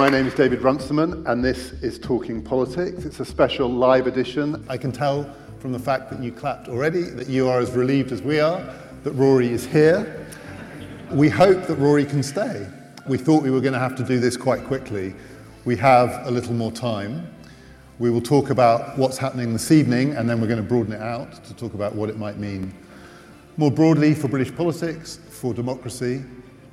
My 0.00 0.08
name 0.08 0.26
is 0.26 0.32
David 0.32 0.62
Runciman, 0.62 1.26
and 1.26 1.44
this 1.44 1.72
is 1.82 1.98
Talking 1.98 2.42
Politics. 2.42 3.04
It's 3.04 3.20
a 3.20 3.24
special 3.26 3.68
live 3.68 4.06
edition. 4.06 4.64
I 4.66 4.78
can 4.78 4.92
tell 4.92 5.30
from 5.58 5.72
the 5.72 5.78
fact 5.78 6.08
that 6.08 6.22
you 6.22 6.32
clapped 6.32 6.68
already 6.68 7.02
that 7.02 7.28
you 7.28 7.50
are 7.50 7.60
as 7.60 7.72
relieved 7.72 8.10
as 8.10 8.22
we 8.22 8.40
are 8.40 8.64
that 9.04 9.12
Rory 9.12 9.48
is 9.48 9.66
here. 9.66 10.26
We 11.10 11.28
hope 11.28 11.66
that 11.66 11.74
Rory 11.74 12.06
can 12.06 12.22
stay. 12.22 12.66
We 13.06 13.18
thought 13.18 13.42
we 13.42 13.50
were 13.50 13.60
going 13.60 13.74
to 13.74 13.78
have 13.78 13.94
to 13.96 14.02
do 14.02 14.18
this 14.18 14.38
quite 14.38 14.64
quickly. 14.64 15.14
We 15.66 15.76
have 15.76 16.26
a 16.26 16.30
little 16.30 16.54
more 16.54 16.72
time. 16.72 17.30
We 17.98 18.08
will 18.08 18.22
talk 18.22 18.48
about 18.48 18.96
what's 18.96 19.18
happening 19.18 19.52
this 19.52 19.70
evening, 19.70 20.14
and 20.14 20.26
then 20.26 20.40
we're 20.40 20.48
going 20.48 20.62
to 20.62 20.66
broaden 20.66 20.94
it 20.94 21.02
out 21.02 21.44
to 21.44 21.54
talk 21.54 21.74
about 21.74 21.94
what 21.94 22.08
it 22.08 22.16
might 22.16 22.38
mean 22.38 22.72
more 23.58 23.70
broadly 23.70 24.14
for 24.14 24.28
British 24.28 24.56
politics, 24.56 25.18
for 25.28 25.52
democracy. 25.52 26.22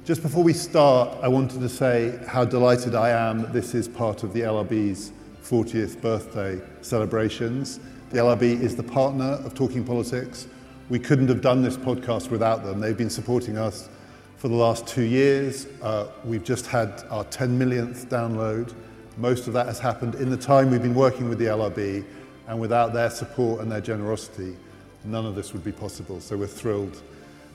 Just 0.07 0.21
before 0.21 0.41
we 0.41 0.53
start, 0.53 1.17
I 1.21 1.27
wanted 1.27 1.59
to 1.59 1.67
say 1.67 2.17
how 2.25 2.45
delighted 2.45 2.95
I 2.95 3.09
am 3.09 3.41
that 3.41 3.52
this 3.52 3.75
is 3.75 3.89
part 3.89 4.23
of 4.23 4.31
the 4.31 4.39
LRB's 4.39 5.11
40th 5.43 5.99
birthday 5.99 6.61
celebrations. 6.80 7.81
The 8.11 8.20
LRB 8.20 8.61
is 8.61 8.73
the 8.73 8.83
partner 8.83 9.33
of 9.43 9.53
Talking 9.53 9.83
Politics. 9.83 10.47
We 10.88 10.97
couldn't 10.97 11.27
have 11.27 11.41
done 11.41 11.61
this 11.61 11.75
podcast 11.75 12.30
without 12.30 12.63
them. 12.63 12.80
They've 12.80 12.97
been 12.97 13.09
supporting 13.09 13.57
us 13.57 13.89
for 14.38 14.47
the 14.47 14.55
last 14.55 14.88
two 14.88 15.02
years. 15.02 15.67
Uh, 15.81 16.08
we've 16.23 16.45
just 16.45 16.67
had 16.67 17.03
our 17.09 17.25
10 17.25 17.58
millionth 17.58 18.08
download. 18.08 18.73
Most 19.17 19.47
of 19.47 19.52
that 19.55 19.66
has 19.66 19.77
happened 19.77 20.16
in 20.16 20.30
the 20.30 20.38
time 20.38 20.71
we've 20.71 20.81
been 20.81 20.95
working 20.95 21.27
with 21.27 21.38
the 21.38 21.47
LRB, 21.47 22.05
and 22.47 22.58
without 22.58 22.94
their 22.94 23.09
support 23.09 23.59
and 23.59 23.69
their 23.69 23.81
generosity, 23.81 24.55
none 25.03 25.25
of 25.25 25.35
this 25.35 25.52
would 25.52 25.66
be 25.66 25.73
possible. 25.73 26.21
So 26.21 26.38
we're 26.38 26.47
thrilled 26.47 27.02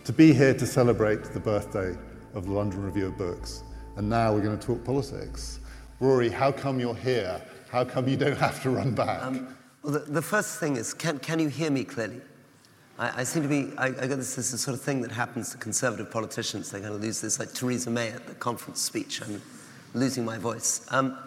to 0.04 0.12
be 0.12 0.34
here 0.34 0.52
to 0.52 0.66
celebrate 0.66 1.24
the 1.32 1.40
birthday 1.40 1.96
of 2.34 2.46
the 2.46 2.52
London 2.52 2.82
Review 2.82 3.06
of 3.06 3.18
Books. 3.18 3.62
And 3.96 4.08
now 4.08 4.32
we're 4.32 4.40
going 4.40 4.58
to 4.58 4.66
talk 4.66 4.84
politics. 4.84 5.60
Rory, 6.00 6.28
how 6.28 6.50
come 6.50 6.80
you're 6.80 6.94
here? 6.94 7.40
How 7.70 7.84
come 7.84 8.08
you 8.08 8.16
don't 8.16 8.36
have 8.36 8.62
to 8.62 8.70
run 8.70 8.94
back? 8.94 9.22
Um, 9.22 9.54
well, 9.82 9.94
the, 9.94 10.00
the, 10.00 10.22
first 10.22 10.58
thing 10.58 10.76
is 10.76 10.94
can, 10.94 11.18
can 11.18 11.38
you 11.38 11.48
hear 11.48 11.70
me 11.70 11.84
clearly? 11.84 12.20
I, 12.98 13.20
I 13.20 13.24
seem 13.24 13.42
to 13.42 13.48
be, 13.48 13.72
I, 13.76 13.86
I 13.86 14.06
got 14.06 14.16
this, 14.16 14.34
this 14.34 14.60
sort 14.60 14.76
of 14.76 14.82
thing 14.82 15.02
that 15.02 15.10
happens 15.10 15.50
to 15.50 15.58
conservative 15.58 16.10
politicians. 16.10 16.70
They 16.70 16.80
kind 16.80 16.94
of 16.94 17.00
lose 17.00 17.20
this, 17.20 17.38
like 17.38 17.52
Theresa 17.52 17.90
May 17.90 18.08
at 18.10 18.26
the 18.26 18.34
conference 18.34 18.80
speech. 18.80 19.22
I'm 19.22 19.40
losing 19.94 20.24
my 20.24 20.38
voice. 20.38 20.86
Um, 20.90 21.18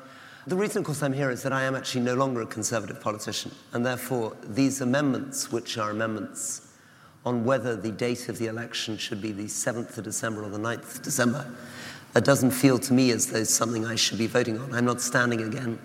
the 0.47 0.55
reason, 0.55 0.79
of 0.79 0.85
course, 0.85 1.01
I'm 1.01 1.13
here 1.13 1.31
is 1.31 1.41
that 1.43 1.53
I 1.53 1.63
am 1.63 1.75
actually 1.75 2.01
no 2.01 2.13
longer 2.13 2.41
a 2.41 2.45
Conservative 2.45 3.01
politician, 3.01 3.51
and 3.73 3.83
therefore 3.83 4.35
these 4.43 4.81
amendments, 4.81 5.51
which 5.51 5.77
are 5.79 5.89
amendments 5.89 6.64
on 7.25 7.43
whether 7.43 7.75
the 7.75 7.91
date 7.91 8.29
of 8.29 8.37
the 8.37 8.47
election 8.47 8.97
should 8.97 9.21
be 9.21 9.31
the 9.31 9.45
7th 9.45 9.97
of 9.97 10.03
December 10.03 10.43
or 10.43 10.49
the 10.49 10.59
9th 10.59 10.97
of 10.97 11.01
December, 11.01 11.51
it 12.15 12.23
doesn't 12.23 12.51
feel 12.51 12.77
to 12.79 12.93
me 12.93 13.11
as 13.11 13.27
though 13.27 13.39
it's 13.39 13.53
something 13.53 13.85
I 13.85 13.95
should 13.95 14.17
be 14.17 14.27
voting 14.27 14.59
on. 14.59 14.73
I'm 14.73 14.85
not 14.85 15.01
standing 15.01 15.41
again. 15.41 15.79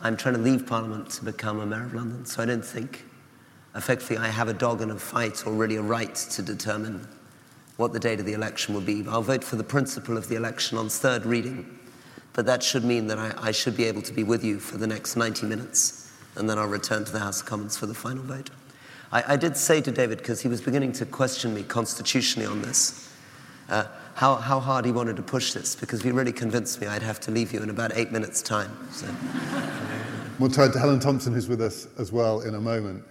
I'm 0.00 0.16
trying 0.16 0.34
to 0.34 0.40
leave 0.40 0.66
Parliament 0.66 1.10
to 1.10 1.24
become 1.24 1.60
a 1.60 1.66
Mayor 1.66 1.84
of 1.84 1.94
London, 1.94 2.26
so 2.26 2.42
I 2.42 2.46
don't 2.46 2.64
think 2.64 3.04
effectively 3.74 4.18
I 4.18 4.28
have 4.28 4.48
a 4.48 4.52
dog 4.52 4.82
in 4.82 4.90
a 4.90 4.98
fight 4.98 5.46
or 5.46 5.52
really 5.52 5.76
a 5.76 5.82
right 5.82 6.14
to 6.14 6.42
determine 6.42 7.08
what 7.76 7.92
the 7.92 7.98
date 7.98 8.20
of 8.20 8.26
the 8.26 8.34
election 8.34 8.74
will 8.74 8.82
be. 8.82 9.04
I'll 9.08 9.22
vote 9.22 9.42
for 9.42 9.56
the 9.56 9.64
principle 9.64 10.16
of 10.16 10.28
the 10.28 10.36
election 10.36 10.76
on 10.76 10.88
third 10.88 11.24
reading 11.24 11.78
but 12.32 12.46
that 12.46 12.62
should 12.62 12.84
mean 12.84 13.06
that 13.08 13.18
I, 13.18 13.34
I, 13.36 13.50
should 13.50 13.76
be 13.76 13.84
able 13.84 14.02
to 14.02 14.12
be 14.12 14.22
with 14.22 14.42
you 14.44 14.58
for 14.58 14.78
the 14.78 14.86
next 14.86 15.16
90 15.16 15.46
minutes, 15.46 16.10
and 16.36 16.48
then 16.48 16.58
I'll 16.58 16.66
return 16.68 17.04
to 17.04 17.12
the 17.12 17.18
House 17.18 17.40
of 17.40 17.46
Commons 17.46 17.76
for 17.76 17.86
the 17.86 17.94
final 17.94 18.22
vote. 18.22 18.50
I, 19.12 19.34
I 19.34 19.36
did 19.36 19.56
say 19.56 19.80
to 19.82 19.92
David, 19.92 20.18
because 20.18 20.40
he 20.40 20.48
was 20.48 20.60
beginning 20.60 20.92
to 20.92 21.06
question 21.06 21.54
me 21.54 21.62
constitutionally 21.62 22.50
on 22.50 22.62
this, 22.62 23.12
uh, 23.68 23.84
how, 24.14 24.36
how 24.36 24.58
hard 24.58 24.84
he 24.84 24.92
wanted 24.92 25.16
to 25.16 25.22
push 25.22 25.52
this, 25.52 25.76
because 25.76 26.02
he 26.02 26.10
really 26.10 26.32
convinced 26.32 26.80
me 26.80 26.86
I'd 26.86 27.02
have 27.02 27.20
to 27.20 27.30
leave 27.30 27.52
you 27.52 27.62
in 27.62 27.70
about 27.70 27.92
eight 27.94 28.10
minutes' 28.10 28.42
time. 28.42 28.70
So. 28.90 29.06
we'll 30.38 30.50
turn 30.50 30.72
to 30.72 30.78
Helen 30.78 31.00
Thompson, 31.00 31.32
who's 31.32 31.48
with 31.48 31.60
us 31.60 31.86
as 31.98 32.10
well 32.10 32.40
in 32.40 32.54
a 32.54 32.60
moment. 32.60 33.04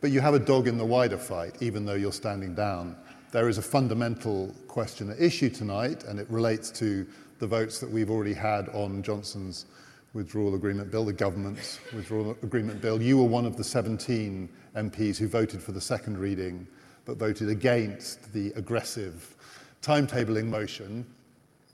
But 0.00 0.10
you 0.10 0.20
have 0.20 0.34
a 0.34 0.38
dog 0.38 0.66
in 0.66 0.78
the 0.78 0.84
wider 0.84 1.18
fight, 1.18 1.54
even 1.60 1.84
though 1.84 1.94
you're 1.94 2.12
standing 2.12 2.54
down. 2.54 2.96
There 3.30 3.48
is 3.48 3.56
a 3.56 3.62
fundamental 3.62 4.54
question 4.68 5.10
at 5.10 5.20
issue 5.20 5.48
tonight, 5.48 6.04
and 6.04 6.18
it 6.18 6.28
relates 6.28 6.70
to 6.72 7.06
the 7.38 7.46
votes 7.46 7.78
that 7.80 7.90
we've 7.90 8.10
already 8.10 8.34
had 8.34 8.68
on 8.70 9.02
Johnson's 9.02 9.66
withdrawal 10.14 10.54
agreement 10.54 10.90
bill, 10.90 11.04
the 11.04 11.12
government's 11.12 11.80
withdrawal 11.94 12.36
agreement 12.42 12.80
bill. 12.80 13.00
You 13.00 13.18
were 13.18 13.24
one 13.24 13.46
of 13.46 13.56
the 13.56 13.64
17 13.64 14.48
MPs 14.76 15.16
who 15.16 15.28
voted 15.28 15.62
for 15.62 15.72
the 15.72 15.80
second 15.80 16.18
reading, 16.18 16.66
but 17.04 17.16
voted 17.16 17.48
against 17.48 18.32
the 18.32 18.52
aggressive 18.54 19.36
timetabling 19.82 20.46
motion. 20.46 21.06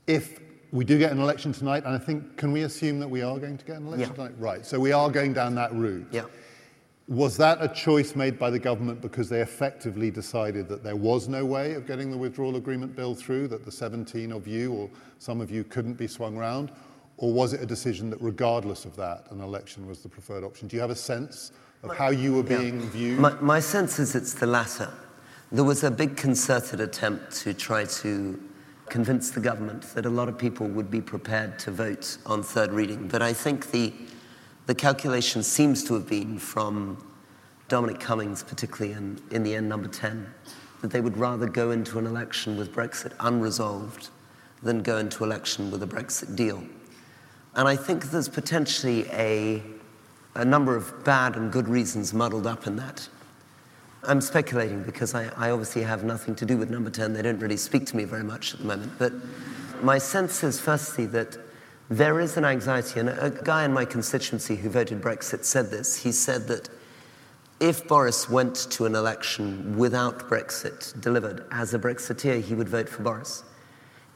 If 0.07 0.39
we 0.71 0.85
do 0.85 0.97
get 0.97 1.11
an 1.11 1.19
election 1.19 1.51
tonight, 1.51 1.83
and 1.85 1.93
I 1.93 1.97
think, 1.97 2.37
can 2.37 2.51
we 2.51 2.61
assume 2.61 2.99
that 2.99 3.07
we 3.07 3.21
are 3.21 3.37
going 3.39 3.57
to 3.57 3.65
get 3.65 3.77
an 3.77 3.87
election 3.87 4.09
yeah. 4.09 4.15
tonight? 4.15 4.31
Right, 4.39 4.65
so 4.65 4.79
we 4.79 4.91
are 4.91 5.09
going 5.09 5.33
down 5.33 5.55
that 5.55 5.73
route. 5.73 6.07
Yeah. 6.11 6.25
Was 7.07 7.35
that 7.37 7.57
a 7.59 7.67
choice 7.67 8.15
made 8.15 8.37
by 8.37 8.51
the 8.51 8.59
government 8.59 9.01
because 9.01 9.29
they 9.29 9.41
effectively 9.41 10.11
decided 10.11 10.69
that 10.69 10.83
there 10.83 10.95
was 10.95 11.27
no 11.27 11.43
way 11.43 11.73
of 11.73 11.87
getting 11.87 12.11
the 12.11 12.17
withdrawal 12.17 12.55
agreement 12.55 12.95
bill 12.95 13.15
through, 13.15 13.47
that 13.47 13.65
the 13.65 13.71
17 13.71 14.31
of 14.31 14.47
you 14.47 14.71
or 14.73 14.89
some 15.17 15.41
of 15.41 15.49
you 15.49 15.63
couldn't 15.63 15.95
be 15.95 16.07
swung 16.07 16.37
round? 16.37 16.71
Or 17.19 17.33
was 17.33 17.53
it 17.53 17.61
a 17.61 17.65
decision 17.65 18.09
that, 18.11 18.21
regardless 18.21 18.85
of 18.85 18.95
that, 18.95 19.25
an 19.29 19.41
election 19.41 19.85
was 19.87 19.99
the 19.99 20.09
preferred 20.09 20.43
option? 20.43 20.67
Do 20.67 20.77
you 20.77 20.81
have 20.81 20.89
a 20.89 20.95
sense 20.95 21.51
of 21.83 21.95
how 21.95 22.09
you 22.09 22.33
were 22.33 22.43
being 22.43 22.79
yeah. 22.79 22.89
viewed? 22.89 23.19
My, 23.19 23.33
my 23.41 23.59
sense 23.59 23.99
is 23.99 24.15
it's 24.15 24.33
the 24.33 24.47
latter. 24.47 24.89
There 25.51 25.65
was 25.65 25.83
a 25.83 25.91
big 25.91 26.15
concerted 26.15 26.79
attempt 26.79 27.35
to 27.41 27.53
try 27.53 27.83
to 27.85 28.41
convince 28.87 29.31
the 29.31 29.41
government 29.41 29.83
that 29.95 30.05
a 30.05 30.09
lot 30.09 30.29
of 30.29 30.37
people 30.37 30.65
would 30.67 30.89
be 30.89 31.01
prepared 31.01 31.59
to 31.59 31.71
vote 31.71 32.17
on 32.25 32.41
third 32.41 32.71
reading. 32.71 33.07
But 33.07 33.21
I 33.21 33.33
think 33.33 33.71
the 33.71 33.93
the 34.69 34.75
calculation 34.75 35.41
seems 35.41 35.83
to 35.85 35.95
have 35.95 36.07
been 36.07 36.37
from 36.37 37.03
Dominic 37.69 37.99
Cummings, 37.99 38.43
particularly 38.43 38.95
in, 38.95 39.19
in 39.31 39.41
the 39.41 39.55
end, 39.55 39.67
number 39.67 39.87
10, 39.87 40.31
that 40.81 40.91
they 40.91 41.01
would 41.01 41.17
rather 41.17 41.47
go 41.47 41.71
into 41.71 41.97
an 41.97 42.05
election 42.05 42.55
with 42.55 42.71
Brexit 42.71 43.13
unresolved 43.19 44.09
than 44.61 44.83
go 44.83 44.97
into 44.97 45.23
election 45.23 45.71
with 45.71 45.81
a 45.81 45.87
Brexit 45.87 46.35
deal. 46.35 46.63
And 47.55 47.67
I 47.67 47.75
think 47.75 48.11
there's 48.11 48.29
potentially 48.29 49.05
a, 49.11 49.61
a 50.35 50.45
number 50.45 50.75
of 50.75 51.03
bad 51.03 51.35
and 51.35 51.51
good 51.51 51.67
reasons 51.67 52.13
muddled 52.13 52.47
up 52.47 52.67
in 52.67 52.75
that. 52.77 53.07
I'm 54.03 54.21
speculating 54.21 54.83
because 54.83 55.13
I, 55.13 55.29
I, 55.35 55.51
obviously 55.51 55.81
have 55.81 56.03
nothing 56.03 56.33
to 56.35 56.45
do 56.45 56.57
with 56.57 56.69
number 56.69 56.89
10. 56.89 57.11
They 57.13 57.21
don't 57.21 57.39
really 57.39 57.57
speak 57.57 57.85
to 57.87 57.97
me 57.97 58.05
very 58.05 58.23
much 58.23 58.53
at 58.53 58.61
the 58.61 58.65
moment. 58.65 58.93
But 58.97 59.11
my 59.81 59.97
sense 59.97 60.41
is, 60.43 60.59
firstly, 60.59 61.05
that 61.07 61.37
there 61.89 62.19
is 62.19 62.37
an 62.37 62.45
anxiety, 62.45 62.99
and 62.99 63.09
a 63.09 63.31
guy 63.43 63.65
in 63.65 63.73
my 63.73 63.83
constituency 63.83 64.55
who 64.55 64.69
voted 64.69 65.01
Brexit 65.01 65.43
said 65.43 65.69
this. 65.69 65.97
He 65.97 66.11
said 66.11 66.47
that 66.47 66.69
if 67.59 67.87
Boris 67.87 68.29
went 68.29 68.55
to 68.71 68.85
an 68.85 68.95
election 68.95 69.75
without 69.77 70.29
Brexit 70.29 70.99
delivered, 71.01 71.45
as 71.51 71.73
a 71.73 71.79
Brexiteer, 71.79 72.41
he 72.41 72.55
would 72.55 72.69
vote 72.69 72.87
for 72.87 73.03
Boris. 73.03 73.43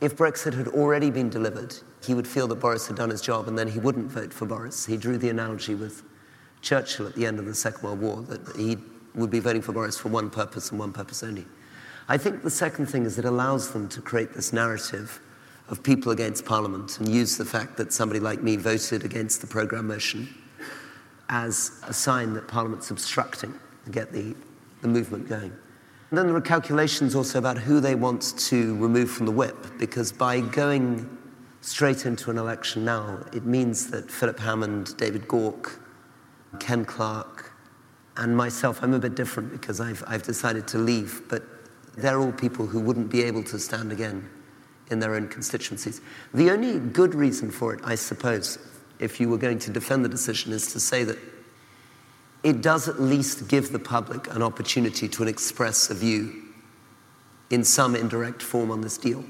If 0.04 0.18
Brexit 0.18 0.54
had 0.54 0.68
already 0.68 1.10
been 1.10 1.30
delivered, 1.30 1.74
he 2.06 2.14
would 2.14 2.28
feel 2.28 2.46
that 2.48 2.56
Boris 2.56 2.88
had 2.88 2.98
done 2.98 3.10
his 3.10 3.22
job 3.22 3.48
and 3.48 3.58
then 3.58 3.70
he 3.70 3.80
wouldn't 3.80 4.12
vote 4.12 4.34
for 4.34 4.46
Boris. 4.46 4.86
He 4.86 4.98
drew 4.98 5.18
the 5.18 5.30
analogy 5.30 5.76
with 5.76 6.04
Churchill 6.62 7.08
at 7.08 7.16
the 7.16 7.26
end 7.26 7.40
of 7.40 7.46
the 7.46 7.56
Second 7.56 7.84
World 7.84 8.02
War 8.02 8.22
that 8.24 8.58
he 8.58 8.78
would 9.16 9.30
be 9.30 9.40
voting 9.40 9.62
for 9.62 9.72
Boris 9.72 9.98
for 9.98 10.10
one 10.10 10.30
purpose 10.30 10.72
and 10.72 10.80
one 10.80 10.92
purpose 10.92 11.24
only. 11.24 11.46
I 12.10 12.18
think 12.18 12.44
the 12.44 12.50
second 12.50 12.88
thing 12.88 13.06
is 13.06 13.18
it 13.18 13.24
allows 13.24 13.72
them 13.72 13.88
to 13.88 14.02
create 14.02 14.34
this 14.34 14.52
narrative 14.52 15.22
of 15.70 15.82
people 15.82 16.12
against 16.12 16.44
Parliament 16.44 17.00
and 17.00 17.08
use 17.08 17.38
the 17.38 17.46
fact 17.46 17.78
that 17.78 17.94
somebody 17.94 18.20
like 18.20 18.44
me 18.44 18.58
voted 18.58 19.06
against 19.06 19.40
the 19.40 19.48
programme 19.48 19.88
motion 19.88 20.28
as 21.30 21.82
a 21.88 21.94
sign 21.94 22.34
that 22.34 22.50
Parliament's 22.50 22.92
obstructing 22.92 23.58
to 23.86 23.92
get 23.92 24.12
the, 24.12 24.36
the 24.82 24.90
movement 24.90 25.30
going. 25.30 25.54
And 26.14 26.18
then 26.20 26.28
there 26.28 26.36
are 26.36 26.42
calculations 26.42 27.16
also 27.16 27.40
about 27.40 27.58
who 27.58 27.80
they 27.80 27.96
want 27.96 28.38
to 28.38 28.78
remove 28.78 29.10
from 29.10 29.26
the 29.26 29.32
whip, 29.32 29.58
because 29.80 30.12
by 30.12 30.42
going 30.42 31.10
straight 31.62 32.06
into 32.06 32.30
an 32.30 32.38
election 32.38 32.86
now, 32.86 33.26
it 33.34 33.46
means 33.46 33.90
that 33.90 34.12
Philip 34.12 34.38
Hammond, 34.38 34.96
David 34.98 35.28
Gauke, 35.28 35.80
Ken 36.60 36.86
Clarke, 36.86 37.52
and 38.16 38.38
myself, 38.38 38.84
I'm 38.84 38.94
a 38.94 39.00
bit 39.00 39.16
different 39.16 39.52
because 39.52 39.82
I've, 39.82 40.04
I've 40.06 40.22
decided 40.22 40.68
to 40.68 40.78
leave, 40.78 41.24
but 41.30 41.42
they're 41.98 42.20
all 42.20 42.32
people 42.32 42.68
who 42.68 42.80
wouldn't 42.80 43.10
be 43.10 43.24
able 43.24 43.44
to 43.46 43.58
stand 43.58 43.92
again 43.92 44.30
in 44.92 45.00
their 45.00 45.16
own 45.16 45.28
constituencies. 45.30 46.00
The 46.32 46.52
only 46.52 46.78
good 46.78 47.16
reason 47.16 47.50
for 47.50 47.74
it, 47.74 47.80
I 47.84 47.96
suppose, 47.96 48.60
if 49.00 49.20
you 49.20 49.30
were 49.30 49.40
going 49.40 49.58
to 49.58 49.72
defend 49.72 50.06
the 50.06 50.10
decision, 50.10 50.54
is 50.54 50.74
to 50.74 50.80
say 50.80 51.06
that 51.06 51.18
it 52.44 52.62
does 52.62 52.90
at 52.90 53.02
least 53.02 53.48
give 53.48 53.72
the 53.72 53.80
public 53.80 54.34
an 54.36 54.42
opportunity 54.42 55.08
to 55.08 55.24
express 55.24 55.90
a 55.90 55.94
view 55.94 56.44
in 57.50 57.64
some 57.64 57.96
indirect 57.96 58.42
form 58.42 58.70
on 58.72 58.82
this 58.82 58.98
deal. 58.98 59.24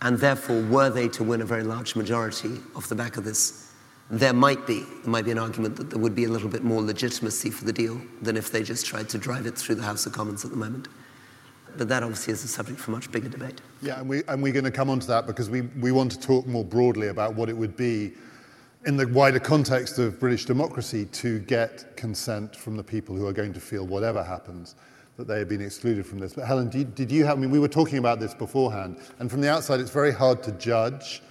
And 0.00 0.18
therefore, 0.18 0.62
were 0.62 0.90
they 0.90 1.08
to 1.08 1.24
win 1.24 1.40
a 1.40 1.44
very 1.44 1.62
large 1.62 1.96
majority 1.96 2.58
off 2.74 2.88
the 2.88 2.94
back 2.94 3.16
of 3.16 3.24
this, 3.24 3.72
there 4.10 4.32
might 4.32 4.66
be 4.66 4.80
there 4.80 5.10
might 5.10 5.24
be 5.24 5.30
an 5.30 5.38
argument 5.38 5.76
that 5.76 5.90
there 5.90 5.98
would 5.98 6.14
be 6.14 6.24
a 6.24 6.28
little 6.28 6.48
bit 6.48 6.62
more 6.62 6.82
legitimacy 6.82 7.50
for 7.50 7.64
the 7.64 7.72
deal 7.72 8.00
than 8.20 8.36
if 8.36 8.50
they 8.50 8.62
just 8.62 8.84
tried 8.84 9.08
to 9.08 9.18
drive 9.18 9.46
it 9.46 9.56
through 9.56 9.76
the 9.76 9.82
House 9.82 10.04
of 10.06 10.12
Commons 10.12 10.44
at 10.44 10.50
the 10.50 10.56
moment. 10.56 10.88
but 11.78 11.88
that 11.88 12.02
obviously 12.02 12.32
is 12.32 12.44
a 12.44 12.48
subject 12.48 12.78
for 12.78 12.90
much 12.90 13.10
bigger 13.10 13.28
debate. 13.28 13.60
Yeah, 13.80 14.00
and, 14.00 14.08
we, 14.08 14.22
and 14.28 14.42
we're 14.42 14.52
going 14.52 14.64
to 14.64 14.70
come 14.70 14.90
on 14.90 15.00
to 15.00 15.06
that 15.06 15.26
because 15.26 15.48
we, 15.48 15.62
we 15.80 15.92
want 15.92 16.12
to 16.12 16.20
talk 16.20 16.46
more 16.46 16.64
broadly 16.64 17.08
about 17.08 17.34
what 17.34 17.48
it 17.48 17.56
would 17.56 17.76
be 17.76 18.12
in 18.84 18.96
the 18.96 19.06
wider 19.06 19.38
context 19.38 19.98
of 19.98 20.18
British 20.18 20.44
democracy 20.44 21.04
to 21.06 21.38
get 21.40 21.96
consent 21.96 22.56
from 22.56 22.76
the 22.76 22.82
people 22.82 23.14
who 23.14 23.26
are 23.26 23.32
going 23.32 23.52
to 23.52 23.60
feel 23.60 23.86
whatever 23.86 24.24
happens 24.24 24.74
that 25.16 25.28
they 25.28 25.38
have 25.38 25.48
been 25.48 25.60
excluded 25.60 26.04
from 26.04 26.18
this. 26.18 26.32
But 26.32 26.46
Helen, 26.46 26.68
did, 26.68 26.94
did 26.94 27.10
you 27.10 27.24
have, 27.24 27.38
I 27.38 27.40
mean, 27.40 27.50
we 27.50 27.60
were 27.60 27.68
talking 27.68 27.98
about 27.98 28.18
this 28.18 28.34
beforehand, 28.34 28.98
and 29.20 29.30
from 29.30 29.40
the 29.40 29.48
outside 29.48 29.78
it's 29.78 29.90
very 29.90 30.12
hard 30.12 30.42
to 30.44 30.52
judge 30.52 31.22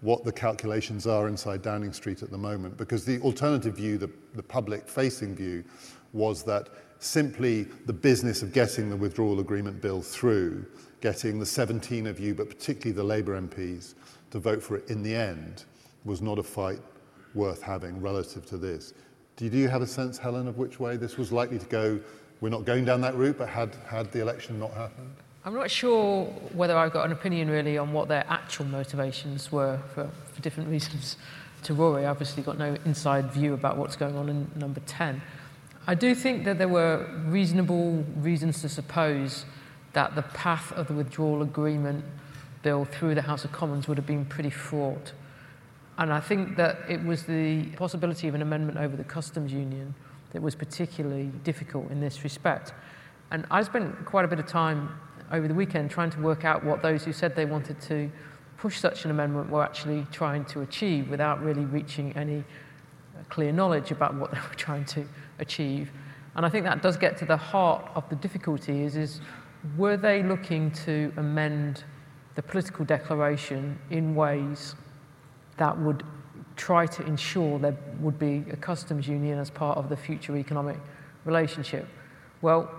what 0.00 0.24
the 0.24 0.32
calculations 0.32 1.06
are 1.06 1.28
inside 1.28 1.62
Downing 1.62 1.92
Street 1.92 2.22
at 2.22 2.30
the 2.30 2.38
moment 2.38 2.76
because 2.76 3.04
the 3.04 3.20
alternative 3.20 3.76
view, 3.76 3.98
the, 3.98 4.10
the 4.34 4.42
public 4.42 4.88
facing 4.88 5.34
view, 5.34 5.64
was 6.12 6.42
that 6.42 6.68
simply 6.98 7.64
the 7.86 7.92
business 7.92 8.42
of 8.42 8.52
getting 8.52 8.90
the 8.90 8.96
withdrawal 8.96 9.38
agreement 9.38 9.80
bill 9.80 10.02
through, 10.02 10.66
getting 11.00 11.38
the 11.38 11.46
17 11.46 12.06
of 12.06 12.18
you, 12.18 12.34
but 12.34 12.48
particularly 12.48 12.92
the 12.92 13.04
Labour 13.04 13.40
MPs, 13.40 13.94
to 14.30 14.38
vote 14.40 14.62
for 14.62 14.76
it 14.76 14.90
in 14.90 15.02
the 15.02 15.14
end, 15.14 15.64
was 16.04 16.20
not 16.20 16.38
a 16.38 16.42
fight 16.42 16.80
worth 17.36 17.62
having 17.62 18.00
relative 18.00 18.46
to 18.46 18.56
this. 18.56 18.94
Did 19.36 19.52
you 19.52 19.68
have 19.68 19.82
a 19.82 19.86
sense, 19.86 20.18
Helen, 20.18 20.48
of 20.48 20.56
which 20.56 20.80
way 20.80 20.96
this 20.96 21.16
was 21.16 21.30
likely 21.30 21.58
to 21.58 21.66
go? 21.66 22.00
We're 22.40 22.48
not 22.48 22.64
going 22.64 22.84
down 22.84 23.00
that 23.02 23.14
route, 23.14 23.38
but 23.38 23.48
had, 23.48 23.74
had 23.86 24.10
the 24.10 24.20
election 24.20 24.58
not 24.58 24.72
happened? 24.72 25.14
I'm 25.44 25.54
not 25.54 25.70
sure 25.70 26.24
whether 26.54 26.76
I've 26.76 26.92
got 26.92 27.06
an 27.06 27.12
opinion 27.12 27.48
really 27.48 27.78
on 27.78 27.92
what 27.92 28.08
their 28.08 28.24
actual 28.28 28.64
motivations 28.64 29.52
were 29.52 29.78
for, 29.94 30.10
for 30.32 30.42
different 30.42 30.68
reasons. 30.68 31.16
To 31.62 31.74
Rory, 31.74 32.04
I 32.04 32.10
obviously 32.10 32.42
got 32.42 32.58
no 32.58 32.76
inside 32.84 33.30
view 33.30 33.54
about 33.54 33.76
what's 33.76 33.96
going 33.96 34.16
on 34.16 34.28
in 34.28 34.50
number 34.56 34.80
10. 34.86 35.22
I 35.86 35.94
do 35.94 36.14
think 36.14 36.44
that 36.44 36.58
there 36.58 36.68
were 36.68 37.08
reasonable 37.26 38.04
reasons 38.16 38.60
to 38.62 38.68
suppose 38.68 39.44
that 39.92 40.14
the 40.14 40.22
path 40.22 40.72
of 40.72 40.88
the 40.88 40.94
withdrawal 40.94 41.42
agreement 41.42 42.04
bill 42.62 42.84
through 42.84 43.14
the 43.14 43.22
House 43.22 43.44
of 43.44 43.52
Commons 43.52 43.86
would 43.86 43.96
have 43.96 44.06
been 44.06 44.24
pretty 44.24 44.50
fraught. 44.50 45.12
And 45.98 46.12
I 46.12 46.20
think 46.20 46.56
that 46.56 46.78
it 46.88 47.02
was 47.02 47.22
the 47.22 47.64
possibility 47.76 48.28
of 48.28 48.34
an 48.34 48.42
amendment 48.42 48.78
over 48.78 48.96
the 48.96 49.04
customs 49.04 49.52
union 49.52 49.94
that 50.32 50.42
was 50.42 50.54
particularly 50.54 51.30
difficult 51.44 51.90
in 51.90 52.00
this 52.00 52.22
respect. 52.22 52.74
And 53.30 53.46
I 53.50 53.62
spent 53.62 54.04
quite 54.04 54.24
a 54.24 54.28
bit 54.28 54.38
of 54.38 54.46
time 54.46 54.90
over 55.32 55.48
the 55.48 55.54
weekend 55.54 55.90
trying 55.90 56.10
to 56.10 56.20
work 56.20 56.44
out 56.44 56.64
what 56.64 56.82
those 56.82 57.04
who 57.04 57.12
said 57.12 57.34
they 57.34 57.46
wanted 57.46 57.80
to 57.82 58.10
push 58.58 58.78
such 58.78 59.04
an 59.04 59.10
amendment 59.10 59.50
were 59.50 59.62
actually 59.62 60.06
trying 60.12 60.44
to 60.46 60.60
achieve 60.60 61.08
without 61.08 61.42
really 61.42 61.64
reaching 61.64 62.12
any 62.16 62.44
clear 63.28 63.52
knowledge 63.52 63.90
about 63.90 64.14
what 64.14 64.30
they 64.32 64.38
were 64.38 64.54
trying 64.56 64.84
to 64.84 65.04
achieve. 65.38 65.90
And 66.34 66.44
I 66.44 66.48
think 66.48 66.64
that 66.64 66.82
does 66.82 66.96
get 66.96 67.16
to 67.18 67.24
the 67.24 67.36
heart 67.36 67.90
of 67.94 68.08
the 68.10 68.16
difficulty 68.16 68.82
is, 68.82 68.96
is 68.96 69.20
were 69.76 69.96
they 69.96 70.22
looking 70.22 70.70
to 70.70 71.12
amend 71.16 71.84
the 72.34 72.42
political 72.42 72.84
declaration 72.84 73.78
in 73.90 74.14
ways 74.14 74.74
that 75.58 75.78
would 75.78 76.02
try 76.56 76.86
to 76.86 77.06
ensure 77.06 77.58
there 77.58 77.76
would 78.00 78.18
be 78.18 78.44
a 78.50 78.56
customs 78.56 79.06
union 79.06 79.38
as 79.38 79.50
part 79.50 79.76
of 79.78 79.88
the 79.88 79.96
future 79.96 80.36
economic 80.36 80.76
relationship? 81.24 81.86
Well, 82.42 82.70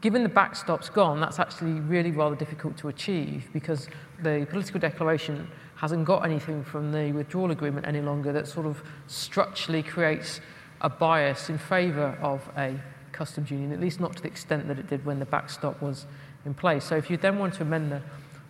given 0.00 0.22
the 0.22 0.28
backstop's 0.28 0.88
gone, 0.88 1.20
that's 1.20 1.38
actually 1.38 1.72
really 1.72 2.10
rather 2.10 2.36
difficult 2.36 2.76
to 2.78 2.88
achieve 2.88 3.48
because 3.52 3.88
the 4.22 4.46
political 4.50 4.80
declaration 4.80 5.48
hasn't 5.76 6.04
got 6.04 6.24
anything 6.24 6.64
from 6.64 6.90
the 6.90 7.12
withdrawal 7.12 7.50
agreement 7.50 7.86
any 7.86 8.00
longer 8.00 8.32
that 8.32 8.48
sort 8.48 8.66
of 8.66 8.82
structurally 9.06 9.82
creates 9.82 10.40
a 10.80 10.88
bias 10.88 11.48
in 11.48 11.58
favour 11.58 12.18
of 12.20 12.48
a 12.56 12.74
customs 13.12 13.50
union, 13.50 13.72
at 13.72 13.80
least 13.80 14.00
not 14.00 14.14
to 14.16 14.22
the 14.22 14.28
extent 14.28 14.68
that 14.68 14.78
it 14.78 14.88
did 14.88 15.04
when 15.04 15.18
the 15.18 15.24
backstop 15.24 15.80
was 15.80 16.06
in 16.44 16.54
place. 16.54 16.84
So 16.84 16.96
if 16.96 17.10
you 17.10 17.16
then 17.16 17.38
want 17.38 17.54
to 17.54 17.62
amend 17.62 17.90
the 17.92 18.02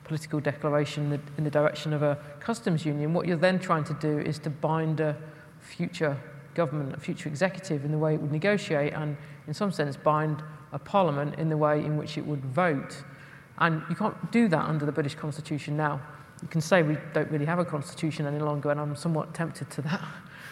political 0.07 0.41
declaration 0.41 1.05
in 1.05 1.11
the, 1.11 1.21
in 1.39 1.45
the 1.45 1.51
direction 1.51 1.93
of 1.93 2.03
a 2.03 2.17
customs 2.41 2.87
union, 2.87 3.13
what 3.13 3.27
you're 3.27 3.37
then 3.37 3.59
trying 3.59 3.85
to 3.85 3.95
do 3.95 4.19
is 4.19 4.39
to 4.41 4.51
bind 4.51 5.01
a 5.01 5.17
future 5.61 6.17
government, 6.55 6.95
a 6.95 7.01
future 7.01 7.29
executive 7.29 7.85
in 7.85 7.91
the 7.91 7.99
way 7.99 8.15
it 8.15 8.21
would 8.21 8.33
negotiate 8.33 8.93
and 8.93 9.17
in 9.47 9.55
some 9.55 9.71
sense 9.71 9.97
bind 9.97 10.43
a 10.73 10.79
parliament 10.79 11.35
in 11.39 11.49
the 11.49 11.57
way 11.57 11.85
in 11.85 11.97
which 11.97 12.17
it 12.19 12.27
would 12.27 12.45
vote. 12.45 13.03
And 13.59 13.83
you 13.89 13.97
can't 13.97 14.33
do 14.33 14.49
that 14.49 14.65
under 14.65 14.85
the 14.85 14.93
British 14.93 15.15
Constitution 15.15 15.77
now. 15.77 16.01
You 16.43 16.49
can 16.49 16.61
say 16.61 16.83
we 16.83 16.97
don't 17.15 17.31
really 17.31 17.47
have 17.47 17.59
a 17.59 17.65
constitution 17.65 18.27
any 18.27 18.39
longer, 18.39 18.71
and 18.71 18.79
I'm 18.79 18.95
somewhat 18.95 19.33
tempted 19.35 19.71
to 19.71 19.83
that 19.83 20.03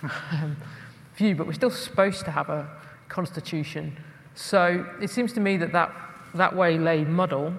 um, 0.33 0.57
view, 1.17 1.35
but 1.35 1.47
we're 1.47 1.53
still 1.53 1.71
supposed 1.71 2.25
to 2.25 2.31
have 2.31 2.49
a 2.49 2.69
constitution. 3.09 3.97
So 4.35 4.87
it 5.01 5.11
seems 5.11 5.33
to 5.35 5.41
me 5.41 5.57
that 5.59 5.73
that, 5.73 5.93
that 6.35 6.57
way 6.57 6.79
lay 6.79 7.05
muddle. 7.05 7.55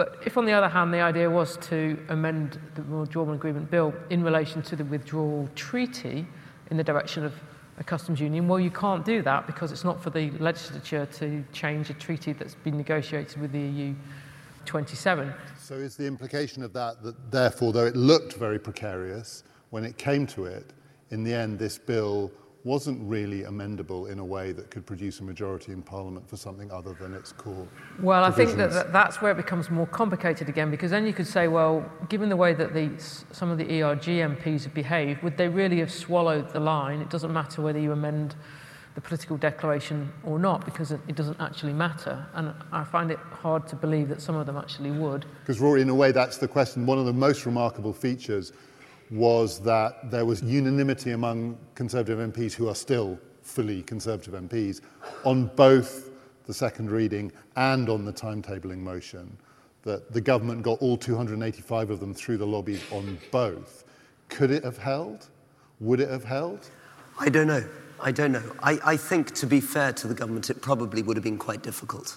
But 0.00 0.16
if, 0.24 0.38
on 0.38 0.46
the 0.46 0.52
other 0.52 0.70
hand, 0.70 0.94
the 0.94 1.00
idea 1.00 1.28
was 1.28 1.58
to 1.68 2.02
amend 2.08 2.58
the 2.74 2.80
withdrawal 2.80 3.32
agreement 3.32 3.70
bill 3.70 3.92
in 4.08 4.24
relation 4.24 4.62
to 4.62 4.74
the 4.74 4.84
withdrawal 4.86 5.46
treaty 5.54 6.26
in 6.70 6.78
the 6.78 6.82
direction 6.82 7.22
of 7.22 7.34
a 7.78 7.84
customs 7.84 8.18
union, 8.18 8.48
well, 8.48 8.58
you 8.58 8.70
can't 8.70 9.04
do 9.04 9.20
that 9.20 9.46
because 9.46 9.72
it's 9.72 9.84
not 9.84 10.02
for 10.02 10.08
the 10.08 10.30
legislature 10.38 11.04
to 11.18 11.44
change 11.52 11.90
a 11.90 11.92
treaty 11.92 12.32
that's 12.32 12.54
been 12.54 12.78
negotiated 12.78 13.38
with 13.42 13.52
the 13.52 13.60
EU 13.60 13.94
27. 14.64 15.34
So 15.58 15.74
is 15.74 15.96
the 15.96 16.06
implication 16.06 16.62
of 16.62 16.72
that 16.72 17.02
that, 17.02 17.30
therefore, 17.30 17.74
though 17.74 17.84
it 17.84 17.94
looked 17.94 18.36
very 18.36 18.58
precarious, 18.58 19.44
when 19.68 19.84
it 19.84 19.98
came 19.98 20.26
to 20.28 20.46
it, 20.46 20.72
in 21.10 21.24
the 21.24 21.34
end, 21.34 21.58
this 21.58 21.76
bill 21.76 22.32
wasn't 22.64 23.00
really 23.08 23.42
amendable 23.42 24.10
in 24.10 24.18
a 24.18 24.24
way 24.24 24.52
that 24.52 24.70
could 24.70 24.84
produce 24.84 25.20
a 25.20 25.24
majority 25.24 25.72
in 25.72 25.82
Parliament 25.82 26.28
for 26.28 26.36
something 26.36 26.70
other 26.70 26.92
than 26.92 27.14
its 27.14 27.32
core. 27.32 27.66
Well, 28.02 28.22
I 28.22 28.30
think 28.30 28.56
that, 28.56 28.70
that 28.72 28.92
that's 28.92 29.22
where 29.22 29.32
it 29.32 29.36
becomes 29.36 29.70
more 29.70 29.86
complicated 29.86 30.48
again, 30.48 30.70
because 30.70 30.90
then 30.90 31.06
you 31.06 31.12
could 31.12 31.26
say, 31.26 31.48
well, 31.48 31.90
given 32.08 32.28
the 32.28 32.36
way 32.36 32.52
that 32.52 32.74
the, 32.74 32.90
some 33.32 33.50
of 33.50 33.56
the 33.56 33.82
ERG 33.82 34.04
MPs 34.04 34.64
have 34.64 34.74
behaved, 34.74 35.22
would 35.22 35.38
they 35.38 35.48
really 35.48 35.78
have 35.78 35.90
swallowed 35.90 36.52
the 36.52 36.60
line? 36.60 37.00
It 37.00 37.08
doesn't 37.08 37.32
matter 37.32 37.62
whether 37.62 37.78
you 37.78 37.92
amend 37.92 38.34
the 38.94 39.00
political 39.00 39.36
declaration 39.36 40.12
or 40.24 40.38
not, 40.38 40.64
because 40.64 40.92
it, 40.92 41.00
it 41.08 41.16
doesn't 41.16 41.40
actually 41.40 41.72
matter. 41.72 42.26
And 42.34 42.52
I 42.72 42.84
find 42.84 43.10
it 43.10 43.18
hard 43.18 43.66
to 43.68 43.76
believe 43.76 44.08
that 44.08 44.20
some 44.20 44.34
of 44.34 44.46
them 44.46 44.58
actually 44.58 44.90
would. 44.90 45.24
Because, 45.40 45.60
Rory, 45.60 45.80
in 45.80 45.88
a 45.88 45.94
way, 45.94 46.12
that's 46.12 46.36
the 46.36 46.48
question. 46.48 46.84
One 46.84 46.98
of 46.98 47.06
the 47.06 47.12
most 47.12 47.46
remarkable 47.46 47.92
features 47.92 48.52
was 49.10 49.60
that 49.60 50.10
there 50.10 50.24
was 50.24 50.42
unanimity 50.42 51.10
among 51.12 51.58
Conservative 51.74 52.18
MPs 52.18 52.52
who 52.52 52.68
are 52.68 52.74
still 52.74 53.18
fully 53.42 53.82
Conservative 53.82 54.34
MPs 54.34 54.80
on 55.24 55.46
both 55.56 56.10
the 56.46 56.54
second 56.54 56.90
reading 56.90 57.32
and 57.56 57.88
on 57.88 58.04
the 58.04 58.12
timetabling 58.12 58.78
motion, 58.78 59.36
that 59.82 60.12
the 60.12 60.20
government 60.20 60.62
got 60.62 60.78
all 60.80 60.96
285 60.96 61.90
of 61.90 62.00
them 62.00 62.14
through 62.14 62.36
the 62.36 62.46
lobby 62.46 62.80
on 62.90 63.18
both. 63.30 63.84
Could 64.28 64.50
it 64.50 64.64
have 64.64 64.78
held? 64.78 65.28
Would 65.80 66.00
it 66.00 66.08
have 66.08 66.24
held? 66.24 66.68
I 67.18 67.28
don't 67.28 67.46
know. 67.46 67.64
I 68.00 68.12
don't 68.12 68.32
know. 68.32 68.42
I, 68.62 68.78
I 68.84 68.96
think, 68.96 69.34
to 69.34 69.46
be 69.46 69.60
fair 69.60 69.92
to 69.94 70.08
the 70.08 70.14
government, 70.14 70.50
it 70.50 70.62
probably 70.62 71.02
would 71.02 71.16
have 71.16 71.24
been 71.24 71.38
quite 71.38 71.62
difficult. 71.62 72.16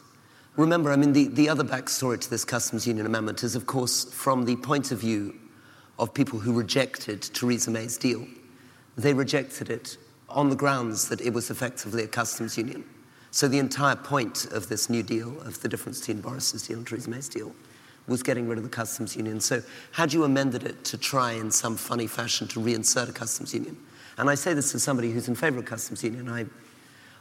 Remember, 0.55 0.91
I 0.91 0.95
mean, 0.95 1.13
the, 1.13 1.27
the 1.27 1.49
other 1.49 1.63
backstory 1.63 2.19
to 2.21 2.29
this 2.29 2.45
customs 2.45 2.85
union 2.85 3.05
amendment 3.05 3.43
is, 3.43 3.55
of 3.55 3.65
course, 3.65 4.05
from 4.13 4.45
the 4.45 4.55
point 4.57 4.91
of 4.91 4.99
view 4.99 5.35
of 5.99 6.13
people 6.13 6.39
who 6.39 6.53
rejected 6.53 7.21
Theresa 7.21 7.71
May's 7.71 7.97
deal. 7.97 8.27
They 8.97 9.13
rejected 9.13 9.69
it 9.69 9.97
on 10.29 10.49
the 10.49 10.55
grounds 10.55 11.09
that 11.09 11.21
it 11.21 11.33
was 11.33 11.49
effectively 11.49 12.03
a 12.03 12.07
customs 12.07 12.57
union. 12.57 12.83
So 13.31 13.47
the 13.47 13.59
entire 13.59 13.95
point 13.95 14.45
of 14.51 14.69
this 14.69 14.89
new 14.89 15.03
deal, 15.03 15.39
of 15.41 15.61
the 15.61 15.69
difference 15.69 15.99
between 15.99 16.21
Boris's 16.21 16.67
deal 16.67 16.77
and 16.77 16.87
Theresa 16.87 17.09
May's 17.09 17.29
deal, 17.29 17.53
was 18.07 18.21
getting 18.21 18.47
rid 18.47 18.57
of 18.57 18.63
the 18.63 18.69
customs 18.69 19.15
union. 19.15 19.39
So 19.39 19.61
had 19.91 20.13
you 20.13 20.23
amended 20.23 20.63
it 20.63 20.83
to 20.85 20.97
try 20.97 21.31
in 21.33 21.49
some 21.49 21.77
funny 21.77 22.07
fashion 22.07 22.47
to 22.49 22.59
reinsert 22.59 23.09
a 23.09 23.13
customs 23.13 23.53
union? 23.53 23.77
And 24.17 24.29
I 24.29 24.35
say 24.35 24.53
this 24.53 24.75
as 24.75 24.83
somebody 24.83 25.11
who's 25.11 25.27
in 25.27 25.35
favor 25.35 25.59
of 25.59 25.65
customs 25.65 26.03
union. 26.03 26.29
I, 26.29 26.45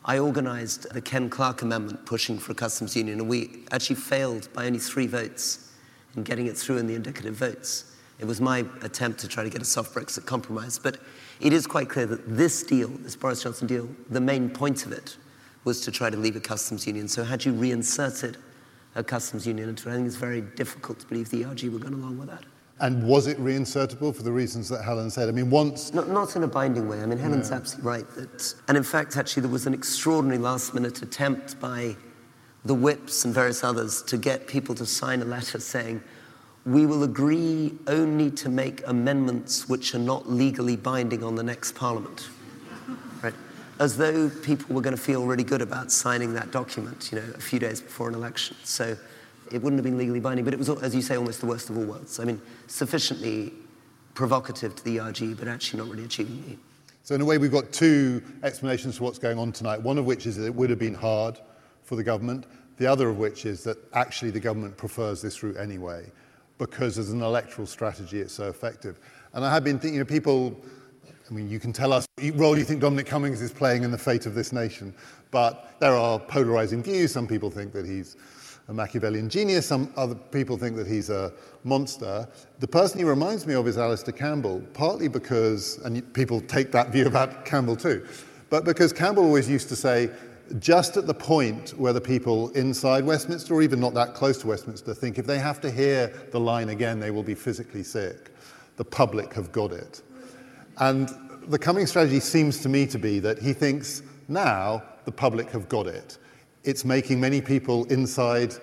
I 0.05 0.19
organized 0.19 0.93
the 0.93 1.00
Ken 1.00 1.31
Clarke 1.31 1.62
amendment 1.62 2.05
pushing 2.05 2.38
for 2.38 2.52
a 2.52 2.55
customs 2.55 2.97
union, 2.97 3.21
and 3.21 3.29
we 3.29 3.64
actually 3.71 3.97
failed 3.97 4.49
by 4.52 4.67
only 4.67 4.81
three 4.81 5.07
votes 5.07 5.73
in 6.17 6.25
getting 6.25 6.47
it 6.47 6.57
through 6.57 6.79
in 6.79 6.87
the 6.87 6.95
indicative 6.95 7.35
votes. 7.35 7.92
It 8.23 8.29
was 8.29 8.41
my 8.41 8.64
attempt 8.83 9.19
to 9.23 9.29
try 9.29 9.43
to 9.43 9.50
get 9.50 9.61
a 9.61 9.64
soft 9.64 9.93
Brexit 9.97 10.25
compromise. 10.25 10.79
But 10.79 10.99
it 11.41 11.52
is 11.52 11.67
quite 11.67 11.88
clear 11.88 12.07
that 12.07 12.37
this 12.37 12.62
deal, 12.62 12.87
this 12.87 13.17
Boris 13.17 13.43
Johnson 13.43 13.67
deal, 13.67 13.88
the 14.11 14.21
main 14.21 14.49
point 14.49 14.87
of 14.87 14.93
it 14.93 15.17
was 15.64 15.81
to 15.81 15.91
try 15.91 16.09
to 16.09 16.17
leave 16.17 16.37
a 16.37 16.41
customs 16.41 16.87
union. 16.87 17.09
So 17.09 17.25
had 17.25 17.45
you 17.45 17.52
reinserted 17.52 18.37
a 18.95 19.02
customs 19.02 19.45
union 19.45 19.69
into 19.69 19.88
it, 19.88 19.93
I 19.93 19.97
think 19.97 20.07
it's 20.07 20.14
very 20.14 20.41
difficult 20.41 21.00
to 21.00 21.07
believe 21.07 21.31
the 21.31 21.45
ERG 21.45 21.64
were 21.64 21.81
going 21.81 21.95
along 21.95 22.17
with 22.17 22.29
that. 22.29 22.45
And 22.79 23.05
was 23.09 23.26
it 23.26 23.38
reinsertable 23.38 24.14
for 24.14 24.23
the 24.23 24.31
reasons 24.31 24.69
that 24.69 24.85
Helen 24.85 25.11
said? 25.11 25.29
I 25.29 25.33
mean, 25.33 25.50
once. 25.50 25.93
Not, 25.93 26.09
not 26.09 26.37
in 26.37 26.45
a 26.45 26.49
binding 26.49 26.88
way. 26.88 27.02
I 27.02 27.07
mean, 27.07 27.19
Helen's 27.19 27.50
yeah. 27.50 27.57
absolutely 27.57 27.91
right. 27.91 28.11
That, 28.14 28.55
and 28.69 28.76
in 28.76 28.85
fact, 28.85 29.17
actually, 29.17 29.41
there 29.41 29.50
was 29.50 29.67
an 29.67 29.75
extraordinary 29.75 30.38
last 30.38 30.75
minute 30.75 31.02
attempt 31.02 31.59
by 31.59 31.97
the 32.64 32.75
whips 32.75 33.25
and 33.25 33.35
various 33.35 33.64
others 33.64 34.00
to 34.02 34.17
get 34.17 34.47
people 34.47 34.76
to 34.76 34.87
sign 34.87 35.23
a 35.23 35.25
letter 35.25 35.59
saying, 35.59 36.05
we 36.64 36.87
will 36.87 37.02
agree 37.02 37.75
only 37.87 38.31
to 38.31 38.49
make 38.49 38.87
amendments 38.87 39.69
which 39.69 39.95
are 39.95 39.99
not 39.99 40.31
legally 40.31 40.76
binding 40.76 41.25
on 41.25 41.35
the 41.35 41.42
next 41.42 41.75
parliament. 41.75 42.28
Right? 43.23 43.35
As 43.81 43.97
though 43.97 44.28
people 44.28 44.75
were 44.75 44.83
going 44.83 44.97
to 44.97 45.02
feel 45.02 45.26
really 45.26 45.45
good 45.45 45.61
about 45.61 45.90
signing 45.90 46.35
that 46.35 46.52
document, 46.52 47.11
you 47.11 47.19
know, 47.19 47.26
a 47.35 47.40
few 47.40 47.59
days 47.59 47.81
before 47.81 48.09
an 48.09 48.14
election. 48.14 48.57
So 48.62 48.97
it 49.50 49.61
wouldn't 49.61 49.78
have 49.78 49.85
been 49.85 49.99
legally 49.99 50.21
binding, 50.21 50.45
but 50.45 50.54
it 50.54 50.59
was, 50.59 50.69
as 50.69 50.95
you 50.95 51.02
say, 51.02 51.16
almost 51.16 51.40
the 51.40 51.47
worst 51.47 51.69
of 51.69 51.76
all 51.76 51.85
worlds. 51.85 52.21
I 52.21 52.25
mean, 52.25 52.40
sufficiently 52.69 53.52
provocative 54.14 54.76
to 54.76 54.85
the 54.85 55.00
ERG, 55.00 55.37
but 55.37 55.49
actually 55.49 55.81
not 55.81 55.90
really 55.90 56.04
achieving 56.04 56.45
it. 56.49 56.59
So, 57.02 57.16
in 57.16 57.21
a 57.21 57.25
way, 57.25 57.38
we've 57.38 57.50
got 57.50 57.73
two 57.73 58.23
explanations 58.45 58.99
for 58.99 59.04
what's 59.04 59.19
going 59.19 59.37
on 59.37 59.50
tonight. 59.50 59.83
One 59.83 59.99
of 59.99 60.04
which 60.04 60.26
is 60.26 60.37
that 60.37 60.47
it 60.47 60.54
would 60.54 60.71
have 60.71 60.78
been 60.78 60.95
hard 60.95 61.40
for 61.83 61.97
the 61.97 62.04
government, 62.04 62.47
the 62.76 62.87
other 62.87 63.09
of 63.09 63.19
which 63.19 63.45
is 63.45 63.64
that 63.64 63.76
actually 63.92 64.31
the 64.31 64.40
government 64.40 64.76
prefers 64.76 65.21
this 65.21 65.42
route 65.42 65.57
anyway, 65.57 66.07
because 66.71 66.97
as 66.97 67.11
an 67.11 67.23
electoral 67.23 67.66
strategy, 67.66 68.21
it's 68.21 68.35
so 68.35 68.49
effective. 68.49 69.00
And 69.33 69.45
I 69.45 69.52
have 69.52 69.64
been 69.64 69.78
thinking, 69.78 69.95
you 69.95 70.00
know, 70.00 70.07
people, 70.09 70.57
I 71.28 71.35
mean, 71.35 71.50
you 71.50 71.59
can 71.59 71.73
tell 71.73 71.92
us 71.92 72.07
what 72.21 72.38
role 72.38 72.57
you 72.57 72.64
think 72.64 72.81
Dominic 72.81 73.07
Cummings 73.07 73.42
is 73.42 73.50
playing 73.50 73.83
in 73.83 73.90
the 73.90 73.99
fate 73.99 74.26
of 74.26 74.35
this 74.35 74.52
nation, 74.52 74.95
but 75.33 75.75
there 75.81 75.95
are 75.95 76.21
polarizing 76.21 76.83
views. 76.83 77.12
Some 77.12 77.26
people 77.26 77.50
think 77.50 77.73
that 77.73 77.85
he's 77.85 78.16
a 78.69 78.73
Machiavellian 78.73 79.28
genius. 79.28 79.66
Some 79.66 79.92
other 79.97 80.14
people 80.14 80.57
think 80.57 80.76
that 80.76 80.87
he's 80.87 81.11
a 81.11 81.33
monster. 81.64 82.28
The 82.61 82.69
person 82.69 82.99
he 82.99 83.04
reminds 83.04 83.45
me 83.45 83.54
of 83.54 83.66
is 83.66 83.76
Alastair 83.76 84.14
Campbell, 84.14 84.62
partly 84.73 85.09
because, 85.09 85.78
and 85.78 86.14
people 86.14 86.40
take 86.42 86.71
that 86.73 86.90
view 86.90 87.07
about 87.07 87.45
Campbell 87.45 87.75
too, 87.75 88.07
but 88.50 88.64
because 88.64 88.92
Campbell 88.92 89.25
always 89.25 89.49
used 89.49 89.69
to 89.71 89.76
say, 89.76 90.11
just 90.59 90.97
at 90.97 91.06
the 91.06 91.14
point 91.14 91.71
where 91.78 91.92
the 91.92 92.00
people 92.00 92.50
inside 92.50 93.04
Westminster, 93.04 93.54
or 93.54 93.62
even 93.62 93.80
not 93.80 93.94
that 93.94 94.14
close 94.14 94.38
to 94.38 94.47
Westminster, 94.49 94.94
think 94.94 95.18
if 95.18 95.26
they 95.26 95.38
have 95.38 95.61
to 95.62 95.71
hear 95.71 96.09
the 96.30 96.40
line 96.40 96.68
again, 96.71 97.00
they 97.00 97.11
will 97.11 97.23
be 97.23 97.35
physically 97.35 97.82
sick. 97.82 98.30
The 98.76 98.85
public 98.85 99.32
have 99.35 99.52
got 99.52 99.73
it. 99.73 100.02
And 100.78 101.11
the 101.49 101.59
Cummings 101.59 101.90
strategy 101.90 102.21
seems 102.21 102.61
to 102.61 102.68
me 102.68 102.87
to 102.87 102.99
be 102.99 103.18
that 103.21 103.38
he 103.38 103.52
thinks 103.52 104.02
now 104.28 104.82
the 105.04 105.12
public 105.12 105.50
have 105.50 105.68
got 105.68 105.87
it. 105.87 106.18
It's 106.64 106.85
making 106.85 107.21
many 107.21 107.40
people 107.40 107.85
inside 107.87 108.54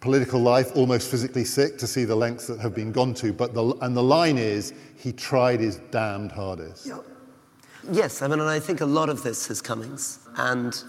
political 0.00 0.40
life 0.40 0.74
almost 0.74 1.10
physically 1.10 1.44
sick 1.44 1.78
to 1.78 1.86
see 1.86 2.04
the 2.04 2.16
lengths 2.16 2.46
that 2.46 2.58
have 2.58 2.74
been 2.74 2.90
gone 2.90 3.14
to. 3.14 3.32
But 3.32 3.54
the, 3.54 3.74
and 3.82 3.96
the 3.96 4.02
line 4.02 4.38
is, 4.38 4.72
he 4.96 5.12
tried 5.12 5.60
his 5.60 5.76
damned 5.90 6.32
hardest. 6.32 6.90
Yes, 7.90 8.22
I 8.22 8.28
mean, 8.28 8.40
and 8.40 8.48
I 8.48 8.60
think 8.60 8.80
a 8.80 8.86
lot 8.86 9.08
of 9.08 9.22
this 9.22 9.50
is 9.50 9.62
Cummings. 9.62 10.18
And 10.36 10.82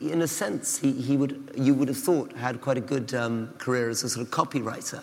in 0.00 0.22
a 0.22 0.28
sense, 0.28 0.78
he, 0.78 0.92
he 0.92 1.16
would, 1.16 1.52
you 1.56 1.74
would 1.74 1.88
have 1.88 1.98
thought 1.98 2.32
had 2.32 2.60
quite 2.60 2.76
a 2.76 2.82
good 2.82 3.14
um, 3.14 3.52
career 3.58 3.88
as 3.88 4.02
a 4.04 4.08
sort 4.08 4.26
of 4.26 4.32
copywriter. 4.32 5.02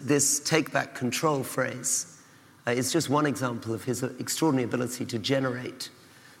This 0.00 0.40
take 0.40 0.72
back 0.72 0.94
control 0.94 1.42
phrase 1.42 2.20
uh, 2.66 2.72
is 2.72 2.92
just 2.92 3.08
one 3.08 3.26
example 3.26 3.72
of 3.72 3.84
his 3.84 4.02
extraordinary 4.02 4.64
ability 4.64 5.04
to 5.06 5.18
generate 5.18 5.90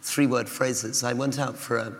three 0.02 0.26
word 0.26 0.48
phrases. 0.48 1.02
I 1.02 1.12
went 1.12 1.38
out 1.38 1.56
for 1.56 1.78
a 1.78 1.94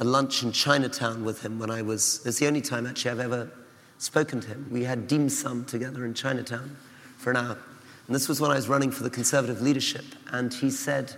a 0.00 0.04
lunch 0.04 0.42
in 0.42 0.50
Chinatown 0.50 1.24
with 1.24 1.42
him 1.42 1.58
when 1.58 1.70
I 1.70 1.82
was, 1.82 2.22
it's 2.24 2.38
the 2.38 2.46
only 2.46 2.62
time 2.62 2.86
actually 2.86 3.10
I've 3.12 3.20
ever 3.20 3.50
spoken 3.98 4.40
to 4.40 4.48
him. 4.48 4.66
We 4.70 4.82
had 4.82 5.06
dim 5.06 5.28
sum 5.28 5.66
together 5.66 6.06
in 6.06 6.14
Chinatown 6.14 6.74
for 7.18 7.30
an 7.30 7.36
hour. 7.36 7.58
And 8.06 8.16
this 8.16 8.26
was 8.26 8.40
when 8.40 8.50
I 8.50 8.54
was 8.54 8.66
running 8.66 8.90
for 8.90 9.02
the 9.02 9.10
Conservative 9.10 9.60
leadership. 9.60 10.06
And 10.32 10.52
he 10.54 10.70
said, 10.70 11.14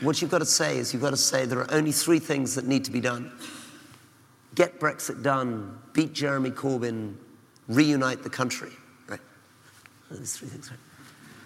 What 0.00 0.20
you've 0.20 0.30
got 0.30 0.38
to 0.38 0.46
say 0.46 0.78
is 0.78 0.92
you've 0.92 1.02
got 1.02 1.10
to 1.10 1.16
say 1.16 1.46
there 1.46 1.60
are 1.60 1.72
only 1.72 1.92
three 1.92 2.18
things 2.18 2.54
that 2.56 2.66
need 2.66 2.84
to 2.84 2.90
be 2.90 3.00
done 3.00 3.32
get 4.54 4.78
Brexit 4.78 5.22
done, 5.22 5.78
beat 5.92 6.12
Jeremy 6.12 6.50
Corbyn, 6.50 7.14
reunite 7.68 8.22
the 8.22 8.30
country. 8.30 8.70
Right? 9.08 9.20
Those 10.10 10.36
three 10.36 10.48
things, 10.48 10.70
right? 10.70 10.80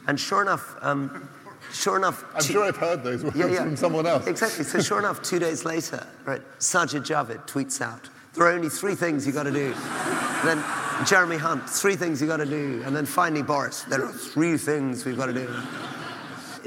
And 0.07 0.19
sure 0.19 0.43
enough, 0.43 0.77
um, 0.81 1.29
sure 1.73 1.97
enough, 1.97 2.25
I'm 2.35 2.43
two, 2.43 2.53
sure 2.55 2.65
I've 2.65 2.77
heard 2.77 3.03
those 3.03 3.23
words 3.23 3.37
yeah, 3.37 3.47
yeah, 3.47 3.63
from 3.63 3.77
someone 3.77 4.07
else. 4.07 4.27
Exactly. 4.27 4.65
So 4.65 4.81
sure 4.81 4.99
enough, 4.99 5.23
two 5.23 5.39
days 5.39 5.65
later, 5.65 6.07
right, 6.25 6.43
Sajid 6.59 7.03
Javid 7.03 7.47
tweets 7.47 7.81
out, 7.81 8.09
"There 8.35 8.47
are 8.47 8.53
only 8.53 8.71
three 8.71 8.95
things 8.95 9.27
you've 9.27 9.35
got 9.35 9.45
to 9.45 9.53
do." 9.53 9.75
And 9.75 10.49
then 10.49 10.65
Jeremy 11.07 11.37
Hunt, 11.37 11.69
three 11.69 11.95
things 11.95 12.21
you've 12.21 12.31
got 12.31 12.39
to 12.39 12.47
do, 12.47 12.83
and 12.87 12.97
then 12.97 13.05
finally 13.05 13.43
Boris, 13.43 13.83
there 13.83 14.03
are 14.03 14.13
three 14.13 14.57
things 14.57 15.05
we've 15.05 15.17
got 15.17 15.27
to 15.27 15.35
do. 15.35 15.55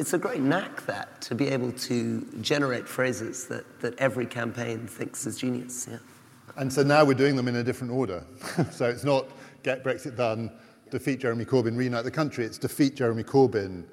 It's 0.01 0.13
a 0.13 0.17
great 0.17 0.41
knack 0.41 0.83
that 0.87 1.21
to 1.21 1.35
be 1.35 1.47
able 1.49 1.71
to 1.73 2.27
generate 2.41 2.87
phrases 2.87 3.45
that, 3.49 3.81
that 3.81 3.95
every 3.99 4.25
campaign 4.25 4.87
thinks 4.87 5.27
is 5.27 5.37
genius. 5.37 5.87
Yeah. 5.87 5.99
And 6.57 6.73
so 6.73 6.81
now 6.81 7.05
we're 7.05 7.13
doing 7.13 7.35
them 7.35 7.47
in 7.47 7.57
a 7.57 7.63
different 7.63 7.93
order. 7.93 8.23
so 8.71 8.89
it's 8.89 9.03
not 9.03 9.27
get 9.61 9.83
Brexit 9.83 10.17
done, 10.17 10.51
defeat 10.89 11.19
Jeremy 11.19 11.45
Corbyn, 11.45 11.77
reunite 11.77 12.03
the 12.03 12.09
country. 12.09 12.45
It's 12.45 12.57
defeat 12.57 12.95
Jeremy 12.95 13.23
Corbyn, 13.23 13.85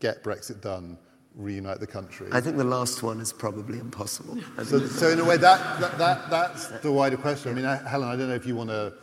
get 0.00 0.24
Brexit 0.24 0.60
done, 0.60 0.98
reunite 1.36 1.78
the 1.78 1.86
country? 1.86 2.26
I 2.32 2.40
think 2.40 2.56
the 2.56 2.64
last 2.64 3.04
one 3.04 3.20
is 3.20 3.32
probably 3.32 3.78
impossible. 3.78 4.38
So, 4.64 4.84
so, 4.86 5.10
in 5.10 5.20
a 5.20 5.24
way, 5.24 5.36
that, 5.36 5.80
that, 5.80 5.96
that, 5.96 6.28
that's 6.28 6.66
the 6.80 6.90
wider 6.90 7.16
question. 7.16 7.52
I 7.52 7.54
mean, 7.54 7.86
Helen, 7.86 8.08
I 8.08 8.16
don't 8.16 8.28
know 8.28 8.34
if 8.34 8.46
you 8.46 8.56
want 8.56 8.70
to 8.70 8.94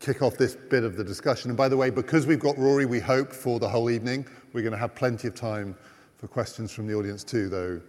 kick 0.00 0.22
off 0.22 0.36
this 0.36 0.54
bit 0.54 0.84
of 0.84 0.96
the 0.96 1.04
discussion. 1.04 1.50
And 1.50 1.56
by 1.56 1.68
the 1.68 1.76
way, 1.76 1.90
because 1.90 2.26
we've 2.26 2.40
got 2.40 2.56
Rory, 2.58 2.86
we 2.86 3.00
hope 3.00 3.32
for 3.32 3.58
the 3.58 3.68
whole 3.68 3.90
evening, 3.90 4.26
we're 4.52 4.62
going 4.62 4.72
to 4.72 4.78
have 4.78 4.94
plenty 4.94 5.28
of 5.28 5.34
time 5.34 5.74
for 6.16 6.28
questions 6.28 6.72
from 6.72 6.86
the 6.86 6.94
audience 6.94 7.24
too, 7.24 7.48
though 7.48 7.80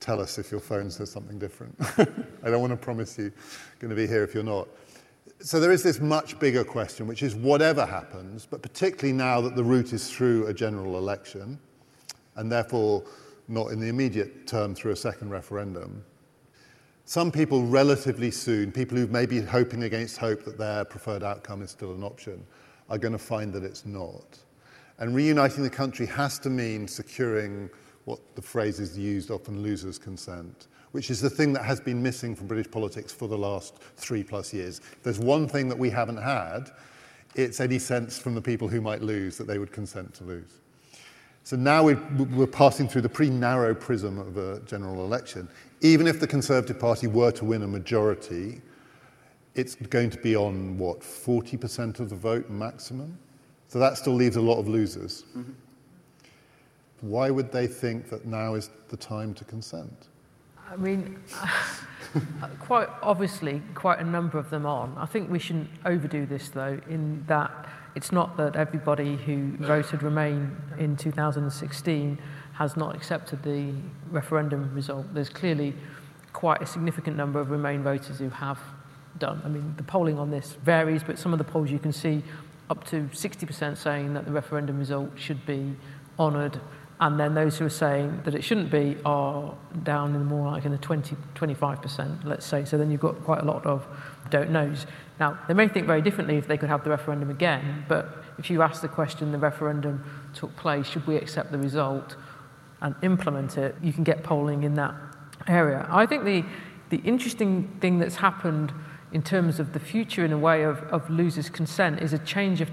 tell 0.00 0.20
us 0.20 0.38
if 0.38 0.50
your 0.50 0.60
phone 0.60 0.90
says 0.90 1.10
something 1.10 1.38
different. 1.38 1.74
I 2.42 2.50
don't 2.50 2.60
want 2.60 2.70
to 2.72 2.76
promise 2.76 3.18
you 3.18 3.32
going 3.80 3.90
to 3.90 3.96
be 3.96 4.06
here 4.06 4.22
if 4.22 4.34
you're 4.34 4.44
not 4.44 4.68
so 5.40 5.60
there 5.60 5.70
is 5.70 5.82
this 5.82 6.00
much 6.00 6.38
bigger 6.38 6.64
question, 6.64 7.06
which 7.06 7.22
is 7.22 7.34
whatever 7.34 7.86
happens, 7.86 8.46
but 8.46 8.62
particularly 8.62 9.12
now 9.12 9.40
that 9.40 9.54
the 9.54 9.62
route 9.62 9.92
is 9.92 10.10
through 10.10 10.46
a 10.46 10.54
general 10.54 10.98
election, 10.98 11.58
and 12.36 12.50
therefore 12.50 13.04
not 13.46 13.68
in 13.68 13.80
the 13.80 13.86
immediate 13.86 14.46
term 14.46 14.74
through 14.74 14.92
a 14.92 14.96
second 14.96 15.30
referendum, 15.30 16.04
some 17.08 17.32
people 17.32 17.64
relatively 17.64 18.30
soon, 18.30 18.70
people 18.70 18.98
who 18.98 19.06
may 19.06 19.24
be 19.24 19.40
hoping 19.40 19.84
against 19.84 20.18
hope 20.18 20.44
that 20.44 20.58
their 20.58 20.84
preferred 20.84 21.22
outcome 21.22 21.62
is 21.62 21.70
still 21.70 21.94
an 21.94 22.04
option, 22.04 22.44
are 22.90 22.98
going 22.98 23.12
to 23.12 23.18
find 23.18 23.50
that 23.54 23.64
it's 23.64 23.86
not. 23.86 24.38
And 24.98 25.14
reuniting 25.14 25.62
the 25.62 25.70
country 25.70 26.04
has 26.04 26.38
to 26.40 26.50
mean 26.50 26.86
securing 26.86 27.70
what 28.04 28.20
the 28.34 28.42
phrase 28.42 28.78
is 28.78 28.98
used 28.98 29.30
often 29.30 29.62
losers' 29.62 29.98
consent 29.98 30.66
which 30.92 31.10
is 31.10 31.20
the 31.20 31.30
thing 31.30 31.52
that 31.52 31.64
has 31.64 31.80
been 31.80 32.02
missing 32.02 32.34
from 32.34 32.46
British 32.46 32.70
politics 32.70 33.12
for 33.12 33.28
the 33.28 33.36
last 33.36 33.76
three 33.96 34.22
plus 34.22 34.54
years. 34.54 34.78
If 34.78 35.02
there's 35.02 35.18
one 35.18 35.48
thing 35.48 35.68
that 35.68 35.78
we 35.78 35.90
haven't 35.90 36.16
had, 36.16 36.70
it's 37.34 37.60
any 37.60 37.78
sense 37.78 38.18
from 38.18 38.34
the 38.34 38.40
people 38.40 38.68
who 38.68 38.80
might 38.80 39.02
lose 39.02 39.36
that 39.36 39.46
they 39.46 39.58
would 39.58 39.72
consent 39.72 40.14
to 40.14 40.24
lose. 40.24 40.60
So 41.48 41.56
now 41.56 41.82
we're 41.82 42.46
passing 42.46 42.90
through 42.90 43.00
the 43.00 43.08
pretty 43.08 43.30
narrow 43.30 43.74
prism 43.74 44.18
of 44.18 44.36
a 44.36 44.60
general 44.66 45.02
election. 45.02 45.48
Even 45.80 46.06
if 46.06 46.20
the 46.20 46.26
Conservative 46.26 46.78
Party 46.78 47.06
were 47.06 47.30
to 47.30 47.44
win 47.46 47.62
a 47.62 47.66
majority, 47.66 48.60
it's 49.54 49.74
going 49.74 50.10
to 50.10 50.18
be 50.18 50.36
on 50.36 50.76
what, 50.76 51.00
40% 51.00 52.00
of 52.00 52.10
the 52.10 52.16
vote 52.16 52.50
maximum? 52.50 53.18
So 53.68 53.78
that 53.78 53.96
still 53.96 54.12
leaves 54.12 54.36
a 54.36 54.42
lot 54.42 54.58
of 54.58 54.68
losers. 54.68 55.24
Mm-hmm. 55.34 55.52
Why 57.00 57.30
would 57.30 57.50
they 57.50 57.66
think 57.66 58.10
that 58.10 58.26
now 58.26 58.52
is 58.52 58.68
the 58.90 58.98
time 58.98 59.32
to 59.32 59.44
consent? 59.46 60.08
I 60.70 60.76
mean, 60.76 61.18
quite 62.60 62.90
obviously, 63.00 63.62
quite 63.74 64.00
a 64.00 64.04
number 64.04 64.36
of 64.36 64.50
them 64.50 64.66
on. 64.66 64.94
I 64.98 65.06
think 65.06 65.30
we 65.30 65.38
shouldn't 65.38 65.70
overdo 65.86 66.26
this, 66.26 66.50
though, 66.50 66.78
in 66.90 67.24
that 67.26 67.66
it's 67.98 68.12
not 68.12 68.36
that 68.36 68.54
everybody 68.54 69.16
who 69.16 69.56
voted 69.56 70.04
Remain 70.04 70.56
in 70.78 70.96
2016 70.96 72.16
has 72.52 72.76
not 72.76 72.94
accepted 72.94 73.42
the 73.42 73.72
referendum 74.12 74.72
result. 74.72 75.12
There's 75.12 75.28
clearly 75.28 75.74
quite 76.32 76.62
a 76.62 76.66
significant 76.66 77.16
number 77.16 77.40
of 77.40 77.50
Remain 77.50 77.82
voters 77.82 78.20
who 78.20 78.28
have 78.28 78.60
done. 79.18 79.42
I 79.44 79.48
mean, 79.48 79.74
the 79.76 79.82
polling 79.82 80.16
on 80.16 80.30
this 80.30 80.52
varies, 80.62 81.02
but 81.02 81.18
some 81.18 81.32
of 81.32 81.38
the 81.38 81.44
polls 81.44 81.72
you 81.72 81.80
can 81.80 81.92
see 81.92 82.22
up 82.70 82.84
to 82.84 83.08
60% 83.12 83.76
saying 83.76 84.14
that 84.14 84.26
the 84.26 84.30
referendum 84.30 84.78
result 84.78 85.10
should 85.16 85.44
be 85.44 85.74
honoured 86.20 86.60
and 87.00 87.18
then 87.18 87.34
those 87.34 87.58
who 87.58 87.64
are 87.64 87.70
saying 87.84 88.20
that 88.24 88.34
it 88.34 88.42
shouldn't 88.42 88.70
be 88.70 88.96
are 89.04 89.54
down 89.82 90.14
in 90.14 90.20
the 90.20 90.24
more 90.24 90.52
like 90.52 90.64
in 90.64 90.70
the 90.70 90.78
20, 90.78 91.16
25%, 91.34 92.24
let's 92.24 92.46
say. 92.46 92.64
So 92.64 92.78
then 92.78 92.92
you've 92.92 93.00
got 93.00 93.22
quite 93.24 93.40
a 93.40 93.44
lot 93.44 93.66
of 93.66 93.86
don't 94.30 94.50
knows. 94.50 94.86
Now, 95.20 95.38
they 95.48 95.54
may 95.54 95.68
think 95.68 95.86
very 95.86 96.00
differently 96.00 96.36
if 96.36 96.46
they 96.46 96.56
could 96.56 96.68
have 96.68 96.84
the 96.84 96.90
referendum 96.90 97.30
again, 97.30 97.84
but 97.88 98.24
if 98.38 98.50
you 98.50 98.62
ask 98.62 98.82
the 98.82 98.88
question, 98.88 99.32
the 99.32 99.38
referendum 99.38 100.04
took 100.34 100.54
place, 100.56 100.86
should 100.86 101.06
we 101.06 101.16
accept 101.16 101.50
the 101.50 101.58
result 101.58 102.16
and 102.80 102.94
implement 103.02 103.58
it, 103.58 103.74
you 103.82 103.92
can 103.92 104.04
get 104.04 104.22
polling 104.22 104.62
in 104.62 104.74
that 104.74 104.94
area. 105.48 105.86
I 105.90 106.06
think 106.06 106.24
the, 106.24 106.44
the 106.90 106.98
interesting 106.98 107.76
thing 107.80 107.98
that's 107.98 108.16
happened 108.16 108.72
in 109.12 109.22
terms 109.22 109.58
of 109.58 109.72
the 109.72 109.80
future 109.80 110.24
in 110.24 110.32
a 110.32 110.38
way 110.38 110.62
of, 110.62 110.82
of 110.84 111.08
losers' 111.10 111.48
consent 111.48 112.00
is 112.00 112.12
a 112.12 112.18
change 112.18 112.60
of 112.60 112.70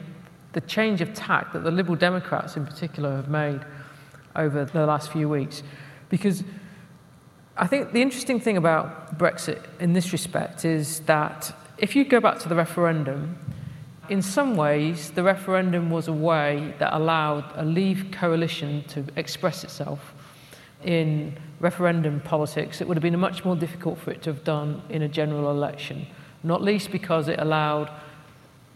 the 0.54 0.62
change 0.62 1.02
of 1.02 1.14
tack 1.14 1.52
that 1.52 1.64
the 1.64 1.72
Liberal 1.72 1.98
Democrats 1.98 2.56
in 2.56 2.66
particular 2.66 3.16
have 3.18 3.28
made 3.28 3.60
over 4.38 4.64
the 4.64 4.86
last 4.86 5.12
few 5.12 5.28
weeks. 5.28 5.64
Because 6.08 6.46
I 7.58 7.68
think 7.68 7.92
the 7.92 8.02
interesting 8.02 8.40
thing 8.40 8.56
about 8.56 9.18
Brexit 9.18 9.62
in 9.82 9.92
this 9.92 10.14
respect 10.14 10.64
is 10.64 11.02
that 11.02 11.54
if 11.78 11.96
you 11.96 12.06
go 12.06 12.20
back 12.20 12.40
to 12.40 12.50
the 12.50 12.56
referendum, 12.56 13.38
in 14.10 14.22
some 14.22 14.56
ways, 14.56 15.12
the 15.12 15.24
referendum 15.24 15.90
was 15.90 16.08
a 16.08 16.14
way 16.14 16.74
that 16.80 16.94
allowed 16.94 17.46
a 17.56 17.66
Leave 17.66 18.12
coalition 18.12 18.84
to 18.90 19.04
express 19.16 19.64
itself 19.64 20.14
in 20.84 21.36
referendum 21.60 22.20
politics. 22.22 22.82
It 22.82 22.88
would 22.88 22.98
have 22.98 23.02
been 23.02 23.20
much 23.20 23.44
more 23.44 23.56
difficult 23.56 23.98
for 24.00 24.12
it 24.12 24.22
to 24.24 24.34
have 24.34 24.44
done 24.44 24.84
in 24.90 25.02
a 25.02 25.08
general 25.08 25.50
election, 25.50 26.06
not 26.44 26.62
least 26.62 26.92
because 26.92 27.28
it 27.28 27.40
allowed 27.40 27.90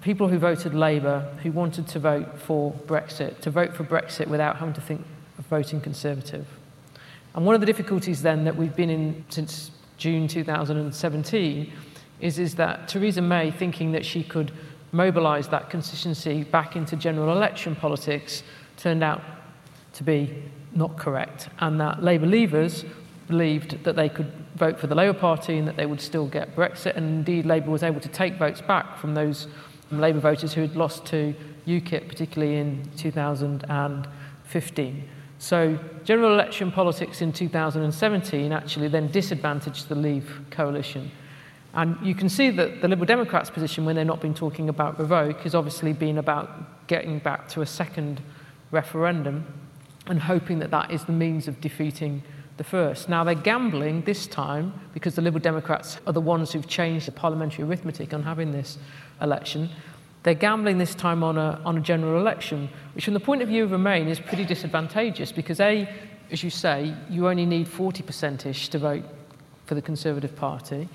people 0.02 0.28
who 0.28 0.40
voted 0.40 0.74
Labour, 0.74 1.28
who 1.44 1.52
wanted 1.52 1.88
to 1.90 2.00
vote 2.00 2.40
for 2.40 2.74
Brexit, 2.88 3.40
to 3.42 3.52
vote 3.52 3.76
for 3.76 3.84
Brexit 3.84 4.28
without 4.28 4.58
having 4.58 4.74
to 4.74 4.82
think 4.82 5.06
of 5.38 5.46
voting 5.46 5.80
Conservative. 5.80 6.48
And 7.36 7.46
one 7.46 7.54
of 7.54 7.62
the 7.62 7.68
difficulties 7.68 8.22
then 8.24 8.46
that 8.46 8.56
we've 8.56 8.76
been 8.76 8.90
in 8.90 9.26
since 9.30 9.72
June 9.98 10.28
2017 10.28 11.72
is, 12.22 12.40
is 12.40 12.56
that 12.56 12.88
Theresa 12.88 13.22
May, 13.22 13.52
thinking 13.52 13.92
that 13.94 14.06
she 14.06 14.24
could 14.24 14.52
mobilise 14.92 15.48
that 15.48 15.70
constituency 15.70 16.44
back 16.44 16.76
into 16.76 16.96
general 16.96 17.36
election 17.36 17.76
politics, 17.76 18.44
turned 18.78 19.04
out 19.04 19.22
to 19.94 20.04
be 20.04 20.44
not 20.74 20.98
correct, 20.98 21.50
and 21.60 21.80
that 21.80 22.04
Labour 22.04 22.28
leavers 22.28 22.86
believed 23.28 23.84
that 23.84 23.96
they 23.96 24.10
could 24.10 24.32
vote 24.56 24.80
for 24.80 24.88
the 24.88 24.96
Labour 24.96 25.18
Party 25.18 25.58
and 25.58 25.68
that 25.68 25.78
they 25.78 25.86
would 25.86 26.02
still 26.02 26.28
get 26.28 26.56
Brexit, 26.56 26.96
and 26.96 27.06
indeed 27.06 27.46
Labour 27.46 27.70
was 27.72 27.84
able 27.84 28.02
to 28.02 28.10
take 28.10 28.38
votes 28.38 28.62
back 28.62 28.98
from 28.98 29.14
those 29.14 29.48
Labour 29.92 30.20
voters 30.20 30.54
who 30.54 30.62
had 30.62 30.76
lost 30.76 31.06
to 31.08 31.34
UKIP, 31.66 32.08
particularly 32.08 32.58
in 32.58 32.88
2015. 32.98 35.10
So 35.40 35.80
general 36.04 36.34
election 36.34 36.72
politics 36.72 37.22
in 37.22 37.32
2017 37.32 38.52
actually 38.52 38.90
then 38.90 39.10
disadvantaged 39.10 39.88
the 39.88 39.96
Leave 39.96 40.42
coalition. 40.52 41.10
And 41.74 41.98
you 42.02 42.16
can 42.16 42.30
see 42.30 42.50
that 42.52 42.82
the 42.82 42.88
Liberal 42.88 43.06
Democrats' 43.06 43.50
position 43.50 43.86
when 43.86 43.96
they've 43.96 44.06
not 44.06 44.22
been 44.22 44.34
talking 44.34 44.70
about 44.70 45.00
revoke 45.00 45.42
has 45.42 45.54
obviously 45.54 45.94
been 45.94 46.18
about 46.18 46.88
getting 46.88 47.20
back 47.20 47.48
to 47.50 47.62
a 47.62 47.66
second 47.66 48.22
referendum 48.72 49.46
and 50.08 50.20
hoping 50.20 50.60
that 50.60 50.72
that 50.72 50.92
is 50.92 51.04
the 51.06 51.12
means 51.12 51.48
of 51.48 51.62
defeating 51.62 52.24
the 52.58 52.64
first. 52.64 53.08
Now 53.08 53.24
they're 53.24 53.36
gambling 53.36 54.02
this 54.02 54.28
time 54.28 54.74
because 54.94 55.16
the 55.16 55.22
Liberal 55.22 55.42
Democrats 55.42 56.00
are 56.08 56.14
the 56.14 56.22
ones 56.22 56.52
who've 56.52 56.68
changed 56.68 57.08
the 57.08 57.12
parliamentary 57.12 57.64
arithmetic 57.64 58.14
on 58.14 58.24
having 58.24 58.52
this 58.52 58.78
election. 59.22 59.70
They're 60.24 60.34
gambling 60.34 60.78
this 60.78 60.94
time 60.94 61.24
on 61.24 61.38
a, 61.38 61.62
on 61.64 61.78
a 61.78 61.82
general 61.82 62.20
election, 62.20 62.70
which, 62.94 63.06
from 63.06 63.14
the 63.14 63.20
point 63.20 63.42
of 63.42 63.48
view 63.48 63.64
of 63.64 63.72
Remain, 63.72 64.08
is 64.10 64.20
pretty 64.20 64.44
disadvantageous 64.44 65.32
because, 65.32 65.62
A, 65.62 65.90
as 66.32 66.44
you 66.44 66.50
say, 66.50 66.94
you 67.10 67.30
only 67.30 67.46
need 67.46 67.68
40% 67.68 68.46
ish 68.46 68.68
to 68.70 68.80
vote 68.80 69.06
for 69.66 69.76
the 69.76 69.82
Conservative 69.82 70.36
Party. 70.36 70.90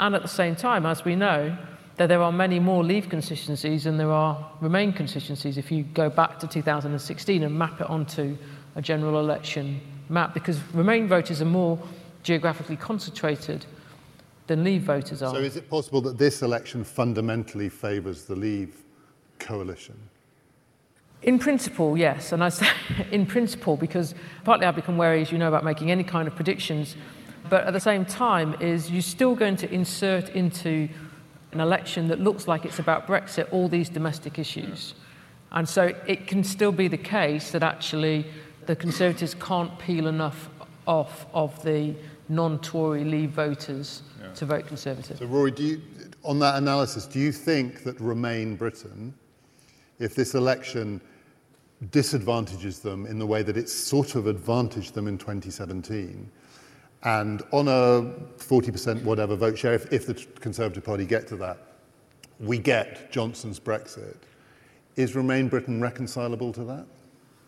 And 0.00 0.14
at 0.14 0.22
the 0.22 0.28
same 0.28 0.54
time, 0.56 0.86
as 0.86 1.04
we 1.04 1.16
know, 1.16 1.56
that 1.96 2.06
there 2.06 2.22
are 2.22 2.32
many 2.32 2.60
more 2.60 2.84
Leave 2.84 3.08
constituencies 3.08 3.84
than 3.84 3.96
there 3.96 4.12
are 4.12 4.52
Remain 4.60 4.92
constituencies 4.92 5.58
if 5.58 5.70
you 5.70 5.82
go 5.82 6.08
back 6.08 6.38
to 6.38 6.46
2016 6.46 7.42
and 7.42 7.58
map 7.58 7.80
it 7.80 7.90
onto 7.90 8.38
a 8.76 8.82
general 8.82 9.18
election 9.18 9.80
map, 10.08 10.32
because 10.34 10.60
Remain 10.72 11.08
voters 11.08 11.42
are 11.42 11.46
more 11.46 11.78
geographically 12.22 12.76
concentrated 12.76 13.66
than 14.46 14.64
Leave 14.64 14.82
voters 14.82 15.22
are. 15.22 15.34
So 15.34 15.40
is 15.40 15.56
it 15.56 15.68
possible 15.68 16.00
that 16.02 16.18
this 16.18 16.42
election 16.42 16.84
fundamentally 16.84 17.68
favours 17.68 18.24
the 18.24 18.36
Leave 18.36 18.84
coalition? 19.38 19.96
In 21.22 21.38
principle, 21.38 21.98
yes. 21.98 22.32
And 22.32 22.44
I 22.44 22.48
say 22.48 22.68
in 23.10 23.26
principle 23.26 23.76
because 23.76 24.14
partly 24.44 24.66
I've 24.66 24.76
become 24.76 24.96
wary, 24.96 25.20
as 25.22 25.32
you 25.32 25.38
know, 25.38 25.48
about 25.48 25.64
making 25.64 25.90
any 25.90 26.04
kind 26.04 26.28
of 26.28 26.36
predictions. 26.36 26.96
But 27.48 27.64
at 27.64 27.72
the 27.72 27.80
same 27.80 28.04
time, 28.04 28.56
is 28.60 28.90
you're 28.90 29.02
still 29.02 29.34
going 29.34 29.56
to 29.56 29.72
insert 29.72 30.30
into 30.30 30.88
an 31.52 31.60
election 31.60 32.08
that 32.08 32.20
looks 32.20 32.46
like 32.46 32.64
it's 32.64 32.78
about 32.78 33.06
Brexit 33.06 33.48
all 33.52 33.68
these 33.68 33.88
domestic 33.88 34.38
issues. 34.38 34.94
And 35.52 35.68
so 35.68 35.94
it 36.06 36.26
can 36.26 36.44
still 36.44 36.72
be 36.72 36.88
the 36.88 36.98
case 36.98 37.52
that 37.52 37.62
actually 37.62 38.26
the 38.66 38.76
Conservatives 38.76 39.34
can't 39.34 39.78
peel 39.78 40.06
enough 40.06 40.50
off 40.86 41.26
of 41.32 41.62
the 41.62 41.94
non-Tory 42.28 43.04
Leave 43.04 43.30
voters 43.30 44.02
yeah. 44.20 44.32
to 44.34 44.46
vote 44.46 44.66
Conservative. 44.66 45.18
So, 45.18 45.26
Rory, 45.26 45.50
do 45.50 45.62
you, 45.62 45.82
on 46.22 46.38
that 46.40 46.56
analysis, 46.56 47.06
do 47.06 47.18
you 47.18 47.32
think 47.32 47.82
that 47.84 47.98
Remain 47.98 48.56
Britain, 48.56 49.14
if 49.98 50.14
this 50.14 50.34
election 50.34 51.00
disadvantages 51.90 52.80
them 52.80 53.06
in 53.06 53.18
the 53.18 53.26
way 53.26 53.42
that 53.42 53.56
it 53.56 53.68
sort 53.68 54.16
of 54.16 54.26
advantaged 54.26 54.94
them 54.94 55.08
in 55.08 55.16
2017, 55.16 56.30
and 57.04 57.42
on 57.52 57.68
a 57.68 58.12
40% 58.38 59.02
whatever 59.04 59.36
vote 59.36 59.56
share, 59.56 59.74
if, 59.74 59.92
if 59.92 60.06
the 60.06 60.14
Conservative 60.40 60.84
Party 60.84 61.04
get 61.04 61.28
to 61.28 61.36
that, 61.36 61.58
we 62.40 62.58
get 62.58 63.10
Johnson's 63.10 63.60
Brexit. 63.60 64.16
Is 64.96 65.14
Remain 65.14 65.48
Britain 65.48 65.80
reconcilable 65.80 66.52
to 66.52 66.64
that? 66.64 66.86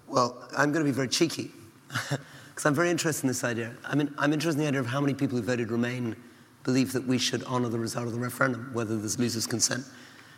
Well, 0.07 0.49
I'm 0.57 0.73
going 0.73 0.85
to 0.85 0.91
be 0.91 0.95
very 0.95 1.09
cheeky 1.09 1.51
because 2.11 2.65
I'm 2.65 2.75
very 2.75 2.91
interested 2.91 3.25
in 3.25 3.29
this 3.29 3.45
idea. 3.45 3.75
I 3.85 3.97
mean, 3.97 4.13
I'm 4.19 4.33
interested 4.33 4.59
in 4.59 4.65
the 4.65 4.69
idea 4.69 4.81
of 4.81 4.87
how 4.87 5.01
many 5.01 5.15
people 5.15 5.37
who 5.37 5.43
voted 5.43 5.71
Remain 5.71 6.17
believe 6.65 6.93
that 6.93 7.07
we 7.07 7.19
should 7.19 7.43
honour 7.45 7.69
the 7.69 7.79
result 7.79 8.07
of 8.07 8.13
the 8.13 8.19
referendum, 8.21 8.71
whether 8.73 8.97
there's 8.97 9.19
losers' 9.19 9.47
consent. 9.47 9.85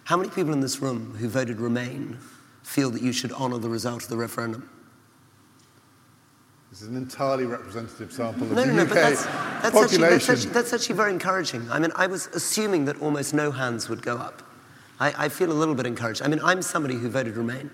How 0.04 0.16
many 0.16 0.30
people 0.30 0.52
in 0.52 0.60
this 0.60 0.80
room 0.80 1.14
who 1.18 1.28
voted 1.28 1.60
Remain 1.60 2.18
feel 2.62 2.90
that 2.90 3.02
you 3.02 3.12
should 3.12 3.32
honour 3.32 3.58
the 3.58 3.68
result 3.68 4.04
of 4.04 4.08
the 4.08 4.16
referendum? 4.16 4.68
This 6.72 6.80
is 6.80 6.88
an 6.88 6.96
entirely 6.96 7.44
representative 7.44 8.10
sample 8.10 8.44
of 8.44 8.52
no, 8.52 8.64
the 8.64 8.72
no, 8.72 8.82
UK 8.84 8.88
no, 8.88 8.94
that's, 8.94 9.24
that's 9.26 9.70
population. 9.72 10.04
Actually, 10.04 10.08
that's, 10.08 10.28
actually, 10.30 10.50
that's, 10.52 10.72
actually, 10.72 10.96
very 10.96 11.12
encouraging. 11.12 11.70
I 11.70 11.78
mean, 11.78 11.92
I 11.96 12.06
was 12.06 12.28
assuming 12.28 12.86
that 12.86 12.98
almost 13.02 13.34
no 13.34 13.50
hands 13.50 13.90
would 13.90 14.00
go 14.00 14.16
up. 14.16 14.42
I, 14.98 15.26
I 15.26 15.28
feel 15.28 15.52
a 15.52 15.52
little 15.52 15.74
bit 15.74 15.84
encouraged. 15.84 16.22
I 16.22 16.28
mean, 16.28 16.40
I'm 16.42 16.62
somebody 16.62 16.94
who 16.94 17.10
voted 17.10 17.36
Remain 17.36 17.70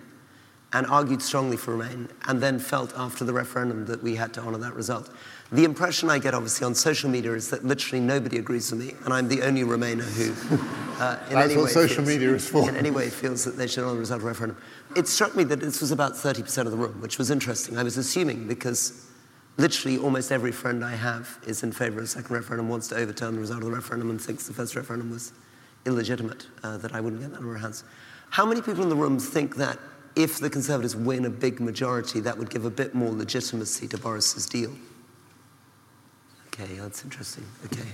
and 0.72 0.86
argued 0.86 1.22
strongly 1.22 1.56
for 1.56 1.74
Remain, 1.74 2.08
and 2.26 2.42
then 2.42 2.58
felt 2.58 2.92
after 2.96 3.24
the 3.24 3.32
referendum 3.32 3.86
that 3.86 4.02
we 4.02 4.14
had 4.14 4.34
to 4.34 4.40
honour 4.40 4.58
that 4.58 4.74
result. 4.74 5.10
The 5.50 5.64
impression 5.64 6.10
I 6.10 6.18
get, 6.18 6.34
obviously, 6.34 6.66
on 6.66 6.74
social 6.74 7.08
media 7.08 7.32
is 7.32 7.48
that 7.50 7.64
literally 7.64 8.04
nobody 8.04 8.36
agrees 8.36 8.70
with 8.70 8.80
me, 8.80 8.92
and 9.04 9.14
I'm 9.14 9.28
the 9.28 9.40
only 9.42 9.62
Remainer 9.62 10.02
who, 10.02 10.32
uh, 11.02 11.18
in 11.28 11.34
That's 11.34 11.46
any 11.46 11.56
what 11.56 11.64
way 11.66 11.70
social 11.70 11.96
feels, 12.04 12.08
media 12.08 12.34
is 12.34 12.46
for. 12.46 12.68
In 12.68 12.76
any 12.76 12.90
way, 12.90 13.08
feels 13.08 13.44
that 13.44 13.56
they 13.56 13.66
should 13.66 13.82
honour 13.82 13.94
the 13.94 14.00
result 14.00 14.18
of 14.18 14.22
the 14.24 14.28
referendum. 14.28 14.58
It 14.94 15.08
struck 15.08 15.34
me 15.34 15.44
that 15.44 15.60
this 15.60 15.80
was 15.80 15.90
about 15.90 16.12
30% 16.12 16.66
of 16.66 16.70
the 16.70 16.76
room, 16.76 17.00
which 17.00 17.16
was 17.16 17.30
interesting. 17.30 17.78
I 17.78 17.82
was 17.82 17.96
assuming 17.96 18.46
because 18.46 19.06
literally 19.56 19.96
almost 19.96 20.30
every 20.30 20.52
friend 20.52 20.84
I 20.84 20.96
have 20.96 21.38
is 21.46 21.62
in 21.62 21.72
favour 21.72 22.00
of 22.00 22.04
a 22.04 22.08
second 22.08 22.34
referendum, 22.34 22.68
wants 22.68 22.88
to 22.88 22.96
overturn 22.96 23.34
the 23.34 23.40
result 23.40 23.60
of 23.60 23.66
the 23.70 23.74
referendum, 23.74 24.10
and 24.10 24.20
thinks 24.20 24.46
the 24.46 24.52
first 24.52 24.76
referendum 24.76 25.10
was 25.10 25.32
illegitimate, 25.86 26.46
uh, 26.62 26.76
that 26.76 26.94
I 26.94 27.00
wouldn't 27.00 27.22
get 27.22 27.30
that 27.30 27.40
number 27.40 27.54
of 27.54 27.62
hands. 27.62 27.84
How 28.28 28.44
many 28.44 28.60
people 28.60 28.82
in 28.82 28.90
the 28.90 28.96
room 28.96 29.18
think 29.18 29.56
that 29.56 29.78
if 30.16 30.38
the 30.38 30.50
Conservatives 30.50 30.96
win 30.96 31.24
a 31.24 31.30
big 31.30 31.60
majority, 31.60 32.20
that 32.20 32.36
would 32.36 32.50
give 32.50 32.64
a 32.64 32.70
bit 32.70 32.94
more 32.94 33.10
legitimacy 33.10 33.88
to 33.88 33.98
Boris's 33.98 34.46
deal. 34.46 34.72
Okay, 36.48 36.74
that's 36.74 37.04
interesting. 37.04 37.44
Okay. 37.66 37.88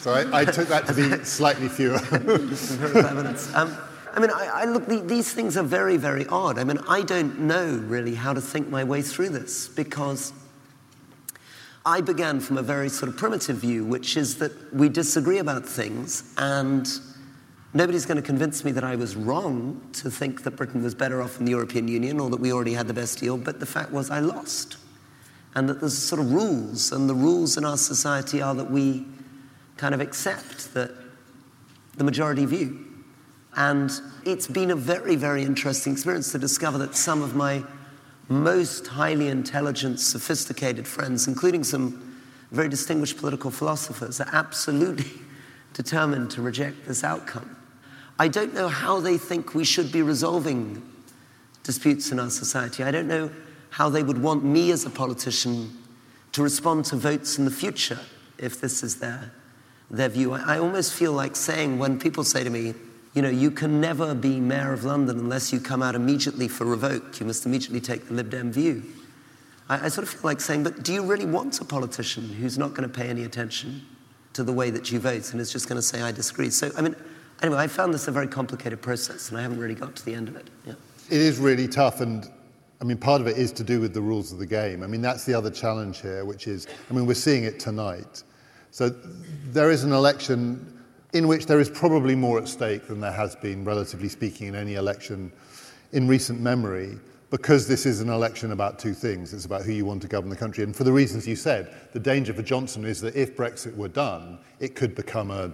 So 0.00 0.12
I, 0.12 0.40
I 0.40 0.44
took 0.44 0.68
that 0.68 0.86
to 0.86 0.94
be 0.94 1.24
slightly 1.24 1.68
fewer. 1.68 1.98
um, 3.54 3.76
I 4.14 4.20
mean, 4.20 4.30
I, 4.30 4.50
I 4.52 4.64
look, 4.64 4.86
the, 4.86 5.00
these 5.00 5.32
things 5.32 5.56
are 5.56 5.62
very, 5.62 5.96
very 5.96 6.26
odd. 6.26 6.58
I 6.58 6.64
mean, 6.64 6.78
I 6.88 7.02
don't 7.02 7.40
know 7.40 7.82
really 7.86 8.14
how 8.14 8.32
to 8.32 8.40
think 8.40 8.68
my 8.68 8.84
way 8.84 9.02
through 9.02 9.30
this 9.30 9.68
because 9.68 10.32
I 11.84 12.00
began 12.00 12.40
from 12.40 12.58
a 12.58 12.62
very 12.62 12.88
sort 12.88 13.08
of 13.08 13.16
primitive 13.16 13.56
view, 13.56 13.84
which 13.84 14.16
is 14.16 14.38
that 14.38 14.72
we 14.72 14.88
disagree 14.88 15.38
about 15.38 15.66
things 15.66 16.32
and 16.36 16.88
Nobody's 17.74 18.04
going 18.04 18.16
to 18.16 18.22
convince 18.22 18.64
me 18.64 18.72
that 18.72 18.84
I 18.84 18.96
was 18.96 19.16
wrong 19.16 19.80
to 19.94 20.10
think 20.10 20.42
that 20.42 20.52
Britain 20.52 20.82
was 20.82 20.94
better 20.94 21.22
off 21.22 21.38
in 21.38 21.46
the 21.46 21.52
European 21.52 21.88
Union 21.88 22.20
or 22.20 22.28
that 22.28 22.40
we 22.40 22.52
already 22.52 22.74
had 22.74 22.86
the 22.86 22.92
best 22.92 23.18
deal, 23.18 23.38
but 23.38 23.60
the 23.60 23.66
fact 23.66 23.90
was 23.92 24.10
I 24.10 24.20
lost. 24.20 24.76
And 25.54 25.68
that 25.68 25.80
there's 25.80 25.96
sort 25.96 26.20
of 26.20 26.32
rules, 26.32 26.92
and 26.92 27.08
the 27.08 27.14
rules 27.14 27.56
in 27.56 27.64
our 27.64 27.78
society 27.78 28.42
are 28.42 28.54
that 28.54 28.70
we 28.70 29.06
kind 29.78 29.94
of 29.94 30.00
accept 30.00 30.74
that 30.74 30.90
the 31.96 32.04
majority 32.04 32.44
view. 32.44 32.86
And 33.56 33.90
it's 34.24 34.48
been 34.48 34.70
a 34.70 34.76
very, 34.76 35.16
very 35.16 35.42
interesting 35.42 35.94
experience 35.94 36.32
to 36.32 36.38
discover 36.38 36.78
that 36.78 36.94
some 36.94 37.22
of 37.22 37.34
my 37.34 37.62
most 38.28 38.86
highly 38.86 39.28
intelligent, 39.28 40.00
sophisticated 40.00 40.86
friends, 40.86 41.26
including 41.26 41.64
some 41.64 42.18
very 42.50 42.68
distinguished 42.68 43.16
political 43.16 43.50
philosophers, 43.50 44.20
are 44.20 44.28
absolutely 44.32 45.10
determined 45.72 46.30
to 46.30 46.42
reject 46.42 46.86
this 46.86 47.02
outcome. 47.02 47.56
I 48.18 48.28
don't 48.28 48.54
know 48.54 48.68
how 48.68 49.00
they 49.00 49.18
think 49.18 49.54
we 49.54 49.64
should 49.64 49.90
be 49.90 50.02
resolving 50.02 50.82
disputes 51.62 52.12
in 52.12 52.20
our 52.20 52.30
society. 52.30 52.82
I 52.82 52.90
don't 52.90 53.08
know 53.08 53.30
how 53.70 53.88
they 53.88 54.02
would 54.02 54.20
want 54.20 54.44
me 54.44 54.70
as 54.70 54.84
a 54.84 54.90
politician 54.90 55.76
to 56.32 56.42
respond 56.42 56.84
to 56.86 56.96
votes 56.96 57.38
in 57.38 57.44
the 57.44 57.50
future 57.50 57.98
if 58.38 58.60
this 58.60 58.82
is 58.82 58.96
their, 58.96 59.32
their 59.90 60.08
view. 60.08 60.32
I, 60.32 60.56
I 60.56 60.58
almost 60.58 60.92
feel 60.92 61.12
like 61.12 61.36
saying 61.36 61.78
when 61.78 61.98
people 61.98 62.24
say 62.24 62.44
to 62.44 62.50
me, 62.50 62.74
you 63.14 63.22
know, 63.22 63.28
you 63.28 63.50
can 63.50 63.80
never 63.80 64.14
be 64.14 64.40
mayor 64.40 64.72
of 64.72 64.84
London 64.84 65.18
unless 65.18 65.52
you 65.52 65.60
come 65.60 65.82
out 65.82 65.94
immediately 65.94 66.48
for 66.48 66.64
revoke. 66.64 67.20
You 67.20 67.26
must 67.26 67.44
immediately 67.44 67.80
take 67.80 68.08
the 68.08 68.14
Lib 68.14 68.30
Dem 68.30 68.50
view. 68.50 68.82
I, 69.68 69.86
I 69.86 69.88
sort 69.88 70.06
of 70.06 70.14
feel 70.14 70.22
like 70.24 70.40
saying, 70.40 70.64
but 70.64 70.82
do 70.82 70.92
you 70.92 71.02
really 71.02 71.26
want 71.26 71.60
a 71.60 71.64
politician 71.64 72.28
who's 72.28 72.56
not 72.56 72.70
going 72.70 72.88
to 72.88 72.94
pay 72.94 73.08
any 73.08 73.24
attention 73.24 73.82
to 74.32 74.42
the 74.42 74.52
way 74.52 74.70
that 74.70 74.90
you 74.90 74.98
vote 74.98 75.32
and 75.32 75.40
is 75.40 75.52
just 75.52 75.68
going 75.68 75.76
to 75.76 75.82
say, 75.82 76.00
I 76.00 76.10
disagree? 76.10 76.48
So, 76.48 76.70
I 76.76 76.80
mean, 76.80 76.96
Anyway, 77.42 77.58
I 77.58 77.66
found 77.66 77.92
this 77.92 78.06
a 78.06 78.12
very 78.12 78.28
complicated 78.28 78.80
process, 78.80 79.28
and 79.28 79.38
I 79.38 79.42
haven't 79.42 79.58
really 79.58 79.74
got 79.74 79.96
to 79.96 80.04
the 80.04 80.14
end 80.14 80.28
of 80.28 80.36
it. 80.36 80.48
Yeah. 80.64 80.74
It 81.10 81.20
is 81.20 81.38
really 81.38 81.66
tough, 81.66 82.00
and 82.00 82.30
I 82.80 82.84
mean, 82.84 82.98
part 82.98 83.20
of 83.20 83.26
it 83.26 83.36
is 83.36 83.50
to 83.52 83.64
do 83.64 83.80
with 83.80 83.94
the 83.94 84.00
rules 84.00 84.32
of 84.32 84.38
the 84.38 84.46
game. 84.46 84.82
I 84.82 84.86
mean, 84.86 85.02
that's 85.02 85.24
the 85.24 85.34
other 85.34 85.50
challenge 85.50 86.00
here, 86.00 86.24
which 86.24 86.46
is, 86.46 86.68
I 86.88 86.94
mean, 86.94 87.04
we're 87.04 87.14
seeing 87.14 87.44
it 87.44 87.58
tonight. 87.58 88.22
So 88.70 88.88
there 89.50 89.70
is 89.70 89.82
an 89.82 89.92
election 89.92 90.82
in 91.12 91.28
which 91.28 91.46
there 91.46 91.60
is 91.60 91.68
probably 91.68 92.14
more 92.14 92.38
at 92.38 92.48
stake 92.48 92.86
than 92.86 93.00
there 93.00 93.12
has 93.12 93.36
been, 93.36 93.64
relatively 93.64 94.08
speaking, 94.08 94.46
in 94.46 94.54
any 94.54 94.74
election 94.74 95.32
in 95.92 96.08
recent 96.08 96.40
memory, 96.40 96.98
because 97.30 97.66
this 97.66 97.86
is 97.86 98.00
an 98.00 98.08
election 98.08 98.52
about 98.52 98.78
two 98.78 98.94
things. 98.94 99.34
It's 99.34 99.46
about 99.46 99.62
who 99.62 99.72
you 99.72 99.84
want 99.84 100.00
to 100.02 100.08
govern 100.08 100.30
the 100.30 100.36
country. 100.36 100.64
And 100.64 100.74
for 100.74 100.84
the 100.84 100.92
reasons 100.92 101.26
you 101.26 101.36
said, 101.36 101.74
the 101.92 102.00
danger 102.00 102.32
for 102.32 102.42
Johnson 102.42 102.84
is 102.84 103.00
that 103.00 103.16
if 103.16 103.36
Brexit 103.36 103.76
were 103.76 103.88
done, 103.88 104.38
it 104.60 104.74
could 104.74 104.94
become 104.94 105.30
a 105.30 105.48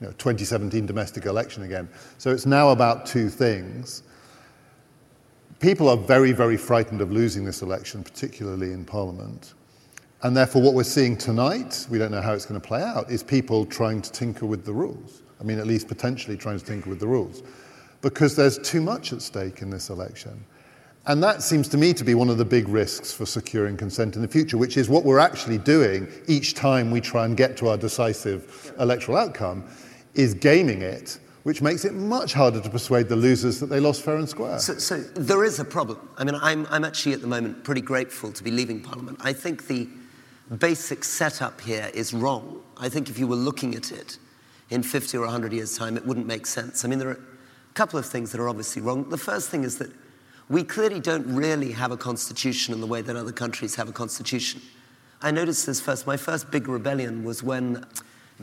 you 0.00 0.06
know, 0.06 0.12
2017 0.12 0.86
domestic 0.86 1.26
election 1.26 1.64
again. 1.64 1.88
So 2.18 2.30
it's 2.30 2.46
now 2.46 2.70
about 2.70 3.06
two 3.06 3.28
things. 3.28 4.02
People 5.60 5.88
are 5.88 5.96
very, 5.96 6.32
very 6.32 6.56
frightened 6.56 7.00
of 7.00 7.10
losing 7.10 7.44
this 7.44 7.62
election, 7.62 8.04
particularly 8.04 8.72
in 8.72 8.84
Parliament. 8.84 9.54
And 10.22 10.36
therefore, 10.36 10.62
what 10.62 10.74
we're 10.74 10.84
seeing 10.84 11.16
tonight, 11.16 11.86
we 11.90 11.98
don't 11.98 12.10
know 12.10 12.20
how 12.20 12.32
it's 12.32 12.46
going 12.46 12.60
to 12.60 12.66
play 12.66 12.82
out, 12.82 13.10
is 13.10 13.22
people 13.22 13.64
trying 13.64 14.02
to 14.02 14.10
tinker 14.10 14.46
with 14.46 14.64
the 14.64 14.72
rules. 14.72 15.22
I 15.40 15.44
mean, 15.44 15.58
at 15.58 15.66
least 15.66 15.88
potentially 15.88 16.36
trying 16.36 16.58
to 16.58 16.64
tinker 16.64 16.90
with 16.90 17.00
the 17.00 17.06
rules. 17.06 17.42
Because 18.00 18.36
there's 18.36 18.58
too 18.58 18.80
much 18.80 19.12
at 19.12 19.22
stake 19.22 19.62
in 19.62 19.70
this 19.70 19.90
election. 19.90 20.44
And 21.06 21.22
that 21.22 21.42
seems 21.42 21.68
to 21.68 21.78
me 21.78 21.94
to 21.94 22.04
be 22.04 22.14
one 22.14 22.28
of 22.28 22.36
the 22.36 22.44
big 22.44 22.68
risks 22.68 23.12
for 23.12 23.24
securing 23.24 23.76
consent 23.76 24.14
in 24.14 24.22
the 24.22 24.28
future, 24.28 24.58
which 24.58 24.76
is 24.76 24.88
what 24.88 25.04
we're 25.04 25.18
actually 25.18 25.58
doing 25.58 26.06
each 26.26 26.54
time 26.54 26.90
we 26.90 27.00
try 27.00 27.24
and 27.24 27.36
get 27.36 27.56
to 27.58 27.68
our 27.68 27.76
decisive 27.76 28.74
electoral 28.78 29.16
outcome, 29.16 29.64
is 30.14 30.34
gaming 30.34 30.82
it, 30.82 31.18
which 31.42 31.62
makes 31.62 31.84
it 31.84 31.94
much 31.94 32.32
harder 32.32 32.60
to 32.60 32.68
persuade 32.68 33.08
the 33.08 33.16
losers 33.16 33.60
that 33.60 33.66
they 33.66 33.80
lost 33.80 34.02
fair 34.02 34.16
and 34.16 34.28
square. 34.28 34.58
So, 34.58 34.78
so 34.78 35.00
there 35.00 35.44
is 35.44 35.60
a 35.60 35.64
problem. 35.64 36.08
I 36.16 36.24
mean, 36.24 36.34
I'm, 36.36 36.66
I'm 36.70 36.84
actually 36.84 37.12
at 37.12 37.20
the 37.20 37.26
moment 37.26 37.64
pretty 37.64 37.80
grateful 37.80 38.32
to 38.32 38.44
be 38.44 38.50
leaving 38.50 38.80
Parliament. 38.80 39.18
I 39.20 39.32
think 39.32 39.66
the 39.66 39.88
basic 40.58 41.04
setup 41.04 41.60
here 41.60 41.90
is 41.94 42.12
wrong. 42.12 42.62
I 42.76 42.88
think 42.88 43.08
if 43.08 43.18
you 43.18 43.26
were 43.26 43.36
looking 43.36 43.74
at 43.74 43.92
it 43.92 44.18
in 44.70 44.82
50 44.82 45.16
or 45.16 45.22
100 45.22 45.52
years' 45.52 45.76
time, 45.76 45.96
it 45.96 46.04
wouldn't 46.04 46.26
make 46.26 46.46
sense. 46.46 46.84
I 46.84 46.88
mean, 46.88 46.98
there 46.98 47.08
are 47.08 47.12
a 47.12 47.74
couple 47.74 47.98
of 47.98 48.06
things 48.06 48.32
that 48.32 48.40
are 48.40 48.48
obviously 48.48 48.82
wrong. 48.82 49.08
The 49.08 49.18
first 49.18 49.50
thing 49.50 49.64
is 49.64 49.78
that 49.78 49.90
we 50.48 50.64
clearly 50.64 51.00
don't 51.00 51.26
really 51.34 51.72
have 51.72 51.92
a 51.92 51.96
constitution 51.96 52.72
in 52.72 52.80
the 52.80 52.86
way 52.86 53.02
that 53.02 53.16
other 53.16 53.32
countries 53.32 53.74
have 53.74 53.88
a 53.88 53.92
constitution. 53.92 54.62
I 55.20 55.30
noticed 55.30 55.66
this 55.66 55.80
first. 55.80 56.06
My 56.06 56.16
first 56.16 56.50
big 56.50 56.68
rebellion 56.68 57.24
was 57.24 57.42
when 57.42 57.84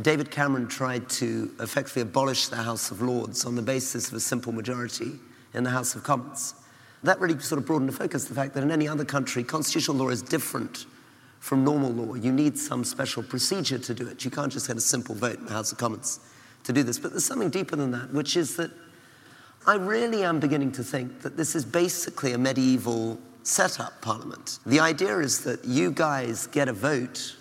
David 0.01 0.29
Cameron 0.29 0.67
tried 0.67 1.09
to 1.09 1.51
effectively 1.59 2.01
abolish 2.01 2.47
the 2.47 2.57
House 2.57 2.91
of 2.91 3.01
Lords 3.01 3.45
on 3.45 3.55
the 3.55 3.61
basis 3.61 4.09
of 4.09 4.13
a 4.15 4.19
simple 4.19 4.51
majority 4.51 5.13
in 5.53 5.63
the 5.63 5.69
House 5.69 5.95
of 5.95 6.03
Commons. 6.03 6.53
That 7.03 7.19
really 7.19 7.39
sort 7.39 7.59
of 7.59 7.65
broadened 7.65 7.89
the 7.89 7.95
focus 7.95 8.25
the 8.25 8.35
fact 8.35 8.53
that 8.55 8.63
in 8.63 8.71
any 8.71 8.87
other 8.87 9.05
country, 9.05 9.43
constitutional 9.43 9.97
law 9.97 10.09
is 10.09 10.21
different 10.21 10.85
from 11.39 11.63
normal 11.63 11.91
law. 11.91 12.15
You 12.15 12.31
need 12.31 12.57
some 12.57 12.83
special 12.83 13.23
procedure 13.23 13.77
to 13.77 13.93
do 13.93 14.07
it. 14.07 14.25
You 14.25 14.31
can't 14.31 14.51
just 14.51 14.67
get 14.67 14.75
a 14.75 14.81
simple 14.81 15.15
vote 15.15 15.37
in 15.37 15.45
the 15.45 15.51
House 15.51 15.71
of 15.71 15.77
Commons 15.77 16.19
to 16.63 16.73
do 16.73 16.83
this. 16.83 16.99
But 16.99 17.11
there's 17.11 17.25
something 17.25 17.49
deeper 17.49 17.75
than 17.75 17.91
that, 17.91 18.11
which 18.11 18.35
is 18.35 18.57
that 18.57 18.71
I 19.67 19.75
really 19.75 20.23
am 20.23 20.39
beginning 20.39 20.71
to 20.73 20.83
think 20.83 21.21
that 21.21 21.37
this 21.37 21.55
is 21.55 21.63
basically 21.63 22.33
a 22.33 22.37
medieval 22.37 23.19
setup 23.43 24.01
parliament. 24.01 24.59
The 24.65 24.79
idea 24.79 25.19
is 25.19 25.43
that 25.43 25.63
you 25.63 25.91
guys 25.91 26.47
get 26.47 26.67
a 26.67 26.73
vote 26.73 27.34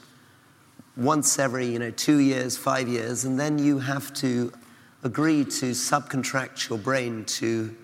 once 0.97 1.39
every, 1.39 1.67
you 1.67 1.79
know, 1.79 1.91
two 1.91 2.19
years, 2.19 2.57
five 2.57 2.89
years, 2.89 3.25
and 3.25 3.39
then 3.39 3.59
you 3.59 3.79
have 3.79 4.13
to 4.15 4.53
agree 5.03 5.45
to 5.45 5.71
subcontract 5.73 6.69
your 6.69 6.79
brain 6.79 7.25
to, 7.25 7.75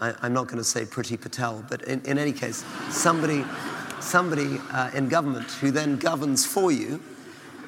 I, 0.00 0.14
am 0.26 0.32
not 0.32 0.46
going 0.46 0.58
to 0.58 0.64
say 0.64 0.84
Priti 0.84 1.20
Patel, 1.20 1.64
but 1.68 1.82
in, 1.82 2.00
in 2.02 2.18
any 2.18 2.32
case, 2.32 2.64
somebody 2.90 3.44
somebody 4.02 4.58
uh, 4.72 4.90
in 4.94 5.08
government 5.08 5.50
who 5.52 5.70
then 5.70 5.96
governs 5.96 6.46
for 6.46 6.72
you, 6.72 7.00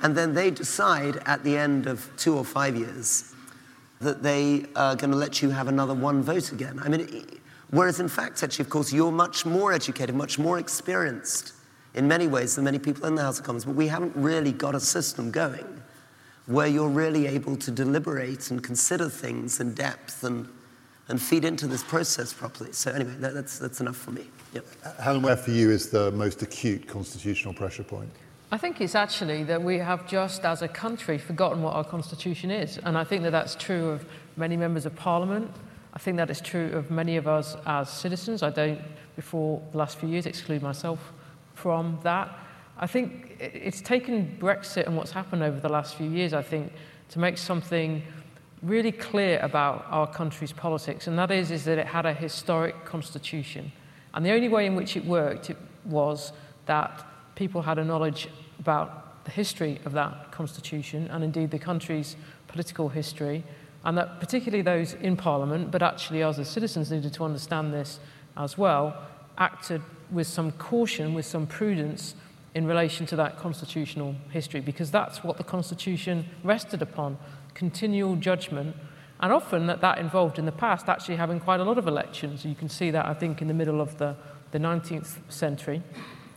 and 0.03 0.17
then 0.17 0.35
they 0.35 0.51
decide 0.51 1.17
at 1.27 1.45
the 1.45 1.57
end 1.57 1.87
of 1.87 2.11
two 2.17 2.37
or 2.37 2.45
five 2.45 2.75
years 2.77 3.35
that 4.01 4.23
they 4.23 4.65
are 4.75 4.97
going 4.97 5.11
to 5.11 5.17
let 5.17 5.43
you 5.43 5.51
have 5.51 5.69
another 5.69 5.95
one 5.95 6.23
vote 6.23 6.51
again. 6.53 6.81
I 6.83 6.89
mean, 6.89 7.27
whereas 7.71 8.01
in 8.01 8.09
fact, 8.09 8.43
actually, 8.43 8.65
of 8.65 8.71
course, 8.71 8.93
you're 8.93 9.13
much 9.13 9.47
more 9.47 9.73
educated, 9.73 10.15
much 10.15 10.39
more 10.39 10.59
experienced 10.59 11.53
in 11.95 12.09
many 12.09 12.27
ways 12.27 12.57
than 12.57 12.65
many 12.65 12.79
people 12.79 13.07
in 13.07 13.15
the 13.15 13.23
House 13.23 13.39
of 13.39 13.45
Commons, 13.45 13.65
but 13.65 13.75
we 13.75 13.89
haven't 13.89 14.15
really 14.17 14.53
got 14.53 14.75
a 14.75 14.81
system 14.81 15.31
going 15.31 15.83
where 16.47 16.67
you're 16.67 16.89
really 16.89 17.27
able 17.27 17.57
to 17.57 17.71
deliberate 17.71 18.51
and 18.51 18.63
consider 18.63 19.09
things 19.09 19.61
in 19.61 19.75
depth 19.75 20.25
and, 20.25 20.49
and 21.09 21.21
feed 21.21 21.45
into 21.45 21.67
this 21.67 21.83
process 21.83 22.33
properly. 22.33 22.73
So 22.73 22.91
anyway, 22.91 23.15
that, 23.19 23.35
that's, 23.35 23.59
that's 23.59 23.81
enough 23.81 23.97
for 23.97 24.11
me. 24.11 24.27
Yep. 24.55 24.65
Helen, 24.99 25.23
where 25.23 25.37
for 25.37 25.51
you 25.51 25.71
is 25.71 25.91
the 25.91 26.11
most 26.13 26.43
acute 26.43 26.89
constitutional 26.89 27.55
pressure 27.55 27.85
point? 27.85 28.11
I 28.51 28.59
think 28.59 28.81
it's 28.81 28.95
actually 28.95 29.45
that 29.45 29.63
we 29.63 29.79
have 29.79 30.07
just 30.07 30.45
as 30.45 30.61
a 30.63 30.69
country 30.69 31.17
forgotten 31.17 31.63
what 31.63 31.75
our 31.75 31.85
constitution 31.85 32.51
is. 32.51 32.79
And 32.79 32.99
I 32.99 33.05
think 33.05 33.23
that 33.23 33.31
that's 33.31 33.55
true 33.55 33.91
of 33.91 34.05
many 34.37 34.57
members 34.57 34.85
of 34.85 34.95
parliament. 34.97 35.51
I 35.95 35.99
think 35.99 36.17
that 36.17 36.29
is 36.29 36.41
true 36.41 36.71
of 36.73 36.91
many 36.91 37.17
of 37.17 37.29
us 37.29 37.57
as 37.67 37.89
citizens. 37.89 38.43
I 38.43 38.51
don't, 38.51 38.81
before 39.17 39.63
the 39.73 39.79
last 39.79 39.99
few 39.99 40.09
years, 40.09 40.27
exclude 40.27 40.63
myself 40.63 41.13
from 41.63 42.01
that. 42.03 42.37
I 42.77 42.89
think 42.89 43.37
it's 43.39 43.81
taken 43.81 44.37
Brexit 44.41 44.87
and 44.87 44.97
what's 44.97 45.13
happened 45.13 45.45
over 45.45 45.61
the 45.61 45.69
last 45.69 45.95
few 45.95 46.11
years, 46.11 46.33
I 46.33 46.43
think, 46.43 46.73
to 47.11 47.21
make 47.21 47.39
something 47.39 48.03
really 48.63 48.91
clear 48.91 49.39
about 49.41 49.87
our 49.89 50.07
country's 50.07 50.53
politics. 50.53 51.07
And 51.07 51.17
that 51.19 51.31
is, 51.31 51.53
is 51.53 51.65
that 51.65 51.79
it 51.79 51.87
had 51.87 52.05
a 52.05 52.13
historic 52.13 52.85
constitution. 52.85 53.71
And 54.13 54.27
the 54.27 54.33
only 54.33 54.49
way 54.49 54.67
in 54.67 54.75
which 54.75 54.97
it 54.97 55.05
worked 55.05 55.51
it 55.51 55.57
was 55.85 56.33
that 56.67 57.05
people 57.37 57.63
had 57.63 57.79
a 57.79 57.85
knowledge 57.85 58.29
about 58.59 59.25
the 59.25 59.31
history 59.31 59.81
of 59.85 59.93
that 59.93 60.33
constitution 60.33 61.09
and 61.13 61.23
indeed 61.23 61.51
the 61.53 61.59
country's 61.59 62.17
political 62.49 62.89
history, 62.89 63.45
and 63.85 63.97
that 63.97 64.21
particularly 64.21 64.63
those 64.63 64.95
in 64.95 65.17
Parliament, 65.17 65.71
but 65.71 65.83
actually 65.83 66.23
us 66.23 66.39
as 66.39 66.49
citizens 66.49 66.91
needed 66.91 67.15
to 67.15 67.25
understand 67.25 67.73
this 67.73 68.01
as 68.37 68.59
well, 68.59 68.97
acted 69.39 69.81
with 70.13 70.27
some 70.27 70.53
caution, 70.53 71.15
with 71.15 71.27
some 71.27 71.47
prudence 71.47 72.15
in 72.55 72.67
relation 72.67 73.07
to 73.07 73.17
that 73.17 73.39
constitutional 73.39 74.15
history, 74.31 74.61
because 74.61 74.91
that's 74.91 75.25
what 75.25 75.39
the 75.39 75.45
Constitution 75.45 76.27
rested 76.45 76.83
upon 76.83 77.19
continual 77.55 78.17
judgment 78.17 78.77
and 79.23 79.33
often 79.33 79.69
that, 79.69 79.81
that 79.81 79.99
involved 79.99 80.39
in 80.39 80.47
the 80.47 80.53
past 80.53 80.89
actually 80.89 81.15
having 81.15 81.39
quite 81.39 81.61
a 81.61 81.65
lot 81.65 81.79
of 81.79 81.87
elections. 81.87 82.45
You 82.45 82.57
can 82.57 82.69
see 82.69 82.91
that, 82.91 83.07
I 83.07 83.15
think, 83.15 83.41
in 83.41 83.47
the 83.47 83.55
middle 83.55 83.81
of 83.81 83.97
the, 83.97 84.17
the 84.51 84.59
19th 84.59 85.19
century. 85.29 85.81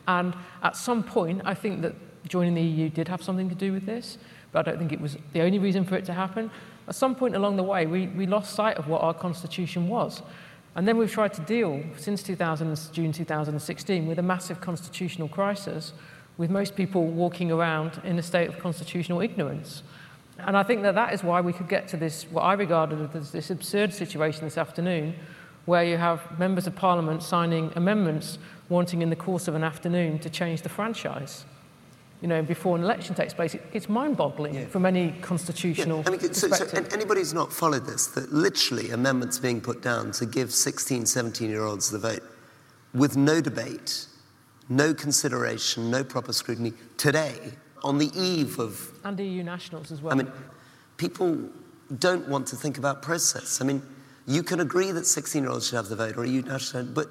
And 0.08 0.36
at 0.62 0.78
some 0.78 1.02
point, 1.02 1.42
I 1.46 1.56
think 1.56 1.82
that 1.82 1.96
joining 2.28 2.54
the 2.54 2.62
EU 2.62 2.90
did 2.90 3.08
have 3.08 3.24
something 3.24 3.50
to 3.50 3.56
do 3.56 3.74
with 3.74 3.88
this, 3.88 4.20
but 4.52 4.60
I 4.60 4.70
don't 4.70 4.78
think 4.78 4.94
it 4.94 5.02
was 5.02 5.18
the 5.34 5.42
only 5.42 5.58
reason 5.58 5.84
for 5.84 5.96
it 5.96 6.06
to 6.06 6.14
happen. 6.14 6.52
At 6.88 6.94
some 6.94 7.16
point 7.16 7.36
along 7.36 7.58
the 7.58 7.64
way, 7.64 7.88
we, 7.88 8.08
we 8.08 8.28
lost 8.28 8.54
sight 8.54 8.78
of 8.78 8.88
what 8.88 9.02
our 9.02 9.16
constitution 9.16 9.88
was. 9.88 10.22
And 10.76 10.86
then 10.86 10.98
we've 10.98 11.12
tried 11.12 11.34
to 11.36 11.42
deal, 11.42 11.82
since 11.98 12.22
2000, 12.22 12.78
June 12.92 13.14
2016, 13.14 14.08
with 14.08 14.20
a 14.20 14.22
massive 14.22 14.60
constitutional 14.60 15.30
crisis, 15.30 15.94
with 16.38 16.50
most 16.50 16.76
people 16.76 17.08
walking 17.08 17.50
around 17.50 18.02
in 18.04 18.20
a 18.20 18.22
state 18.22 18.50
of 18.50 18.60
constitutional 18.60 19.22
ignorance. 19.22 19.84
And 20.40 20.58
I 20.58 20.64
think 20.64 20.82
that 20.82 20.96
that 20.96 21.14
is 21.14 21.24
why 21.24 21.40
we 21.40 21.54
could 21.54 21.70
get 21.70 21.88
to 21.90 21.98
this, 21.98 22.26
what 22.30 22.42
I 22.42 22.54
regarded 22.54 23.16
as 23.16 23.32
this 23.32 23.50
absurd 23.50 23.94
situation 23.94 24.44
this 24.44 24.58
afternoon, 24.58 25.16
where 25.64 25.86
you 25.86 25.98
have 25.98 26.38
members 26.38 26.68
of 26.68 26.76
parliament 26.76 27.24
signing 27.24 27.72
amendments 27.76 28.38
wanting 28.68 29.02
in 29.02 29.10
the 29.10 29.16
course 29.16 29.48
of 29.48 29.56
an 29.56 29.64
afternoon 29.64 30.20
to 30.20 30.30
change 30.30 30.62
the 30.62 30.70
franchise. 30.70 31.46
You 32.21 32.30
know, 32.30 32.41
before 32.41 32.78
an 32.78 32.84
election 32.84 33.13
takes 33.13 33.34
place, 33.34 33.56
it, 33.56 33.63
it's 33.73 33.89
mind-boggling 33.89 34.56
yeah. 34.56 34.65
from 34.65 34.86
any 34.86 35.12
constitutional 35.21 35.99
yeah. 35.99 36.08
I 36.08 36.10
mean, 36.12 36.34
so, 36.34 36.47
so 36.47 36.65
anybody 36.91 37.19
who's 37.19 37.34
not 37.34 37.51
followed 37.51 37.86
this, 37.86 38.08
that 38.08 38.32
literally 38.32 38.91
amendments 38.91 39.38
being 39.38 39.62
put 39.62 39.82
down 39.82 40.12
to 40.13 40.25
give 40.25 40.54
16, 40.54 41.04
17-year-olds 41.04 41.91
the 41.91 41.99
vote 41.99 42.23
with 42.93 43.17
no 43.17 43.41
debate, 43.41 44.08
no 44.69 44.93
consideration, 44.93 45.91
no 45.91 46.04
proper 46.04 46.34
scrutiny 46.34 46.73
today 46.97 47.38
on 47.84 47.97
the 47.97 48.10
eve 48.15 48.60
of. 48.60 48.91
And 49.04 49.19
EU 49.19 49.43
nationals 49.43 49.91
as 49.91 50.01
well. 50.01 50.13
I 50.13 50.17
mean, 50.17 50.32
people 50.97 51.38
don't 51.99 52.28
want 52.28 52.47
to 52.47 52.56
think 52.56 52.78
about 52.78 53.01
process. 53.01 53.62
I 53.62 53.65
mean, 53.65 53.82
you 54.25 54.41
can 54.41 54.60
agree 54.60 54.91
that 54.91 55.06
16 55.06 55.43
year 55.43 55.51
olds 55.51 55.67
should 55.67 55.75
have 55.75 55.88
the 55.88 55.95
vote 55.95 56.17
or 56.17 56.25
EU 56.25 56.41
nationals, 56.41 56.89
but 56.89 57.10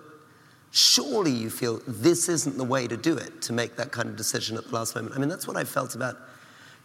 surely 0.75 1.31
you 1.31 1.49
feel 1.49 1.81
this 1.87 2.29
isn't 2.29 2.57
the 2.59 2.65
way 2.65 2.89
to 2.89 2.97
do 2.97 3.17
it, 3.17 3.41
to 3.41 3.53
make 3.53 3.77
that 3.77 3.93
kind 3.93 4.09
of 4.09 4.17
decision 4.17 4.57
at 4.57 4.65
the 4.65 4.75
last 4.75 4.97
moment. 4.97 5.15
I 5.15 5.19
mean, 5.21 5.29
that's 5.29 5.47
what 5.47 5.57
I 5.57 5.63
felt 5.63 5.95
about 5.95 6.17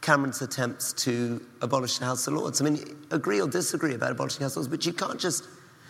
Cameron's 0.02 0.44
attempts 0.44 0.94
to 0.94 1.44
abolish 1.62 1.98
the 1.98 2.06
House 2.06 2.28
of 2.28 2.36
Lords. 2.36 2.62
I 2.62 2.66
mean, 2.66 2.96
agree 3.10 3.42
or 3.42 3.48
disagree 3.48 3.96
about 3.96 4.12
abolishing 4.12 4.40
the 4.40 4.46
House 4.46 4.52
of 4.52 4.58
Lords, 4.58 4.68
but 4.68 4.86
you 4.86 4.94
can't 4.94 5.20
just, 5.20 5.48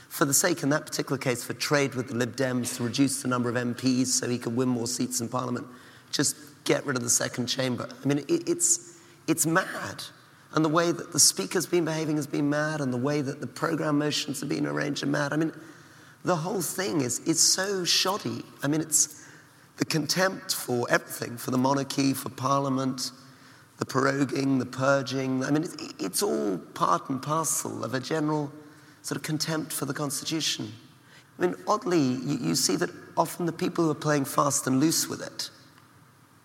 for 0.08 0.24
the 0.24 0.34
sake, 0.34 0.64
in 0.64 0.70
that 0.70 0.86
particular 0.86 1.18
case, 1.18 1.44
for 1.44 1.54
trade 1.54 1.94
with 1.94 2.08
the 2.08 2.16
Lib 2.16 2.38
Dems 2.38 2.78
to 2.78 2.84
reduce 2.84 3.22
the 3.22 3.28
number 3.28 3.50
of 3.50 3.56
MPs 3.56 4.08
so 4.08 4.30
he 4.30 4.38
could 4.38 4.56
win 4.56 4.70
more 4.70 4.88
seats 4.88 5.20
in 5.20 5.28
Parliament, 5.28 5.68
just 6.10 6.38
get 6.64 6.86
rid 6.86 6.96
of 6.96 7.04
the 7.04 7.10
second 7.10 7.48
chamber. 7.48 7.90
I 8.02 8.08
mean, 8.08 8.20
it, 8.20 8.48
it's, 8.48 8.98
it's 9.28 9.46
mad. 9.46 10.04
And 10.54 10.64
the 10.64 10.70
way 10.70 10.94
that 10.94 11.12
the 11.12 11.20
speaker's 11.20 11.66
been 11.66 11.84
behaving 11.84 12.16
has 12.16 12.28
been 12.28 12.50
mad, 12.50 12.80
and 12.80 12.94
the 12.94 12.98
way 12.98 13.20
that 13.20 13.42
the 13.42 13.48
program 13.48 14.00
motions 14.00 14.40
have 14.40 14.48
been 14.48 14.66
arranged 14.66 15.04
are 15.04 15.08
mad. 15.08 15.34
I 15.34 15.36
mean, 15.36 15.52
the 16.24 16.36
whole 16.36 16.62
thing 16.62 17.02
is, 17.02 17.20
is 17.20 17.40
so 17.40 17.84
shoddy. 17.84 18.44
I 18.62 18.68
mean, 18.68 18.82
it's 18.82 19.26
the 19.78 19.86
contempt 19.86 20.54
for 20.54 20.86
everything, 20.90 21.38
for 21.38 21.52
the 21.52 21.58
monarchy, 21.58 22.14
for 22.14 22.30
parliament, 22.30 23.12
the 23.78 23.86
proroguing, 23.86 24.60
the 24.60 24.66
purging. 24.66 25.44
I 25.44 25.52
mean, 25.52 25.64
it's, 25.64 25.78
it's 25.98 26.24
all 26.24 26.58
part 26.74 27.10
and 27.10 27.22
parcel 27.22 27.84
of 27.84 27.94
a 27.94 28.00
general 28.00 28.52
sort 29.02 29.16
of 29.16 29.24
contempt 29.24 29.72
for 29.72 29.86
the 29.86 29.94
Constitution. 29.94 30.72
I 31.38 31.44
mean, 31.44 31.56
oddly, 31.66 32.02
you, 32.02 32.38
you 32.42 32.56
see 32.56 32.76
that 32.76 32.90
often 33.16 33.46
the 33.46 33.54
people 33.54 33.86
who 33.86 33.92
are 33.92 33.96
playing 33.96 34.26
fast 34.26 34.68
and 34.68 34.82
loose 34.82 35.08
with 35.08 35.26
it, 35.26 35.50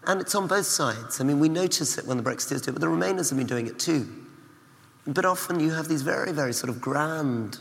and 0.07 0.21
it's 0.21 0.37
on 0.37 0.47
both 0.47 0.67
sides. 0.67 1.21
I 1.21 1.25
mean, 1.25 1.41
we 1.41 1.49
notice 1.49 1.99
it 1.99 2.07
when 2.07 2.17
the 2.17 2.23
Brexiteers 2.23 2.63
do 2.63 2.71
it, 2.71 2.75
but 2.75 2.81
the 2.81 2.87
Remainers 2.87 3.31
have 3.31 3.39
been 3.39 3.49
doing 3.49 3.67
it 3.67 3.81
too. 3.81 4.09
But 5.07 5.25
often 5.25 5.59
you 5.59 5.73
have 5.73 5.89
these 5.89 6.03
very, 6.03 6.33
very 6.33 6.53
sort 6.53 6.71
of 6.71 6.81
grand 6.81 7.59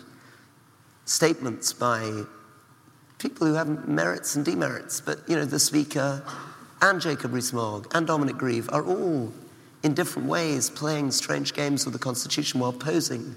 statements 1.06 1.74
by 1.74 2.24
people 3.18 3.48
who 3.48 3.54
have 3.54 3.88
merits 3.88 4.36
and 4.36 4.46
demerits. 4.46 5.02
But, 5.02 5.20
you 5.28 5.36
know, 5.36 5.46
the 5.46 5.60
Speaker 5.60 6.24
and 6.82 7.00
Jacob 7.00 7.34
Rees-Mogg 7.34 7.92
and 7.96 8.06
Dominic 8.06 8.38
Grieve 8.38 8.70
are 8.72 8.84
all 8.84 9.34
in 9.84 9.94
different 9.94 10.28
ways 10.28 10.70
playing 10.70 11.12
strange 11.12 11.54
games 11.54 11.86
with 11.86 11.94
the 11.94 12.00
Constitution 12.00 12.60
while 12.60 12.74
posing 12.74 13.36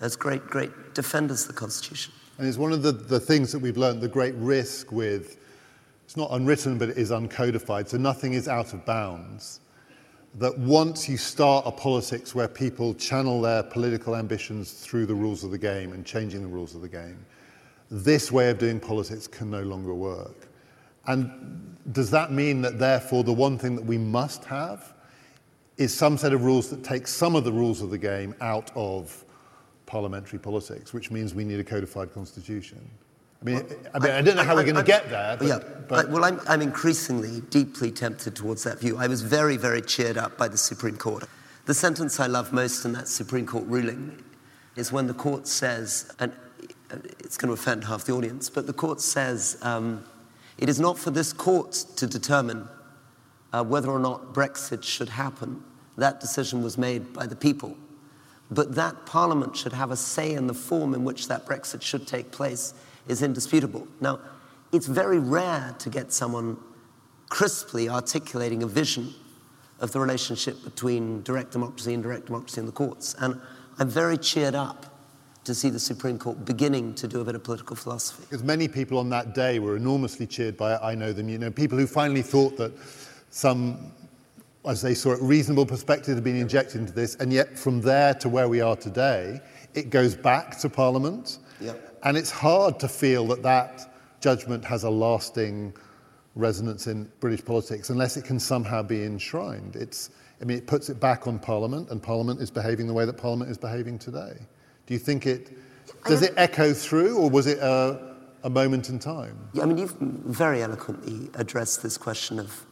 as 0.00 0.16
great, 0.16 0.46
great 0.46 0.94
defenders 0.94 1.42
of 1.42 1.48
the 1.48 1.54
Constitution. 1.54 2.12
And 2.38 2.46
it's 2.46 2.58
one 2.58 2.72
of 2.72 2.82
the, 2.82 2.92
the 2.92 3.20
things 3.20 3.52
that 3.52 3.60
we've 3.60 3.78
learned 3.78 4.02
the 4.02 4.08
great 4.08 4.34
risk 4.34 4.92
with, 4.92 5.38
it's 6.04 6.16
not 6.16 6.28
unwritten, 6.32 6.76
but 6.76 6.90
it 6.90 6.98
is 6.98 7.10
uncodified, 7.10 7.88
so 7.88 7.96
nothing 7.96 8.34
is 8.34 8.46
out 8.46 8.74
of 8.74 8.84
bounds. 8.84 9.60
That 10.38 10.58
once 10.58 11.08
you 11.08 11.16
start 11.16 11.64
a 11.66 11.72
politics 11.72 12.34
where 12.34 12.46
people 12.46 12.92
channel 12.94 13.40
their 13.40 13.62
political 13.62 14.14
ambitions 14.14 14.72
through 14.72 15.06
the 15.06 15.14
rules 15.14 15.44
of 15.44 15.50
the 15.50 15.58
game 15.58 15.92
and 15.92 16.04
changing 16.04 16.42
the 16.42 16.48
rules 16.48 16.74
of 16.74 16.82
the 16.82 16.88
game, 16.88 17.24
this 17.90 18.30
way 18.30 18.50
of 18.50 18.58
doing 18.58 18.78
politics 18.78 19.26
can 19.26 19.50
no 19.50 19.62
longer 19.62 19.94
work. 19.94 20.48
And 21.06 21.76
does 21.92 22.10
that 22.10 22.32
mean 22.32 22.60
that, 22.62 22.78
therefore, 22.78 23.24
the 23.24 23.32
one 23.32 23.56
thing 23.56 23.76
that 23.76 23.84
we 23.84 23.96
must 23.96 24.44
have 24.44 24.92
is 25.78 25.94
some 25.94 26.18
set 26.18 26.32
of 26.32 26.44
rules 26.44 26.68
that 26.68 26.84
take 26.84 27.06
some 27.06 27.34
of 27.34 27.44
the 27.44 27.52
rules 27.52 27.80
of 27.80 27.90
the 27.90 27.98
game 27.98 28.34
out 28.40 28.70
of 28.74 29.24
parliamentary 29.86 30.38
politics, 30.38 30.92
which 30.92 31.10
means 31.10 31.34
we 31.34 31.44
need 31.44 31.60
a 31.60 31.64
codified 31.64 32.12
constitution? 32.12 32.90
I 33.42 33.44
mean, 33.44 33.56
I, 33.94 33.98
mean 33.98 34.10
I, 34.12 34.18
I, 34.18 34.22
don't 34.22 34.36
know 34.36 34.44
how 34.44 34.52
I, 34.52 34.56
we're 34.56 34.64
going 34.64 34.76
to 34.76 34.82
get 34.82 35.08
there. 35.10 35.36
But, 35.36 35.46
yeah, 35.46 35.58
but, 35.88 36.10
well, 36.10 36.24
I'm, 36.24 36.40
I'm 36.48 36.62
increasingly 36.62 37.40
deeply 37.42 37.90
tempted 37.90 38.34
towards 38.34 38.64
that 38.64 38.80
view. 38.80 38.96
I 38.96 39.06
was 39.06 39.22
very, 39.22 39.56
very 39.56 39.82
cheered 39.82 40.16
up 40.16 40.36
by 40.36 40.48
the 40.48 40.58
Supreme 40.58 40.96
Court. 40.96 41.24
The 41.66 41.74
sentence 41.74 42.20
I 42.20 42.26
love 42.26 42.52
most 42.52 42.84
in 42.84 42.92
that 42.92 43.08
Supreme 43.08 43.46
Court 43.46 43.64
ruling 43.66 44.22
is 44.76 44.92
when 44.92 45.06
the 45.06 45.14
court 45.14 45.48
says, 45.48 46.12
and 46.18 46.32
it's 46.90 47.36
going 47.36 47.48
to 47.48 47.54
offend 47.54 47.84
half 47.84 48.04
the 48.04 48.12
audience, 48.12 48.48
but 48.48 48.66
the 48.66 48.72
court 48.72 49.00
says 49.00 49.58
um, 49.62 50.04
it 50.58 50.68
is 50.68 50.78
not 50.78 50.98
for 50.98 51.10
this 51.10 51.32
court 51.32 51.72
to 51.96 52.06
determine 52.06 52.68
uh, 53.52 53.64
whether 53.64 53.90
or 53.90 53.98
not 53.98 54.32
Brexit 54.32 54.82
should 54.82 55.08
happen. 55.08 55.62
That 55.96 56.20
decision 56.20 56.62
was 56.62 56.78
made 56.78 57.12
by 57.12 57.26
the 57.26 57.36
people. 57.36 57.76
But 58.50 58.74
that 58.76 59.06
Parliament 59.06 59.56
should 59.56 59.72
have 59.72 59.90
a 59.90 59.96
say 59.96 60.34
in 60.34 60.46
the 60.46 60.54
form 60.54 60.94
in 60.94 61.04
which 61.04 61.28
that 61.28 61.46
Brexit 61.46 61.82
should 61.82 62.06
take 62.06 62.30
place 62.30 62.74
is 63.08 63.22
indisputable. 63.22 63.86
Now, 64.00 64.20
it's 64.72 64.86
very 64.86 65.18
rare 65.18 65.74
to 65.78 65.90
get 65.90 66.12
someone 66.12 66.56
crisply 67.28 67.88
articulating 67.88 68.62
a 68.62 68.66
vision 68.66 69.14
of 69.80 69.92
the 69.92 70.00
relationship 70.00 70.62
between 70.64 71.22
direct 71.22 71.52
democracy 71.52 71.94
and 71.94 72.02
direct 72.02 72.26
democracy 72.26 72.60
in 72.60 72.66
the 72.66 72.72
courts. 72.72 73.14
And 73.18 73.40
I'm 73.78 73.88
very 73.88 74.16
cheered 74.16 74.54
up 74.54 74.86
to 75.44 75.54
see 75.54 75.70
the 75.70 75.78
Supreme 75.78 76.18
Court 76.18 76.44
beginning 76.44 76.94
to 76.96 77.06
do 77.06 77.20
a 77.20 77.24
bit 77.24 77.34
of 77.34 77.44
political 77.44 77.76
philosophy. 77.76 78.24
Because 78.28 78.42
many 78.42 78.66
people 78.66 78.98
on 78.98 79.08
that 79.10 79.34
day 79.34 79.58
were 79.58 79.76
enormously 79.76 80.26
cheered 80.26 80.56
by 80.56 80.74
it. 80.74 80.80
I 80.82 80.94
Know 80.94 81.12
Them. 81.12 81.28
You 81.28 81.38
know, 81.38 81.50
people 81.50 81.78
who 81.78 81.86
finally 81.86 82.22
thought 82.22 82.56
that 82.56 82.72
some, 83.30 83.92
as 84.64 84.82
they 84.82 84.94
saw 84.94 85.12
it, 85.12 85.20
reasonable 85.22 85.66
perspective 85.66 86.14
had 86.14 86.24
been 86.24 86.36
injected 86.36 86.80
into 86.80 86.92
this, 86.92 87.14
and 87.16 87.32
yet 87.32 87.56
from 87.56 87.80
there 87.80 88.14
to 88.14 88.28
where 88.28 88.48
we 88.48 88.60
are 88.60 88.76
today, 88.76 89.40
it 89.74 89.90
goes 89.90 90.16
back 90.16 90.58
to 90.58 90.68
Parliament. 90.68 91.38
Yep. 91.60 91.95
And 92.06 92.16
it's 92.16 92.30
hard 92.30 92.78
to 92.78 92.88
feel 92.88 93.26
that 93.26 93.42
that 93.42 93.92
judgment 94.20 94.64
has 94.64 94.84
a 94.84 94.90
lasting 94.90 95.74
resonance 96.36 96.86
in 96.86 97.10
British 97.18 97.44
politics 97.44 97.90
unless 97.90 98.16
it 98.16 98.24
can 98.24 98.38
somehow 98.38 98.84
be 98.84 99.02
enshrined. 99.02 99.74
It's, 99.74 100.10
I 100.40 100.44
mean, 100.44 100.56
it 100.56 100.68
puts 100.68 100.88
it 100.88 101.00
back 101.00 101.26
on 101.26 101.40
Parliament, 101.40 101.90
and 101.90 102.00
Parliament 102.00 102.40
is 102.40 102.48
behaving 102.48 102.86
the 102.86 102.92
way 102.92 103.06
that 103.06 103.14
Parliament 103.14 103.50
is 103.50 103.58
behaving 103.58 103.98
today. 103.98 104.34
Do 104.86 104.94
you 104.94 105.00
think 105.00 105.26
it, 105.26 105.58
does 106.04 106.22
it 106.22 106.32
echo 106.36 106.72
through, 106.72 107.16
or 107.16 107.28
was 107.28 107.48
it 107.48 107.58
a, 107.58 108.14
a 108.44 108.50
moment 108.50 108.88
in 108.88 109.00
time? 109.00 109.36
Yeah, 109.52 109.64
I 109.64 109.66
mean, 109.66 109.78
you've 109.78 109.96
very 109.98 110.62
eloquently 110.62 111.28
addressed 111.34 111.82
this 111.82 111.98
question 111.98 112.38
of 112.38 112.64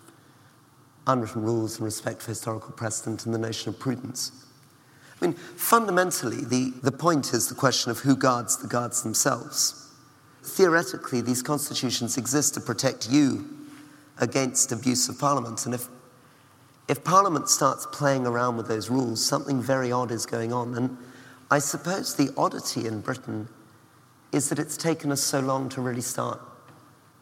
unwritten 1.09 1.43
rules 1.43 1.79
and 1.79 1.85
respect 1.85 2.23
for 2.23 2.29
historical 2.29 2.71
precedent 2.71 3.27
and 3.27 3.35
the 3.35 3.39
notion 3.39 3.71
of 3.71 3.81
prudence. 3.81 4.44
I 5.21 5.27
mean, 5.27 5.35
fundamentally, 5.35 6.45
the, 6.45 6.73
the 6.83 6.93
point 6.93 7.33
is 7.33 7.49
the 7.49 7.55
question 7.55 7.91
of 7.91 8.01
who 8.01 8.17
guards 8.17 8.57
the 8.57 8.69
guards 8.69 9.03
themselves. 9.03 9.91
Theoretically, 10.43 11.21
these 11.21 11.43
constitutions 11.43 12.19
exist 12.19 12.55
to 12.55 12.61
protect 12.61 13.11
you 13.11 13.49
against 14.19 14.73
abuse 14.73 15.09
of 15.09 15.19
Parliament. 15.19 15.65
And 15.67 15.75
if, 15.75 15.89
if 16.89 17.03
Parliament 17.05 17.49
starts 17.49 17.87
playing 17.93 18.27
around 18.27 18.57
with 18.57 18.69
those 18.69 18.91
rules, 18.91 19.25
something 19.25 19.63
very 19.63 19.91
odd 19.91 20.11
is 20.11 20.27
going 20.27 20.53
on. 20.53 20.75
And 20.75 20.99
I 21.51 21.59
suppose 21.59 22.15
the 22.15 22.33
oddity 22.37 22.87
in 22.87 23.01
Britain 23.01 23.49
is 24.33 24.49
that 24.49 24.59
it's 24.59 24.77
taken 24.77 25.13
us 25.13 25.23
so 25.23 25.41
long 25.41 25.69
to 25.71 25.81
really 25.81 26.01
start 26.01 26.41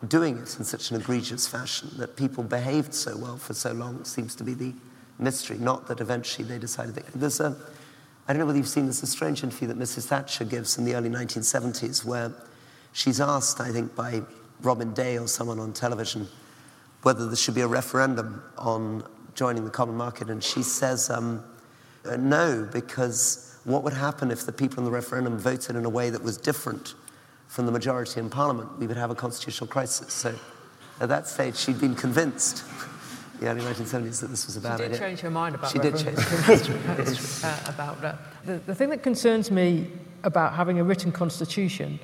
doing 0.09 0.37
it 0.39 0.59
in 0.59 0.65
such 0.65 0.91
an 0.91 0.97
egregious 1.01 1.47
fashion 1.47 1.91
that 1.99 2.17
people 2.17 2.43
behaved 2.43 2.93
so 2.93 3.17
well 3.17 3.37
for 3.37 3.55
so 3.55 3.73
long 3.73 4.05
seems 4.05 4.35
to 4.35 4.43
be 4.43 4.55
the 4.55 4.73
mystery, 5.19 5.59
not 5.59 5.87
that 5.87 6.01
eventually 6.01 6.47
they 6.47 6.59
decided 6.59 6.95
that. 6.95 7.07
There's 7.15 7.39
a, 7.39 7.57
I 8.33 8.35
don't 8.35 8.41
know 8.41 8.47
whether 8.47 8.59
you've 8.61 8.69
seen 8.69 8.87
this, 8.87 9.07
strange 9.11 9.45
interview 9.45 9.69
that 9.69 9.79
Mrs. 9.79 10.07
Thatcher 10.07 10.47
gives 10.47 10.79
in 10.79 10.87
the 10.87 10.95
early 10.95 11.11
1970s 11.11 12.03
where 12.03 12.33
she's 12.95 13.21
asked, 13.21 13.61
I 13.61 13.71
think, 13.71 13.95
by 13.95 14.23
Robin 14.63 14.95
Day 14.95 15.19
or 15.19 15.29
someone 15.29 15.59
on 15.59 15.75
television 15.75 16.27
whether 17.03 17.27
there 17.27 17.37
should 17.37 17.55
be 17.55 17.61
a 17.61 17.67
referendum 17.67 18.43
on 18.57 19.05
joining 19.35 19.67
the 19.67 19.71
common 19.71 19.99
market. 19.99 20.31
And 20.31 20.43
she 20.43 20.63
says, 20.63 21.11
um, 21.11 21.45
uh, 22.07 22.17
no, 22.17 22.67
because 22.73 23.55
what 23.65 23.83
would 23.83 23.93
happen 23.93 24.31
if 24.31 24.47
the 24.47 24.53
people 24.53 24.79
in 24.79 24.87
the 24.87 24.91
referendum 24.91 25.37
voted 25.37 25.77
in 25.77 25.85
a 25.85 25.91
way 25.91 26.09
that 26.09 26.23
was 26.23 26.39
different 26.39 26.95
from 27.49 27.67
the 27.67 27.73
majority 27.73 28.19
in 28.19 28.31
Parliament? 28.31 28.79
We 28.79 28.87
would 28.87 28.97
have 28.97 29.11
a 29.11 29.15
constitutional 29.15 29.69
crisis. 29.69 30.11
So 30.11 30.35
at 31.01 31.11
that 31.11 31.29
stage, 31.29 31.57
she'd 31.57 31.79
been 31.79 31.95
convinced 31.95 32.65
the 33.43 33.51
early 33.51 33.61
1970s 33.63 34.21
that 34.21 34.29
this 34.29 34.47
was 34.47 34.57
a 34.57 34.61
bad 34.61 34.81
idea. 34.81 34.87
She 34.87 34.93
did 34.93 35.01
change 35.01 35.21
her 35.21 35.31
mind 35.31 35.55
about 35.55 35.73
that. 35.73 35.83
she 35.83 35.91
did 35.91 35.97
change. 35.99 37.45
uh, 37.45 37.59
about 37.67 38.01
that. 38.01 38.19
The, 38.45 38.59
the 38.59 38.75
thing 38.75 38.91
that 38.91 39.03
concerns 39.03 39.51
me 39.51 39.89
about 40.23 40.55
having 40.55 40.79
a 40.79 40.85
written 40.85 41.11
constitution, 41.11 41.99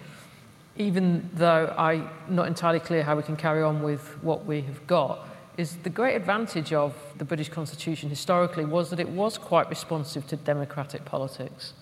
even 0.76 1.30
though 1.34 1.72
I'm 1.78 2.10
not 2.28 2.48
entirely 2.48 2.80
clear 2.80 3.04
how 3.04 3.16
we 3.16 3.22
can 3.22 3.36
carry 3.36 3.62
on 3.62 3.82
with 3.82 4.22
what 4.22 4.46
we 4.46 4.62
have 4.62 4.84
got, 4.88 5.28
is 5.56 5.76
the 5.76 5.90
great 5.90 6.16
advantage 6.16 6.72
of 6.72 6.94
the 7.18 7.24
British 7.24 7.48
Constitution 7.48 8.08
historically 8.08 8.64
was 8.64 8.90
that 8.90 9.00
it 9.00 9.08
was 9.08 9.38
quite 9.38 9.68
responsive 9.68 10.26
to 10.28 10.36
democratic 10.36 11.04
politics. 11.04 11.72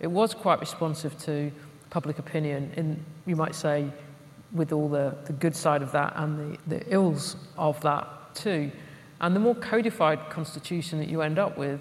It 0.00 0.08
was 0.08 0.34
quite 0.34 0.60
responsive 0.60 1.16
to 1.20 1.50
public 1.90 2.18
opinion, 2.18 2.72
in, 2.76 3.04
you 3.24 3.36
might 3.36 3.54
say, 3.54 3.88
with 4.52 4.72
all 4.72 4.88
the, 4.88 5.16
the 5.26 5.32
good 5.32 5.56
side 5.56 5.82
of 5.82 5.92
that 5.92 6.12
and 6.16 6.56
the, 6.68 6.78
the 6.78 6.92
ills 6.92 7.36
of 7.56 7.80
that 7.80 8.34
too. 8.34 8.70
And 9.20 9.34
the 9.34 9.40
more 9.40 9.54
codified 9.54 10.30
constitution 10.30 10.98
that 10.98 11.08
you 11.08 11.22
end 11.22 11.38
up 11.38 11.56
with, 11.56 11.80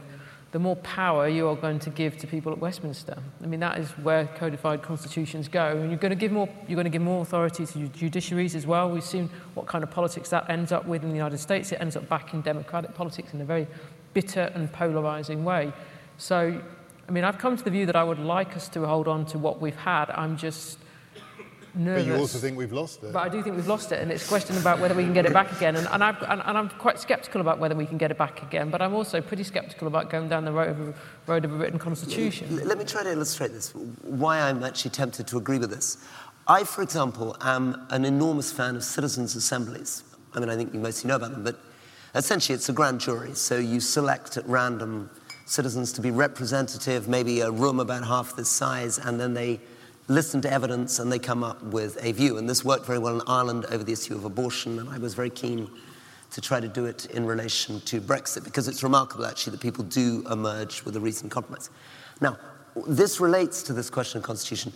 the 0.51 0.59
more 0.59 0.77
power 0.77 1.27
you 1.27 1.49
are 1.49 1.55
going 1.55 1.79
to 1.79 1.89
give 1.89 2.15
to 2.17 2.27
people 2.27 2.49
at 2.53 2.59
Westminster. 2.59 3.17
I 3.43 3.45
mean, 3.45 3.59
that 3.59 3.77
is 3.77 3.89
where 3.97 4.25
codified 4.37 4.81
constitutions 4.81 5.49
go. 5.49 5.75
And 5.77 5.89
you're 5.89 5.99
going 5.99 6.11
to 6.11 6.15
give 6.15 6.31
more, 6.31 6.47
you're 6.65 6.77
going 6.77 6.85
to 6.85 6.89
give 6.89 7.01
more 7.01 7.21
authority 7.21 7.65
to 7.65 7.79
your 7.79 7.89
judiciaries 7.89 8.55
as 8.55 8.65
well. 8.65 8.89
We've 8.89 9.03
seen 9.03 9.29
what 9.53 9.67
kind 9.67 9.83
of 9.83 9.91
politics 9.91 10.29
that 10.29 10.49
ends 10.49 10.71
up 10.71 10.85
with 10.85 11.03
in 11.03 11.09
the 11.09 11.15
United 11.15 11.39
States. 11.39 11.73
It 11.73 11.81
ends 11.81 11.97
up 11.97 12.07
back 12.07 12.33
in 12.33 12.39
democratic 12.39 12.93
politics 12.93 13.33
in 13.33 13.41
a 13.41 13.43
very 13.43 13.67
bitter 14.13 14.49
and 14.55 14.71
polarizing 14.71 15.43
way. 15.43 15.73
So, 16.17 16.61
I 17.05 17.11
mean, 17.11 17.25
I've 17.25 17.37
come 17.37 17.57
to 17.57 17.63
the 17.63 17.69
view 17.69 17.85
that 17.87 17.97
I 17.97 18.03
would 18.05 18.19
like 18.19 18.55
us 18.55 18.69
to 18.69 18.85
hold 18.85 19.09
on 19.09 19.25
to 19.25 19.37
what 19.37 19.59
we've 19.59 19.75
had. 19.75 20.09
I'm 20.11 20.37
just 20.37 20.79
nervous. 21.75 22.03
But 22.03 22.13
you 22.13 22.19
also 22.19 22.37
think 22.39 22.57
we've 22.57 22.71
lost 22.71 23.03
it. 23.03 23.13
But 23.13 23.19
I 23.19 23.29
do 23.29 23.41
think 23.41 23.55
we've 23.55 23.67
lost 23.67 23.91
it, 23.91 24.01
and 24.01 24.11
it's 24.11 24.25
a 24.25 24.27
question 24.27 24.57
about 24.57 24.79
whether 24.79 24.95
we 24.95 25.03
can 25.03 25.13
get 25.13 25.25
it 25.25 25.33
back 25.33 25.51
again. 25.51 25.75
And, 25.75 25.87
and, 25.87 26.03
and, 26.03 26.41
and 26.45 26.57
I'm 26.57 26.69
quite 26.69 26.99
sceptical 26.99 27.41
about 27.41 27.59
whether 27.59 27.75
we 27.75 27.85
can 27.85 27.97
get 27.97 28.11
it 28.11 28.17
back 28.17 28.43
again, 28.43 28.69
but 28.69 28.81
I'm 28.81 28.93
also 28.93 29.21
pretty 29.21 29.43
sceptical 29.43 29.87
about 29.87 30.09
going 30.09 30.29
down 30.29 30.45
the 30.45 30.51
road 30.51 30.69
of 30.69 30.79
a, 30.89 30.93
road 31.27 31.45
of 31.45 31.53
a 31.53 31.55
written 31.55 31.79
constitution. 31.79 32.65
Let 32.65 32.77
me 32.77 32.85
try 32.85 33.03
to 33.03 33.11
illustrate 33.11 33.51
this, 33.51 33.73
why 34.03 34.41
I'm 34.41 34.63
actually 34.63 34.91
tempted 34.91 35.27
to 35.27 35.37
agree 35.37 35.59
with 35.59 35.69
this. 35.69 35.97
I, 36.47 36.63
for 36.63 36.81
example, 36.83 37.35
am 37.41 37.87
an 37.89 38.05
enormous 38.05 38.51
fan 38.51 38.75
of 38.75 38.83
citizens' 38.83 39.35
assemblies. 39.35 40.03
I 40.33 40.39
mean, 40.39 40.49
I 40.49 40.55
think 40.55 40.73
you 40.73 40.79
mostly 40.79 41.07
know 41.07 41.15
about 41.15 41.31
them, 41.31 41.43
but 41.43 41.59
essentially 42.13 42.55
it's 42.55 42.69
a 42.69 42.73
grand 42.73 42.99
jury. 42.99 43.33
So 43.33 43.57
you 43.57 43.79
select 43.79 44.37
at 44.37 44.47
random 44.47 45.09
citizens 45.45 45.91
to 45.93 46.01
be 46.01 46.11
representative, 46.11 47.07
maybe 47.07 47.41
a 47.41 47.51
room 47.51 47.79
about 47.79 48.05
half 48.05 48.35
this 48.35 48.49
size, 48.49 48.99
and 48.99 49.19
then 49.19 49.33
they 49.33 49.59
listen 50.07 50.41
to 50.41 50.51
evidence 50.51 50.99
and 50.99 51.11
they 51.11 51.19
come 51.19 51.43
up 51.43 51.61
with 51.63 51.97
a 52.03 52.11
view. 52.11 52.37
And 52.37 52.49
this 52.49 52.63
worked 52.63 52.85
very 52.85 52.99
well 52.99 53.15
in 53.15 53.21
Ireland 53.27 53.65
over 53.71 53.83
the 53.83 53.93
issue 53.93 54.15
of 54.15 54.25
abortion, 54.25 54.79
and 54.79 54.89
I 54.89 54.97
was 54.97 55.13
very 55.13 55.29
keen 55.29 55.69
to 56.31 56.41
try 56.41 56.59
to 56.59 56.67
do 56.67 56.85
it 56.85 57.05
in 57.07 57.25
relation 57.25 57.79
to 57.81 58.01
Brexit, 58.01 58.43
because 58.43 58.67
it's 58.67 58.83
remarkable 58.83 59.25
actually 59.25 59.51
that 59.51 59.61
people 59.61 59.83
do 59.85 60.25
emerge 60.29 60.83
with 60.83 60.95
a 60.95 60.99
recent 60.99 61.31
compromise. 61.31 61.69
Now, 62.19 62.37
this 62.87 63.19
relates 63.19 63.63
to 63.63 63.73
this 63.73 63.89
question 63.89 64.17
of 64.17 64.23
constitution. 64.23 64.73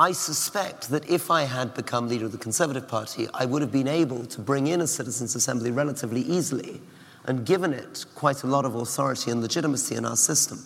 I 0.00 0.12
suspect 0.12 0.90
that 0.90 1.08
if 1.08 1.30
I 1.30 1.42
had 1.42 1.74
become 1.74 2.08
leader 2.08 2.26
of 2.26 2.32
the 2.32 2.38
Conservative 2.38 2.88
Party, 2.88 3.28
I 3.34 3.46
would 3.46 3.62
have 3.62 3.72
been 3.72 3.88
able 3.88 4.26
to 4.26 4.40
bring 4.40 4.66
in 4.66 4.80
a 4.80 4.86
citizens' 4.86 5.34
assembly 5.34 5.70
relatively 5.70 6.22
easily 6.22 6.80
and 7.26 7.44
given 7.44 7.72
it 7.72 8.04
quite 8.14 8.42
a 8.42 8.46
lot 8.46 8.64
of 8.64 8.74
authority 8.74 9.30
and 9.30 9.40
legitimacy 9.40 9.94
in 9.94 10.04
our 10.04 10.16
system. 10.16 10.58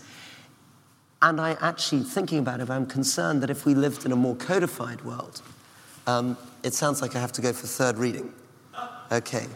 And 1.23 1.41
I 1.41 1.57
actually, 1.61 2.03
thinking 2.03 2.41
about 2.41 2.61
it, 2.61 2.69
I'm 2.69 2.85
concerned 2.85 3.45
that 3.45 3.51
if 3.51 3.65
we 3.65 3.77
lived 3.77 4.05
in 4.05 4.11
a 4.11 4.17
more 4.17 4.35
codified 4.35 5.03
world, 5.03 5.41
um, 6.09 6.37
it 6.65 6.75
sounds 6.75 7.01
like 7.01 7.15
I 7.15 7.21
have 7.21 7.31
to 7.33 7.41
go 7.41 7.53
for 7.53 7.69
third 7.69 7.97
reading. 7.97 8.33
Okay, 9.13 9.47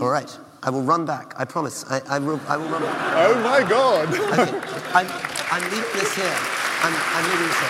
all 0.00 0.08
right. 0.08 0.38
I 0.62 0.70
will 0.70 0.82
run 0.82 1.04
back. 1.04 1.34
I 1.38 1.44
promise. 1.44 1.84
I, 1.90 2.00
I, 2.08 2.18
will, 2.18 2.40
I 2.48 2.56
will 2.56 2.68
run 2.68 2.82
back. 2.82 3.28
Oh 3.28 3.34
my 3.42 3.68
God! 3.68 4.08
okay. 4.08 4.60
I'm, 4.94 5.06
I'm 5.52 5.62
leaving 5.64 5.92
this 5.92 6.14
here. 6.14 6.38
I'm, 6.82 6.94
I'm 6.96 7.24
leaving 7.30 7.46
this 7.46 7.58
here. 7.58 7.68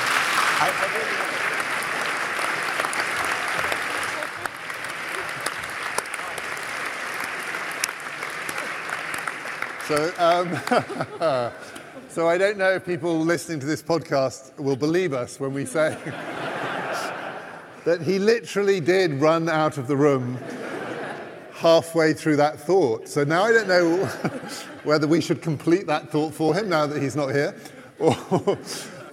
I, 0.61 0.71
I. 0.71 1.21
So, 9.89 9.97
um, 10.19 11.51
so 12.09 12.29
I 12.29 12.39
don't 12.39 12.59
know 12.59 12.71
if 12.71 12.85
people 12.85 13.19
listening 13.21 13.61
to 13.61 13.67
this 13.67 13.83
podcast 13.83 14.59
will 14.59 14.77
believe 14.77 15.13
us 15.13 15.39
when 15.39 15.53
we 15.53 15.65
say 15.65 15.97
that 17.85 18.03
he 18.03 18.19
literally 18.19 18.81
did 18.81 19.15
run 19.21 19.49
out 19.49 19.79
of 19.79 19.87
the 19.87 19.97
room 19.97 20.39
halfway 21.61 22.15
through 22.15 22.37
that 22.37 22.59
thought. 22.59 23.07
So 23.09 23.23
now 23.23 23.45
I 23.45 23.53
don't 23.53 23.69
know 23.69 23.97
whether 24.85 25.07
we 25.07 25.21
should 25.21 25.43
complete 25.43 25.87
that 25.87 26.11
thought 26.11 26.35
for 26.35 26.55
him 26.55 26.69
now 26.69 26.87
that 26.87 27.01
he's 27.03 27.17
not 27.17 27.29
here. 27.29 27.55
Or 28.01 28.17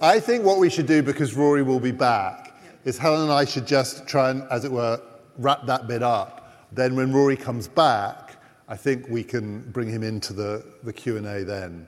I 0.00 0.18
think 0.18 0.44
what 0.44 0.58
we 0.58 0.70
should 0.70 0.86
do, 0.86 1.02
because 1.02 1.34
Rory 1.34 1.62
will 1.62 1.78
be 1.78 1.90
back, 1.90 2.58
is 2.86 2.96
Helen 2.96 3.24
and 3.24 3.32
I 3.32 3.44
should 3.44 3.66
just 3.66 4.06
try 4.06 4.30
and, 4.30 4.44
as 4.50 4.64
it 4.64 4.72
were, 4.72 4.98
wrap 5.36 5.66
that 5.66 5.86
bit 5.86 6.02
up. 6.02 6.66
Then 6.72 6.96
when 6.96 7.12
Rory 7.12 7.36
comes 7.36 7.68
back, 7.68 8.36
I 8.66 8.76
think 8.76 9.06
we 9.10 9.22
can 9.22 9.60
bring 9.72 9.90
him 9.90 10.02
into 10.02 10.32
the, 10.32 10.64
the 10.84 10.92
Q&A 10.94 11.44
then. 11.44 11.86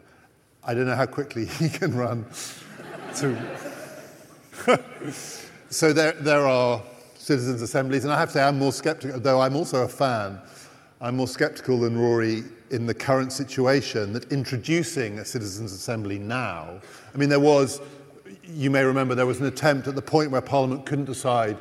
I 0.65 0.75
don't 0.75 0.87
know 0.87 0.97
how 0.97 1.07
quickly 1.07 1.47
he 1.61 1.69
can 1.69 1.95
run 1.95 2.27
so 5.71 5.93
there, 5.93 6.13
there 6.13 6.47
are 6.47 6.83
citizens' 7.17 7.63
assemblies, 7.63 8.05
and 8.05 8.13
I 8.13 8.19
have 8.19 8.29
to 8.29 8.35
say 8.35 8.43
I'm 8.43 8.59
more 8.59 8.73
sceptical, 8.73 9.19
though 9.21 9.41
I'm 9.41 9.57
also 9.57 9.85
a 9.85 9.89
fan, 9.89 10.39
I'm 11.01 11.17
more 11.17 11.29
sceptical 11.29 11.81
than 11.81 11.99
Rory 11.99 12.45
in 12.71 12.87
the 12.87 12.95
current 12.95 13.33
situation 13.33 14.13
that 14.13 14.31
introducing 14.33 15.19
a 15.19 15.25
citizens' 15.25 15.73
assembly 15.73 16.19
now, 16.19 16.81
I 17.15 17.19
mean, 17.19 17.29
there 17.29 17.41
was, 17.41 17.81
you 18.45 18.71
may 18.71 18.85
remember, 18.85 19.15
there 19.15 19.27
was 19.27 19.41
an 19.41 19.47
attempt 19.47 19.89
at 19.89 19.95
the 19.95 20.03
point 20.03 20.31
where 20.31 20.41
Parliament 20.41 20.87
couldn't 20.87 21.07
decide 21.07 21.57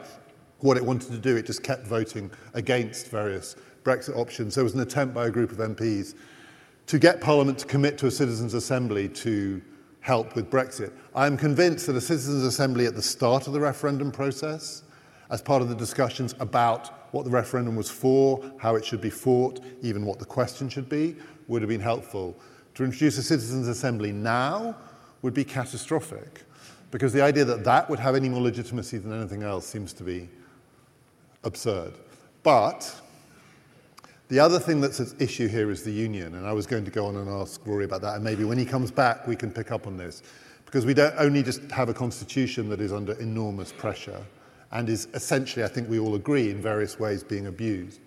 what 0.59 0.77
it 0.77 0.85
wanted 0.85 1.11
to 1.11 1.17
do, 1.17 1.37
it 1.37 1.45
just 1.45 1.63
kept 1.63 1.87
voting 1.87 2.29
against 2.53 3.07
various 3.07 3.55
Brexit 3.83 4.15
options, 4.15 4.55
there 4.55 4.63
was 4.63 4.75
an 4.75 4.81
attempt 4.81 5.13
by 5.13 5.27
a 5.27 5.31
group 5.31 5.51
of 5.51 5.57
MPs 5.57 6.15
to 6.89 6.97
get 6.97 7.21
Parliament 7.21 7.59
to 7.59 7.67
commit 7.67 7.99
to 7.99 8.07
a 8.07 8.11
citizens' 8.11 8.55
assembly 8.55 9.07
to 9.07 9.61
help 9.99 10.35
with 10.35 10.49
Brexit. 10.49 10.91
I 11.13 11.27
am 11.27 11.37
convinced 11.37 11.85
that 11.85 11.95
a 11.95 12.01
citizens' 12.01 12.43
assembly 12.43 12.87
at 12.87 12.95
the 12.95 13.01
start 13.03 13.45
of 13.45 13.53
the 13.53 13.59
referendum 13.59 14.11
process, 14.11 14.81
as 15.29 15.39
part 15.39 15.61
of 15.61 15.69
the 15.69 15.75
discussions 15.75 16.33
about 16.39 17.13
what 17.13 17.25
the 17.25 17.29
referendum 17.29 17.75
was 17.75 17.91
for, 17.91 18.43
how 18.57 18.73
it 18.73 18.83
should 18.83 19.01
be 19.01 19.11
fought, 19.11 19.59
even 19.83 20.03
what 20.03 20.17
the 20.17 20.25
question 20.25 20.67
should 20.67 20.89
be, 20.89 21.15
would 21.47 21.61
have 21.61 21.69
been 21.69 21.79
helpful. 21.79 22.35
To 22.73 22.83
introduce 22.83 23.19
a 23.19 23.23
citizens' 23.23 23.67
assembly 23.67 24.11
now 24.11 24.75
would 25.21 25.35
be 25.35 25.43
catastrophic, 25.43 26.41
because 26.89 27.13
the 27.13 27.21
idea 27.21 27.45
that 27.45 27.63
that 27.65 27.87
would 27.87 27.99
have 27.99 28.15
any 28.15 28.29
more 28.29 28.41
legitimacy 28.41 28.97
than 28.97 29.13
anything 29.13 29.43
else 29.43 29.67
seems 29.67 29.93
to 29.93 30.03
be 30.03 30.27
absurd. 31.43 31.93
But 32.41 32.99
the 34.29 34.39
other 34.39 34.59
thing 34.59 34.79
that's 34.79 34.99
at 34.99 35.19
issue 35.19 35.47
here 35.47 35.71
is 35.71 35.83
the 35.83 35.91
union, 35.91 36.35
and 36.35 36.47
I 36.47 36.53
was 36.53 36.65
going 36.65 36.85
to 36.85 36.91
go 36.91 37.07
on 37.07 37.17
and 37.17 37.27
ask 37.27 37.59
Rory 37.65 37.85
about 37.85 38.01
that, 38.01 38.15
and 38.15 38.23
maybe 38.23 38.43
when 38.43 38.57
he 38.57 38.65
comes 38.65 38.91
back 38.91 39.27
we 39.27 39.35
can 39.35 39.51
pick 39.51 39.71
up 39.71 39.87
on 39.87 39.97
this. 39.97 40.23
Because 40.65 40.85
we 40.85 40.93
don't 40.93 41.15
only 41.17 41.41
just 41.41 41.63
have 41.71 41.89
a 41.89 41.95
constitution 41.95 42.69
that 42.69 42.79
is 42.79 42.93
under 42.93 43.13
enormous 43.13 43.71
pressure 43.71 44.23
and 44.71 44.87
is 44.87 45.07
essentially, 45.15 45.65
I 45.65 45.67
think 45.67 45.89
we 45.89 45.97
all 45.97 46.13
agree, 46.13 46.51
in 46.51 46.61
various 46.61 46.99
ways 46.99 47.23
being 47.23 47.47
abused. 47.47 47.99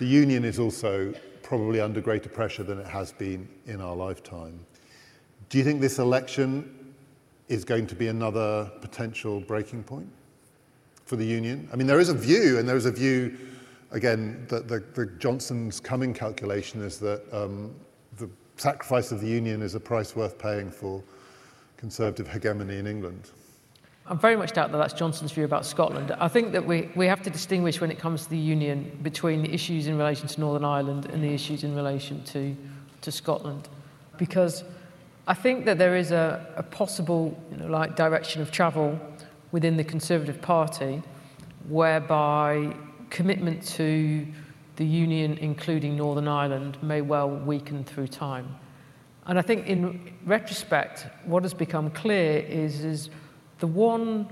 The 0.00 0.06
union 0.06 0.44
is 0.44 0.58
also 0.58 1.14
probably 1.44 1.80
under 1.80 2.00
greater 2.00 2.28
pressure 2.28 2.64
than 2.64 2.80
it 2.80 2.88
has 2.88 3.12
been 3.12 3.48
in 3.66 3.80
our 3.80 3.94
lifetime. 3.94 4.58
Do 5.48 5.58
you 5.58 5.64
think 5.64 5.80
this 5.80 6.00
election 6.00 6.92
is 7.48 7.64
going 7.64 7.86
to 7.86 7.94
be 7.94 8.08
another 8.08 8.68
potential 8.80 9.40
breaking 9.40 9.84
point 9.84 10.08
for 11.04 11.14
the 11.14 11.24
union? 11.24 11.68
I 11.72 11.76
mean, 11.76 11.86
there 11.86 12.00
is 12.00 12.08
a 12.08 12.14
view, 12.14 12.58
and 12.58 12.68
there 12.68 12.76
is 12.76 12.86
a 12.86 12.92
view 12.92 13.38
again, 13.90 14.46
the, 14.48 14.60
the, 14.60 14.84
the 14.94 15.06
Johnson 15.18 15.70
Cummings 15.82 16.18
calculation 16.18 16.82
is 16.82 16.98
that 17.00 17.22
um, 17.32 17.74
the 18.18 18.28
sacrifice 18.56 19.12
of 19.12 19.20
the 19.20 19.26
union 19.26 19.62
is 19.62 19.74
a 19.74 19.80
price 19.80 20.14
worth 20.14 20.38
paying 20.38 20.70
for 20.70 21.02
conservative 21.76 22.28
hegemony 22.28 22.78
in 22.78 22.86
England. 22.86 23.30
I 24.06 24.14
very 24.14 24.36
much 24.36 24.52
doubt 24.52 24.72
that 24.72 24.78
that's 24.78 24.92
Johnson's 24.92 25.30
view 25.30 25.44
about 25.44 25.64
Scotland. 25.64 26.10
I 26.18 26.26
think 26.26 26.52
that 26.52 26.66
we, 26.66 26.90
we 26.96 27.06
have 27.06 27.22
to 27.22 27.30
distinguish 27.30 27.80
when 27.80 27.90
it 27.92 27.98
comes 27.98 28.24
to 28.24 28.30
the 28.30 28.38
union 28.38 28.98
between 29.02 29.42
the 29.42 29.52
issues 29.54 29.86
in 29.86 29.96
relation 29.96 30.26
to 30.26 30.40
Northern 30.40 30.64
Ireland 30.64 31.06
and 31.06 31.22
the 31.22 31.32
issues 31.32 31.62
in 31.62 31.76
relation 31.76 32.24
to, 32.24 32.56
to 33.02 33.12
Scotland. 33.12 33.68
Because 34.18 34.64
I 35.28 35.34
think 35.34 35.64
that 35.66 35.78
there 35.78 35.96
is 35.96 36.10
a, 36.10 36.44
a 36.56 36.62
possible 36.62 37.40
you 37.52 37.58
know, 37.58 37.68
like 37.68 37.94
direction 37.94 38.42
of 38.42 38.50
travel 38.50 38.98
within 39.52 39.76
the 39.76 39.84
Conservative 39.84 40.42
Party 40.42 41.02
whereby 41.68 42.74
commitment 43.10 43.62
to 43.74 44.26
the 44.76 44.84
Union, 44.84 45.36
including 45.38 45.96
Northern 45.96 46.28
Ireland, 46.28 46.78
may 46.82 47.02
well 47.02 47.28
weaken 47.28 47.84
through 47.84 48.08
time. 48.08 48.56
And 49.26 49.38
I 49.38 49.42
think 49.42 49.66
in 49.66 50.12
retrospect, 50.24 51.06
what 51.24 51.42
has 51.42 51.52
become 51.52 51.90
clear 51.90 52.38
is, 52.38 52.82
is 52.82 53.10
the 53.58 53.66
one 53.66 54.28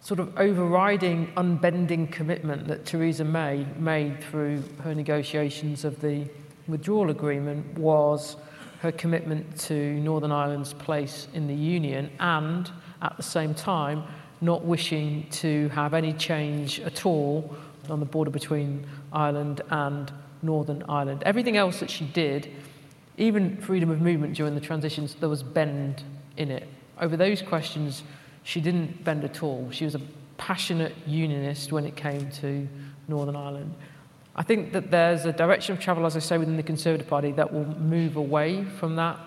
sort 0.00 0.20
of 0.20 0.36
overriding, 0.38 1.32
unbending 1.36 2.08
commitment 2.08 2.66
that 2.68 2.84
Theresa 2.84 3.24
May 3.24 3.66
made 3.78 4.22
through 4.24 4.62
her 4.82 4.94
negotiations 4.94 5.84
of 5.84 6.00
the 6.00 6.26
withdrawal 6.68 7.10
agreement 7.10 7.78
was 7.78 8.36
her 8.80 8.92
commitment 8.92 9.58
to 9.60 9.94
Northern 10.00 10.32
Ireland's 10.32 10.72
place 10.72 11.28
in 11.34 11.46
the 11.46 11.54
Union 11.54 12.10
and, 12.20 12.70
at 13.02 13.16
the 13.16 13.22
same 13.22 13.54
time, 13.54 14.04
not 14.40 14.64
wishing 14.64 15.26
to 15.30 15.68
have 15.70 15.94
any 15.94 16.12
change 16.12 16.80
at 16.80 17.06
all 17.06 17.56
on 17.90 18.00
the 18.00 18.06
border 18.06 18.30
between 18.30 18.86
Ireland 19.12 19.62
and 19.70 20.12
Northern 20.42 20.82
Ireland. 20.88 21.22
Everything 21.24 21.56
else 21.56 21.80
that 21.80 21.90
she 21.90 22.04
did, 22.04 22.50
even 23.16 23.56
freedom 23.58 23.90
of 23.90 24.00
movement 24.00 24.36
during 24.36 24.54
the 24.54 24.60
transitions, 24.60 25.14
there 25.14 25.28
was 25.28 25.42
bend 25.42 26.02
in 26.36 26.50
it. 26.50 26.68
Over 27.00 27.16
those 27.16 27.42
questions, 27.42 28.02
she 28.42 28.60
didn't 28.60 29.04
bend 29.04 29.24
at 29.24 29.42
all. 29.42 29.68
She 29.70 29.84
was 29.84 29.94
a 29.94 30.00
passionate 30.38 30.94
unionist 31.06 31.72
when 31.72 31.84
it 31.86 31.96
came 31.96 32.30
to 32.30 32.68
Northern 33.08 33.36
Ireland. 33.36 33.74
I 34.34 34.42
think 34.42 34.72
that 34.72 34.90
there's 34.90 35.24
a 35.24 35.32
direction 35.32 35.74
of 35.74 35.80
travel, 35.80 36.04
as 36.04 36.14
I 36.14 36.20
say, 36.20 36.36
within 36.36 36.56
the 36.56 36.62
Conservative 36.62 37.08
Party 37.08 37.32
that 37.32 37.52
will 37.52 37.64
move 37.64 38.16
away 38.16 38.64
from 38.64 38.96
that 38.96 39.18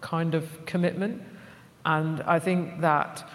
kind 0.00 0.34
of 0.34 0.64
commitment. 0.64 1.22
And 1.84 2.22
I 2.22 2.38
think 2.38 2.80
that 2.80 3.28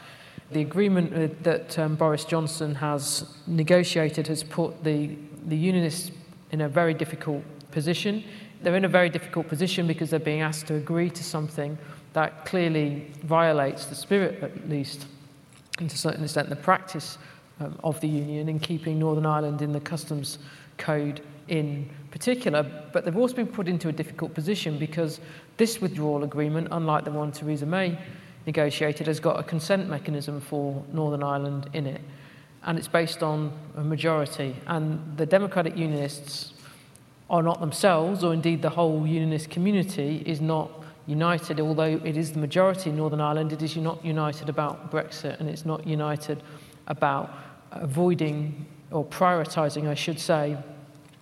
the 0.51 0.61
agreement 0.61 1.43
that 1.43 1.77
um, 1.79 1.95
Boris 1.95 2.23
Johnson 2.23 2.75
has 2.75 3.25
negotiated 3.47 4.27
has 4.27 4.43
put 4.43 4.83
the, 4.83 5.15
the 5.47 5.57
unionists 5.57 6.11
in 6.51 6.61
a 6.61 6.69
very 6.69 6.93
difficult 6.93 7.43
position. 7.71 8.23
They're 8.61 8.75
in 8.75 8.85
a 8.85 8.89
very 8.89 9.09
difficult 9.09 9.47
position 9.47 9.87
because 9.87 10.09
they're 10.09 10.19
being 10.19 10.41
asked 10.41 10.67
to 10.67 10.75
agree 10.75 11.09
to 11.09 11.23
something 11.23 11.77
that 12.13 12.45
clearly 12.45 13.11
violates 13.23 13.87
the 13.87 13.95
spirit, 13.95 14.41
at 14.41 14.69
least, 14.69 15.07
and 15.79 15.89
to 15.89 15.95
a 15.95 15.97
certain 15.97 16.23
extent, 16.23 16.49
the 16.49 16.55
practice 16.55 17.17
um, 17.59 17.77
of 17.83 17.99
the 17.99 18.07
union 18.07 18.47
in 18.47 18.59
keeping 18.59 18.99
Northern 18.99 19.25
Ireland 19.25 19.61
in 19.61 19.73
the 19.73 19.79
customs 19.81 20.39
code 20.77 21.21
in 21.47 21.89
particular. 22.11 22.63
But 22.93 23.03
they've 23.03 23.17
also 23.17 23.35
been 23.35 23.47
put 23.47 23.67
into 23.67 23.89
a 23.89 23.91
difficult 23.91 24.33
position 24.33 24.77
because 24.77 25.19
this 25.57 25.81
withdrawal 25.81 26.23
agreement, 26.23 26.69
unlike 26.71 27.03
the 27.03 27.11
one 27.11 27.31
Theresa 27.31 27.65
May 27.65 27.97
negotiated 28.45 29.07
has 29.07 29.19
got 29.19 29.39
a 29.39 29.43
consent 29.43 29.89
mechanism 29.89 30.39
for 30.39 30.83
Northern 30.91 31.23
Ireland 31.23 31.69
in 31.73 31.87
it, 31.87 32.01
and 32.63 32.77
it's 32.77 32.87
based 32.87 33.23
on 33.23 33.51
a 33.75 33.83
majority. 33.83 34.55
And 34.67 35.17
the 35.17 35.25
Democratic 35.25 35.75
Unionists 35.75 36.53
are 37.29 37.41
not 37.41 37.59
themselves, 37.59 38.23
or 38.23 38.33
indeed 38.33 38.61
the 38.61 38.69
whole 38.69 39.05
Unionist 39.05 39.49
community, 39.49 40.23
is 40.25 40.41
not 40.41 40.71
united, 41.07 41.59
although 41.59 41.99
it 42.03 42.17
is 42.17 42.33
the 42.33 42.39
majority 42.39 42.89
in 42.89 42.97
Northern 42.97 43.21
Ireland, 43.21 43.53
it 43.53 43.61
is 43.61 43.77
not 43.77 44.03
united 44.03 44.49
about 44.49 44.91
Brexit, 44.91 45.39
and 45.39 45.49
it's 45.49 45.65
not 45.65 45.85
united 45.85 46.41
about 46.87 47.31
avoiding 47.71 48.65
or 48.91 49.03
prioritising, 49.05 49.87
I 49.87 49.93
should 49.93 50.19
say, 50.19 50.57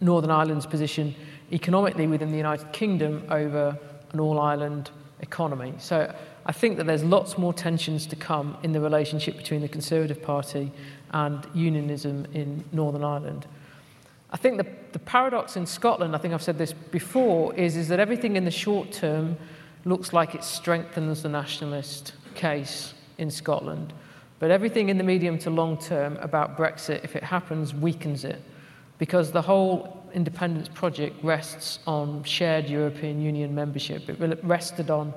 Northern 0.01 0.31
Ireland's 0.31 0.65
position 0.65 1.15
economically 1.51 2.07
within 2.07 2.29
the 2.29 2.37
United 2.37 2.71
Kingdom 2.73 3.23
over 3.29 3.77
an 4.11 4.19
all 4.19 4.39
Ireland 4.39 4.91
economy. 5.21 5.73
So 5.77 6.13
I 6.45 6.51
think 6.51 6.77
that 6.77 6.85
there's 6.85 7.03
lots 7.03 7.37
more 7.37 7.53
tensions 7.53 8.05
to 8.07 8.15
come 8.15 8.57
in 8.63 8.73
the 8.73 8.81
relationship 8.81 9.37
between 9.37 9.61
the 9.61 9.67
Conservative 9.67 10.21
Party 10.21 10.71
and 11.11 11.45
unionism 11.53 12.27
in 12.33 12.63
Northern 12.71 13.03
Ireland. 13.03 13.47
I 14.31 14.37
think 14.37 14.57
the, 14.57 14.65
the 14.91 14.99
paradox 14.99 15.55
in 15.55 15.65
Scotland, 15.65 16.15
I 16.15 16.19
think 16.19 16.33
I've 16.33 16.41
said 16.41 16.57
this 16.57 16.73
before, 16.73 17.53
is, 17.53 17.77
is 17.77 17.87
that 17.89 17.99
everything 17.99 18.35
in 18.35 18.45
the 18.45 18.51
short 18.51 18.91
term 18.91 19.37
looks 19.85 20.11
like 20.11 20.33
it 20.35 20.43
strengthens 20.43 21.23
the 21.23 21.29
nationalist 21.29 22.13
case 22.35 22.93
in 23.17 23.29
Scotland. 23.29 23.93
But 24.39 24.51
everything 24.51 24.89
in 24.89 24.97
the 24.97 25.03
medium 25.03 25.37
to 25.39 25.49
long 25.49 25.77
term 25.77 26.17
about 26.17 26.57
Brexit, 26.57 27.03
if 27.03 27.15
it 27.15 27.23
happens, 27.23 27.73
weakens 27.73 28.25
it. 28.25 28.41
Because 28.97 29.31
the 29.31 29.41
whole 29.41 30.03
independence 30.13 30.67
project 30.67 31.23
rests 31.23 31.79
on 31.87 32.23
shared 32.23 32.67
European 32.67 33.21
Union 33.21 33.53
membership. 33.53 34.09
It 34.09 34.43
rested 34.43 34.89
on 34.89 35.13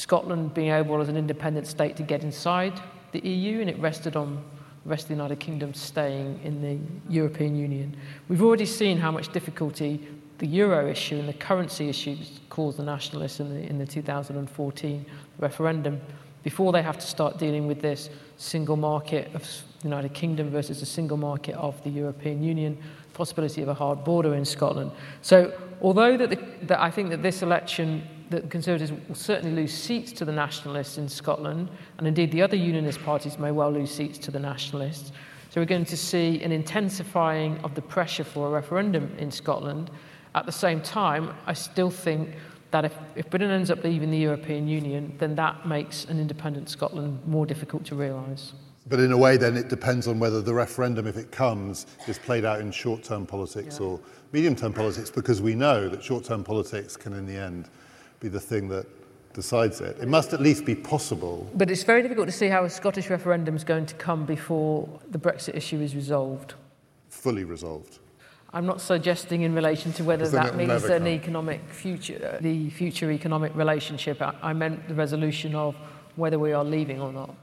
Scotland 0.00 0.54
being 0.54 0.70
able, 0.70 0.98
as 1.02 1.10
an 1.10 1.16
independent 1.18 1.66
state, 1.66 1.94
to 1.96 2.02
get 2.02 2.22
inside 2.22 2.72
the 3.12 3.20
EU, 3.20 3.60
and 3.60 3.68
it 3.68 3.78
rested 3.78 4.16
on 4.16 4.42
the 4.82 4.88
rest 4.88 5.04
of 5.04 5.08
the 5.08 5.14
United 5.14 5.38
Kingdom 5.40 5.74
staying 5.74 6.40
in 6.42 6.62
the 6.62 6.78
European 7.12 7.54
Union. 7.54 7.94
We've 8.26 8.42
already 8.42 8.64
seen 8.64 8.96
how 8.96 9.10
much 9.10 9.30
difficulty 9.30 10.08
the 10.38 10.46
euro 10.46 10.88
issue 10.88 11.16
and 11.16 11.28
the 11.28 11.34
currency 11.34 11.90
issues 11.90 12.40
caused 12.48 12.78
the 12.78 12.82
nationalists 12.82 13.40
in 13.40 13.50
the, 13.50 13.60
in 13.68 13.76
the 13.76 13.86
2014 13.86 15.04
referendum 15.38 16.00
before 16.44 16.72
they 16.72 16.80
have 16.80 16.96
to 16.96 17.06
start 17.06 17.36
dealing 17.36 17.66
with 17.66 17.82
this 17.82 18.08
single 18.38 18.76
market 18.76 19.30
of 19.34 19.42
the 19.42 19.84
United 19.84 20.14
Kingdom 20.14 20.48
versus 20.48 20.80
the 20.80 20.86
single 20.86 21.18
market 21.18 21.54
of 21.56 21.84
the 21.84 21.90
European 21.90 22.42
Union, 22.42 22.78
possibility 23.12 23.60
of 23.60 23.68
a 23.68 23.74
hard 23.74 24.02
border 24.02 24.34
in 24.34 24.46
Scotland. 24.46 24.92
So, 25.20 25.52
although 25.82 26.16
that, 26.16 26.30
the, 26.30 26.38
that 26.62 26.80
I 26.80 26.90
think 26.90 27.10
that 27.10 27.22
this 27.22 27.42
election 27.42 28.02
that 28.30 28.42
the 28.42 28.48
Conservatives 28.48 28.92
will 29.08 29.14
certainly 29.14 29.54
lose 29.54 29.74
seats 29.74 30.12
to 30.12 30.24
the 30.24 30.32
Nationalists 30.32 30.98
in 30.98 31.08
Scotland, 31.08 31.68
and 31.98 32.06
indeed 32.06 32.30
the 32.30 32.42
other 32.42 32.56
Unionist 32.56 33.02
parties 33.02 33.38
may 33.38 33.50
well 33.50 33.70
lose 33.70 33.90
seats 33.90 34.18
to 34.18 34.30
the 34.30 34.38
Nationalists. 34.38 35.12
So 35.50 35.60
we're 35.60 35.66
going 35.66 35.84
to 35.86 35.96
see 35.96 36.42
an 36.44 36.52
intensifying 36.52 37.58
of 37.58 37.74
the 37.74 37.82
pressure 37.82 38.22
for 38.22 38.46
a 38.46 38.50
referendum 38.50 39.12
in 39.18 39.32
Scotland. 39.32 39.90
At 40.36 40.46
the 40.46 40.52
same 40.52 40.80
time, 40.80 41.34
I 41.46 41.54
still 41.54 41.90
think 41.90 42.36
that 42.70 42.84
if, 42.84 42.94
if 43.16 43.28
Britain 43.30 43.50
ends 43.50 43.68
up 43.68 43.82
leaving 43.82 44.12
the 44.12 44.18
European 44.18 44.68
Union, 44.68 45.12
then 45.18 45.34
that 45.34 45.66
makes 45.66 46.04
an 46.04 46.20
independent 46.20 46.68
Scotland 46.68 47.18
more 47.26 47.46
difficult 47.46 47.84
to 47.86 47.96
realise. 47.96 48.52
But 48.86 49.00
in 49.00 49.10
a 49.10 49.16
way, 49.16 49.36
then 49.36 49.56
it 49.56 49.68
depends 49.68 50.06
on 50.06 50.20
whether 50.20 50.40
the 50.40 50.54
referendum, 50.54 51.08
if 51.08 51.16
it 51.16 51.32
comes, 51.32 51.86
is 52.06 52.18
played 52.18 52.44
out 52.44 52.60
in 52.60 52.70
short 52.70 53.02
term 53.02 53.26
politics 53.26 53.78
yeah. 53.80 53.86
or 53.86 54.00
medium 54.32 54.54
term 54.54 54.72
politics, 54.72 55.10
because 55.10 55.42
we 55.42 55.56
know 55.56 55.88
that 55.88 56.02
short 56.02 56.22
term 56.22 56.44
politics 56.44 56.96
can, 56.96 57.12
in 57.12 57.26
the 57.26 57.36
end, 57.36 57.68
be 58.20 58.28
the 58.28 58.40
thing 58.40 58.68
that 58.68 58.86
decides 59.32 59.80
it. 59.80 59.96
It 59.98 60.08
must 60.08 60.32
at 60.34 60.40
least 60.40 60.66
be 60.66 60.74
possible. 60.74 61.48
But 61.54 61.70
it's 61.70 61.84
very 61.84 62.02
difficult 62.02 62.26
to 62.28 62.32
see 62.32 62.48
how 62.48 62.64
a 62.64 62.70
Scottish 62.70 63.08
referendum 63.08 63.56
is 63.56 63.64
going 63.64 63.86
to 63.86 63.94
come 63.94 64.26
before 64.26 64.88
the 65.10 65.18
Brexit 65.18 65.56
issue 65.56 65.80
is 65.80 65.94
resolved. 65.96 66.54
Fully 67.08 67.44
resolved. 67.44 67.98
I'm 68.52 68.66
not 68.66 68.80
suggesting 68.80 69.42
in 69.42 69.54
relation 69.54 69.92
to 69.94 70.04
whether 70.04 70.28
that 70.28 70.56
means 70.56 70.84
an 70.84 71.06
economic 71.06 71.62
future, 71.70 72.34
uh, 72.34 72.42
the 72.42 72.68
future 72.70 73.10
economic 73.10 73.54
relationship. 73.54 74.20
I, 74.20 74.34
I 74.42 74.52
meant 74.52 74.88
the 74.88 74.94
resolution 74.94 75.54
of 75.54 75.76
whether 76.16 76.38
we 76.38 76.52
are 76.52 76.64
leaving 76.64 77.00
or 77.00 77.12
not. 77.12 77.34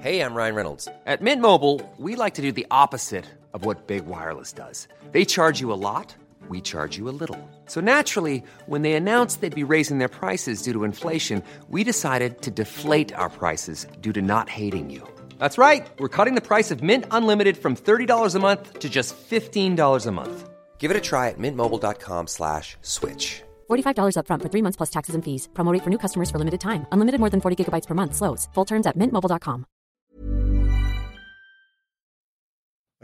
Hey, 0.00 0.20
I'm 0.20 0.34
Ryan 0.34 0.54
Reynolds. 0.54 0.88
At 1.04 1.20
Mint 1.20 1.42
Mobile, 1.42 1.82
we 1.98 2.14
like 2.14 2.34
to 2.34 2.42
do 2.42 2.52
the 2.52 2.66
opposite 2.70 3.26
of 3.52 3.64
what 3.64 3.88
Big 3.88 4.06
Wireless 4.06 4.52
does. 4.52 4.86
They 5.10 5.24
charge 5.24 5.60
you 5.60 5.72
a 5.72 5.74
lot 5.74 6.14
we 6.48 6.60
charge 6.60 6.96
you 6.96 7.08
a 7.08 7.10
little. 7.10 7.38
So 7.66 7.80
naturally, 7.80 8.44
when 8.66 8.82
they 8.82 8.92
announced 8.92 9.40
they'd 9.40 9.62
be 9.62 9.72
raising 9.74 9.98
their 9.98 10.14
prices 10.20 10.62
due 10.62 10.72
to 10.74 10.84
inflation, 10.84 11.42
we 11.70 11.82
decided 11.82 12.42
to 12.42 12.50
deflate 12.50 13.12
our 13.14 13.30
prices 13.30 13.86
due 14.00 14.12
to 14.12 14.22
not 14.22 14.48
hating 14.48 14.90
you. 14.90 15.02
That's 15.38 15.58
right. 15.58 15.86
We're 15.98 16.08
cutting 16.16 16.36
the 16.36 16.40
price 16.50 16.70
of 16.70 16.82
Mint 16.82 17.06
Unlimited 17.10 17.56
from 17.56 17.74
$30 17.74 18.34
a 18.34 18.38
month 18.38 18.78
to 18.78 18.88
just 18.88 19.16
$15 19.16 20.06
a 20.06 20.12
month. 20.12 20.48
Give 20.78 20.90
it 20.92 20.96
a 20.96 21.00
try 21.00 21.30
at 21.30 21.38
mintmobile.com 21.38 22.28
slash 22.28 22.76
switch. 22.82 23.42
$45 23.68 24.14
upfront 24.18 24.42
for 24.42 24.48
three 24.48 24.62
months 24.62 24.76
plus 24.76 24.90
taxes 24.90 25.16
and 25.16 25.24
fees. 25.24 25.48
Promote 25.54 25.82
for 25.82 25.90
new 25.90 25.98
customers 25.98 26.30
for 26.30 26.38
limited 26.38 26.60
time. 26.60 26.86
Unlimited 26.92 27.18
more 27.18 27.30
than 27.30 27.40
40 27.40 27.64
gigabytes 27.64 27.86
per 27.88 27.94
month. 27.94 28.14
Slows. 28.14 28.48
Full 28.54 28.64
terms 28.64 28.86
at 28.86 28.96
mintmobile.com. 28.96 29.66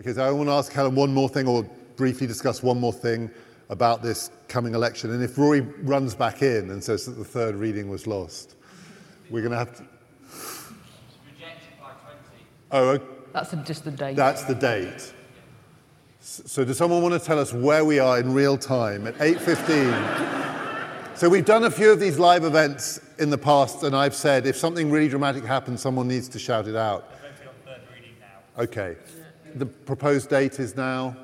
Okay, 0.01 0.15
so 0.15 0.25
I 0.25 0.31
want 0.31 0.49
to 0.49 0.53
ask 0.53 0.73
Helen 0.73 0.95
one 0.95 1.13
more 1.13 1.29
thing 1.29 1.47
or 1.47 1.65
briefly 1.97 2.27
discuss 2.27 2.63
one 2.63 2.81
more 2.81 2.95
thing 2.95 3.31
about 3.69 4.03
this 4.03 4.31
coming 4.49 4.75
election. 4.75 5.13
And 5.13 5.23
if 5.23 5.39
Rory 5.39 5.61
runs 5.61 6.15
back 6.15 6.43
in 6.43 6.71
and 6.71 6.83
says 6.83 7.07
that 7.07 7.13
the 7.13 7.25
third 7.25 7.55
reading 7.55 7.89
was 7.89 8.07
lost, 8.07 8.57
we're 9.31 9.41
going 9.41 9.53
to 9.53 9.59
have 9.59 9.77
to. 9.77 9.85
Oh, 12.71 12.89
okay. 12.89 13.05
that's 13.33 13.53
a, 13.53 13.57
just 13.57 13.85
the 13.85 13.91
date. 13.91 14.17
That's 14.17 14.45
the 14.45 14.55
date. 14.55 15.13
So, 16.21 16.65
does 16.65 16.79
someone 16.79 17.03
want 17.03 17.15
to 17.15 17.21
tell 17.21 17.39
us 17.39 17.53
where 17.53 17.85
we 17.85 17.99
are 17.99 18.19
in 18.19 18.33
real 18.33 18.57
time 18.57 19.07
at 19.07 19.15
8:15? 19.17 21.17
so, 21.17 21.29
we've 21.29 21.45
done 21.45 21.65
a 21.65 21.71
few 21.71 21.91
of 21.91 22.01
these 22.01 22.19
live 22.19 22.45
events 22.45 23.01
in 23.19 23.29
the 23.29 23.37
past, 23.37 23.83
and 23.83 23.95
I've 23.95 24.15
said 24.15 24.47
if 24.47 24.57
something 24.57 24.91
really 24.91 25.09
dramatic 25.09 25.45
happens, 25.45 25.83
someone 25.83 26.09
needs 26.09 26.29
to 26.29 26.39
shout 26.39 26.67
it 26.67 26.77
out. 26.77 27.11
Okay. 28.59 28.97
The 29.55 29.67
proposed 29.67 30.31
date 30.31 30.61
is 30.61 30.77
now 30.77 31.17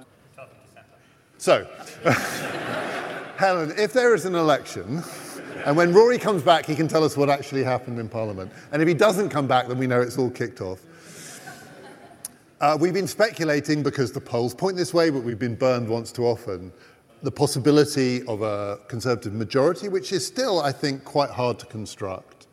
so, 1.39 1.66
Helen, 3.36 3.72
if 3.76 3.93
there 3.93 4.14
is 4.14 4.24
an 4.24 4.34
election, 4.34 5.03
and 5.64 5.76
when 5.76 5.93
Rory 5.93 6.18
comes 6.18 6.43
back, 6.43 6.66
he 6.66 6.74
can 6.74 6.89
tell 6.89 7.05
us 7.05 7.16
what 7.16 7.30
actually 7.30 7.62
happened 7.62 7.99
in 7.99 8.09
Parliament. 8.09 8.53
And 8.72 8.82
if 8.82 8.89
he 8.89 8.95
doesn't 8.95 9.28
come 9.28 9.47
back, 9.47 9.68
then 9.68 9.78
we 9.78 9.86
know 9.86 10.01
it's 10.01 10.18
all 10.18 10.30
kicked 10.30 10.61
off. 10.61 10.80
Uh, 12.61 12.76
we've 12.80 12.93
been 12.93 13.07
speculating 13.07 13.84
because 13.84 14.11
the 14.11 14.20
polls 14.20 14.53
point 14.53 14.76
this 14.76 14.93
way, 14.93 15.11
but 15.11 15.22
we've 15.22 15.39
been 15.39 15.55
burned 15.55 15.89
once 15.89 16.11
too 16.11 16.26
often. 16.26 16.72
The 17.22 17.30
possibility 17.30 18.26
of 18.26 18.43
a 18.43 18.78
Conservative 18.89 19.32
majority, 19.32 19.89
which 19.89 20.12
is 20.12 20.26
still, 20.26 20.61
I 20.61 20.72
think, 20.72 21.05
quite 21.05 21.30
hard 21.30 21.61
to 21.61 21.66
construct. 21.66 22.49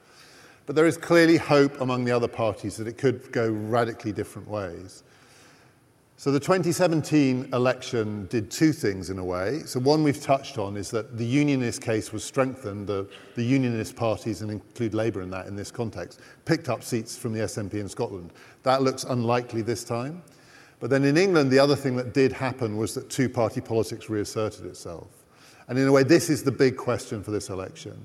But 0.68 0.76
there 0.76 0.86
is 0.86 0.98
clearly 0.98 1.38
hope 1.38 1.82
among 1.82 2.06
the 2.06 2.12
other 2.12 2.28
parties 2.28 2.78
that 2.78 2.88
it 2.88 2.98
could 2.98 3.32
go 3.32 3.50
radically 3.50 4.12
different 4.12 4.48
ways. 4.48 5.04
So 6.18 6.32
the 6.32 6.40
2017 6.40 7.50
election 7.52 8.28
did 8.28 8.50
two 8.50 8.72
things 8.72 9.10
in 9.10 9.20
a 9.20 9.24
way. 9.24 9.64
So 9.66 9.82
one 9.82 10.02
we've 10.02 10.22
touched 10.22 10.58
on 10.58 10.78
is 10.78 10.90
that 10.92 11.18
the 11.18 11.26
unionist 11.26 11.82
case 11.82 12.14
was 12.14 12.24
strengthened. 12.24 12.88
The, 12.88 13.10
the 13.36 13.44
unionist 13.44 13.98
parties, 13.98 14.42
and 14.42 14.50
include 14.50 14.94
Labour 14.94 15.22
in 15.22 15.30
that 15.32 15.48
in 15.48 15.58
this 15.58 15.72
context, 15.72 16.22
picked 16.46 16.70
up 16.70 16.84
seats 16.84 17.18
from 17.18 17.34
the 17.34 17.42
SNP 17.42 17.74
in 17.74 17.90
Scotland. 17.90 18.32
That 18.64 18.82
looks 18.82 19.04
unlikely 19.04 19.62
this 19.62 19.84
time. 19.84 20.24
But 20.80 20.90
then 20.90 21.04
in 21.04 21.18
England, 21.18 21.52
the 21.52 21.60
other 21.60 21.76
thing 21.76 21.98
that 21.98 22.14
did 22.14 22.32
happen 22.32 22.78
was 22.78 22.94
that 22.94 23.10
two-party 23.10 23.60
politics 23.60 24.10
reasserted 24.10 24.66
itself. 24.66 25.08
And 25.68 25.78
in 25.78 25.86
a 25.86 25.92
way, 25.92 26.04
this 26.04 26.30
is 26.30 26.44
the 26.44 26.52
big 26.52 26.78
question 26.78 27.24
for 27.24 27.32
this 27.32 27.50
election. 27.50 27.98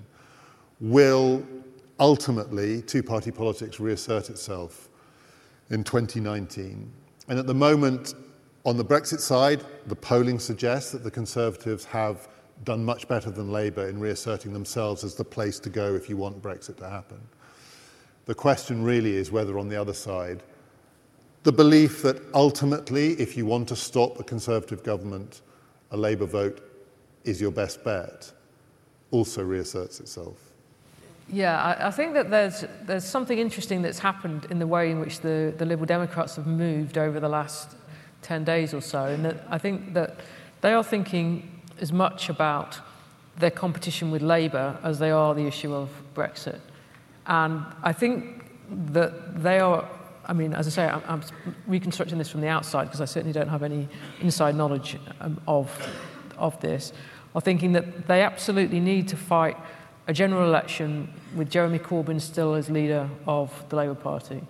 Will 0.80 1.46
ultimately 2.00 2.82
two-party 2.82 3.30
politics 3.30 3.78
reassert 3.78 4.30
itself 4.30 4.88
in 5.68 5.84
2019? 5.84 6.92
And 7.30 7.38
at 7.38 7.46
the 7.46 7.54
moment, 7.54 8.14
on 8.64 8.76
the 8.76 8.84
Brexit 8.84 9.20
side, 9.20 9.64
the 9.86 9.94
polling 9.94 10.40
suggests 10.40 10.90
that 10.90 11.04
the 11.04 11.12
Conservatives 11.12 11.84
have 11.84 12.26
done 12.64 12.84
much 12.84 13.06
better 13.06 13.30
than 13.30 13.52
Labour 13.52 13.88
in 13.88 14.00
reasserting 14.00 14.52
themselves 14.52 15.04
as 15.04 15.14
the 15.14 15.24
place 15.24 15.60
to 15.60 15.70
go 15.70 15.94
if 15.94 16.08
you 16.08 16.16
want 16.16 16.42
Brexit 16.42 16.76
to 16.78 16.90
happen. 16.90 17.20
The 18.26 18.34
question 18.34 18.82
really 18.82 19.14
is 19.14 19.30
whether, 19.30 19.60
on 19.60 19.68
the 19.68 19.80
other 19.80 19.94
side, 19.94 20.42
the 21.44 21.52
belief 21.52 22.02
that 22.02 22.20
ultimately, 22.34 23.12
if 23.12 23.36
you 23.36 23.46
want 23.46 23.68
to 23.68 23.76
stop 23.76 24.18
a 24.18 24.24
Conservative 24.24 24.82
government, 24.82 25.42
a 25.92 25.96
Labour 25.96 26.26
vote 26.26 26.68
is 27.22 27.40
your 27.40 27.52
best 27.52 27.84
bet, 27.84 28.32
also 29.12 29.44
reasserts 29.44 30.00
itself. 30.00 30.49
Yeah, 31.32 31.62
I, 31.62 31.88
I 31.88 31.90
think 31.90 32.14
that 32.14 32.30
there's, 32.30 32.64
there's 32.82 33.04
something 33.04 33.38
interesting 33.38 33.82
that's 33.82 34.00
happened 34.00 34.46
in 34.50 34.58
the 34.58 34.66
way 34.66 34.90
in 34.90 34.98
which 34.98 35.20
the, 35.20 35.54
the 35.56 35.64
Liberal 35.64 35.86
Democrats 35.86 36.36
have 36.36 36.46
moved 36.46 36.98
over 36.98 37.20
the 37.20 37.28
last 37.28 37.76
10 38.22 38.44
days 38.44 38.74
or 38.74 38.80
so. 38.80 39.04
And 39.04 39.40
I 39.48 39.58
think 39.58 39.94
that 39.94 40.16
they 40.60 40.72
are 40.72 40.82
thinking 40.82 41.60
as 41.80 41.92
much 41.92 42.28
about 42.28 42.78
their 43.38 43.50
competition 43.50 44.10
with 44.10 44.22
Labour 44.22 44.76
as 44.82 44.98
they 44.98 45.10
are 45.10 45.34
the 45.34 45.46
issue 45.46 45.72
of 45.72 45.88
Brexit. 46.14 46.58
And 47.26 47.64
I 47.82 47.92
think 47.92 48.44
that 48.92 49.42
they 49.42 49.60
are, 49.60 49.88
I 50.26 50.32
mean, 50.32 50.52
as 50.52 50.66
I 50.66 50.70
say, 50.70 50.88
I'm, 50.88 51.02
I'm 51.06 51.22
reconstructing 51.66 52.18
this 52.18 52.28
from 52.28 52.40
the 52.40 52.48
outside 52.48 52.84
because 52.84 53.00
I 53.00 53.04
certainly 53.04 53.32
don't 53.32 53.48
have 53.48 53.62
any 53.62 53.88
inside 54.20 54.56
knowledge 54.56 54.98
um, 55.20 55.40
of, 55.46 55.70
of 56.36 56.60
this, 56.60 56.92
are 57.36 57.40
thinking 57.40 57.72
that 57.72 58.08
they 58.08 58.22
absolutely 58.22 58.80
need 58.80 59.06
to 59.08 59.16
fight 59.16 59.56
a 60.10 60.12
general 60.12 60.44
election 60.44 61.08
with 61.36 61.48
Jeremy 61.48 61.78
Corbyn 61.78 62.20
still 62.20 62.54
as 62.54 62.68
leader 62.68 63.08
of 63.28 63.64
the 63.68 63.76
Labour 63.76 63.94
Party. 63.94 64.42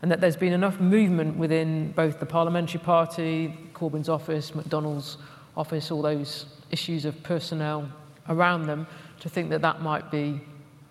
And 0.00 0.10
that 0.10 0.22
there's 0.22 0.38
been 0.38 0.54
enough 0.54 0.80
movement 0.80 1.36
within 1.36 1.92
both 1.92 2.18
the 2.18 2.24
parliamentary 2.24 2.80
party, 2.80 3.54
Corbyn's 3.74 4.08
office, 4.08 4.52
McDonnell's 4.52 5.18
office, 5.54 5.90
all 5.90 6.00
those 6.00 6.46
issues 6.70 7.04
of 7.04 7.22
personnel 7.22 7.92
around 8.30 8.62
them, 8.62 8.86
to 9.20 9.28
think 9.28 9.50
that 9.50 9.60
that 9.60 9.82
might 9.82 10.10
be 10.10 10.40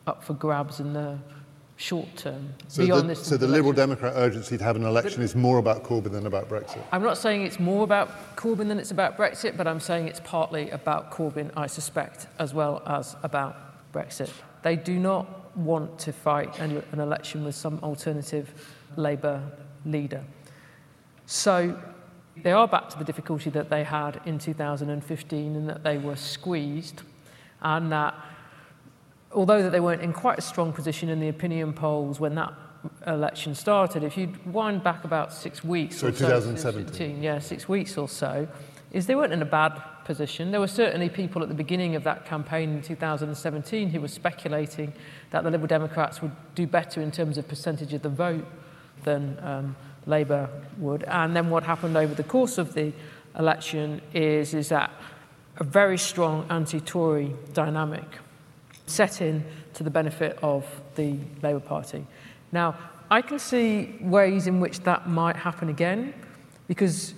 up 0.05 0.23
for 0.23 0.35
grabs 0.35 0.79
in 0.79 0.93
the 0.93 1.17
short 1.77 2.15
term. 2.15 2.53
So, 2.67 2.85
beyond 2.85 3.09
the, 3.09 3.15
this 3.15 3.25
so 3.25 3.37
the 3.37 3.45
election. 3.45 3.51
Liberal 3.53 3.73
Democrat 3.73 4.13
urgency 4.17 4.55
to 4.55 4.63
have 4.63 4.75
an 4.75 4.85
election 4.85 5.23
is 5.23 5.35
more 5.35 5.57
about 5.57 5.83
Corbyn 5.83 6.11
than 6.11 6.27
about 6.27 6.47
Brexit. 6.47 6.83
I'm 6.91 7.01
not 7.01 7.17
saying 7.17 7.41
it's 7.41 7.59
more 7.59 7.83
about 7.83 8.35
Corbyn 8.35 8.67
than 8.67 8.77
it's 8.77 8.91
about 8.91 9.17
Brexit, 9.17 9.57
but 9.57 9.65
I'm 9.65 9.79
saying 9.79 10.09
it's 10.09 10.21
partly 10.23 10.69
about 10.69 11.09
Corbyn, 11.09 11.49
I 11.57 11.65
suspect, 11.65 12.27
as 12.37 12.53
well 12.53 12.83
as 12.85 13.15
about 13.23 13.70
Brexit. 13.93 14.29
They 14.63 14.75
do 14.75 14.97
not 14.99 15.55
want 15.57 15.99
to 15.99 16.13
fight 16.13 16.59
an, 16.59 16.83
an 16.91 16.99
election 16.99 17.43
with 17.43 17.55
some 17.55 17.79
alternative 17.83 18.53
Labour 18.95 19.41
leader. 19.85 20.23
So 21.25 21.79
they 22.43 22.51
are 22.51 22.67
back 22.67 22.89
to 22.89 22.97
the 22.97 23.03
difficulty 23.03 23.49
that 23.51 23.69
they 23.69 23.83
had 23.83 24.21
in 24.25 24.39
2015 24.39 25.55
and 25.55 25.69
that 25.69 25.83
they 25.83 25.97
were 25.97 26.15
squeezed 26.15 27.01
and 27.61 27.91
that 27.91 28.13
although 29.33 29.61
that 29.63 29.71
they 29.71 29.79
weren't 29.79 30.01
in 30.01 30.13
quite 30.13 30.37
a 30.39 30.41
strong 30.41 30.73
position 30.73 31.09
in 31.09 31.19
the 31.19 31.29
opinion 31.29 31.73
polls 31.73 32.19
when 32.19 32.35
that 32.35 32.53
election 33.07 33.53
started, 33.53 34.03
if 34.03 34.17
you 34.17 34.33
wind 34.45 34.83
back 34.83 35.03
about 35.03 35.31
six 35.31 35.63
weeks 35.63 35.97
So 35.99 36.07
or 36.07 36.11
so, 36.11 36.25
2017. 36.25 37.21
yeah, 37.21 37.39
six 37.39 37.69
weeks 37.69 37.97
or 37.97 38.09
so, 38.09 38.47
is 38.91 39.05
they 39.05 39.15
weren't 39.15 39.33
in 39.33 39.41
a 39.41 39.45
bad 39.45 39.79
position. 40.11 40.51
There 40.51 40.59
were 40.59 40.67
certainly 40.67 41.07
people 41.07 41.41
at 41.41 41.47
the 41.47 41.55
beginning 41.55 41.95
of 41.95 42.03
that 42.03 42.25
campaign 42.25 42.71
in 42.71 42.81
2017 42.81 43.89
who 43.91 44.01
were 44.01 44.09
speculating 44.09 44.91
that 45.29 45.45
the 45.45 45.49
Liberal 45.49 45.69
Democrats 45.69 46.21
would 46.21 46.33
do 46.53 46.67
better 46.67 47.01
in 47.01 47.11
terms 47.11 47.37
of 47.37 47.47
percentage 47.47 47.93
of 47.93 48.01
the 48.01 48.09
vote 48.09 48.45
than 49.05 49.37
um, 49.41 49.73
Labour 50.05 50.49
would. 50.77 51.03
And 51.03 51.33
then 51.33 51.49
what 51.49 51.63
happened 51.63 51.95
over 51.95 52.13
the 52.13 52.25
course 52.25 52.57
of 52.57 52.73
the 52.73 52.91
election 53.39 54.01
is, 54.13 54.53
is 54.53 54.67
that 54.67 54.91
a 55.55 55.63
very 55.63 55.97
strong 55.97 56.45
anti-Tory 56.49 57.33
dynamic 57.53 58.19
set 58.87 59.21
in 59.21 59.45
to 59.75 59.83
the 59.85 59.89
benefit 59.89 60.37
of 60.41 60.65
the 60.95 61.15
Labour 61.41 61.61
Party. 61.61 62.05
Now, 62.51 62.77
I 63.09 63.21
can 63.21 63.39
see 63.39 63.95
ways 64.01 64.45
in 64.45 64.59
which 64.59 64.81
that 64.81 65.07
might 65.07 65.37
happen 65.37 65.69
again, 65.69 66.13
because 66.67 67.13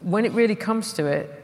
when 0.00 0.24
it 0.24 0.32
really 0.32 0.54
comes 0.54 0.94
to 0.94 1.04
it, 1.04 1.39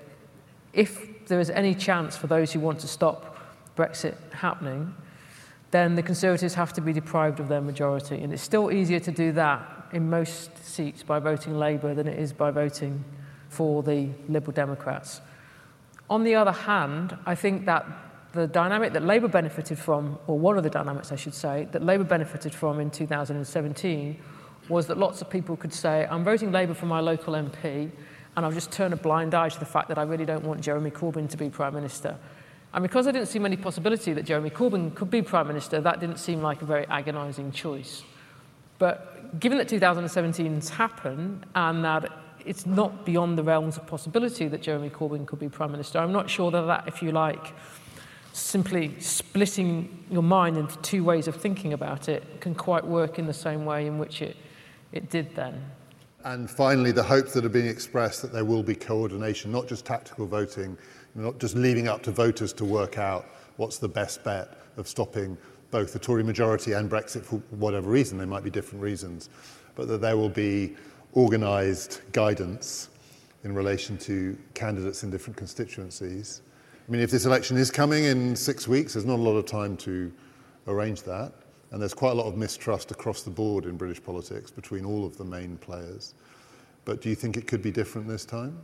if 0.77 1.27
there 1.27 1.41
is 1.41 1.51
any 1.51 1.75
chance 1.75 2.17
for 2.17 2.27
those 2.27 2.53
who 2.53 2.61
want 2.61 2.79
to 2.81 2.87
stop 2.87 3.37
Brexit 3.77 4.15
happening, 4.33 4.95
then 5.71 5.97
the 5.97 6.03
Conservatives 6.03 6.55
have 6.55 6.73
to 6.75 6.81
be 6.81 6.93
deprived 6.93 7.41
of 7.41 7.49
their 7.49 7.61
majority. 7.61 8.23
And 8.23 8.33
it's 8.33 8.43
still 8.43 8.71
easier 8.71 9.01
to 9.01 9.11
do 9.11 9.33
that 9.33 9.89
in 9.93 10.09
most 10.09 10.57
seats 10.65 11.03
by 11.03 11.19
voting 11.19 11.59
Labour 11.59 11.95
than 11.95 12.07
it 12.07 12.19
is 12.19 12.33
by 12.33 12.51
voting 12.51 13.05
for 13.49 13.83
the 13.83 14.11
Liberal 14.29 14.53
Democrats. 14.53 15.21
On 16.09 16.23
the 16.23 16.35
other 16.35 16.53
hand, 16.53 17.17
I 17.27 17.35
think 17.35 17.65
that 17.67 17.85
the 18.33 18.47
dynamic 18.47 18.93
that 18.93 19.03
Labour 19.03 19.29
benefited 19.29 19.79
from, 19.79 20.19
or 20.27 20.39
one 20.39 20.59
of 20.59 20.63
the 20.63 20.71
dynamics 20.71 21.11
I 21.11 21.17
should 21.17 21.35
say, 21.35 21.69
that 21.73 21.83
Labour 21.83 22.05
benefited 22.05 22.55
from 22.55 22.81
in 22.81 22.91
2017 22.91 24.21
was 24.69 24.87
that 24.89 24.99
lots 24.99 25.23
of 25.23 25.31
people 25.31 25.57
could 25.57 25.73
say, 25.73 26.07
I'm 26.11 26.23
voting 26.23 26.53
Labour 26.53 26.75
for 26.75 26.87
my 26.87 27.01
local 27.01 27.35
MP, 27.35 27.91
and 28.37 28.45
I'll 28.45 28.53
just 28.53 28.71
turn 28.71 28.93
a 28.93 28.97
blind 28.97 29.35
eye 29.35 29.49
to 29.49 29.59
the 29.59 29.65
fact 29.65 29.89
that 29.89 29.99
I 29.99 30.03
really 30.03 30.27
don't 30.27 30.45
want 30.45 30.61
Jeremy 30.61 30.91
Corbyn 30.91 31.29
to 31.31 31.37
be 31.37 31.49
Prime 31.49 31.75
Minister. 31.75 32.17
And 32.75 32.83
because 32.83 33.07
I 33.07 33.13
didn't 33.13 33.29
see 33.29 33.43
any 33.43 33.57
possibility 33.57 34.13
that 34.13 34.27
Jeremy 34.27 34.51
Corbyn 34.51 34.95
could 34.95 35.11
be 35.11 35.23
Prime 35.23 35.47
Minister, 35.47 35.81
that 35.81 36.01
didn't 36.01 36.19
seem 36.19 36.43
like 36.43 36.61
a 36.61 36.67
very 36.67 36.87
agonising 36.87 37.53
choice. 37.53 38.03
But 38.79 39.41
given 39.41 39.57
that 39.57 39.69
2017's 39.69 40.69
happened 40.69 41.47
and 41.55 41.83
that 41.85 42.13
it's 42.45 42.67
not 42.67 43.07
beyond 43.07 43.39
the 43.39 43.43
realms 43.43 43.79
of 43.79 43.87
possibility 43.87 44.49
that 44.49 44.61
Jeremy 44.61 44.91
Corbyn 44.91 45.27
could 45.27 45.39
be 45.39 45.49
Prime 45.49 45.73
Minister, 45.73 45.99
I'm 45.99 46.13
not 46.13 46.29
sure 46.29 46.51
that 46.51 46.63
that, 46.63 46.87
if 46.87 47.03
you 47.03 47.13
like, 47.13 47.55
simply 48.35 48.95
splitting 49.01 50.05
your 50.11 50.23
mind 50.23 50.59
into 50.59 50.77
two 50.79 51.03
ways 51.03 51.27
of 51.27 51.37
thinking 51.37 51.73
about 51.73 52.11
it 52.11 52.41
can 52.43 52.55
quite 52.55 52.87
work 52.87 53.19
in 53.19 53.27
the 53.27 53.33
same 53.33 53.65
way 53.65 53.87
in 53.87 53.99
which 53.99 54.21
it, 54.21 54.37
it 54.93 55.09
did 55.09 55.35
then. 55.35 55.71
And 56.27 56.51
finally, 56.51 56.91
the 56.91 57.05
hopes 57.05 57.33
that 57.35 57.45
are 57.45 57.49
being 57.49 57.69
expressed 57.69 58.21
that 58.23 58.33
there 58.33 58.45
will 58.45 58.65
be 58.65 58.75
coordination, 58.75 59.53
not 59.53 59.69
just 59.69 59.87
tactical 59.87 60.27
voting, 60.27 60.77
not 61.15 61.39
just 61.39 61.55
leaving 61.55 61.87
up 61.87 62.03
to 62.03 62.11
voters 62.11 62.53
to 62.55 62.65
work 62.65 62.99
out 62.99 63.27
what's 63.59 63.79
the 63.79 63.89
best 63.89 64.25
bet 64.25 64.59
of 64.77 64.89
stopping 64.89 65.39
both 65.71 65.93
the 65.93 66.01
Tory 66.01 66.25
majority 66.25 66.73
and 66.73 66.91
Brexit 66.91 67.23
for 67.23 67.37
whatever 67.51 67.89
reason, 67.89 68.19
there 68.19 68.27
might 68.27 68.43
be 68.43 68.51
different 68.51 68.83
reasons, 68.83 69.31
but 69.77 69.87
that 69.87 70.01
there 70.01 70.17
will 70.17 70.29
be 70.29 70.75
organised 71.15 72.03
guidance 72.11 72.89
in 73.45 73.55
relation 73.55 73.97
to 73.99 74.37
candidates 74.55 75.05
in 75.05 75.11
different 75.13 75.37
constituencies. 75.37 76.43
I 76.89 76.91
mean, 76.91 77.03
if 77.03 77.11
this 77.13 77.25
election 77.25 77.57
is 77.57 77.71
coming 77.71 78.03
in 78.03 78.35
six 78.35 78.67
weeks, 78.67 78.95
there's 78.95 79.07
not 79.07 79.21
a 79.21 79.23
lot 79.23 79.37
of 79.37 79.47
time 79.47 79.77
to 79.79 80.13
arrange 80.67 81.05
that. 81.05 81.33
And 81.71 81.81
there's 81.81 81.95
quite 81.95 82.13
a 82.13 82.15
lot 82.15 82.27
of 82.27 82.37
mistrust 82.37 82.91
across 82.91 83.23
the 83.23 83.31
board 83.31 83.67
in 83.67 83.77
British 83.77 84.03
politics 84.03 84.51
between 84.51 84.85
all 84.85 85.05
of 85.05 85.17
the 85.17 85.25
main 85.25 85.57
players. 85.57 86.15
But 86.85 87.01
do 87.01 87.09
you 87.09 87.17
think 87.17 87.37
it 87.37 87.47
could 87.47 87.63
be 87.63 87.73
different 87.73 88.07
this 88.07 88.25
time? 88.25 88.57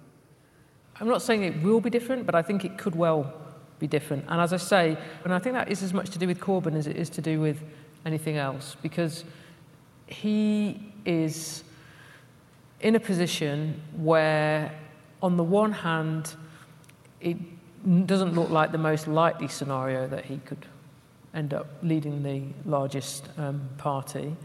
I'm 1.00 1.08
not 1.08 1.22
saying 1.22 1.42
it 1.42 1.60
will 1.62 1.80
be 1.80 1.90
different, 1.90 2.26
but 2.26 2.34
I 2.34 2.42
think 2.42 2.64
it 2.64 2.78
could 2.78 2.94
well 2.94 3.32
be 3.80 3.86
different. 3.88 4.24
And 4.28 4.40
as 4.40 4.52
I 4.52 4.58
say, 4.58 4.96
and 5.24 5.34
I 5.34 5.40
think 5.40 5.54
that 5.54 5.70
is 5.70 5.82
as 5.82 5.92
much 5.92 6.10
to 6.10 6.18
do 6.18 6.28
with 6.28 6.38
Corbyn 6.38 6.76
as 6.76 6.86
it 6.86 6.96
is 6.96 7.10
to 7.10 7.20
do 7.20 7.40
with 7.40 7.62
anything 8.06 8.36
else, 8.36 8.76
because 8.82 9.24
he 10.06 10.92
is 11.04 11.64
in 12.80 12.94
a 12.94 13.00
position 13.00 13.80
where, 13.96 14.72
on 15.22 15.36
the 15.36 15.42
one 15.42 15.72
hand, 15.72 16.34
it 17.20 17.36
doesn't 18.06 18.34
look 18.34 18.50
like 18.50 18.70
the 18.70 18.78
most 18.78 19.08
likely 19.08 19.48
scenario 19.48 20.06
that 20.06 20.24
he 20.24 20.36
could 20.38 20.66
end 21.34 21.54
up 21.54 21.66
leading 21.82 22.22
the 22.22 22.42
largest 22.68 23.28
um, 23.38 23.68
party. 23.78 24.36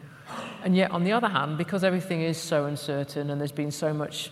And 0.64 0.76
yet, 0.76 0.92
on 0.92 1.04
the 1.04 1.12
other 1.12 1.30
hand, 1.30 1.58
because 1.58 1.84
everything 1.84 2.22
is 2.22 2.38
so 2.38 2.66
uncertain 2.66 3.30
and 3.30 3.40
there's 3.40 3.52
been 3.52 3.72
so 3.72 3.94
much 3.94 4.32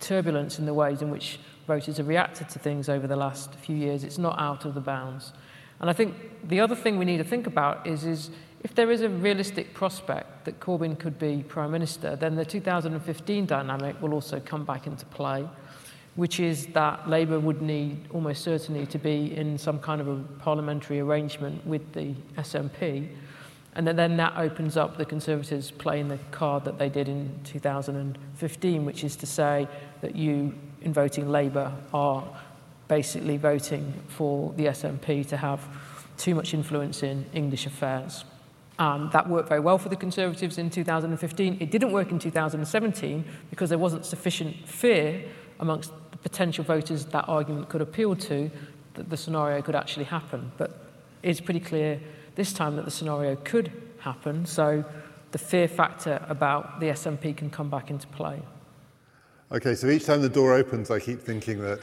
turbulence 0.00 0.58
in 0.58 0.66
the 0.66 0.74
ways 0.74 1.02
in 1.02 1.10
which 1.10 1.38
voters 1.66 1.96
have 1.96 2.08
reacted 2.08 2.48
to 2.50 2.58
things 2.58 2.88
over 2.88 3.06
the 3.06 3.16
last 3.16 3.54
few 3.54 3.76
years, 3.76 4.04
it's 4.04 4.18
not 4.18 4.38
out 4.38 4.64
of 4.64 4.74
the 4.74 4.80
bounds. 4.80 5.32
And 5.80 5.88
I 5.88 5.92
think 5.92 6.14
the 6.48 6.60
other 6.60 6.76
thing 6.76 6.98
we 6.98 7.04
need 7.04 7.18
to 7.18 7.24
think 7.24 7.46
about 7.46 7.86
is, 7.86 8.04
is 8.04 8.30
if 8.62 8.74
there 8.74 8.90
is 8.90 9.00
a 9.02 9.08
realistic 9.08 9.74
prospect 9.74 10.44
that 10.44 10.60
Corbyn 10.60 10.98
could 10.98 11.18
be 11.18 11.44
Prime 11.48 11.72
Minister, 11.72 12.14
then 12.14 12.36
the 12.36 12.44
2015 12.44 13.46
dynamic 13.46 14.00
will 14.00 14.14
also 14.14 14.40
come 14.40 14.64
back 14.64 14.86
into 14.86 15.04
play 15.06 15.48
which 16.14 16.40
is 16.40 16.66
that 16.68 17.08
Labour 17.08 17.40
would 17.40 17.62
need 17.62 17.96
almost 18.12 18.42
certainly 18.42 18.86
to 18.86 18.98
be 18.98 19.34
in 19.34 19.56
some 19.56 19.78
kind 19.78 20.00
of 20.00 20.08
a 20.08 20.16
parliamentary 20.40 21.00
arrangement 21.00 21.66
with 21.66 21.92
the 21.92 22.14
SNP. 22.36 23.08
And 23.74 23.86
then 23.86 24.18
that 24.18 24.34
opens 24.36 24.76
up 24.76 24.98
the 24.98 25.06
Conservatives 25.06 25.70
playing 25.70 26.08
the 26.08 26.18
card 26.30 26.64
that 26.66 26.78
they 26.78 26.90
did 26.90 27.08
in 27.08 27.40
2015, 27.44 28.84
which 28.84 29.02
is 29.04 29.16
to 29.16 29.26
say 29.26 29.66
that 30.02 30.14
you, 30.14 30.54
in 30.82 30.92
voting 30.92 31.30
Labour, 31.30 31.72
are 31.94 32.22
basically 32.88 33.38
voting 33.38 33.94
for 34.08 34.52
the 34.58 34.66
SNP 34.66 35.26
to 35.28 35.38
have 35.38 35.66
too 36.18 36.34
much 36.34 36.52
influence 36.52 37.02
in 37.02 37.24
English 37.32 37.64
affairs. 37.64 38.26
That 38.78 39.30
worked 39.30 39.48
very 39.48 39.60
well 39.60 39.78
for 39.78 39.88
the 39.88 39.96
Conservatives 39.96 40.58
in 40.58 40.68
2015. 40.68 41.56
It 41.58 41.70
didn't 41.70 41.92
work 41.92 42.10
in 42.10 42.18
2017 42.18 43.24
because 43.48 43.70
there 43.70 43.78
wasn't 43.78 44.04
sufficient 44.04 44.68
fear 44.68 45.24
amongst 45.62 45.92
the 46.10 46.18
potential 46.18 46.64
voters 46.64 47.06
that 47.06 47.26
argument 47.28 47.68
could 47.70 47.80
appeal 47.80 48.14
to 48.16 48.50
that 48.94 49.08
the 49.08 49.16
scenario 49.16 49.62
could 49.62 49.74
actually 49.74 50.04
happen. 50.04 50.52
But 50.58 50.76
it's 51.22 51.40
pretty 51.40 51.60
clear 51.60 52.00
this 52.34 52.52
time 52.52 52.76
that 52.76 52.84
the 52.84 52.90
scenario 52.90 53.36
could 53.36 53.72
happen, 53.98 54.44
so 54.44 54.84
the 55.30 55.38
fear 55.38 55.68
factor 55.68 56.22
about 56.28 56.80
the 56.80 56.86
SNP 56.86 57.36
can 57.36 57.48
come 57.48 57.70
back 57.70 57.90
into 57.90 58.06
play. 58.08 58.42
Okay, 59.52 59.74
so 59.74 59.88
each 59.88 60.04
time 60.04 60.20
the 60.20 60.28
door 60.28 60.52
opens, 60.52 60.90
I 60.90 60.98
keep 60.98 61.20
thinking 61.20 61.60
that 61.62 61.80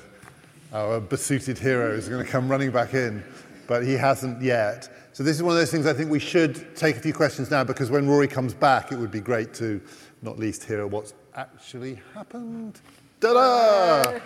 our 0.73 0.99
besuited 0.99 1.57
hero 1.57 1.91
is 1.91 2.09
going 2.09 2.23
to 2.23 2.29
come 2.29 2.49
running 2.49 2.71
back 2.71 2.93
in, 2.93 3.23
but 3.67 3.83
he 3.85 3.93
hasn't 3.93 4.41
yet. 4.41 4.89
So 5.13 5.23
this 5.23 5.37
is 5.37 5.43
one 5.43 5.53
of 5.53 5.59
those 5.59 5.71
things 5.71 5.85
I 5.85 5.93
think 5.93 6.11
we 6.11 6.19
should 6.19 6.75
take 6.75 6.97
a 6.97 6.99
few 6.99 7.13
questions 7.13 7.49
now 7.49 7.63
because 7.63 7.89
when 7.89 8.07
Rory 8.07 8.27
comes 8.27 8.53
back, 8.53 8.91
it 8.91 8.97
would 8.97 9.11
be 9.11 9.21
great 9.21 9.53
to 9.55 9.81
not 10.21 10.37
least 10.37 10.63
hear 10.63 10.85
what's 10.85 11.13
actually 11.35 12.01
happened. 12.13 12.81
Ta-da! 13.21 14.19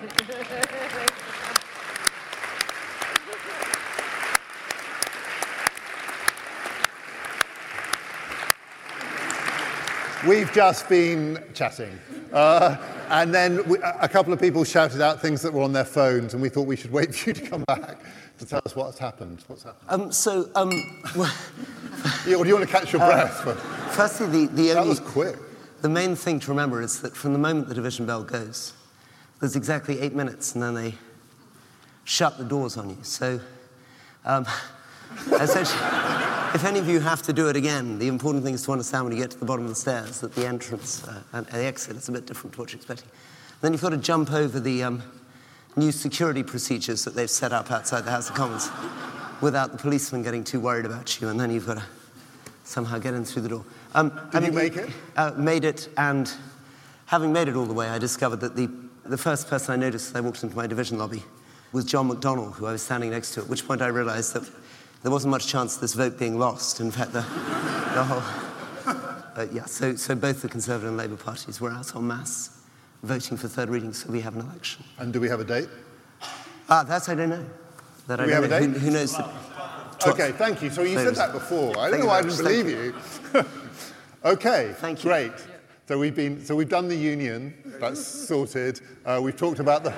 We've 10.28 10.52
just 10.54 10.88
been 10.88 11.44
chatting. 11.54 12.00
Uh, 12.32 12.78
and 13.10 13.34
then 13.34 13.68
we, 13.68 13.78
a 13.80 14.08
couple 14.08 14.32
of 14.32 14.40
people 14.40 14.64
shouted 14.64 15.02
out 15.02 15.22
things 15.22 15.42
that 15.42 15.52
were 15.52 15.62
on 15.62 15.74
their 15.74 15.84
phones, 15.84 16.34
and 16.34 16.42
we 16.42 16.48
thought 16.48 16.66
we 16.66 16.78
should 16.78 16.92
wait 16.92 17.14
for 17.14 17.30
you 17.30 17.34
to 17.34 17.42
come 17.42 17.64
back 17.66 18.00
to 18.40 18.46
tell 18.46 18.62
us 18.66 18.74
what's 18.76 18.98
happened. 18.98 19.44
What's 19.48 19.64
happened? 19.64 19.90
Um, 19.90 20.12
so, 20.14 20.50
um, 20.56 20.72
Yeah, 22.26 22.36
or 22.36 22.44
do 22.44 22.50
you 22.50 22.56
want 22.56 22.68
to 22.68 22.72
catch 22.72 22.94
your 22.94 23.02
breath? 23.02 23.42
firstly, 23.96 24.28
the, 24.48 24.54
the 24.54 24.68
that 24.70 24.78
only, 24.78 24.90
was 24.90 25.00
quick. 25.02 25.36
the 25.82 25.90
main 25.90 26.16
thing 26.16 26.40
to 26.42 26.50
remember 26.52 26.82
is 26.82 27.02
that 27.02 27.16
from 27.16 27.34
the 27.34 27.40
moment 27.40 27.68
the 27.68 27.76
division 27.76 28.06
bell 28.06 28.24
goes, 28.24 28.74
there's 29.44 29.58
exactly 29.58 30.00
eight 30.00 30.16
minutes, 30.16 30.54
and 30.54 30.64
then 30.64 30.74
they 30.74 30.94
shut 32.06 32.38
the 32.38 32.46
doors 32.46 32.78
on 32.78 32.92
you. 32.92 32.98
So, 33.02 33.42
um, 34.24 34.46
essentially, 35.34 35.84
if 36.54 36.64
any 36.64 36.80
of 36.80 36.88
you 36.88 37.02
have 37.02 37.22
to 37.24 37.34
do 37.34 37.50
it 37.50 37.58
again, 37.58 38.00
the 38.00 38.08
important 38.08 38.46
thing 38.46 38.54
is 38.54 38.64
to 38.64 38.72
understand 38.72 39.04
when 39.04 39.12
you 39.12 39.22
get 39.22 39.32
to 39.32 39.38
the 39.38 39.44
bottom 39.44 39.66
of 39.66 39.70
the 39.72 39.76
stairs 39.76 40.22
that 40.22 40.34
the 40.34 40.48
entrance 40.48 41.06
uh, 41.06 41.22
and 41.34 41.46
the 41.48 41.58
exit 41.58 41.98
is 41.98 42.08
a 42.08 42.14
bit 42.14 42.26
different 42.26 42.54
to 42.54 42.62
what 42.62 42.72
you're 42.72 42.78
expecting. 42.78 43.10
Then 43.60 43.74
you've 43.74 43.82
got 43.82 43.90
to 43.90 43.98
jump 43.98 44.32
over 44.32 44.62
the 44.62 44.82
um, 44.82 45.04
new 45.76 45.92
security 45.92 46.42
procedures 46.42 47.04
that 47.04 47.14
they've 47.14 47.30
set 47.30 47.52
up 47.52 47.70
outside 47.70 48.06
the 48.06 48.12
House 48.12 48.30
of 48.30 48.36
Commons 48.36 48.70
without 49.42 49.74
the 49.74 49.78
policeman 49.78 50.24
getting 50.24 50.46
too 50.46 50.62
worried 50.62 50.86
about 50.86 51.20
you, 51.20 51.28
and 51.28 51.38
then 51.38 51.52
you've 51.52 51.68
got 51.68 51.80
to 51.80 51.84
somehow 52.64 52.98
get 52.98 53.14
in 53.14 53.26
through 53.26 53.42
the 53.42 53.50
door. 53.50 53.66
Um, 53.94 54.08
Did 54.08 54.36
I 54.36 54.40
mean, 54.40 54.54
you 54.54 54.58
make 54.58 54.78
it? 54.78 54.90
Uh, 55.18 55.32
made 55.36 55.66
it, 55.66 55.90
and 55.98 56.32
having 57.08 57.34
made 57.34 57.50
it 57.50 57.58
all 57.58 57.66
the 57.66 57.74
way, 57.74 57.90
I 57.90 57.98
discovered 57.98 58.40
that 58.40 58.56
the, 58.56 58.70
the 59.06 59.18
first 59.18 59.48
person 59.48 59.74
I 59.74 59.76
noticed 59.78 60.10
as 60.10 60.16
I 60.16 60.22
walked 60.22 60.44
into 60.44 60.56
my 60.56 60.68
division 60.68 60.98
lobby 60.98 61.24
was 61.72 61.86
John 61.86 62.10
McDonnell, 62.10 62.54
who 62.54 62.66
I 62.66 62.72
was 62.72 62.82
standing 62.82 63.10
next 63.12 63.34
to, 63.34 63.42
at 63.42 63.48
which 63.48 63.68
point 63.68 63.82
I 63.82 63.88
realized 63.88 64.34
that 64.34 64.50
there 65.02 65.12
wasn't 65.12 65.32
much 65.32 65.48
chance 65.48 65.76
of 65.76 65.82
this 65.82 65.94
vote 65.94 66.18
being 66.18 66.40
lost. 66.40 66.80
In 66.80 66.92
fact, 66.92 67.14
the, 67.14 67.22
the 67.22 68.04
whole. 68.04 68.24
Uh, 69.36 69.48
yeah, 69.52 69.66
so, 69.66 69.96
so 69.96 70.14
both 70.14 70.44
the 70.44 70.48
Conservative 70.48 70.88
and 70.88 70.96
Labour 70.96 71.16
parties 71.16 71.60
were 71.60 71.72
out 71.72 71.96
en 71.96 72.06
masse 72.06 72.62
voting 73.02 73.36
for 73.36 73.48
third 73.48 73.68
reading, 73.68 73.92
so 73.92 74.12
we 74.12 74.22
have 74.22 74.36
an 74.36 74.42
election. 74.42 74.84
And 75.00 75.12
do 75.12 75.20
we 75.20 75.28
have 75.28 75.40
a 75.40 75.44
date? 75.44 75.70
Ah, 76.70 76.84
that 76.84 77.10
I 77.10 77.16
don't 77.16 77.30
know. 77.30 77.46
That 78.06 78.18
do 78.18 78.24
I 78.24 78.26
we 78.28 78.32
have 78.32 78.50
know. 78.50 78.58
a 78.58 78.60
date? 78.60 78.70
Who, 78.70 78.80
who 78.80 78.92
knows? 78.92 79.20
Okay, 80.06 80.34
thank 80.34 80.62
you. 80.62 80.70
So 80.70 80.84
you 80.84 80.98
said 80.98 81.16
that 81.16 81.32
before. 81.32 81.78
I 81.80 81.90
don't 81.90 82.02
know 82.02 82.06
why 82.06 82.20
I 82.20 82.22
didn't 82.22 82.38
believe 82.38 82.70
you. 82.70 82.96
okay, 84.26 84.74
thank 84.78 85.04
you. 85.04 85.10
Great. 85.10 85.32
So 85.86 86.00
we've 86.00 86.16
been, 86.16 86.44
so 86.44 86.56
we've 86.56 86.70
done 86.70 86.88
the 86.88 86.96
union. 86.96 87.54
That's 87.80 88.06
sorted. 88.06 88.80
Uh, 89.06 89.20
we've 89.22 89.36
talked 89.36 89.60
about 89.60 89.84
the 89.84 89.94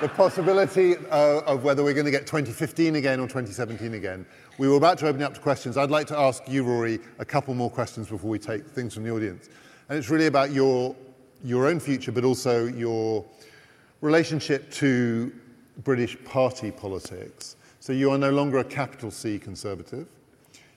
the 0.00 0.08
possibility 0.08 0.96
uh, 1.10 1.40
of 1.40 1.62
whether 1.62 1.84
we're 1.84 1.92
going 1.92 2.06
to 2.06 2.10
get 2.10 2.26
2015 2.26 2.96
again 2.96 3.20
or 3.20 3.24
2017 3.24 3.92
again. 3.92 4.24
We 4.56 4.66
were 4.66 4.76
about 4.76 4.96
to 5.00 5.08
open 5.08 5.22
up 5.22 5.34
to 5.34 5.40
questions. 5.40 5.76
I'd 5.76 5.90
like 5.90 6.06
to 6.06 6.18
ask 6.18 6.42
you, 6.48 6.62
Rory, 6.64 7.00
a 7.18 7.24
couple 7.26 7.52
more 7.52 7.68
questions 7.68 8.08
before 8.08 8.30
we 8.30 8.38
take 8.38 8.66
things 8.66 8.94
from 8.94 9.04
the 9.04 9.10
audience. 9.10 9.50
And 9.90 9.98
it's 9.98 10.08
really 10.08 10.24
about 10.24 10.52
your, 10.52 10.96
your 11.44 11.66
own 11.66 11.78
future, 11.78 12.12
but 12.12 12.24
also 12.24 12.64
your 12.64 13.26
relationship 14.00 14.70
to 14.72 15.30
British 15.84 16.16
party 16.24 16.70
politics. 16.70 17.56
So 17.80 17.92
you 17.92 18.10
are 18.10 18.18
no 18.18 18.30
longer 18.30 18.60
a 18.60 18.64
capital 18.64 19.10
C 19.10 19.38
conservative. 19.38 20.06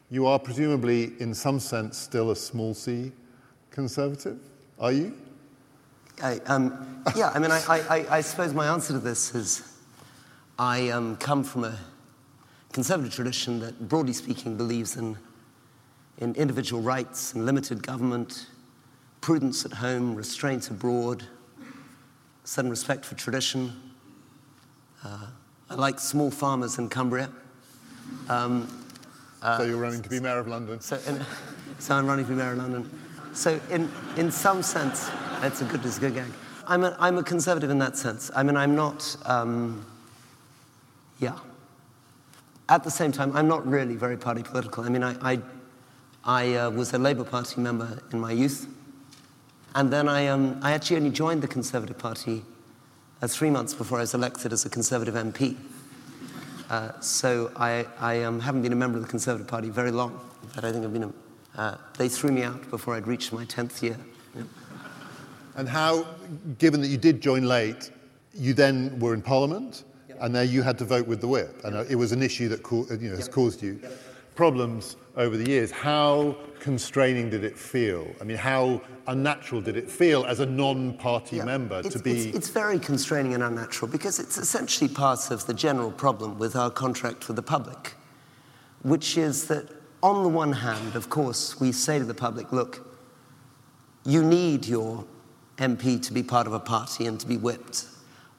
You 0.10 0.28
are 0.28 0.38
presumably, 0.38 1.14
in 1.22 1.34
some 1.34 1.62
sense, 1.62 1.98
still 1.98 2.32
a 2.32 2.36
small 2.36 2.74
c 2.74 3.14
conservative. 3.74 4.40
Are 4.80 4.92
you? 4.92 5.14
I, 6.22 6.38
um, 6.46 7.04
yeah, 7.16 7.32
I 7.34 7.40
mean, 7.40 7.52
I, 7.52 7.60
I, 7.68 8.18
I, 8.18 8.22
suppose 8.22 8.54
my 8.54 8.68
answer 8.68 8.94
to 8.94 9.00
this 9.00 9.34
is 9.34 9.78
I 10.60 10.90
um, 10.90 11.18
come 11.18 11.44
from 11.44 11.64
a 11.64 11.78
conservative 12.72 13.14
tradition 13.14 13.60
that, 13.60 13.90
broadly 13.90 14.14
speaking, 14.14 14.56
believes 14.56 14.96
in, 14.96 15.18
in 16.20 16.36
individual 16.36 16.84
rights 16.84 17.34
and 17.34 17.48
limited 17.48 17.82
government, 17.82 18.46
prudence 19.22 19.66
at 19.66 19.74
home, 19.74 20.14
restraint 20.14 20.70
abroad, 20.70 21.24
certain 22.44 22.70
respect 22.70 23.04
for 23.04 23.16
tradition. 23.16 23.74
Uh, 25.04 25.28
I 25.72 25.76
like 25.76 26.00
small 26.00 26.30
farmers 26.30 26.78
in 26.78 26.90
Cumbria. 26.90 27.30
Um, 28.30 28.68
uh, 29.42 29.58
so 29.58 29.64
you're 29.64 29.78
running 29.78 30.04
to 30.04 30.10
be 30.10 30.20
mayor 30.20 30.38
of 30.38 30.48
London? 30.48 30.80
So, 30.80 31.00
in, 31.08 31.20
so 31.80 31.96
I'm 31.96 32.06
running 32.06 32.26
to 32.26 32.32
be 32.32 32.38
mayor 32.38 32.52
of 32.52 32.60
London. 32.60 32.90
So 33.34 33.60
in, 33.70 33.92
in 34.16 34.32
some 34.32 34.62
sense, 34.62 35.10
that's 35.42 35.62
a 35.62 35.66
good, 35.66 35.84
it's 35.86 35.98
a 35.98 36.00
good 36.00 36.14
gag. 36.14 36.32
I'm 36.68 36.84
a, 36.84 36.96
I'm 37.00 37.18
a 37.18 37.24
conservative 37.24 37.70
in 37.70 37.80
that 37.80 37.98
sense. 37.98 38.32
I 38.36 38.44
mean, 38.44 38.56
I'm 38.56 38.76
not, 38.76 39.16
um, 39.26 39.86
yeah. 41.20 41.38
At 42.70 42.84
the 42.84 42.92
same 42.92 43.12
time, 43.12 43.36
I'm 43.36 43.48
not 43.48 43.68
really 43.68 43.96
very 43.96 44.18
party 44.18 44.44
political. 44.44 44.84
I 44.84 44.90
mean, 44.90 45.04
I, 45.04 45.34
I, 45.34 45.40
I 46.24 46.54
uh, 46.56 46.70
was 46.70 46.94
a 46.94 46.98
Labour 46.98 47.26
Party 47.26 47.60
member 47.60 48.02
in 48.12 48.20
my 48.20 48.32
youth. 48.32 48.68
And 49.76 49.92
then 49.92 50.08
I, 50.08 50.28
um, 50.28 50.60
I 50.62 50.72
actually 50.72 50.98
only 50.98 51.10
joined 51.10 51.42
the 51.42 51.48
Conservative 51.48 51.98
Party 51.98 52.44
uh, 53.22 53.28
three 53.28 53.50
months 53.50 53.74
before 53.74 53.98
I 53.98 54.02
was 54.02 54.14
elected 54.14 54.54
as 54.54 54.66
a 54.66 54.70
Conservative 54.70 55.16
MP. 55.16 55.58
Uh, 56.70 56.92
so 57.02 57.52
I, 57.56 57.88
I 58.00 58.24
um, 58.24 58.40
haven't 58.40 58.62
been 58.62 58.74
a 58.74 58.78
member 58.78 58.98
of 58.98 59.04
the 59.04 59.10
Conservative 59.10 59.48
Party 59.48 59.70
very 59.70 59.92
long. 59.92 60.20
Fact, 60.50 60.66
I 60.66 60.72
think 60.72 60.86
I've 60.86 60.94
been 60.94 61.04
a 61.04 61.23
uh, 61.58 61.76
they 61.98 62.10
threw 62.10 62.32
me 62.32 62.44
out 62.44 62.70
before 62.70 62.96
I'd 62.96 63.08
reached 63.08 63.32
my 63.34 63.46
10th 63.46 63.82
year. 63.82 63.98
And 65.56 65.70
how, 65.70 66.08
given 66.58 66.82
that 66.82 66.88
you 66.88 66.98
did 66.98 67.22
join 67.22 67.44
late, 67.44 67.92
you 68.34 68.54
then 68.54 68.98
were 69.00 69.14
in 69.14 69.22
Parliament, 69.22 69.84
yep. 70.10 70.18
and 70.22 70.36
there 70.36 70.44
you 70.44 70.64
had 70.64 70.78
to 70.80 70.86
vote 70.86 71.08
with 71.08 71.22
the 71.22 71.28
whip, 71.28 71.64
and 71.64 71.76
it 71.90 71.96
was 71.96 72.12
an 72.12 72.24
issue 72.24 72.50
that 72.50 72.64
co- 72.64 72.88
you 72.90 73.10
know, 73.10 73.16
has 73.16 73.28
yep. 73.28 73.32
caused 73.32 73.62
you 73.62 73.80
yep. 73.82 73.92
problems 74.36 74.96
over 75.16 75.38
the 75.38 75.48
years. 75.48 75.70
How 75.70 76.36
constraining 76.60 77.30
did 77.30 77.44
it 77.44 77.56
feel? 77.56 78.08
I 78.20 78.24
mean, 78.24 78.38
how 78.38 78.82
unnatural 79.06 79.62
did 79.62 79.78
it 79.78 79.92
feel 79.92 80.26
as 80.26 80.40
a 80.40 80.46
non-party 80.46 81.40
member 81.44 81.84
to 81.84 82.00
be? 82.00 82.30
It's, 82.30 82.38
it's 82.38 82.50
very 82.50 82.80
constraining 82.80 83.36
and 83.36 83.44
unnatural 83.44 83.92
because 83.92 84.20
it's 84.20 84.40
essentially 84.40 84.90
part 84.90 85.30
of 85.30 85.46
the 85.46 85.54
general 85.54 85.92
problem 85.92 86.40
with 86.40 86.56
our 86.56 86.72
contract 86.72 87.28
with 87.28 87.36
the 87.36 87.44
public, 87.44 87.94
which 88.82 89.20
is 89.20 89.46
that 89.50 89.83
on 90.04 90.22
the 90.22 90.30
one 90.30 90.52
hand, 90.52 90.96
of 90.98 91.10
course, 91.10 91.60
we 91.62 91.72
say 91.72 91.98
to 91.98 92.04
the 92.04 92.14
public, 92.14 92.52
look, 92.52 92.86
you 94.06 94.22
need 94.22 94.66
your 94.66 95.06
MP 95.58 96.00
to 96.04 96.12
be 96.12 96.22
part 96.22 96.46
of 96.46 96.52
a 96.52 96.60
party 96.60 97.06
and 97.06 97.18
to 97.22 97.26
be 97.26 97.38
whipped. 97.38 97.86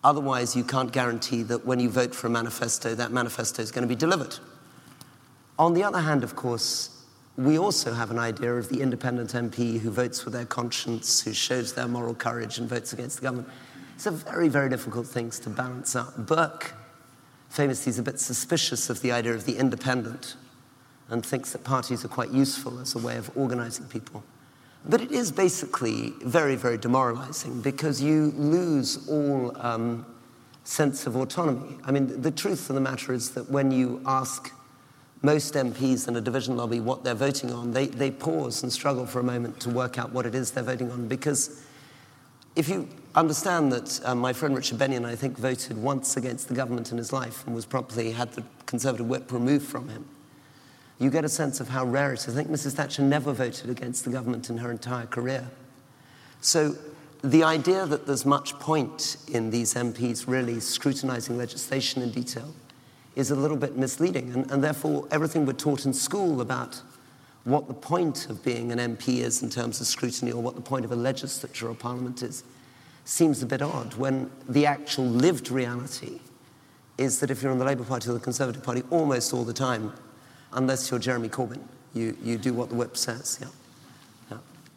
Otherwise, 0.04 0.54
you 0.54 0.62
can't 0.62 0.92
guarantee 0.92 1.42
that 1.42 1.64
when 1.64 1.80
you 1.80 1.88
vote 1.88 2.14
for 2.14 2.26
a 2.26 2.30
manifesto, 2.30 2.94
that 2.94 3.12
manifesto 3.12 3.62
is 3.62 3.70
going 3.70 3.82
to 3.82 3.88
be 3.88 3.96
delivered. 3.96 4.36
On 5.58 5.72
the 5.72 5.82
other 5.82 6.00
hand, 6.00 6.22
of 6.22 6.36
course, 6.36 7.02
we 7.38 7.58
also 7.58 7.94
have 7.94 8.10
an 8.10 8.18
idea 8.18 8.52
of 8.54 8.68
the 8.68 8.82
independent 8.82 9.32
MP 9.32 9.80
who 9.80 9.90
votes 9.90 10.26
with 10.26 10.34
their 10.34 10.44
conscience, 10.44 11.22
who 11.22 11.32
shows 11.32 11.72
their 11.72 11.88
moral 11.88 12.14
courage 12.14 12.58
and 12.58 12.68
votes 12.68 12.92
against 12.92 13.16
the 13.16 13.22
government. 13.22 13.48
It's 13.94 14.04
a 14.04 14.10
very, 14.10 14.50
very 14.50 14.68
difficult 14.68 15.06
things 15.06 15.38
to 15.40 15.50
balance 15.50 15.96
out. 15.96 16.26
Burke 16.26 16.74
famously 17.48 17.88
is 17.88 17.98
a 17.98 18.02
bit 18.02 18.20
suspicious 18.20 18.90
of 18.90 19.00
the 19.00 19.12
idea 19.12 19.32
of 19.32 19.46
the 19.46 19.56
independent 19.56 20.36
and 21.11 21.24
thinks 21.24 21.52
that 21.52 21.64
parties 21.64 22.05
are 22.05 22.09
quite 22.09 22.30
useful 22.30 22.78
as 22.80 22.94
a 22.94 22.98
way 22.98 23.16
of 23.16 23.30
organizing 23.36 23.86
people. 23.86 24.22
But 24.86 25.00
it 25.00 25.12
is 25.12 25.32
basically 25.32 26.12
very, 26.22 26.57
very 26.57 26.76
demoralizing 26.76 27.61
because 27.62 28.02
you 28.02 28.32
lose 28.36 29.09
all 29.09 29.57
um, 29.61 30.05
sense 30.64 31.07
of 31.07 31.16
autonomy. 31.16 31.78
I 31.84 31.90
mean, 31.90 32.20
the 32.20 32.30
truth 32.30 32.68
of 32.68 32.74
the 32.74 32.80
matter 32.80 33.12
is 33.12 33.30
that 33.30 33.50
when 33.50 33.70
you 33.70 34.02
ask 34.05 34.52
most 35.22 35.55
MPs 35.55 36.07
in 36.07 36.16
a 36.16 36.20
division 36.20 36.57
lobby 36.57 36.80
what 36.80 37.02
they're 37.02 37.14
voting 37.14 37.50
on, 37.50 37.72
they, 37.72 37.86
they 37.86 38.11
pause 38.11 38.62
and 38.62 38.70
struggle 38.70 39.07
for 39.07 39.20
a 39.20 39.22
moment 39.22 39.59
to 39.61 39.70
work 39.70 39.98
out 39.98 40.12
what 40.12 40.26
it 40.26 40.34
is 40.34 40.50
they're 40.50 40.62
voting 40.62 40.90
on 40.90 41.09
because 41.09 41.62
if 42.57 42.68
you 42.68 42.86
understand 43.14 43.72
that 43.72 44.00
uh, 44.05 44.14
my 44.14 44.32
friend 44.32 44.55
Richard 44.55 44.78
Benyon, 44.78 45.05
I 45.05 45.16
think, 45.16 45.38
voted 45.38 45.76
once 45.76 46.16
against 46.16 46.48
the 46.48 46.55
government 46.55 46.92
in 46.92 46.98
his 46.98 47.12
life 47.12 47.44
and 47.46 47.55
was 47.55 47.64
promptly 47.64 48.12
had 48.12 48.32
the 48.34 48.44
Conservative 48.66 49.09
whip 49.09 49.32
removed 49.32 49.66
from 49.66 49.88
him 49.88 50.05
you 50.99 51.11
get 51.11 51.24
a 51.24 51.28
sense 51.28 51.61
of 51.61 51.68
how 51.68 51.84
rare 51.84 52.12
it 52.12 52.20
is. 52.20 52.28
I 52.28 52.32
think 52.32 52.49
Mrs. 52.49 52.72
Thatcher 52.72 53.03
never 53.03 53.32
voted 53.32 53.70
against 53.70 54.05
the 54.05 54.11
government 54.11 54.49
in 54.51 54.59
her 54.59 54.70
entire 54.70 55.07
career. 55.07 55.49
So 56.40 56.76
the 57.22 57.42
idea 57.42 57.86
that 57.86 58.07
there's 58.07 58.26
much 58.26 58.59
point 58.59 59.16
in 59.28 59.51
these 59.51 59.74
MPs 59.74 60.28
really 60.28 60.61
scrutinizing 60.61 61.38
legislation 61.38 62.03
in 62.03 62.11
detail 62.11 62.55
is 63.16 63.30
a 63.30 63.34
little 63.34 63.57
bit 63.57 63.76
misleading. 63.76 64.32
And, 64.32 64.51
and, 64.51 64.62
therefore, 64.62 65.09
everything 65.11 65.47
we're 65.47 65.55
taught 65.55 65.86
in 65.86 65.95
school 65.95 66.40
about 66.40 66.80
what 67.45 67.68
the 67.68 67.74
point 67.74 68.28
of 68.28 68.42
being 68.45 68.72
an 68.72 68.78
MP 68.78 69.18
is 69.18 69.42
in 69.42 69.51
terms 69.51 69.80
of 69.80 69.86
scrutiny 69.86 70.32
or 70.32 70.42
what 70.42 70.55
the 70.55 70.61
point 70.61 70.84
of 70.84 70.92
a 70.92 70.97
legislature 70.97 71.68
or 71.68 71.74
parliament 71.74 72.22
is 72.22 72.45
seems 73.05 73.42
a 73.42 73.47
bit 73.47 73.61
odd 73.61 73.95
when 73.95 74.30
the 74.49 74.64
actual 74.64 75.05
lived 75.05 75.51
reality 75.51 76.20
is 76.97 77.20
that 77.20 77.30
if 77.30 77.42
you're 77.42 77.53
in 77.53 77.59
the 77.59 77.64
Labour 77.64 77.84
Party 77.84 78.09
or 78.09 78.14
the 78.14 78.20
Conservative 78.20 78.62
Party, 78.62 78.82
almost 78.90 79.34
all 79.34 79.45
the 79.45 79.53
time, 79.53 79.92
unless 80.55 80.90
you're 80.90 81.00
Jeremy 81.00 81.28
Corbyn. 81.28 81.61
You, 81.92 82.16
you 82.22 82.38
do 82.38 82.52
what 82.52 82.70
the 82.70 82.74
whip 82.74 82.96
says, 82.96 83.38
yeah. 83.40 83.48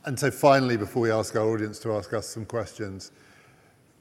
And 0.08 0.18
so 0.18 0.32
finally, 0.32 0.78
before 0.78 1.02
we 1.02 1.12
ask 1.12 1.36
our 1.36 1.44
audience 1.44 1.80
to 1.80 1.92
ask 1.92 2.14
us 2.14 2.28
some 2.28 2.46
questions, 2.46 3.12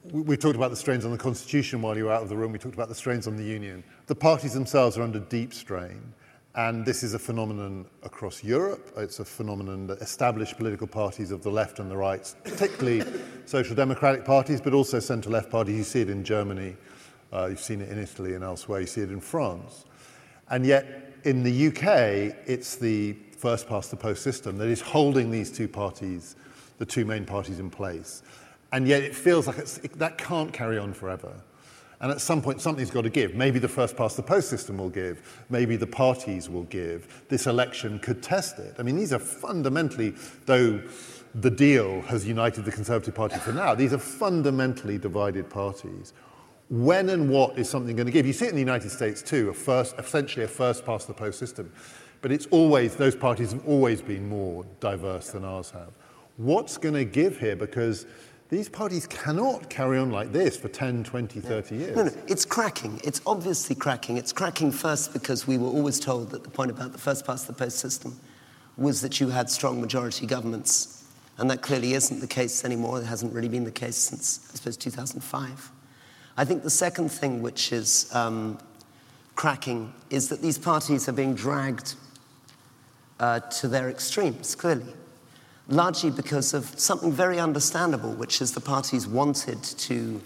we, 0.09 0.21
we 0.21 0.37
talked 0.37 0.55
about 0.55 0.69
the 0.69 0.77
strains 0.77 1.03
on 1.03 1.11
the 1.11 1.17
Constitution 1.17 1.81
while 1.81 1.97
you 1.97 2.05
were 2.05 2.13
out 2.13 2.23
of 2.23 2.29
the 2.29 2.37
room. 2.37 2.53
We 2.53 2.59
talked 2.59 2.75
about 2.75 2.87
the 2.87 2.95
strains 2.95 3.27
on 3.27 3.35
the 3.35 3.43
Union. 3.43 3.83
The 4.05 4.15
parties 4.15 4.53
themselves 4.53 4.97
are 4.97 5.01
under 5.01 5.19
deep 5.19 5.53
strain. 5.53 6.13
And 6.55 6.85
this 6.85 7.03
is 7.03 7.13
a 7.13 7.19
phenomenon 7.19 7.87
across 8.03 8.41
Europe. 8.41 8.93
It's 8.95 9.19
a 9.19 9.25
phenomenon 9.25 9.85
that 9.87 10.01
established 10.01 10.55
political 10.55 10.87
parties 10.87 11.29
of 11.31 11.43
the 11.43 11.51
left 11.51 11.79
and 11.79 11.91
the 11.91 11.97
right, 11.97 12.33
particularly 12.45 13.03
social 13.45 13.75
democratic 13.75 14.23
parties, 14.23 14.61
but 14.61 14.73
also 14.73 14.99
centre 14.99 15.29
left 15.29 15.51
parties. 15.51 15.77
You 15.77 15.83
see 15.83 16.01
it 16.01 16.09
in 16.09 16.23
Germany, 16.23 16.77
uh, 17.33 17.47
you've 17.47 17.59
seen 17.59 17.81
it 17.81 17.89
in 17.89 17.99
Italy 17.99 18.33
and 18.33 18.45
elsewhere, 18.45 18.79
you 18.79 18.87
see 18.87 19.01
it 19.01 19.11
in 19.11 19.19
France. 19.19 19.83
And 20.49 20.65
yet, 20.65 21.06
in 21.27 21.43
the 21.43 21.67
UK, 21.67 22.33
it's 22.47 22.77
the 22.77 23.11
first 23.37 23.67
past 23.67 23.91
the 23.91 23.97
post 23.97 24.23
system 24.23 24.57
that 24.57 24.69
is 24.69 24.79
holding 24.79 25.29
these 25.29 25.51
two 25.51 25.67
parties, 25.67 26.37
the 26.77 26.85
two 26.85 27.03
main 27.03 27.25
parties 27.25 27.59
in 27.59 27.69
place. 27.69 28.23
And 28.71 28.87
yet 28.87 29.03
it 29.03 29.13
feels 29.13 29.45
like 29.45 29.57
it, 29.57 29.99
that 29.99 30.17
can't 30.17 30.53
carry 30.53 30.77
on 30.77 30.93
forever. 30.93 31.33
And 31.99 32.11
at 32.11 32.21
some 32.21 32.41
point, 32.41 32.61
something's 32.61 32.91
got 32.91 33.01
to 33.01 33.09
give. 33.09 33.35
Maybe 33.35 33.59
the 33.59 33.67
first 33.67 33.97
past 33.97 34.15
the 34.15 34.23
post 34.23 34.49
system 34.49 34.77
will 34.77 34.89
give. 34.89 35.45
Maybe 35.49 35.75
the 35.75 35.87
parties 35.87 36.49
will 36.49 36.63
give. 36.63 37.25
This 37.27 37.45
election 37.45 37.99
could 37.99 38.23
test 38.23 38.57
it. 38.59 38.75
I 38.79 38.83
mean, 38.83 38.95
these 38.95 39.11
are 39.11 39.19
fundamentally, 39.19 40.13
though 40.45 40.81
the 41.35 41.51
deal 41.51 42.01
has 42.03 42.25
united 42.25 42.63
the 42.63 42.71
Conservative 42.71 43.15
Party 43.15 43.37
for 43.39 43.51
now, 43.51 43.75
these 43.75 43.91
are 43.91 43.97
fundamentally 43.97 44.97
divided 44.97 45.49
parties. 45.49 46.13
When 46.69 47.09
and 47.09 47.29
what 47.29 47.57
is 47.57 47.69
something 47.69 47.95
going 47.95 48.07
to 48.07 48.11
give? 48.11 48.25
You 48.25 48.33
see 48.33 48.45
it 48.45 48.49
in 48.49 48.55
the 48.55 48.61
United 48.61 48.89
States 48.89 49.21
too, 49.21 49.49
a 49.49 49.53
first, 49.53 49.95
essentially 49.97 50.43
a 50.43 50.47
first 50.47 50.85
past 50.85 51.07
the 51.07 51.13
post 51.13 51.39
system. 51.39 51.71
But 52.21 52.31
it's 52.31 52.47
always, 52.47 52.95
those 52.95 53.15
parties 53.15 53.53
have 53.53 53.65
always 53.65 54.01
been 54.01 54.27
more 54.27 54.65
diverse 54.79 55.31
than 55.31 55.45
ours 55.45 55.71
have. 55.71 55.89
What's 56.35 56.77
going 56.77 56.95
to 56.95 57.05
give 57.05 57.39
here? 57.39 57.55
Because 57.55 58.05
these 58.49 58.67
parties 58.69 59.07
cannot 59.07 59.69
carry 59.69 59.97
on 59.97 60.11
like 60.11 60.31
this 60.31 60.57
for 60.57 60.67
10, 60.67 61.03
20, 61.03 61.39
30 61.39 61.75
years. 61.75 61.95
No, 61.95 62.03
no, 62.03 62.11
it's 62.27 62.45
cracking. 62.45 62.99
It's 63.03 63.21
obviously 63.25 63.75
cracking. 63.75 64.17
It's 64.17 64.33
cracking 64.33 64.71
first 64.71 65.13
because 65.13 65.47
we 65.47 65.57
were 65.57 65.67
always 65.67 65.99
told 65.99 66.31
that 66.31 66.43
the 66.43 66.49
point 66.49 66.71
about 66.71 66.91
the 66.91 66.97
first 66.97 67.25
past 67.25 67.47
the 67.47 67.53
post 67.53 67.79
system 67.79 68.19
was 68.77 69.01
that 69.01 69.19
you 69.19 69.29
had 69.29 69.49
strong 69.49 69.79
majority 69.79 70.25
governments. 70.25 71.05
And 71.37 71.49
that 71.51 71.61
clearly 71.61 71.93
isn't 71.93 72.19
the 72.19 72.27
case 72.27 72.65
anymore. 72.65 72.99
It 72.99 73.05
hasn't 73.05 73.33
really 73.33 73.49
been 73.49 73.63
the 73.63 73.71
case 73.71 73.95
since, 73.95 74.49
I 74.51 74.55
suppose, 74.55 74.75
2005. 74.75 75.71
I 76.39 76.45
think 76.45 76.61
the 76.61 76.69
second 76.69 77.09
thing 77.09 77.41
which 77.41 77.73
is 77.73 78.13
um, 78.13 78.59
cracking 79.35 79.91
is 80.11 80.29
that 80.29 80.41
these 80.41 80.59
parties 80.59 81.09
are 81.09 81.13
being 81.13 81.33
dragged 81.33 81.95
uh, 83.19 83.39
to 83.39 83.67
their 83.67 83.89
extremes, 83.89 84.53
clearly, 84.53 84.93
largely 85.67 86.11
because 86.11 86.53
of 86.53 86.79
something 86.79 87.11
very 87.11 87.39
understandable, 87.39 88.13
which 88.13 88.39
is 88.39 88.51
the 88.51 88.61
parties 88.61 89.07
wanted 89.07 89.63
to 89.63 90.21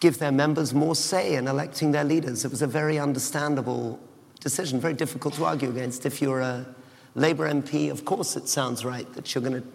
give 0.00 0.18
their 0.18 0.32
members 0.32 0.72
more 0.72 0.94
say 0.94 1.34
in 1.34 1.46
electing 1.46 1.92
their 1.92 2.04
leaders. 2.04 2.46
It 2.46 2.50
was 2.50 2.62
a 2.62 2.66
very 2.66 2.98
understandable 2.98 4.00
decision, 4.40 4.80
very 4.80 4.94
difficult 4.94 5.34
to 5.34 5.44
argue 5.44 5.68
against. 5.68 6.06
If 6.06 6.22
you're 6.22 6.40
a 6.40 6.66
Labour 7.14 7.52
MP, 7.52 7.90
of 7.90 8.06
course 8.06 8.34
it 8.36 8.48
sounds 8.48 8.84
right 8.84 9.12
that 9.12 9.34
you're 9.34 9.42
going 9.42 9.60
to 9.60 9.68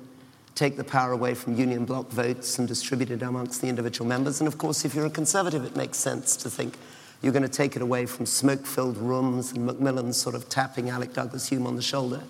take 0.56 0.78
the 0.78 0.84
power 0.84 1.12
away 1.12 1.34
from 1.34 1.56
union 1.56 1.86
bloc 1.86 2.10
votes 2.10 2.60
and 2.60 2.68
distribute 2.68 3.10
it 3.10 3.22
amongst 3.22 3.62
the 3.62 3.68
individual 3.68 4.08
members. 4.08 4.39
And 4.39 4.47
of 4.47 4.58
course, 4.58 4.86
if 4.86 4.93
you're 4.93 5.06
a 5.06 5.10
conservative, 5.10 5.66
it 5.66 5.76
makes 5.76 5.97
sense 5.97 6.36
to 6.38 6.49
think 6.49 6.76
you're 7.22 7.34
going 7.34 7.43
to 7.43 7.49
take 7.49 7.76
it 7.76 7.82
away 7.82 8.06
from 8.06 8.26
smoke 8.26 8.66
filled 8.66 8.97
rooms 8.97 9.54
and 9.54 9.66
Macmillan 9.66 10.14
sort 10.14 10.36
of 10.36 10.49
tapping 10.49 10.89
Alec 10.89 11.14
Douglas-Home 11.14 11.66
on 11.66 11.76
the 11.76 11.82
shoulder 11.82 12.22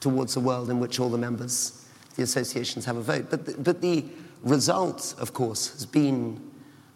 towards 0.00 0.36
a 0.36 0.40
world 0.40 0.70
in 0.70 0.80
which 0.80 0.98
all 1.00 1.08
the 1.08 1.16
members, 1.16 1.86
the 2.16 2.22
associations, 2.22 2.84
have 2.84 2.96
a 2.96 3.02
vote. 3.02 3.30
But 3.30 3.46
the, 3.46 3.54
but 3.54 3.80
the 3.80 4.04
result, 4.42 5.14
of 5.18 5.32
course, 5.32 5.72
has 5.72 5.86
been 5.86 6.40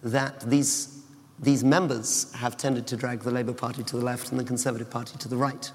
that 0.02 0.40
these, 0.40 1.02
these 1.38 1.64
members 1.64 2.32
have 2.34 2.56
tended 2.56 2.86
to 2.88 2.96
drag 2.96 3.20
the 3.20 3.30
Labour 3.30 3.54
Party 3.54 3.82
to 3.84 3.96
the 3.96 4.04
left 4.04 4.30
and 4.30 4.38
the 4.38 4.44
Conservative 4.44 4.90
Party 4.90 5.16
to 5.18 5.28
the 5.28 5.36
right. 5.36 5.70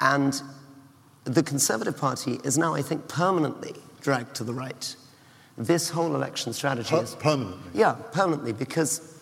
And 0.00 0.40
the 1.24 1.42
Conservative 1.42 1.96
Party 1.96 2.40
is 2.44 2.58
now, 2.58 2.74
I 2.74 2.82
think, 2.82 3.08
permanently 3.08 3.74
dragged 4.02 4.34
to 4.36 4.44
the 4.44 4.52
right. 4.52 4.96
This 5.56 5.90
whole 5.90 6.14
election 6.14 6.52
strategy 6.52 6.90
per- 6.90 7.02
is. 7.02 7.14
Permanently? 7.14 7.80
Yeah, 7.80 7.94
permanently, 8.12 8.52
because 8.52 9.20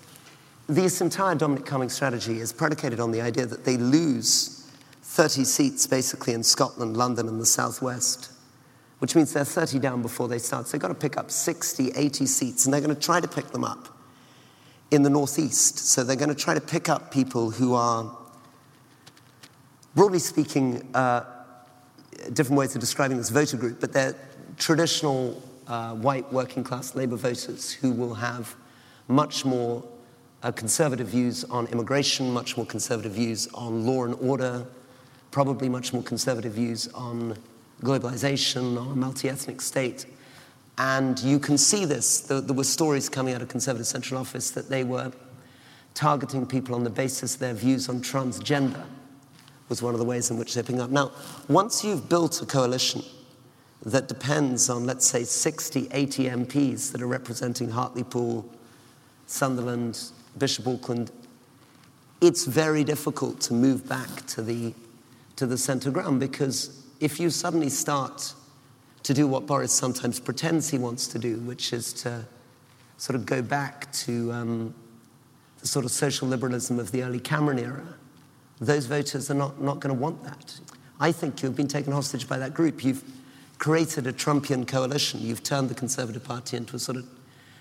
this 0.69 1.01
entire 1.01 1.35
Dominic 1.35 1.67
Cummings 1.67 1.93
strategy 1.93 2.39
is 2.39 2.53
predicated 2.53 3.01
on 3.01 3.11
the 3.11 3.21
idea 3.21 3.47
that 3.47 3.65
they 3.65 3.77
lose 3.77 4.71
30 5.03 5.45
seats 5.45 5.87
basically 5.87 6.33
in 6.33 6.43
Scotland, 6.43 6.97
London, 6.97 7.29
and 7.29 7.41
the 7.41 7.47
Southwest, 7.47 8.31
which 9.01 9.17
means 9.17 9.33
they're 9.33 9.45
30 9.45 9.81
down 9.81 10.03
before 10.03 10.29
they 10.29 10.39
start. 10.39 10.67
So 10.67 10.73
they've 10.73 10.81
got 10.81 10.89
to 10.89 10.95
pick 10.95 11.17
up 11.17 11.31
60, 11.31 11.91
80 11.91 12.27
seats, 12.27 12.65
and 12.65 12.73
they're 12.73 12.81
going 12.81 12.95
to 12.95 13.01
try 13.01 13.21
to 13.21 13.29
pick 13.29 13.49
them 13.49 13.65
up 13.65 13.89
in 14.93 15.03
the 15.03 15.11
Northeast. 15.11 15.79
So 15.79 16.05
they're 16.05 16.17
going 16.17 16.29
to 16.29 16.35
try 16.35 16.55
to 16.55 16.61
pick 16.61 16.89
up 16.89 17.11
people 17.11 17.51
who 17.51 17.75
are, 17.75 18.17
broadly 19.97 20.21
speaking, 20.21 20.89
uh, 20.95 21.25
different 22.33 22.59
ways 22.59 22.75
of 22.75 22.81
describing 22.81 23.17
this 23.17 23.31
voter 23.31 23.57
group, 23.57 23.81
but 23.81 23.93
they're 23.93 24.15
traditional 24.61 25.43
uh, 25.67 25.95
white 25.95 26.31
working 26.33 26.63
class 26.63 26.95
labor 26.95 27.17
voters 27.17 27.73
who 27.73 27.91
will 27.91 28.15
have 28.15 28.55
much 29.09 29.45
more 29.45 29.83
uh, 30.43 30.53
conservative 30.53 31.09
views 31.09 31.45
on 31.45 31.67
immigration, 31.69 32.31
much 32.31 32.57
more 32.57 32.67
conservative 32.67 33.13
views 33.13 33.49
on 33.55 33.87
law 33.87 34.05
and 34.05 34.15
order, 34.21 34.65
probably 35.31 35.69
much 35.69 35.93
more 35.93 36.03
conservative 36.03 36.53
views 36.53 36.89
on 36.89 37.37
globalization, 37.83 38.81
on 38.81 38.93
a 38.93 38.97
multi 38.97 39.29
ethnic 39.29 39.61
state. 39.61 40.07
And 40.79 41.19
you 41.21 41.39
can 41.39 41.59
see 41.59 41.85
this. 41.85 42.21
There, 42.21 42.41
there 42.41 42.57
were 42.57 42.65
stories 42.65 43.09
coming 43.09 43.35
out 43.35 43.43
of 43.43 43.49
Conservative 43.49 43.87
Central 43.87 44.21
Office 44.21 44.51
that 44.53 44.69
they 44.69 44.85
were 44.85 45.13
targeting 45.95 46.47
people 46.47 46.75
on 46.75 46.85
the 46.85 46.91
basis 46.91 47.35
of 47.35 47.41
their 47.41 47.55
views 47.55 47.89
on 47.89 48.01
transgender, 48.01 48.85
was 49.69 49.83
one 49.83 49.95
of 49.95 49.99
the 49.99 50.07
ways 50.07 50.31
in 50.31 50.39
which 50.39 50.55
they're 50.55 50.63
picking 50.63 50.81
up. 50.81 50.91
Now, 50.91 51.13
once 51.49 51.85
you've 51.85 52.09
built 52.09 52.41
a 52.43 52.47
coalition, 52.47 53.03
that 53.83 54.09
depends 54.09 54.69
on, 54.69 54.85
let's 54.85 55.07
say, 55.07 55.25
60, 55.25 55.89
80 55.91 56.25
MPs 56.25 56.93
that 56.93 57.01
are 57.01 57.07
representing 57.07 57.71
Hartlepool, 57.71 58.49
Sunderland, 59.27 59.99
Bishop 60.37 60.67
Auckland, 60.67 61.11
it's 62.21 62.45
very 62.45 62.85
difficult 62.85 63.41
to 63.41 63.55
move 63.55 63.89
back 63.89 64.27
to 64.27 64.43
the, 64.43 64.75
to 65.37 65.47
the 65.47 65.57
centre 65.57 65.91
ground 65.91 66.21
because 66.21 66.85
if 67.01 67.19
you 67.19 67.31
suddenly 67.31 67.71
start 67.71 68.35
to 69.03 69.15
do 69.15 69.27
what 69.27 69.47
Boris 69.47 69.73
sometimes 69.73 70.21
pretends 70.21 70.69
he 70.69 70.77
wants 70.77 71.07
to 71.09 71.19
do, 71.19 71.37
which 71.39 71.73
is 71.73 71.95
to 71.95 72.25
sort 72.99 73.17
of 73.17 73.25
go 73.25 73.41
back 73.41 73.91
to 73.93 74.31
um, 74.33 74.75
the 75.61 75.67
sort 75.67 75.87
of 75.87 75.91
social 75.91 76.29
liberalism 76.29 76.79
of 76.79 76.93
the 76.93 77.03
early 77.03 77.21
Cameron 77.21 77.59
era, 77.59 77.95
those 78.61 78.85
voters 78.85 79.31
are 79.31 79.35
not, 79.35 79.61
not 79.63 79.81
going 79.81 79.95
to 79.95 80.01
want 80.01 80.23
that. 80.23 80.61
I 80.99 81.13
think 81.13 81.43
you've 81.43 81.57
been 81.57 81.69
taken 81.69 81.95
hostage 81.95 82.29
by 82.29 82.37
that 82.39 82.53
group. 82.53 82.85
You've, 82.85 83.03
created 83.61 84.07
a 84.07 84.13
Trumpian 84.13 84.67
coalition. 84.67 85.21
You've 85.21 85.43
turned 85.43 85.69
the 85.69 85.75
Conservative 85.75 86.25
Party 86.25 86.57
into 86.57 86.75
a 86.75 86.79
sort 86.79 86.97
of 86.97 87.07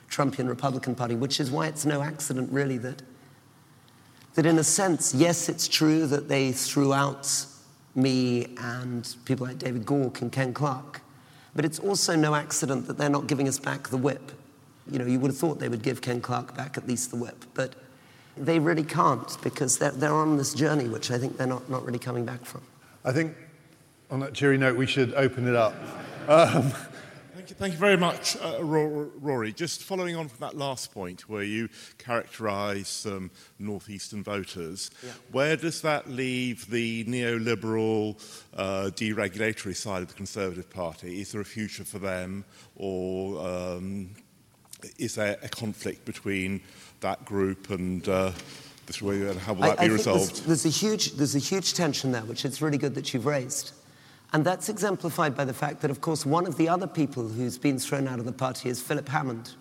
Trumpian 0.10 0.48
Republican 0.48 0.96
Party, 0.96 1.14
which 1.14 1.40
is 1.40 1.52
why 1.52 1.68
it's 1.68 1.86
no 1.86 2.02
accident, 2.02 2.52
really, 2.52 2.78
that, 2.80 3.04
that 4.34 4.46
in 4.46 4.58
a 4.58 4.64
sense, 4.64 5.14
yes, 5.14 5.50
it's 5.50 5.68
true 5.68 6.08
that 6.08 6.30
they 6.30 6.54
threw 6.54 6.94
out 6.94 7.46
me 7.96 8.56
and 8.62 9.16
people 9.26 9.46
like 9.46 9.60
David 9.60 9.86
Gauke 9.86 10.22
and 10.22 10.32
Ken 10.32 10.54
Clarke, 10.54 11.02
but 11.54 11.66
it's 11.66 11.80
also 11.80 12.16
no 12.16 12.34
accident 12.34 12.88
that 12.88 12.98
they're 12.98 13.10
not 13.10 13.28
giving 13.28 13.48
us 13.50 13.60
back 13.60 13.90
the 13.90 13.98
whip. 13.98 14.32
You 14.90 15.00
know, 15.00 15.06
you 15.06 15.20
would 15.20 15.32
have 15.32 15.38
thought 15.38 15.60
they 15.60 15.70
would 15.70 15.84
give 15.84 16.02
Ken 16.02 16.22
Clarke 16.22 16.56
back 16.56 16.78
at 16.78 16.88
least 16.88 17.12
the 17.12 17.18
whip, 17.18 17.44
but 17.54 17.76
they 18.38 18.58
really 18.58 18.86
can't 18.86 19.38
because 19.44 19.78
they're, 19.78 19.92
they're 19.92 20.14
on 20.14 20.38
this 20.38 20.54
journey, 20.54 20.88
which 20.88 21.12
I 21.12 21.18
think 21.18 21.38
they're 21.38 21.46
not, 21.46 21.70
not 21.70 21.86
really 21.86 22.00
coming 22.00 22.24
back 22.24 22.46
from. 22.46 22.62
I 23.04 23.12
think 23.12 23.36
on 24.10 24.20
that 24.22 24.34
cheery 24.34 24.58
note, 24.58 24.76
we 24.76 24.86
should 24.86 25.14
open 25.14 25.48
it 25.48 25.56
up. 25.56 25.76
Um, 26.28 26.74
Thank 27.34 27.50
you, 27.52 27.56
thank 27.56 27.74
you 27.74 27.80
very 27.80 27.98
much, 27.98 28.38
uh, 28.38 28.64
Rory. 28.64 29.54
Just 29.54 29.82
following 29.82 30.16
on 30.16 30.28
from 30.28 30.40
that 30.42 30.56
last 30.56 30.94
point 30.94 31.28
where 31.28 31.42
you 31.42 31.70
characterise 31.98 32.86
some 32.86 33.32
northeastern 33.58 34.24
voters, 34.24 34.92
yeah. 35.04 35.14
where 35.32 35.56
does 35.56 35.82
that 35.82 36.08
leave 36.08 36.70
the 36.70 37.06
neoliberal, 37.06 38.22
uh, 38.56 38.92
deregulatory 38.94 39.76
side 39.76 40.04
of 40.04 40.10
the 40.10 40.14
Conservative 40.14 40.70
Party? 40.70 41.22
Is 41.22 41.32
there 41.32 41.42
a 41.42 41.46
future 41.46 41.86
for 41.86 41.98
them, 41.98 42.46
or 42.76 43.40
um, 43.48 44.12
is 45.00 45.16
there 45.16 45.40
a 45.42 45.50
conflict 45.50 46.06
between 46.06 46.62
that 47.00 47.26
group 47.26 47.72
and 47.72 48.08
uh, 48.08 48.32
this 48.86 49.02
way? 49.02 49.34
How 49.38 49.54
will 49.54 49.62
that 49.62 49.80
I, 49.80 49.88
be 49.88 49.94
resolved? 49.94 50.46
There's, 50.46 50.64
there's, 50.64 50.66
a 50.66 50.70
huge, 50.70 51.14
there's 51.14 51.36
a 51.36 51.40
huge 51.40 51.74
tension 51.74 52.12
there, 52.12 52.26
which 52.26 52.46
it's 52.46 52.62
really 52.62 52.78
good 52.78 52.94
that 52.94 53.12
you've 53.12 53.26
raised. 53.26 53.72
And 54.32 54.46
that's 54.46 54.70
exemplified 54.70 55.36
by 55.36 55.46
the 55.46 55.54
fact 55.54 55.82
that, 55.82 55.90
of 55.90 56.02
course, 56.02 56.26
one 56.26 56.46
of 56.46 56.56
the 56.56 56.70
other 56.70 56.86
people 56.86 57.28
who's 57.28 57.58
been 57.58 57.80
thrown 57.80 58.08
out 58.08 58.20
of 58.20 58.26
the 58.26 58.32
party 58.32 58.70
is 58.70 58.80
Philip 58.80 59.10
Hammond, 59.10 59.54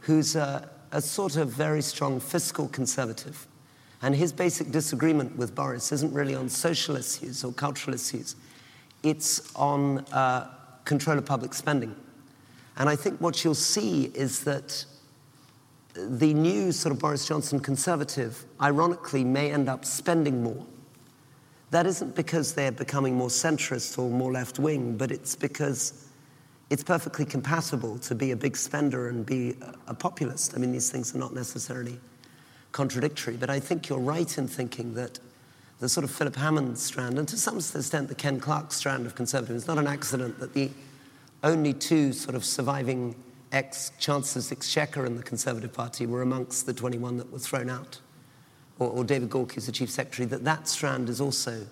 who's 0.00 0.36
a, 0.36 0.68
a 0.92 1.00
sort 1.00 1.36
of 1.36 1.48
very 1.48 1.80
strong 1.80 2.20
fiscal 2.20 2.68
conservative. 2.68 3.46
And 4.02 4.14
his 4.14 4.32
basic 4.32 4.70
disagreement 4.70 5.36
with 5.36 5.54
Boris 5.54 5.92
isn't 5.92 6.12
really 6.12 6.34
on 6.34 6.48
social 6.48 6.96
issues 6.96 7.42
or 7.42 7.52
cultural 7.52 7.94
issues, 7.94 8.36
it's 9.02 9.54
on 9.54 9.98
uh, 10.12 10.50
control 10.84 11.16
of 11.16 11.24
public 11.24 11.54
spending. 11.54 11.94
And 12.76 12.88
I 12.88 12.96
think 12.96 13.20
what 13.20 13.44
you'll 13.44 13.54
see 13.54 14.04
is 14.14 14.44
that 14.44 14.84
the 15.94 16.34
new 16.34 16.72
sort 16.72 16.92
of 16.94 16.98
Boris 16.98 17.26
Johnson 17.26 17.60
conservative, 17.60 18.44
ironically, 18.60 19.24
may 19.24 19.52
end 19.52 19.68
up 19.68 19.84
spending 19.84 20.42
more 20.42 20.64
that 21.70 21.86
isn't 21.86 22.14
because 22.14 22.54
they're 22.54 22.72
becoming 22.72 23.14
more 23.14 23.28
centrist 23.28 23.98
or 23.98 24.10
more 24.10 24.32
left 24.32 24.58
wing, 24.58 24.96
but 24.96 25.10
it's 25.10 25.36
because 25.36 26.06
it's 26.68 26.82
perfectly 26.84 27.24
compatible 27.24 27.98
to 27.98 28.14
be 28.14 28.30
a 28.30 28.36
big 28.36 28.56
spender 28.56 29.08
and 29.08 29.26
be 29.26 29.56
a 29.86 29.94
populist. 29.94 30.54
I 30.54 30.58
mean, 30.58 30.72
these 30.72 30.90
things 30.90 31.14
are 31.14 31.18
not 31.18 31.34
necessarily 31.34 31.98
contradictory, 32.72 33.36
but 33.36 33.50
I 33.50 33.60
think 33.60 33.88
you're 33.88 33.98
right 33.98 34.38
in 34.38 34.46
thinking 34.46 34.94
that 34.94 35.18
the 35.80 35.88
sort 35.88 36.04
of 36.04 36.10
Philip 36.10 36.36
Hammond 36.36 36.78
strand, 36.78 37.18
and 37.18 37.26
to 37.28 37.36
some 37.36 37.56
extent 37.56 38.08
the 38.08 38.14
Ken 38.14 38.38
Clarke 38.38 38.72
strand 38.72 39.06
of 39.06 39.14
conservatism, 39.14 39.56
it's 39.56 39.66
not 39.66 39.78
an 39.78 39.86
accident 39.86 40.38
that 40.38 40.52
the 40.54 40.70
only 41.42 41.72
two 41.72 42.12
sort 42.12 42.34
of 42.34 42.44
surviving 42.44 43.14
ex 43.50 43.90
Chancellor's 43.98 44.52
Exchequer 44.52 45.04
and 45.04 45.18
the 45.18 45.22
Conservative 45.22 45.72
Party 45.72 46.06
were 46.06 46.22
amongst 46.22 46.66
the 46.66 46.74
21 46.74 47.16
that 47.16 47.32
were 47.32 47.38
thrown 47.38 47.70
out, 47.70 47.98
or, 48.80 48.88
or 48.90 49.04
David 49.04 49.30
Gauke, 49.30 49.52
who's 49.52 49.66
the 49.66 49.72
Chief 49.72 49.90
Secretary, 49.90 50.26
that 50.26 50.42
that 50.42 50.66
strand 50.66 51.08
is 51.08 51.20
also 51.20 51.64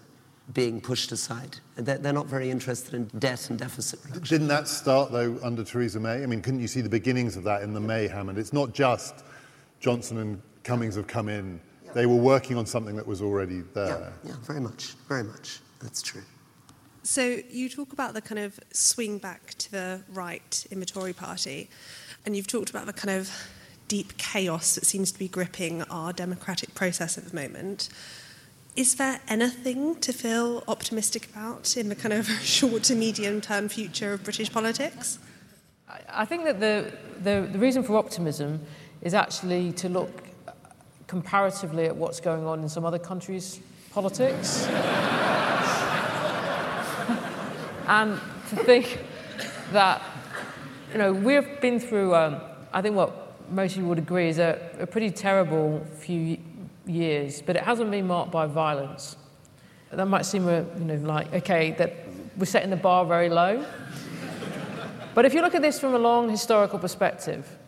being 0.55 0.81
pushed 0.81 1.11
aside. 1.11 1.59
They're, 1.77 1.99
they're 1.99 2.13
not 2.13 2.27
very 2.27 2.51
interested 2.51 2.95
in 2.95 3.07
debt 3.19 3.51
and 3.51 3.59
deficit 3.59 4.01
reduction. 4.05 4.37
Didn't 4.37 4.49
that 4.49 4.69
start, 4.69 5.11
though, 5.11 5.39
under 5.43 5.65
Theresa 5.65 5.99
May? 5.99 6.23
I 6.23 6.27
mean, 6.27 6.41
couldn't 6.41 6.61
you 6.61 6.69
see 6.69 6.81
the 6.81 6.89
beginnings 6.89 7.37
of 7.37 7.45
that 7.45 7.63
in 7.63 7.75
the 7.75 7.81
May 7.81 8.07
Hammond? 8.07 8.39
It's 8.39 8.53
not 8.53 8.73
just 8.73 9.25
Johnson 9.81 10.19
and 10.19 10.41
Cummings 10.65 10.95
have 10.97 11.07
come 11.07 11.29
in. 11.29 11.61
Yeah. 11.85 11.93
They 11.95 12.07
were 12.07 12.17
working 12.17 12.57
on 12.57 12.67
something 12.67 12.95
that 12.97 13.07
was 13.07 13.23
already 13.23 13.63
there. 13.75 14.13
Yeah, 14.23 14.31
yeah, 14.31 14.37
very 14.43 14.61
much, 14.61 14.95
very 15.09 15.25
much. 15.25 15.61
That's 15.81 16.03
true. 16.03 16.23
So 17.03 17.39
you 17.49 17.71
talk 17.71 17.95
about 17.95 18.13
the 18.13 18.21
kind 18.21 18.39
of 18.39 18.61
swing 18.73 19.19
back 19.19 19.55
to 19.55 19.71
the 19.71 20.03
right 20.11 20.67
in 20.71 20.81
the 20.81 20.87
Tory 20.87 21.15
party, 21.15 21.71
and 22.27 22.37
you've 22.37 22.47
talked 22.47 22.69
about 22.69 22.85
the 22.85 22.93
kind 22.93 23.19
of 23.19 23.31
deep 23.89 24.17
chaos 24.19 24.75
that 24.75 24.85
seems 24.85 25.11
to 25.13 25.19
be 25.19 25.27
gripping 25.29 25.83
our 25.85 26.13
democratic 26.13 26.75
process 26.75 27.19
at 27.19 27.25
the 27.25 27.35
moment. 27.35 27.89
Is 28.77 28.95
there 28.95 29.21
anything 29.27 29.97
to 29.97 30.13
feel 30.13 30.63
optimistic 30.69 31.27
about 31.27 31.77
in 31.77 31.89
the 31.89 31.97
kind 31.97 32.13
of 32.13 32.29
short 32.43 32.85
to 32.85 32.95
medium 32.95 33.41
term 33.41 33.69
future 33.69 34.13
of 34.13 34.23
British 34.23 34.53
politics? 34.53 35.19
I 36.09 36.25
think 36.25 36.45
that 36.45 36.61
the, 36.61 36.93
the, 37.23 37.49
the 37.51 37.59
reason 37.59 37.83
for 37.83 37.97
optimism 37.97 38.61
is 39.03 39.15
actually 39.15 39.73
to 39.73 39.89
look 39.89 40.29
comparatively 41.07 41.87
at 41.87 41.97
what's 41.97 42.21
going 42.21 42.47
on 42.47 42.61
in 42.61 42.69
some 42.69 42.85
other 42.85 42.99
countries' 42.99 43.59
politics. 43.91 44.67
and 47.89 48.21
to 48.51 48.57
think 48.65 49.01
that, 49.73 50.03
you 50.93 50.99
know, 50.99 51.13
we've 51.13 51.61
been 51.61 51.81
through, 51.81 52.15
um, 52.15 52.41
I 52.73 52.83
think 52.83 52.95
what 52.95 53.28
most 53.51 53.73
of 53.73 53.83
you 53.83 53.89
would 53.89 53.99
agree 53.99 54.29
is 54.29 54.39
a, 54.39 54.59
a 54.79 54.87
pretty 54.87 55.11
terrible 55.11 55.85
few 55.99 56.39
years, 56.87 57.43
but 57.43 57.57
it 57.57 57.63
hasn't 57.63 57.91
been 57.91 58.07
marked 58.07 58.31
by 58.31 58.47
violence. 58.47 59.17
That 59.91 60.07
might 60.07 60.27
seem, 60.27 60.49
a, 60.49 60.65
you 60.79 60.85
know, 60.85 60.95
like, 60.97 61.33
okay, 61.33 61.73
that 61.79 61.95
we're 62.37 62.45
setting 62.45 62.71
the 62.71 62.77
bar 62.77 63.05
very 63.05 63.29
low. 63.29 63.65
but 65.15 65.25
if 65.25 65.35
you 65.35 65.41
look 65.41 65.55
at 65.55 65.63
this 65.63 65.81
from 65.81 65.95
a 65.95 65.99
long 65.99 66.29
historical 66.29 66.79
perspective, 66.79 67.59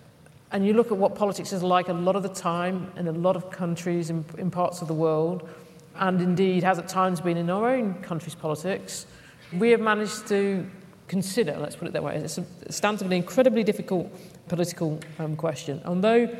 and 0.53 0.67
you 0.67 0.73
look 0.73 0.91
at 0.91 0.97
what 0.97 1.15
politics 1.15 1.53
is 1.53 1.63
like 1.63 1.89
a 1.89 1.93
lot 1.93 2.17
of 2.17 2.23
the 2.23 2.29
time 2.29 2.91
in 2.97 3.07
a 3.07 3.13
lot 3.13 3.37
of 3.37 3.51
countries 3.51 4.11
in, 4.11 4.25
in 4.37 4.51
parts 4.51 4.83
of 4.83 4.89
the 4.89 4.95
world, 4.95 5.49
and 5.97 6.21
indeed 6.21 6.63
has 6.63 6.79
at 6.79 6.89
times 6.89 7.21
been 7.21 7.37
in 7.37 7.51
our 7.51 7.71
own 7.71 7.95
country's 8.03 8.35
politics, 8.35 9.07
we 9.53 9.71
have 9.71 9.81
managed 9.81 10.27
to 10.29 10.67
consider, 11.11 11.57
let's 11.59 11.75
put 11.75 11.89
it 11.89 11.93
that 11.93 12.05
way, 12.05 12.15
it's 12.15 12.39
a, 12.39 12.45
it 12.63 12.73
stands 12.73 13.01
to 13.01 13.07
an 13.07 13.13
incredibly 13.13 13.65
difficult 13.65 14.09
political 14.47 15.01
um, 15.19 15.35
question. 15.35 15.83
Although 15.85 16.31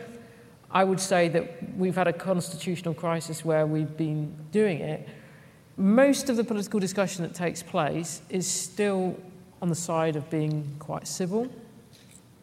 I 0.71 0.85
would 0.85 1.01
say 1.01 1.29
that 1.29 1.77
we've 1.77 1.97
had 1.97 2.07
a 2.07 2.13
constitutional 2.13 2.95
crisis 2.95 3.45
where 3.45 3.67
we've 3.67 3.97
been 3.97 4.33
doing 4.53 4.79
it. 4.79 5.09
Most 5.77 6.31
of 6.31 6.37
the 6.37 6.45
political 6.45 6.79
discussion 6.79 7.25
that 7.25 7.35
takes 7.35 7.65
place 7.65 8.23
is 8.31 8.47
still 8.47 9.19
on 9.61 9.69
the 9.69 9.75
side 9.75 10.15
of 10.15 10.31
being 10.31 10.77
quite 10.79 11.09
civil. 11.09 11.49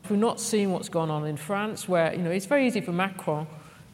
We've 0.10 0.20
not 0.20 0.42
seen 0.42 0.72
what's 0.72 0.90
gone 0.90 1.10
on 1.10 1.26
in 1.26 1.38
France, 1.38 1.88
where 1.88 2.14
you 2.14 2.22
know 2.22 2.32
it's 2.32 2.46
very 2.46 2.68
easy 2.68 2.82
for 2.82 2.92
Macron 2.92 3.48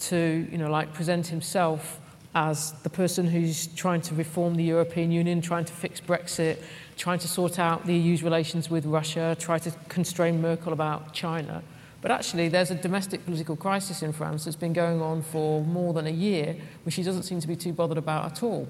to 0.10 0.48
you 0.52 0.58
know 0.58 0.72
like 0.72 0.92
present 0.94 1.28
himself 1.28 2.00
as 2.34 2.72
the 2.82 2.90
person 2.90 3.28
who's 3.28 3.68
trying 3.68 4.02
to 4.02 4.16
reform 4.16 4.56
the 4.56 4.64
European 4.64 5.12
Union, 5.12 5.40
trying 5.42 5.66
to 5.66 5.74
fix 5.74 6.02
Brexit, 6.02 6.58
trying 6.98 7.20
to 7.20 7.28
sort 7.28 7.60
out 7.60 7.86
the 7.86 7.94
EU's 7.94 8.24
relations 8.24 8.70
with 8.70 8.86
Russia, 8.86 9.36
try 9.40 9.58
to 9.60 9.72
constrain 9.90 10.42
Merkel 10.42 10.74
about 10.74 11.14
China. 11.14 11.64
But 12.02 12.12
actually, 12.12 12.50
there's 12.50 12.70
a 12.70 12.76
domestic 12.76 13.24
political 13.26 13.56
crisis 13.56 14.04
in 14.04 14.12
France 14.12 14.44
that's 14.44 14.58
been 14.58 14.74
going 14.74 15.02
on 15.02 15.22
for 15.22 15.64
more 15.64 15.94
than 15.94 16.06
a 16.06 16.12
year, 16.12 16.56
which 16.84 16.96
she 16.96 17.04
doesn't 17.04 17.24
seem 17.24 17.40
to 17.40 17.48
be 17.48 17.56
too 17.56 17.72
bothered 17.72 17.98
about 17.98 18.26
at 18.26 18.44
all. 18.44 18.68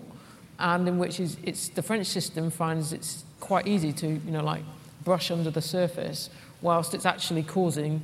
And 0.60 0.88
in 0.88 1.00
which 1.00 1.20
is, 1.20 1.38
it's, 1.42 1.70
the 1.70 1.82
French 1.82 2.06
system 2.06 2.52
finds 2.52 2.94
it's 2.94 3.24
quite 3.40 3.68
easy 3.68 3.92
to, 3.94 4.08
you 4.08 4.32
know, 4.32 4.44
like 4.44 4.62
brush 5.04 5.32
under 5.32 5.50
the 5.50 5.62
surface, 5.62 6.30
whilst 6.62 6.94
it's 6.94 7.08
actually 7.08 7.42
causing 7.44 8.02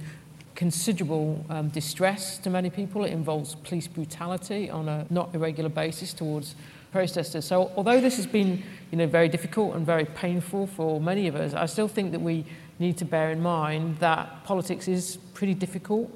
considerable 0.55 1.45
um, 1.49 1.69
distress 1.69 2.37
to 2.39 2.49
many 2.49 2.69
people. 2.69 3.05
It 3.05 3.13
involves 3.13 3.55
police 3.55 3.87
brutality 3.87 4.69
on 4.69 4.89
a 4.89 5.05
not 5.09 5.33
irregular 5.33 5.69
basis 5.69 6.11
towards 6.11 6.55
protesters. 6.91 7.45
So 7.45 7.71
although 7.75 8.01
this 8.01 8.15
has 8.17 8.27
been 8.27 8.63
you 8.91 8.97
know, 8.97 9.07
very 9.07 9.29
difficult 9.29 9.75
and 9.75 9.85
very 9.85 10.05
painful 10.05 10.67
for 10.67 10.99
many 10.99 11.27
of 11.27 11.35
us, 11.35 11.53
I 11.53 11.65
still 11.65 11.87
think 11.87 12.11
that 12.11 12.21
we 12.21 12.45
need 12.79 12.97
to 12.97 13.05
bear 13.05 13.31
in 13.31 13.41
mind 13.41 13.97
that 13.97 14.43
politics 14.43 14.87
is 14.87 15.17
pretty 15.33 15.53
difficult 15.53 16.09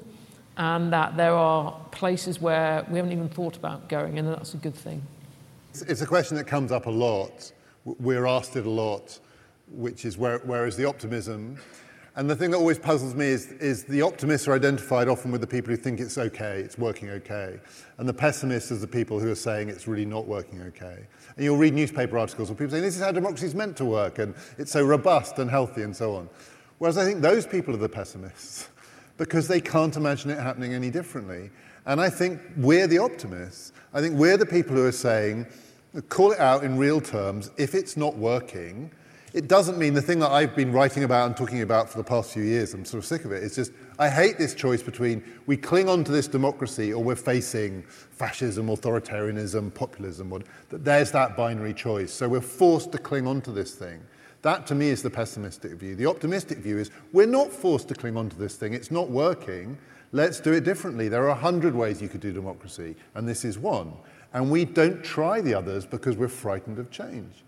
and 0.56 0.92
that 0.92 1.16
there 1.16 1.34
are 1.34 1.78
places 1.90 2.40
where 2.40 2.84
we 2.88 2.96
haven't 2.96 3.12
even 3.12 3.28
thought 3.28 3.56
about 3.56 3.88
going, 3.88 4.18
and 4.18 4.28
that's 4.28 4.54
a 4.54 4.56
good 4.56 4.74
thing. 4.74 5.02
It's 5.88 6.00
a 6.00 6.06
question 6.06 6.36
that 6.36 6.44
comes 6.44 6.70
up 6.70 6.86
a 6.86 6.90
lot. 6.90 7.50
We're 7.84 8.26
asked 8.26 8.54
it 8.56 8.64
a 8.64 8.70
lot, 8.70 9.18
which 9.68 10.04
is 10.04 10.16
where, 10.16 10.38
where 10.38 10.66
is 10.66 10.76
the 10.76 10.84
optimism? 10.84 11.58
And 12.16 12.30
the 12.30 12.36
thing 12.36 12.52
that 12.52 12.58
always 12.58 12.78
puzzles 12.78 13.16
me 13.16 13.26
is, 13.26 13.50
is 13.52 13.82
the 13.84 14.02
optimists 14.02 14.46
are 14.46 14.54
identified 14.54 15.08
often 15.08 15.32
with 15.32 15.40
the 15.40 15.48
people 15.48 15.70
who 15.70 15.76
think 15.76 15.98
it's 15.98 16.16
okay, 16.16 16.60
it's 16.60 16.78
working 16.78 17.10
okay. 17.10 17.58
And 17.98 18.08
the 18.08 18.14
pessimists 18.14 18.70
are 18.70 18.76
the 18.76 18.86
people 18.86 19.18
who 19.18 19.32
are 19.32 19.36
saying 19.36 19.68
it's 19.68 19.88
really 19.88 20.04
not 20.04 20.28
working 20.28 20.62
okay. 20.62 21.06
And 21.34 21.44
you'll 21.44 21.56
read 21.56 21.74
newspaper 21.74 22.16
articles 22.16 22.50
where 22.50 22.56
people 22.56 22.70
say, 22.70 22.80
this 22.80 22.94
is 22.94 23.02
how 23.02 23.10
democracy 23.10 23.46
is 23.46 23.54
meant 23.56 23.76
to 23.78 23.84
work, 23.84 24.20
and 24.20 24.32
it's 24.58 24.70
so 24.70 24.84
robust 24.84 25.40
and 25.40 25.50
healthy 25.50 25.82
and 25.82 25.94
so 25.94 26.14
on. 26.14 26.28
Whereas 26.78 26.98
I 26.98 27.04
think 27.04 27.20
those 27.20 27.48
people 27.48 27.74
are 27.74 27.78
the 27.78 27.88
pessimists 27.88 28.68
because 29.16 29.48
they 29.48 29.60
can't 29.60 29.96
imagine 29.96 30.30
it 30.30 30.38
happening 30.38 30.72
any 30.72 30.90
differently. 30.90 31.50
And 31.84 32.00
I 32.00 32.10
think 32.10 32.40
we're 32.56 32.86
the 32.86 32.98
optimists. 32.98 33.72
I 33.92 34.00
think 34.00 34.16
we're 34.16 34.36
the 34.36 34.46
people 34.46 34.76
who 34.76 34.86
are 34.86 34.92
saying, 34.92 35.46
call 36.08 36.30
it 36.30 36.38
out 36.38 36.62
in 36.62 36.78
real 36.78 37.00
terms. 37.00 37.50
If 37.56 37.74
it's 37.74 37.96
not 37.96 38.16
working, 38.16 38.92
it 39.34 39.48
doesn't 39.48 39.78
mean 39.78 39.94
the 39.94 40.00
thing 40.00 40.20
that 40.20 40.30
I've 40.30 40.54
been 40.54 40.70
writing 40.70 41.02
about 41.02 41.26
and 41.26 41.36
talking 41.36 41.62
about 41.62 41.90
for 41.90 41.98
the 41.98 42.04
past 42.04 42.32
few 42.32 42.44
years, 42.44 42.72
I'm 42.72 42.84
sort 42.84 43.02
of 43.02 43.04
sick 43.04 43.24
of 43.24 43.32
it. 43.32 43.42
It's 43.42 43.56
just, 43.56 43.72
I 43.98 44.08
hate 44.08 44.38
this 44.38 44.54
choice 44.54 44.80
between 44.80 45.24
we 45.46 45.56
cling 45.56 45.88
on 45.88 46.04
to 46.04 46.12
this 46.12 46.28
democracy 46.28 46.94
or 46.94 47.02
we're 47.02 47.16
facing 47.16 47.82
fascism, 47.82 48.68
authoritarianism, 48.68 49.74
populism. 49.74 50.44
There's 50.70 51.10
that 51.10 51.36
binary 51.36 51.74
choice. 51.74 52.12
So 52.12 52.28
we're 52.28 52.40
forced 52.40 52.92
to 52.92 52.98
cling 52.98 53.26
on 53.26 53.40
to 53.40 53.50
this 53.50 53.74
thing. 53.74 54.00
That, 54.42 54.68
to 54.68 54.76
me, 54.76 54.90
is 54.90 55.02
the 55.02 55.10
pessimistic 55.10 55.72
view. 55.72 55.96
The 55.96 56.06
optimistic 56.06 56.58
view 56.58 56.78
is 56.78 56.92
we're 57.12 57.26
not 57.26 57.50
forced 57.50 57.88
to 57.88 57.94
cling 57.94 58.16
on 58.16 58.28
to 58.28 58.36
this 58.36 58.54
thing. 58.54 58.72
It's 58.72 58.92
not 58.92 59.10
working. 59.10 59.76
Let's 60.12 60.38
do 60.38 60.52
it 60.52 60.62
differently. 60.62 61.08
There 61.08 61.24
are 61.24 61.30
a 61.30 61.34
hundred 61.34 61.74
ways 61.74 62.00
you 62.00 62.08
could 62.08 62.20
do 62.20 62.32
democracy, 62.32 62.94
and 63.16 63.26
this 63.26 63.44
is 63.44 63.58
one. 63.58 63.94
And 64.32 64.48
we 64.48 64.64
don't 64.64 65.02
try 65.02 65.40
the 65.40 65.54
others 65.54 65.86
because 65.86 66.16
we're 66.16 66.28
frightened 66.28 66.78
of 66.78 66.90
change. 66.92 67.43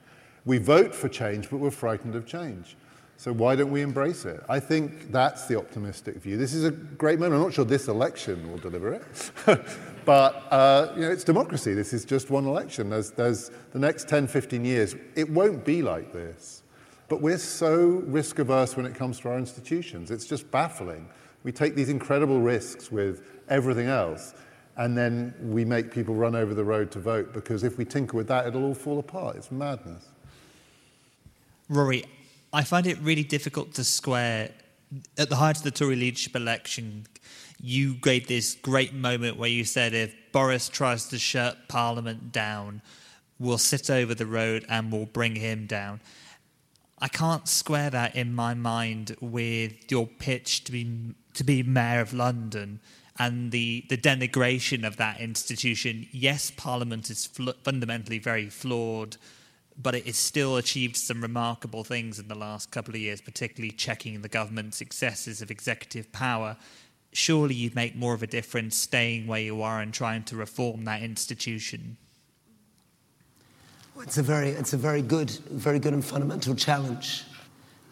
We 0.46 0.58
vote 0.58 0.94
for 0.94 1.08
change, 1.08 1.50
but 1.50 1.58
we're 1.58 1.70
frightened 1.70 2.14
of 2.14 2.24
change. 2.24 2.76
So 3.18 3.32
why 3.32 3.56
don't 3.56 3.70
we 3.70 3.82
embrace 3.82 4.24
it? 4.24 4.42
I 4.48 4.60
think 4.60 5.10
that's 5.10 5.46
the 5.46 5.58
optimistic 5.58 6.16
view. 6.16 6.36
This 6.36 6.54
is 6.54 6.64
a 6.64 6.70
great 6.70 7.18
moment. 7.18 7.36
I'm 7.36 7.42
not 7.42 7.54
sure 7.54 7.64
this 7.64 7.88
election 7.88 8.50
will 8.50 8.58
deliver 8.58 8.92
it, 8.92 9.02
but 10.04 10.46
uh, 10.50 10.92
you 10.94 11.02
know, 11.02 11.10
it's 11.10 11.24
democracy. 11.24 11.74
This 11.74 11.92
is 11.92 12.04
just 12.04 12.30
one 12.30 12.46
election. 12.46 12.90
There's, 12.90 13.10
there's 13.10 13.50
the 13.72 13.78
next 13.78 14.08
10, 14.08 14.26
15 14.28 14.64
years. 14.64 14.94
It 15.14 15.28
won't 15.28 15.64
be 15.64 15.82
like 15.82 16.12
this. 16.12 16.62
But 17.08 17.22
we're 17.22 17.38
so 17.38 18.02
risk 18.06 18.38
averse 18.38 18.76
when 18.76 18.84
it 18.84 18.94
comes 18.94 19.18
to 19.20 19.30
our 19.30 19.38
institutions. 19.38 20.10
It's 20.10 20.26
just 20.26 20.50
baffling. 20.50 21.08
We 21.42 21.52
take 21.52 21.74
these 21.74 21.88
incredible 21.88 22.40
risks 22.40 22.90
with 22.90 23.22
everything 23.48 23.86
else, 23.86 24.34
and 24.76 24.98
then 24.98 25.34
we 25.40 25.64
make 25.64 25.90
people 25.90 26.14
run 26.14 26.34
over 26.34 26.52
the 26.52 26.64
road 26.64 26.90
to 26.90 26.98
vote 26.98 27.32
because 27.32 27.62
if 27.62 27.78
we 27.78 27.84
tinker 27.84 28.16
with 28.16 28.28
that, 28.28 28.46
it'll 28.46 28.64
all 28.64 28.74
fall 28.74 28.98
apart. 28.98 29.36
It's 29.36 29.50
madness. 29.50 30.08
Rory, 31.68 32.04
I 32.52 32.62
find 32.62 32.86
it 32.86 32.98
really 33.00 33.24
difficult 33.24 33.74
to 33.74 33.84
square 33.84 34.50
at 35.18 35.28
the 35.28 35.36
height 35.36 35.56
of 35.56 35.64
the 35.64 35.70
Tory 35.70 35.96
leadership 35.96 36.36
election. 36.36 37.06
You 37.60 37.94
gave 37.94 38.28
this 38.28 38.54
great 38.54 38.94
moment 38.94 39.36
where 39.36 39.48
you 39.48 39.64
said 39.64 39.92
if 39.92 40.14
Boris 40.32 40.68
tries 40.68 41.06
to 41.08 41.18
shut 41.18 41.68
Parliament 41.68 42.30
down, 42.30 42.82
we'll 43.38 43.58
sit 43.58 43.90
over 43.90 44.14
the 44.14 44.26
road 44.26 44.64
and 44.68 44.92
we'll 44.92 45.06
bring 45.06 45.34
him 45.36 45.66
down. 45.66 46.00
I 46.98 47.08
can't 47.08 47.48
square 47.48 47.90
that 47.90 48.14
in 48.14 48.34
my 48.34 48.54
mind 48.54 49.16
with 49.20 49.90
your 49.90 50.06
pitch 50.06 50.64
to 50.64 50.72
be 50.72 51.14
to 51.34 51.44
be 51.44 51.62
mayor 51.62 52.00
of 52.00 52.14
London 52.14 52.80
and 53.18 53.50
the 53.52 53.84
the 53.88 53.98
denigration 53.98 54.86
of 54.86 54.96
that 54.96 55.20
institution. 55.20 56.06
Yes, 56.10 56.50
Parliament 56.56 57.10
is 57.10 57.26
fl- 57.26 57.50
fundamentally 57.64 58.18
very 58.18 58.48
flawed, 58.48 59.16
but 59.80 59.94
it 59.94 60.06
has 60.06 60.16
still 60.16 60.56
achieved 60.56 60.96
some 60.96 61.20
remarkable 61.20 61.84
things 61.84 62.18
in 62.18 62.28
the 62.28 62.34
last 62.34 62.70
couple 62.70 62.94
of 62.94 63.00
years, 63.00 63.20
particularly 63.20 63.70
checking 63.70 64.22
the 64.22 64.28
government's 64.28 64.80
excesses 64.80 65.42
of 65.42 65.50
executive 65.50 66.10
power. 66.12 66.56
Surely 67.12 67.54
you'd 67.54 67.74
make 67.74 67.94
more 67.94 68.14
of 68.14 68.22
a 68.22 68.26
difference 68.26 68.76
staying 68.76 69.26
where 69.26 69.40
you 69.40 69.62
are 69.62 69.80
and 69.80 69.92
trying 69.92 70.22
to 70.24 70.36
reform 70.36 70.84
that 70.84 71.02
institution. 71.02 71.96
It's 74.00 74.18
a 74.18 74.22
very, 74.22 74.50
it's 74.50 74.72
a 74.72 74.76
very 74.76 75.02
good, 75.02 75.30
very 75.30 75.78
good 75.78 75.94
and 75.94 76.04
fundamental 76.04 76.54
challenge. 76.54 77.24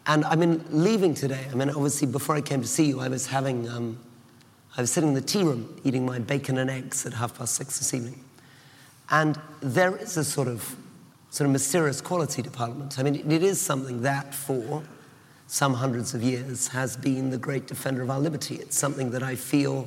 And 0.07 0.23
I 0.25 0.35
mean, 0.35 0.63
leaving 0.69 1.15
today, 1.15 1.45
I 1.51 1.55
mean, 1.55 1.69
obviously, 1.69 2.07
before 2.07 2.35
I 2.35 2.41
came 2.41 2.61
to 2.61 2.67
see 2.67 2.85
you, 2.85 2.99
I 2.99 3.07
was 3.07 3.25
having, 3.25 3.67
um, 3.69 3.97
I 4.77 4.81
was 4.81 4.91
sitting 4.91 5.09
in 5.09 5.15
the 5.15 5.21
tea 5.21 5.41
room 5.43 5.81
eating 5.83 6.05
my 6.05 6.19
bacon 6.19 6.59
and 6.59 6.69
eggs 6.69 7.05
at 7.07 7.13
half 7.13 7.37
past 7.37 7.55
six 7.55 7.79
this 7.79 7.93
evening. 7.93 8.23
And 9.09 9.39
there 9.61 9.97
is 9.97 10.17
a 10.17 10.23
sort 10.23 10.47
of, 10.47 10.75
sort 11.35 11.47
of 11.47 11.51
mysterious 11.51 11.99
quality 11.99 12.41
to 12.41 12.49
Parliament. 12.49 12.97
I 12.97 13.03
mean, 13.03 13.29
it 13.29 13.43
is 13.43 13.59
something 13.59 14.03
that 14.03 14.33
for 14.33 14.81
some 15.47 15.73
hundreds 15.73 16.13
of 16.13 16.23
years 16.23 16.69
has 16.69 16.95
been 16.95 17.29
the 17.29 17.37
great 17.37 17.67
defender 17.67 18.01
of 18.01 18.09
our 18.09 18.21
liberty. 18.21 18.55
It's 18.55 18.77
something 18.77 19.11
that 19.11 19.21
I 19.21 19.35
feel, 19.35 19.85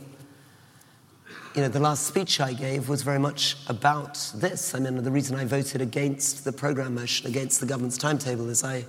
you 1.55 1.63
know, 1.63 1.69
the 1.69 1.81
last 1.81 2.07
speech 2.07 2.39
I 2.39 2.53
gave 2.53 2.91
was 2.91 3.01
very 3.01 3.19
much 3.19 3.57
about 3.67 4.31
this. 4.35 4.75
I 4.75 4.79
mean, 4.79 5.03
the 5.03 5.11
reason 5.11 5.39
I 5.39 5.47
voted 5.47 5.81
against 5.81 6.45
the 6.45 6.53
programme 6.53 6.97
motion, 6.97 7.27
against 7.27 7.61
the 7.61 7.67
government's 7.67 7.97
timetable, 7.97 8.51
is 8.51 8.63
I 8.63 8.85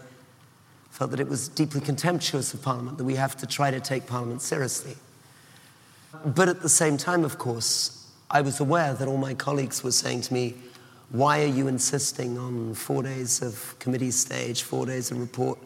felt 0.91 1.11
that 1.11 1.21
it 1.21 1.29
was 1.29 1.47
deeply 1.47 1.79
contemptuous 1.79 2.53
of 2.53 2.61
Parliament, 2.61 2.97
that 2.97 3.05
we 3.05 3.15
have 3.15 3.37
to 3.37 3.47
try 3.47 3.71
to 3.71 3.79
take 3.79 4.05
Parliament 4.05 4.41
seriously. 4.41 4.97
But 6.25 6.49
at 6.49 6.61
the 6.61 6.67
same 6.67 6.97
time, 6.97 7.23
of 7.23 7.37
course, 7.37 8.11
I 8.29 8.41
was 8.41 8.59
aware 8.59 8.93
that 8.95 9.07
all 9.07 9.15
my 9.15 9.33
colleagues 9.33 9.81
were 9.81 9.93
saying 9.93 10.21
to 10.23 10.33
me, 10.33 10.55
why 11.11 11.41
are 11.41 11.47
you 11.47 11.67
insisting 11.67 12.37
on 12.37 12.75
four 12.75 13.01
days 13.01 13.41
of 13.41 13.75
committee 13.79 14.11
stage, 14.11 14.61
four 14.61 14.85
days 14.85 15.09
of 15.09 15.19
report? 15.19 15.57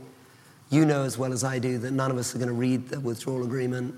You 0.69 0.85
know 0.85 1.03
as 1.03 1.17
well 1.17 1.33
as 1.33 1.43
I 1.43 1.59
do 1.59 1.77
that 1.79 1.91
none 1.91 2.11
of 2.11 2.17
us 2.17 2.33
are 2.33 2.37
going 2.37 2.47
to 2.47 2.53
read 2.53 2.87
the 2.87 2.99
withdrawal 2.99 3.43
agreement. 3.43 3.93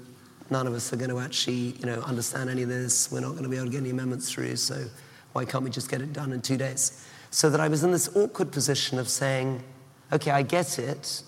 None 0.49 0.65
of 0.65 0.73
us 0.73 0.91
are 0.91 0.95
going 0.95 1.11
to 1.11 1.19
actually, 1.19 1.75
you 1.79 1.85
know, 1.85 2.01
understand 2.01 2.49
any 2.49 2.63
of 2.63 2.69
this. 2.69 3.11
We're 3.11 3.19
not 3.19 3.31
going 3.31 3.43
to 3.43 3.49
be 3.49 3.57
able 3.57 3.67
to 3.67 3.71
get 3.71 3.81
any 3.81 3.91
amendments 3.91 4.31
through. 4.31 4.55
So 4.55 4.85
why 5.33 5.45
can't 5.45 5.63
we 5.63 5.69
just 5.69 5.89
get 5.89 6.01
it 6.01 6.13
done 6.13 6.31
in 6.31 6.41
two 6.41 6.57
days? 6.57 7.05
So 7.29 7.49
that 7.49 7.59
I 7.59 7.67
was 7.67 7.83
in 7.83 7.91
this 7.91 8.15
awkward 8.15 8.51
position 8.51 8.97
of 8.97 9.07
saying, 9.07 9.63
okay, 10.11 10.31
I 10.31 10.41
get 10.41 10.79
it. 10.79 11.21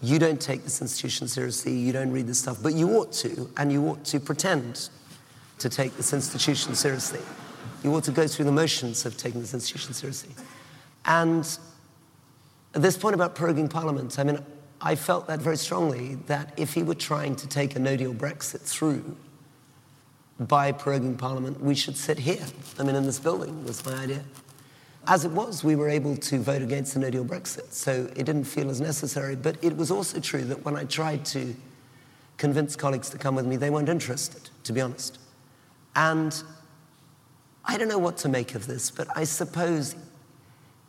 You 0.00 0.18
don't 0.18 0.40
take 0.40 0.64
this 0.64 0.80
institution 0.80 1.28
seriously. 1.28 1.76
You 1.76 1.92
don't 1.92 2.10
read 2.10 2.26
this 2.26 2.38
stuff, 2.38 2.62
but 2.62 2.74
you 2.74 2.96
ought 2.96 3.12
to, 3.14 3.50
and 3.58 3.70
you 3.70 3.86
ought 3.86 4.04
to 4.06 4.20
pretend 4.20 4.88
to 5.58 5.68
take 5.68 5.96
this 5.96 6.12
institution 6.12 6.74
seriously. 6.74 7.20
You 7.86 7.94
ought 7.94 8.02
to 8.02 8.10
go 8.10 8.26
through 8.26 8.46
the 8.46 8.52
motions 8.52 9.06
of 9.06 9.16
taking 9.16 9.40
this 9.40 9.54
institution 9.54 9.94
seriously. 9.94 10.34
And 11.04 11.46
at 12.74 12.82
this 12.82 12.96
point 12.98 13.14
about 13.14 13.36
proroguing 13.36 13.70
Parliament, 13.70 14.18
I 14.18 14.24
mean, 14.24 14.40
I 14.80 14.96
felt 14.96 15.28
that 15.28 15.38
very 15.38 15.56
strongly 15.56 16.16
that 16.26 16.52
if 16.56 16.74
he 16.74 16.82
were 16.82 16.96
trying 16.96 17.36
to 17.36 17.46
take 17.46 17.76
a 17.76 17.78
no 17.78 17.96
deal 17.96 18.12
Brexit 18.12 18.62
through 18.62 19.16
by 20.40 20.72
proroguing 20.72 21.16
Parliament, 21.16 21.60
we 21.60 21.76
should 21.76 21.96
sit 21.96 22.18
here. 22.18 22.44
I 22.76 22.82
mean, 22.82 22.96
in 22.96 23.06
this 23.06 23.20
building 23.20 23.64
was 23.64 23.86
my 23.86 23.94
idea. 23.94 24.24
As 25.06 25.24
it 25.24 25.30
was, 25.30 25.62
we 25.62 25.76
were 25.76 25.88
able 25.88 26.16
to 26.16 26.40
vote 26.40 26.62
against 26.62 26.94
the 26.94 26.98
no 26.98 27.10
deal 27.10 27.24
Brexit, 27.24 27.72
so 27.72 28.10
it 28.16 28.24
didn't 28.24 28.46
feel 28.46 28.68
as 28.68 28.80
necessary. 28.80 29.36
But 29.36 29.62
it 29.62 29.76
was 29.76 29.92
also 29.92 30.18
true 30.18 30.42
that 30.46 30.64
when 30.64 30.74
I 30.74 30.82
tried 30.86 31.24
to 31.26 31.54
convince 32.36 32.74
colleagues 32.74 33.10
to 33.10 33.16
come 33.16 33.36
with 33.36 33.46
me, 33.46 33.54
they 33.54 33.70
weren't 33.70 33.88
interested, 33.88 34.50
to 34.64 34.72
be 34.72 34.80
honest. 34.80 35.20
And 35.94 36.42
I 37.66 37.76
don't 37.76 37.88
know 37.88 37.98
what 37.98 38.16
to 38.18 38.28
make 38.28 38.54
of 38.54 38.66
this, 38.66 38.90
but 38.90 39.08
I 39.16 39.24
suppose 39.24 39.96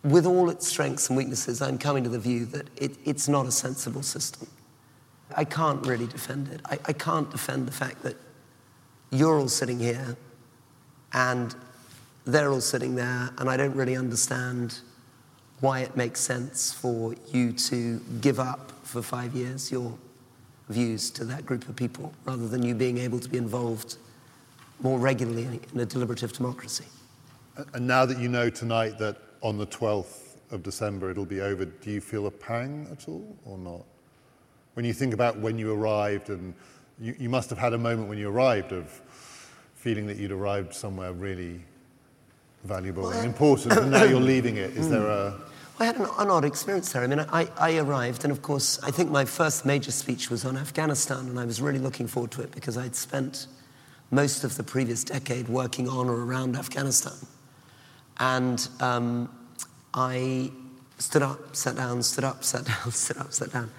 with 0.04 0.26
all 0.26 0.50
its 0.50 0.68
strengths 0.68 1.10
and 1.10 1.18
weaknesses, 1.18 1.62
I'm 1.62 1.78
coming 1.78 2.04
to 2.04 2.10
the 2.10 2.20
view 2.20 2.46
that 2.46 2.68
it, 2.78 2.98
it's 3.04 3.28
not 3.28 3.46
a 3.46 3.52
sensible 3.52 4.04
system. 4.04 4.48
I 5.36 5.44
can't 5.44 5.86
really 5.86 6.08
defend 6.08 6.50
it. 6.50 6.62
I, 6.66 6.80
I 6.86 6.94
can't 6.94 7.30
defend 7.30 7.68
the 7.68 7.72
fact 7.72 8.04
that 8.04 8.16
you're 9.12 9.40
all 9.40 9.50
sitting 9.50 9.80
here 9.80 10.16
and 11.14 11.56
they're 12.26 12.52
all 12.52 12.62
sitting 12.62 12.96
there, 12.96 13.32
and 13.38 13.50
I 13.50 13.56
don't 13.56 13.76
really 13.76 13.96
understand 13.96 14.80
why 15.62 15.80
it 15.80 15.96
makes 15.96 16.20
sense 16.20 16.74
for 16.74 17.16
you 17.32 17.54
to 17.54 18.00
give 18.22 18.40
up 18.40 18.74
for 18.84 19.02
five 19.02 19.34
years 19.34 19.72
your 19.72 19.98
views 20.70 21.10
to 21.12 21.24
that 21.26 21.46
group 21.46 21.68
of 21.68 21.76
people 21.76 22.14
rather 22.26 22.48
than 22.48 22.62
you 22.62 22.76
being 22.76 22.98
able 22.98 23.20
to 23.20 23.30
be 23.30 23.38
involved 23.38 23.98
more 24.82 25.00
regularly 25.00 25.60
in 25.74 25.80
a 25.80 25.86
deliberative 25.86 26.34
democracy. 26.34 26.86
And 27.74 27.88
now 27.88 28.06
that 28.06 28.20
you 28.20 28.30
know 28.30 28.50
tonight 28.50 28.98
that 29.00 29.18
on 29.42 29.58
the 29.58 29.68
12th 29.68 30.36
of 30.52 30.64
December 30.64 31.10
it'll 31.10 31.26
be 31.26 31.42
over, 31.42 31.66
do 31.66 31.92
you 31.92 32.02
feel 32.02 32.28
a 32.28 32.32
pang 32.32 32.88
at 32.92 33.08
all 33.08 33.36
or 33.46 33.58
not? 33.58 33.84
When 34.76 34.86
you 34.86 34.94
think 34.94 35.14
about 35.14 35.40
when 35.40 35.58
you 35.58 35.74
arrived, 35.74 36.30
and 36.30 36.54
you, 37.00 37.16
you 37.18 37.30
must 37.30 37.50
have 37.50 37.58
had 37.58 37.74
a 37.74 37.78
moment 37.78 38.10
when 38.10 38.18
you 38.18 38.30
arrived 38.30 38.72
of 38.72 39.02
feeling 39.76 40.06
that 40.08 40.18
you'd 40.18 40.32
arrived 40.32 40.74
somewhere 40.74 41.14
really 41.14 41.62
valuable 42.64 43.04
well, 43.04 43.14
and 43.14 43.26
important, 43.26 43.78
and 43.78 43.92
now 43.92 44.04
you're 44.04 44.22
leaving 44.36 44.58
it. 44.58 44.72
Is 44.78 44.90
there 44.90 45.08
a. 45.08 45.40
I 45.80 45.86
had 45.86 45.96
an, 45.98 46.08
an, 46.18 46.30
odd 46.30 46.44
experience 46.44 46.92
there. 46.92 47.04
I 47.04 47.08
mean, 47.08 47.20
I, 47.20 47.48
I 47.58 47.78
arrived, 47.78 48.24
and 48.24 48.32
of 48.32 48.42
course, 48.42 48.80
I 48.84 48.90
think 48.90 49.12
my 49.12 49.26
first 49.26 49.66
major 49.66 49.92
speech 49.92 50.30
was 50.30 50.44
on 50.44 50.58
Afghanistan, 50.58 51.28
and 51.28 51.40
I 51.40 51.46
was 51.46 51.62
really 51.62 51.80
looking 51.80 52.08
forward 52.08 52.32
to 52.32 52.42
it 52.42 52.52
because 52.52 52.78
I'd 52.78 52.96
spent 52.96 53.48
most 54.12 54.44
of 54.44 54.56
the 54.58 54.64
previous 54.64 55.04
decade 55.04 55.50
working 55.50 55.90
on 55.90 56.08
or 56.08 56.24
around 56.24 56.56
Afghanistan. 56.56 57.14
And 58.20 58.68
um, 58.80 59.30
I 59.94 60.52
stood 60.98 61.22
up, 61.22 61.56
sat 61.56 61.76
down, 61.76 62.02
stood 62.04 62.24
up, 62.24 62.44
sat 62.44 62.66
down, 62.84 62.92
stood 62.92 63.18
up, 63.18 63.34
sat 63.34 63.52
down. 63.52 63.72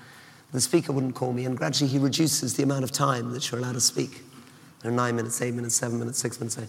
The 0.53 0.61
speaker 0.61 0.93
wouldn't 0.93 1.15
call 1.15 1.33
me, 1.33 1.45
and 1.45 1.57
gradually 1.57 1.91
he 1.91 1.99
reduces 1.99 2.57
the 2.57 2.63
amount 2.63 2.85
of 2.85 2.93
time 2.93 3.33
that 3.33 3.51
you're 3.51 3.61
allowed 3.61 3.75
to 3.75 3.81
speak. 3.81 4.23
There 4.81 4.91
are 4.91 4.95
nine 4.95 5.17
minutes, 5.17 5.43
eight 5.43 5.55
minutes, 5.55 5.77
seven 5.77 5.99
minutes, 5.99 6.19
six 6.19 6.41
minutes. 6.41 6.59
Eight. 6.59 6.69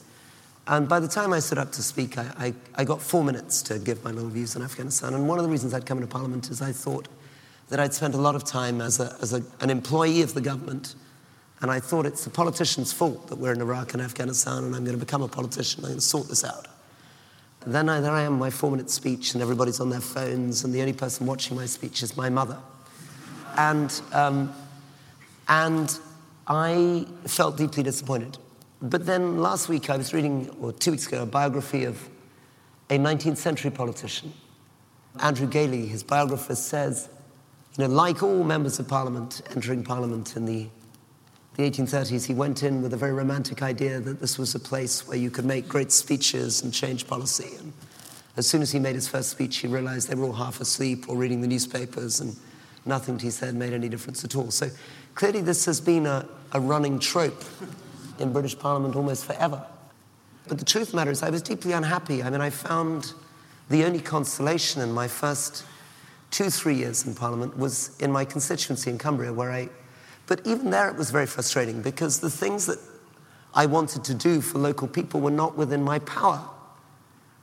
And 0.67 0.87
by 0.87 0.99
the 0.99 1.07
time 1.07 1.33
I 1.33 1.39
stood 1.39 1.57
up 1.57 1.71
to 1.73 1.81
speak, 1.81 2.17
I, 2.17 2.31
I, 2.37 2.53
I, 2.75 2.83
got 2.83 3.01
four 3.01 3.23
minutes 3.23 3.61
to 3.63 3.79
give 3.79 4.03
my 4.03 4.11
little 4.11 4.29
views 4.29 4.55
on 4.55 4.61
Afghanistan. 4.61 5.13
And 5.13 5.27
one 5.27 5.39
of 5.39 5.43
the 5.43 5.49
reasons 5.49 5.73
I'd 5.73 5.85
come 5.85 5.97
into 5.97 6.09
Parliament 6.09 6.49
is 6.49 6.61
I 6.61 6.71
thought 6.71 7.07
that 7.69 7.79
I'd 7.79 7.93
spent 7.93 8.13
a 8.13 8.17
lot 8.17 8.35
of 8.35 8.43
time 8.43 8.81
as, 8.81 8.99
a, 8.99 9.15
as 9.21 9.33
a, 9.33 9.41
an 9.61 9.69
employee 9.69 10.21
of 10.21 10.33
the 10.33 10.41
government. 10.41 10.95
And 11.61 11.69
I 11.69 11.79
thought 11.79 12.05
it's 12.05 12.23
the 12.23 12.29
politicians' 12.29 12.93
fault 12.93 13.27
that 13.27 13.37
we're 13.37 13.51
in 13.51 13.61
Iraq 13.61 13.93
and 13.93 14.01
Afghanistan, 14.01 14.63
and 14.63 14.75
I'm 14.75 14.85
going 14.85 14.97
to 14.97 15.05
become 15.05 15.21
a 15.21 15.27
politician. 15.27 15.83
I'm 15.83 15.89
going 15.89 15.99
to 15.99 16.05
sort 16.05 16.29
this 16.29 16.43
out. 16.43 16.67
And 17.61 17.75
then 17.75 17.89
I, 17.89 17.99
there 17.99 18.13
I 18.13 18.21
am, 18.21 18.39
my 18.39 18.49
four 18.49 18.71
minute 18.71 18.89
speech, 18.89 19.33
and 19.33 19.41
everybody's 19.41 19.81
on 19.81 19.89
their 19.89 19.99
phones, 19.99 20.63
and 20.63 20.73
the 20.73 20.79
only 20.79 20.93
person 20.93 21.25
watching 21.25 21.57
my 21.57 21.65
speech 21.65 22.01
is 22.01 22.15
my 22.15 22.29
mother. 22.29 22.57
And, 23.57 24.01
um, 24.13 24.53
and 25.49 25.99
I 26.47 27.05
felt 27.25 27.57
deeply 27.57 27.83
disappointed. 27.83 28.37
But 28.81 29.05
then 29.05 29.39
last 29.39 29.67
week 29.67 29.89
I 29.89 29.97
was 29.97 30.13
reading, 30.13 30.49
or 30.61 30.71
two 30.71 30.91
weeks 30.91 31.07
ago, 31.07 31.23
a 31.23 31.25
biography 31.25 31.83
of 31.83 32.09
a 32.89 32.97
19th 32.97 33.37
century 33.37 33.71
politician, 33.71 34.33
Andrew 35.19 35.47
Gailey. 35.47 35.85
His 35.85 36.01
biographer 36.01 36.55
says, 36.55 37.09
you 37.77 37.87
know, 37.87 37.93
like 37.93 38.23
all 38.23 38.43
members 38.43 38.79
of 38.79 38.87
parliament 38.87 39.41
entering 39.53 39.83
parliament 39.83 40.37
in 40.37 40.45
the, 40.45 40.67
the 41.55 41.69
1830s, 41.69 42.25
he 42.25 42.33
went 42.33 42.63
in 42.63 42.81
with 42.81 42.93
a 42.93 42.97
very 42.97 43.11
romantic 43.11 43.61
idea 43.61 43.99
that 43.99 44.19
this 44.19 44.37
was 44.37 44.55
a 44.55 44.59
place 44.59 45.07
where 45.07 45.17
you 45.17 45.29
could 45.29 45.45
make 45.45 45.67
great 45.67 45.91
speeches 45.91 46.61
and 46.61 46.73
change 46.73 47.07
policy. 47.07 47.55
And 47.57 47.73
as 48.37 48.47
soon 48.47 48.61
as 48.61 48.71
he 48.71 48.79
made 48.79 48.95
his 48.95 49.07
first 49.07 49.29
speech, 49.29 49.57
he 49.57 49.67
realized 49.67 50.09
they 50.09 50.15
were 50.15 50.25
all 50.25 50.33
half 50.33 50.61
asleep 50.61 51.09
or 51.09 51.17
reading 51.17 51.41
the 51.41 51.47
newspapers, 51.47 52.21
and 52.21 52.35
nothing 52.85 53.19
he 53.19 53.29
said 53.29 53.55
made 53.55 53.73
any 53.73 53.89
difference 53.89 54.23
at 54.23 54.35
all. 54.35 54.51
So 54.51 54.69
clearly, 55.15 55.41
this 55.41 55.65
has 55.65 55.81
been 55.81 56.05
a, 56.05 56.25
a 56.53 56.59
running 56.59 56.99
trope 56.99 57.43
in 58.19 58.31
British 58.31 58.57
Parliament 58.57 58.95
almost 58.95 59.25
forever. 59.25 59.65
But 60.47 60.59
the 60.59 60.65
truth 60.65 60.87
of 60.87 60.91
the 60.91 60.95
matter 60.97 61.11
is, 61.11 61.23
I 61.23 61.29
was 61.29 61.41
deeply 61.41 61.73
unhappy. 61.73 62.23
I 62.23 62.29
mean, 62.29 62.41
I 62.41 62.49
found 62.49 63.13
the 63.69 63.83
only 63.83 63.99
consolation 63.99 64.81
in 64.81 64.91
my 64.91 65.07
first 65.07 65.65
two, 66.31 66.49
three 66.49 66.75
years 66.75 67.05
in 67.05 67.13
Parliament 67.15 67.57
was 67.57 67.97
in 67.99 68.11
my 68.11 68.25
constituency 68.25 68.89
in 68.89 68.97
Cumbria, 68.97 69.33
where 69.33 69.51
I. 69.51 69.69
But 70.29 70.45
even 70.45 70.69
there, 70.69 70.87
it 70.87 70.95
was 70.95 71.09
very 71.09 71.25
frustrating 71.25 71.81
because 71.81 72.19
the 72.19 72.29
things 72.29 72.67
that 72.67 72.77
I 73.55 73.65
wanted 73.65 74.03
to 74.03 74.13
do 74.13 74.41
for 74.41 74.59
local 74.59 74.87
people 74.87 75.21
were 75.21 75.31
not 75.31 75.57
within 75.57 75.83
my 75.83 75.97
power. 75.99 76.47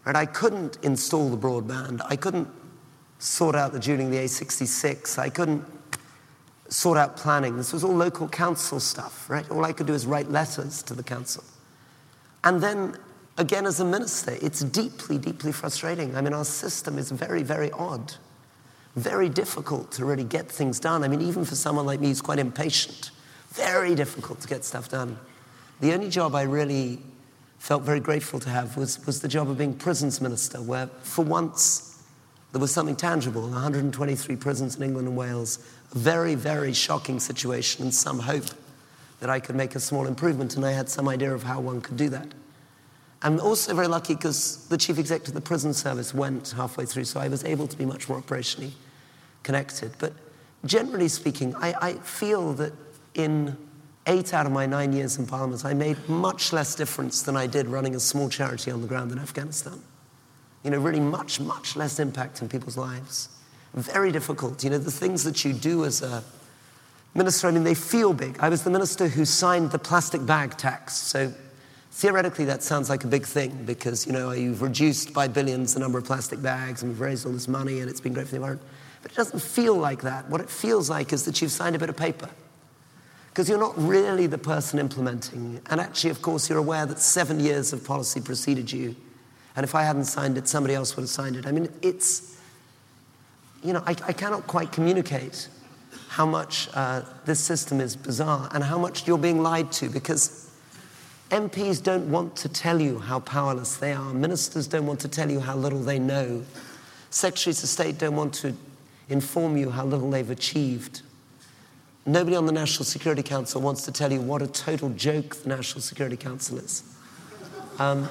Right? 0.04 0.14
I 0.14 0.24
couldn't 0.24 0.78
install 0.84 1.28
the 1.28 1.36
broadband. 1.36 2.00
I 2.08 2.14
couldn't 2.14 2.48
sort 3.18 3.56
out 3.56 3.72
the 3.72 3.80
dualling 3.80 4.10
the 4.10 4.18
A66. 4.18 5.18
I 5.18 5.28
couldn't 5.28 5.64
sort 6.68 6.96
out 6.96 7.16
planning. 7.16 7.56
This 7.56 7.72
was 7.72 7.82
all 7.82 7.92
local 7.92 8.28
council 8.28 8.78
stuff, 8.78 9.28
right? 9.28 9.50
All 9.50 9.64
I 9.64 9.72
could 9.72 9.88
do 9.88 9.94
is 9.94 10.06
write 10.06 10.30
letters 10.30 10.80
to 10.84 10.94
the 10.94 11.02
council. 11.02 11.42
And 12.44 12.60
then, 12.60 12.96
again, 13.36 13.66
as 13.66 13.80
a 13.80 13.84
minister, 13.84 14.38
it's 14.40 14.60
deeply, 14.60 15.18
deeply 15.18 15.50
frustrating. 15.50 16.14
I 16.14 16.20
mean, 16.20 16.32
our 16.32 16.44
system 16.44 16.98
is 16.98 17.10
very, 17.10 17.42
very 17.42 17.72
odd, 17.72 18.14
very 18.96 19.28
difficult 19.28 19.92
to 19.92 20.04
really 20.04 20.24
get 20.24 20.50
things 20.50 20.80
done. 20.80 21.04
I 21.04 21.08
mean, 21.08 21.20
even 21.20 21.44
for 21.44 21.54
someone 21.54 21.84
like 21.84 22.00
me 22.00 22.08
who's 22.08 22.22
quite 22.22 22.38
impatient, 22.38 23.10
very 23.50 23.94
difficult 23.94 24.40
to 24.40 24.48
get 24.48 24.64
stuff 24.64 24.88
done. 24.88 25.18
The 25.80 25.92
only 25.92 26.08
job 26.08 26.34
I 26.34 26.42
really 26.42 26.98
felt 27.58 27.82
very 27.82 28.00
grateful 28.00 28.40
to 28.40 28.48
have 28.48 28.76
was, 28.76 29.04
was 29.06 29.20
the 29.20 29.28
job 29.28 29.50
of 29.50 29.58
being 29.58 29.74
prisons 29.74 30.20
minister, 30.20 30.62
where 30.62 30.86
for 31.02 31.24
once 31.24 32.02
there 32.52 32.60
was 32.60 32.72
something 32.72 32.96
tangible 32.96 33.42
123 33.42 34.36
prisons 34.36 34.76
in 34.76 34.82
England 34.82 35.08
and 35.08 35.16
Wales 35.16 35.58
a 35.92 35.98
very, 35.98 36.34
very 36.34 36.72
shocking 36.72 37.20
situation 37.20 37.82
and 37.82 37.94
some 37.94 38.18
hope 38.18 38.46
that 39.20 39.28
I 39.28 39.40
could 39.40 39.56
make 39.56 39.74
a 39.74 39.80
small 39.80 40.06
improvement, 40.06 40.56
and 40.56 40.64
I 40.64 40.72
had 40.72 40.88
some 40.88 41.08
idea 41.08 41.34
of 41.34 41.42
how 41.42 41.60
one 41.60 41.82
could 41.82 41.96
do 41.96 42.08
that. 42.10 42.28
I'm 43.22 43.40
also 43.40 43.74
very 43.74 43.88
lucky 43.88 44.14
because 44.14 44.66
the 44.68 44.76
chief 44.76 44.98
executive 44.98 45.34
of 45.34 45.42
the 45.42 45.46
prison 45.46 45.74
service 45.74 46.14
went 46.14 46.50
halfway 46.56 46.86
through, 46.86 47.04
so 47.04 47.20
I 47.20 47.28
was 47.28 47.44
able 47.44 47.66
to 47.66 47.76
be 47.76 47.84
much 47.84 48.08
more 48.08 48.20
operationally 48.20 48.72
connected. 49.46 49.92
But 49.98 50.12
generally 50.66 51.08
speaking, 51.08 51.54
I, 51.54 51.74
I 51.80 51.92
feel 51.94 52.52
that 52.54 52.72
in 53.14 53.56
eight 54.06 54.34
out 54.34 54.44
of 54.44 54.52
my 54.52 54.66
nine 54.66 54.92
years 54.92 55.18
in 55.18 55.26
Parliament, 55.26 55.64
I 55.64 55.72
made 55.72 55.96
much 56.08 56.52
less 56.52 56.74
difference 56.74 57.22
than 57.22 57.36
I 57.36 57.46
did 57.46 57.68
running 57.68 57.94
a 57.94 58.00
small 58.00 58.28
charity 58.28 58.70
on 58.70 58.82
the 58.82 58.88
ground 58.88 59.12
in 59.12 59.18
Afghanistan. 59.18 59.80
You 60.64 60.70
know, 60.70 60.78
really 60.78 61.00
much, 61.00 61.40
much 61.40 61.76
less 61.76 61.98
impact 62.00 62.42
in 62.42 62.48
people's 62.48 62.76
lives. 62.76 63.28
Very 63.74 64.10
difficult. 64.10 64.64
You 64.64 64.70
know, 64.70 64.78
the 64.78 64.90
things 64.90 65.22
that 65.24 65.44
you 65.44 65.52
do 65.52 65.84
as 65.84 66.02
a 66.02 66.24
minister, 67.14 67.46
I 67.46 67.52
mean, 67.52 67.62
they 67.62 67.74
feel 67.74 68.12
big. 68.12 68.36
I 68.40 68.48
was 68.48 68.62
the 68.62 68.70
minister 68.70 69.06
who 69.06 69.24
signed 69.24 69.70
the 69.70 69.78
plastic 69.78 70.24
bag 70.26 70.56
tax. 70.56 70.96
So 70.96 71.32
theoretically, 71.92 72.46
that 72.46 72.62
sounds 72.62 72.88
like 72.88 73.04
a 73.04 73.06
big 73.06 73.24
thing 73.24 73.64
because, 73.64 74.06
you 74.06 74.12
know, 74.12 74.32
you've 74.32 74.62
reduced 74.62 75.12
by 75.12 75.28
billions 75.28 75.74
the 75.74 75.80
number 75.80 75.98
of 75.98 76.04
plastic 76.04 76.42
bags 76.42 76.82
and 76.82 76.90
we've 76.90 77.00
raised 77.00 77.26
all 77.26 77.32
this 77.32 77.48
money 77.48 77.80
and 77.80 77.88
it's 77.90 78.00
been 78.00 78.14
great 78.14 78.26
for 78.26 78.32
the 78.32 78.36
environment. 78.36 78.68
But 79.06 79.12
it 79.12 79.16
doesn't 79.18 79.38
feel 79.38 79.76
like 79.76 80.02
that. 80.02 80.28
What 80.28 80.40
it 80.40 80.50
feels 80.50 80.90
like 80.90 81.12
is 81.12 81.24
that 81.26 81.40
you've 81.40 81.52
signed 81.52 81.76
a 81.76 81.78
bit 81.78 81.88
of 81.88 81.96
paper 81.96 82.28
because 83.28 83.48
you're 83.48 83.56
not 83.56 83.72
really 83.78 84.26
the 84.26 84.36
person 84.36 84.80
implementing. 84.80 85.60
And 85.70 85.80
actually, 85.80 86.10
of 86.10 86.20
course, 86.22 86.50
you're 86.50 86.58
aware 86.58 86.86
that 86.86 86.98
seven 86.98 87.38
years 87.38 87.72
of 87.72 87.84
policy 87.84 88.20
preceded 88.20 88.72
you. 88.72 88.96
And 89.54 89.62
if 89.62 89.76
I 89.76 89.84
hadn't 89.84 90.06
signed 90.06 90.36
it, 90.36 90.48
somebody 90.48 90.74
else 90.74 90.96
would 90.96 91.02
have 91.02 91.08
signed 91.08 91.36
it. 91.36 91.46
I 91.46 91.52
mean, 91.52 91.68
it's, 91.82 92.36
you 93.62 93.72
know, 93.72 93.82
I, 93.86 93.90
I 93.90 94.12
cannot 94.12 94.48
quite 94.48 94.72
communicate 94.72 95.50
how 96.08 96.26
much 96.26 96.68
uh, 96.74 97.02
this 97.26 97.38
system 97.38 97.80
is 97.80 97.94
bizarre 97.94 98.48
and 98.54 98.64
how 98.64 98.76
much 98.76 99.06
you're 99.06 99.18
being 99.18 99.40
lied 99.40 99.70
to 99.70 99.88
because 99.88 100.50
MPs 101.30 101.80
don't 101.80 102.10
want 102.10 102.34
to 102.38 102.48
tell 102.48 102.82
you 102.82 102.98
how 102.98 103.20
powerless 103.20 103.76
they 103.76 103.92
are. 103.92 104.12
Ministers 104.12 104.66
don't 104.66 104.84
want 104.84 104.98
to 104.98 105.08
tell 105.08 105.30
you 105.30 105.38
how 105.38 105.54
little 105.54 105.80
they 105.84 106.00
know. 106.00 106.42
Secretaries 107.10 107.62
of 107.62 107.68
State 107.68 107.98
don't 107.98 108.16
want 108.16 108.34
to 108.34 108.52
inform 109.08 109.56
you 109.56 109.70
how 109.70 109.84
little 109.84 110.10
they've 110.10 110.30
achieved. 110.30 111.02
Nobody 112.04 112.36
on 112.36 112.46
the 112.46 112.52
National 112.52 112.84
Security 112.84 113.22
Council 113.22 113.60
wants 113.60 113.82
to 113.82 113.92
tell 113.92 114.12
you 114.12 114.20
what 114.20 114.42
a 114.42 114.46
total 114.46 114.90
joke 114.90 115.36
the 115.36 115.48
National 115.48 115.80
Security 115.80 116.16
Council 116.16 116.58
is. 116.58 116.84
Um, 117.78 118.08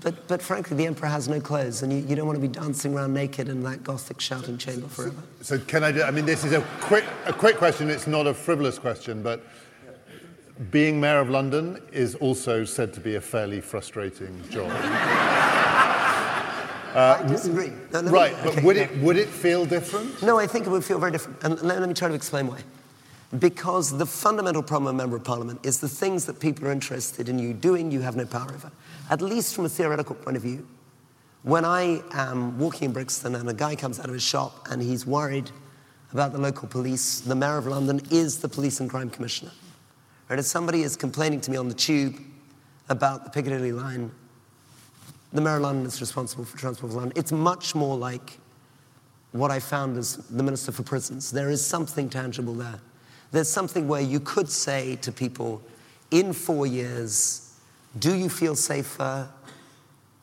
but, 0.00 0.28
but 0.28 0.40
frankly, 0.40 0.76
the 0.76 0.86
emperor 0.86 1.08
has 1.08 1.28
no 1.28 1.40
clothes, 1.40 1.82
and 1.82 1.92
you, 1.92 1.98
you, 1.98 2.14
don't 2.14 2.26
want 2.26 2.36
to 2.36 2.40
be 2.40 2.48
dancing 2.48 2.94
around 2.94 3.12
naked 3.12 3.48
in 3.48 3.62
that 3.64 3.82
Gothic 3.82 4.20
shouting 4.20 4.56
chamber 4.56 4.86
forever. 4.86 5.20
So, 5.40 5.58
so 5.58 5.64
can 5.64 5.82
I? 5.82 5.90
Do, 5.90 6.02
I 6.04 6.12
mean, 6.12 6.24
this 6.24 6.44
is 6.44 6.52
a 6.52 6.60
quick, 6.80 7.04
a 7.26 7.32
quick 7.32 7.56
question. 7.56 7.90
It's 7.90 8.06
not 8.06 8.26
a 8.28 8.34
frivolous 8.34 8.78
question, 8.78 9.22
but 9.22 9.44
being 10.70 11.00
mayor 11.00 11.18
of 11.18 11.30
London 11.30 11.80
is 11.92 12.14
also 12.16 12.64
said 12.64 12.92
to 12.94 13.00
be 13.00 13.16
a 13.16 13.20
fairly 13.20 13.60
frustrating 13.60 14.42
job. 14.50 14.70
Uh, 16.94 17.22
I 17.22 17.26
disagree. 17.26 17.72
No, 17.92 18.02
right, 18.02 18.34
but 18.42 18.52
okay, 18.54 18.62
would, 18.62 18.76
it, 18.76 18.96
would 18.98 19.16
it 19.16 19.28
feel 19.28 19.64
different? 19.64 20.22
No, 20.22 20.38
I 20.38 20.46
think 20.46 20.66
it 20.66 20.70
would 20.70 20.84
feel 20.84 20.98
very 20.98 21.12
different. 21.12 21.42
And 21.44 21.60
let, 21.62 21.80
let 21.80 21.88
me 21.88 21.94
try 21.94 22.08
to 22.08 22.14
explain 22.14 22.46
why. 22.46 22.60
Because 23.38 23.96
the 23.96 24.06
fundamental 24.06 24.62
problem 24.62 24.88
of 24.88 24.94
a 24.94 24.96
member 24.96 25.16
of 25.16 25.24
parliament 25.24 25.60
is 25.62 25.80
the 25.80 25.88
things 25.88 26.24
that 26.24 26.40
people 26.40 26.66
are 26.66 26.72
interested 26.72 27.28
in 27.28 27.38
you 27.38 27.52
doing, 27.52 27.90
you 27.90 28.00
have 28.00 28.16
no 28.16 28.24
power 28.24 28.50
over. 28.54 28.72
At 29.10 29.20
least 29.20 29.54
from 29.54 29.66
a 29.66 29.68
theoretical 29.68 30.14
point 30.14 30.36
of 30.36 30.42
view. 30.42 30.66
When 31.42 31.64
I 31.64 32.02
am 32.12 32.58
walking 32.58 32.86
in 32.86 32.92
Brixton 32.92 33.34
and 33.34 33.48
a 33.48 33.54
guy 33.54 33.76
comes 33.76 34.00
out 34.00 34.06
of 34.06 34.12
his 34.12 34.22
shop 34.22 34.66
and 34.70 34.82
he's 34.82 35.06
worried 35.06 35.50
about 36.12 36.32
the 36.32 36.38
local 36.38 36.68
police, 36.68 37.20
the 37.20 37.34
mayor 37.34 37.58
of 37.58 37.66
London 37.66 38.00
is 38.10 38.38
the 38.38 38.48
police 38.48 38.80
and 38.80 38.88
crime 38.88 39.10
commissioner. 39.10 39.52
And 40.30 40.40
if 40.40 40.46
somebody 40.46 40.82
is 40.82 40.96
complaining 40.96 41.40
to 41.42 41.50
me 41.50 41.56
on 41.56 41.68
the 41.68 41.74
tube 41.74 42.16
about 42.88 43.24
the 43.24 43.30
Piccadilly 43.30 43.72
line, 43.72 44.10
the 45.32 45.40
Mayor 45.40 45.56
of 45.56 45.62
London 45.62 45.86
is 45.86 46.00
responsible 46.00 46.44
for 46.44 46.56
Transport 46.56 46.92
for 46.92 46.98
London. 46.98 47.12
It's 47.16 47.32
much 47.32 47.74
more 47.74 47.96
like 47.96 48.38
what 49.32 49.50
I 49.50 49.60
found 49.60 49.96
as 49.96 50.16
the 50.16 50.42
Minister 50.42 50.72
for 50.72 50.82
Prisons. 50.82 51.30
There 51.30 51.50
is 51.50 51.64
something 51.64 52.08
tangible 52.08 52.54
there. 52.54 52.80
There's 53.30 53.50
something 53.50 53.86
where 53.86 54.00
you 54.00 54.20
could 54.20 54.48
say 54.48 54.96
to 54.96 55.12
people, 55.12 55.62
in 56.10 56.32
four 56.32 56.66
years, 56.66 57.54
do 57.98 58.14
you 58.14 58.30
feel 58.30 58.56
safer? 58.56 59.28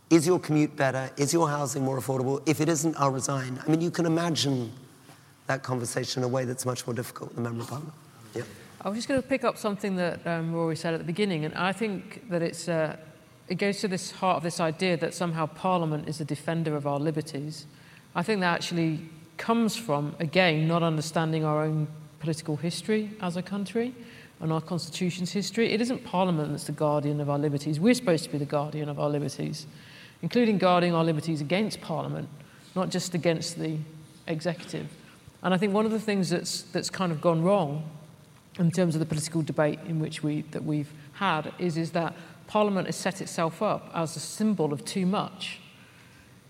Is 0.10 0.26
your 0.26 0.40
commute 0.40 0.76
better? 0.76 1.12
Is 1.18 1.32
your 1.32 1.48
housing 1.48 1.84
more 1.84 2.00
affordable? 2.00 2.42
If 2.48 2.62
it 2.62 2.70
isn't, 2.70 2.96
I'll 3.00 3.12
resign. 3.12 3.60
I 3.66 3.70
mean, 3.70 3.82
you 3.82 3.92
can 3.92 4.08
imagine 4.08 4.72
that 5.46 5.62
conversation 5.62 6.24
in 6.24 6.26
a 6.26 6.28
way 6.28 6.46
that's 6.46 6.66
much 6.66 6.88
more 6.88 6.96
difficult 6.96 7.30
in 7.32 7.36
the 7.38 7.42
Member 7.44 7.62
of 7.62 7.70
Parliament. 7.70 7.94
Yeah. 8.34 8.42
I 8.82 8.90
was 8.90 8.98
just 8.98 9.08
going 9.08 9.22
to 9.22 9.28
pick 9.28 9.44
up 9.44 9.58
something 9.58 9.96
that 9.98 10.26
um, 10.26 10.52
Rory 10.52 10.76
said 10.76 10.96
at 10.96 11.00
the 11.00 11.06
beginning, 11.06 11.46
and 11.46 11.54
I 11.54 11.72
think 11.72 12.28
that 12.30 12.42
it's. 12.42 12.68
Uh, 12.68 12.98
it 13.48 13.56
goes 13.56 13.80
to 13.82 13.88
this 13.88 14.12
heart 14.12 14.38
of 14.38 14.44
this 14.44 14.60
idea 14.60 14.98
that 14.98 15.14
somehow 15.14 15.46
Parliament 15.46 16.10
is 16.10 16.20
a 16.20 16.26
defender 16.26 16.76
of 16.76 16.88
our 16.88 17.00
liberties. 17.00 17.66
I 18.16 18.24
think 18.24 18.42
that 18.42 18.54
actually 18.54 19.02
comes 19.38 19.76
from, 19.76 20.16
again, 20.20 20.68
not 20.68 20.82
understanding 20.82 21.44
our 21.44 21.64
own 21.64 21.88
political 22.20 22.56
history 22.56 23.12
as 23.22 23.38
a 23.38 23.42
country 23.42 23.94
and 24.40 24.52
our 24.52 24.62
constitution's 24.62 25.32
history. 25.32 25.72
It 25.72 25.82
isn't 25.82 26.04
Parliament 26.04 26.52
that's 26.52 26.66
the 26.66 26.72
guardian 26.72 27.22
of 27.22 27.30
our 27.30 27.38
liberties. 27.38 27.80
We're 27.80 27.94
supposed 27.94 28.24
to 28.26 28.30
be 28.32 28.38
the 28.38 28.46
guardian 28.46 28.90
of 28.90 29.00
our 29.00 29.10
liberties, 29.10 29.68
including 30.22 30.58
guarding 30.58 30.94
our 30.94 31.04
liberties 31.04 31.42
against 31.42 31.82
Parliament, 31.82 32.28
not 32.76 32.90
just 32.90 33.14
against 33.14 33.60
the 33.60 33.78
executive. 34.28 34.88
And 35.44 35.54
I 35.54 35.58
think 35.58 35.74
one 35.74 35.86
of 35.86 35.92
the 35.92 36.00
things 36.00 36.30
that's, 36.30 36.64
that's 36.64 36.90
kind 36.90 37.12
of 37.12 37.22
gone 37.22 37.44
wrong 37.44 37.88
in 38.58 38.72
terms 38.72 38.96
of 38.96 39.00
the 39.00 39.06
political 39.06 39.42
debate 39.42 39.80
in 39.88 40.00
which 40.00 40.24
we, 40.24 40.42
that 40.52 40.64
we've 40.64 40.92
had 41.14 41.54
is, 41.60 41.78
is 41.78 41.92
that 41.92 42.16
Parliament 42.48 42.88
has 42.88 42.96
set 42.96 43.22
itself 43.22 43.62
up 43.62 43.90
as 43.94 44.16
a 44.16 44.20
symbol 44.20 44.74
of 44.74 44.86
too 44.86 45.06
much. 45.06 45.60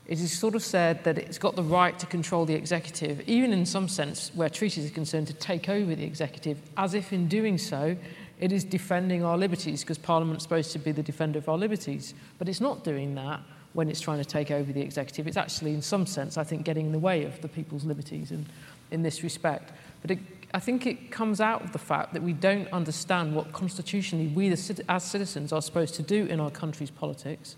It 0.08 0.20
is 0.20 0.38
sort 0.38 0.54
of 0.54 0.64
said 0.64 1.04
that 1.04 1.18
it's 1.18 1.40
got 1.40 1.56
the 1.56 1.64
right 1.64 1.98
to 1.98 2.06
control 2.06 2.46
the 2.46 2.54
executive, 2.54 3.22
even 3.28 3.52
in 3.52 3.66
some 3.66 3.88
sense, 3.88 4.32
where 4.36 4.50
treaties 4.50 4.90
are 4.90 4.94
concerned, 4.94 5.28
to 5.28 5.34
take 5.34 5.68
over 5.68 5.96
the 5.96 6.04
executive, 6.04 6.60
as 6.78 6.94
if 6.94 7.12
in 7.12 7.28
doing 7.28 7.58
so, 7.58 7.98
it 8.40 8.52
is 8.52 8.64
defending 8.64 9.24
our 9.24 9.38
liberties, 9.38 9.82
because 9.82 9.98
Parliament's 9.98 10.44
supposed 10.44 10.72
to 10.74 10.80
be 10.80 10.92
the 10.92 11.02
defender 11.02 11.40
of 11.40 11.50
our 11.50 11.58
liberties. 11.58 12.14
But 12.38 12.50
it's 12.50 12.62
not 12.62 12.84
doing 12.84 13.16
that 13.16 13.40
when 13.74 13.90
it's 13.90 14.00
trying 14.00 14.20
to 14.20 14.26
take 14.26 14.52
over 14.52 14.72
the 14.72 14.82
executive. 14.82 15.26
It's 15.28 15.38
actually, 15.38 15.74
in 15.74 15.82
some 15.82 16.06
sense, 16.06 16.38
I 16.38 16.44
think, 16.44 16.66
getting 16.66 16.88
in 16.88 16.92
the 16.92 17.00
way 17.00 17.24
of 17.24 17.42
the 17.42 17.48
people's 17.48 17.84
liberties 17.84 18.32
in, 18.32 18.46
in 18.92 19.02
this 19.02 19.24
respect. 19.24 19.72
But 20.02 20.12
it, 20.12 20.35
I 20.56 20.60
think 20.60 20.88
it 20.88 21.12
comes 21.12 21.42
out 21.42 21.66
of 21.66 21.74
the 21.74 21.80
fact 21.80 22.14
that 22.14 22.24
we 22.24 22.32
don't 22.32 22.72
understand 22.72 23.36
what 23.36 23.52
constitutionally 23.52 24.28
we 24.28 24.50
as 24.50 25.04
citizens 25.04 25.52
are 25.52 25.62
supposed 25.62 25.96
to 25.96 26.02
do 26.02 26.28
in 26.28 26.40
our 26.40 26.50
country's 26.50 26.90
politics, 26.90 27.58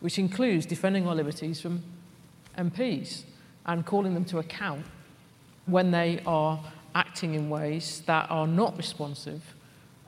which 0.00 0.18
includes 0.18 0.66
defending 0.66 1.08
our 1.08 1.14
liberties 1.14 1.62
from 1.62 1.82
MPs 2.58 3.22
and 3.64 3.86
calling 3.86 4.12
them 4.12 4.26
to 4.26 4.38
account 4.38 4.84
when 5.64 5.90
they 5.90 6.20
are 6.26 6.62
acting 6.94 7.32
in 7.32 7.48
ways 7.48 8.02
that 8.04 8.30
are 8.30 8.46
not 8.46 8.76
responsive 8.76 9.54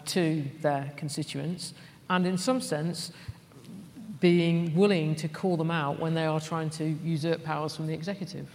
to 0.04 0.44
their 0.60 0.92
constituents, 0.98 1.72
and 2.10 2.26
in 2.26 2.36
some 2.36 2.60
sense, 2.60 3.10
being 4.20 4.74
willing 4.74 5.16
to 5.16 5.28
call 5.28 5.56
them 5.56 5.70
out 5.70 5.98
when 5.98 6.12
they 6.12 6.26
are 6.26 6.40
trying 6.40 6.68
to 6.68 6.84
usurp 6.84 7.42
powers 7.42 7.74
from 7.74 7.86
the 7.86 7.94
executive. 7.94 8.50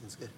That's 0.00 0.14
good. 0.14 0.30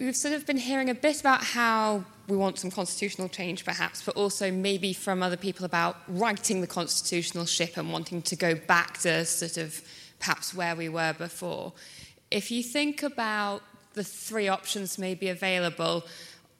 We've 0.00 0.16
sort 0.16 0.32
of 0.32 0.46
been 0.46 0.56
hearing 0.56 0.88
a 0.88 0.94
bit 0.94 1.20
about 1.20 1.44
how 1.44 2.04
we 2.26 2.34
want 2.34 2.58
some 2.58 2.70
constitutional 2.70 3.28
change, 3.28 3.66
perhaps, 3.66 4.02
but 4.02 4.16
also 4.16 4.50
maybe 4.50 4.94
from 4.94 5.22
other 5.22 5.36
people 5.36 5.66
about 5.66 5.98
righting 6.08 6.62
the 6.62 6.66
constitutional 6.66 7.44
ship 7.44 7.76
and 7.76 7.92
wanting 7.92 8.22
to 8.22 8.34
go 8.34 8.54
back 8.54 8.96
to 9.00 9.26
sort 9.26 9.58
of 9.58 9.82
perhaps 10.18 10.54
where 10.54 10.74
we 10.74 10.88
were 10.88 11.12
before. 11.12 11.74
If 12.30 12.50
you 12.50 12.62
think 12.62 13.02
about 13.02 13.62
the 13.92 14.02
three 14.02 14.48
options 14.48 14.96
maybe 14.96 15.28
available 15.28 16.06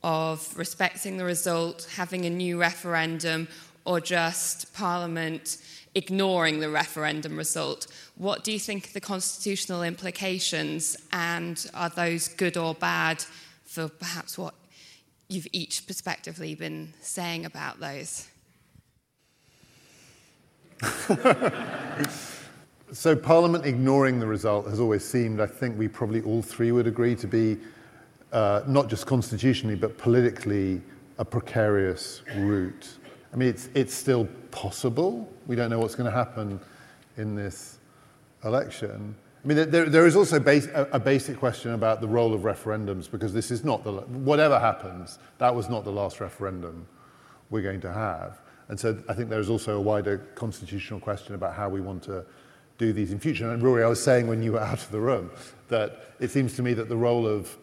of 0.03 0.55
respecting 0.59 1.17
the 1.17 1.25
result, 1.25 1.89
having 1.97 2.27
a 2.27 2.31
new 2.31 2.61
referendum, 2.61 3.49
or 3.87 4.01
just 4.01 4.75
Parliament 4.75 5.57
ignoring 5.95 6.61
the 6.61 6.71
referendum 6.71 7.37
result. 7.37 7.87
What 8.17 8.45
do 8.45 8.53
you 8.53 8.59
think 8.59 8.93
the 8.93 9.01
constitutional 9.01 9.83
implications, 9.83 10.97
and 11.13 11.65
are 11.75 11.89
those 11.89 12.29
good 12.29 12.57
or 12.57 12.75
bad 12.75 13.25
for 13.65 13.89
perhaps 13.89 14.39
what 14.39 14.55
you've 15.29 15.49
each 15.53 15.87
prospectively 15.87 16.55
been 16.55 16.93
saying 17.01 17.45
about 17.45 17.81
those? 17.81 18.29
so, 22.93 23.15
Parliament 23.15 23.67
ignoring 23.67 24.19
the 24.19 24.27
result 24.27 24.67
has 24.69 24.81
always 24.81 25.05
seemed, 25.05 25.41
I 25.41 25.47
think 25.47 25.79
we 25.79 25.89
probably 25.89 26.23
all 26.23 26.43
three 26.43 26.73
would 26.73 26.87
agree, 26.87 27.15
to 27.17 27.27
be 27.27 27.59
uh, 28.33 28.63
not 28.67 28.89
just 28.89 29.07
constitutionally 29.07 29.77
but 29.77 29.99
politically 29.99 30.81
a 31.19 31.25
precarious 31.25 32.23
route. 32.37 32.97
I 33.33 33.37
mean, 33.37 33.49
it's, 33.49 33.69
it's 33.75 33.95
still 33.95 34.27
possible. 34.51 35.31
We 35.47 35.57
don't 35.57 35.71
know 35.71 35.79
what's 35.79 35.95
going 35.95 36.11
to 36.11 36.17
happen 36.17 36.61
in 37.17 37.35
this 37.35 37.79
election. 38.45 39.15
I 39.45 39.49
mean, 39.49 39.71
there, 39.71 39.87
there 39.87 40.07
is 40.07 40.17
also 40.17 40.39
base, 40.39 40.67
a, 40.67 40.89
a, 40.93 40.99
basic 40.99 41.39
question 41.39 41.73
about 41.73 42.01
the 42.01 42.09
role 42.09 42.35
of 42.35 42.43
referendums 42.43 43.11
because 43.11 43.33
this 43.33 43.51
is 43.51 43.65
not 43.65 43.85
the, 43.85 43.93
whatever 43.93 44.59
happens, 44.59 45.19
that 45.39 45.55
was 45.55 45.69
not 45.71 45.85
the 45.85 45.93
last 45.93 46.21
referendum 46.21 46.87
we're 47.49 47.63
going 47.63 47.81
to 47.81 47.93
have. 47.93 48.41
And 48.69 48.79
so 48.79 49.03
I 49.09 49.15
think 49.15 49.31
there's 49.31 49.49
also 49.49 49.79
a 49.79 49.81
wider 49.81 50.19
constitutional 50.35 51.01
question 51.01 51.35
about 51.35 51.55
how 51.55 51.69
we 51.69 51.81
want 51.81 52.03
to 52.05 52.25
do 52.79 52.93
these 52.93 53.13
in 53.13 53.19
future. 53.19 53.51
And 53.51 53.63
Rory, 53.63 53.83
I 53.83 53.89
was 53.89 54.03
saying 54.03 54.27
when 54.27 54.43
you 54.43 54.53
were 54.53 54.61
out 54.61 54.83
of 54.83 54.91
the 54.91 55.01
room 55.01 55.31
that 55.69 56.15
it 56.21 56.31
seems 56.31 56.55
to 56.57 56.63
me 56.63 56.75
that 56.75 56.89
the 56.89 56.97
role 56.97 57.27
of 57.27 57.57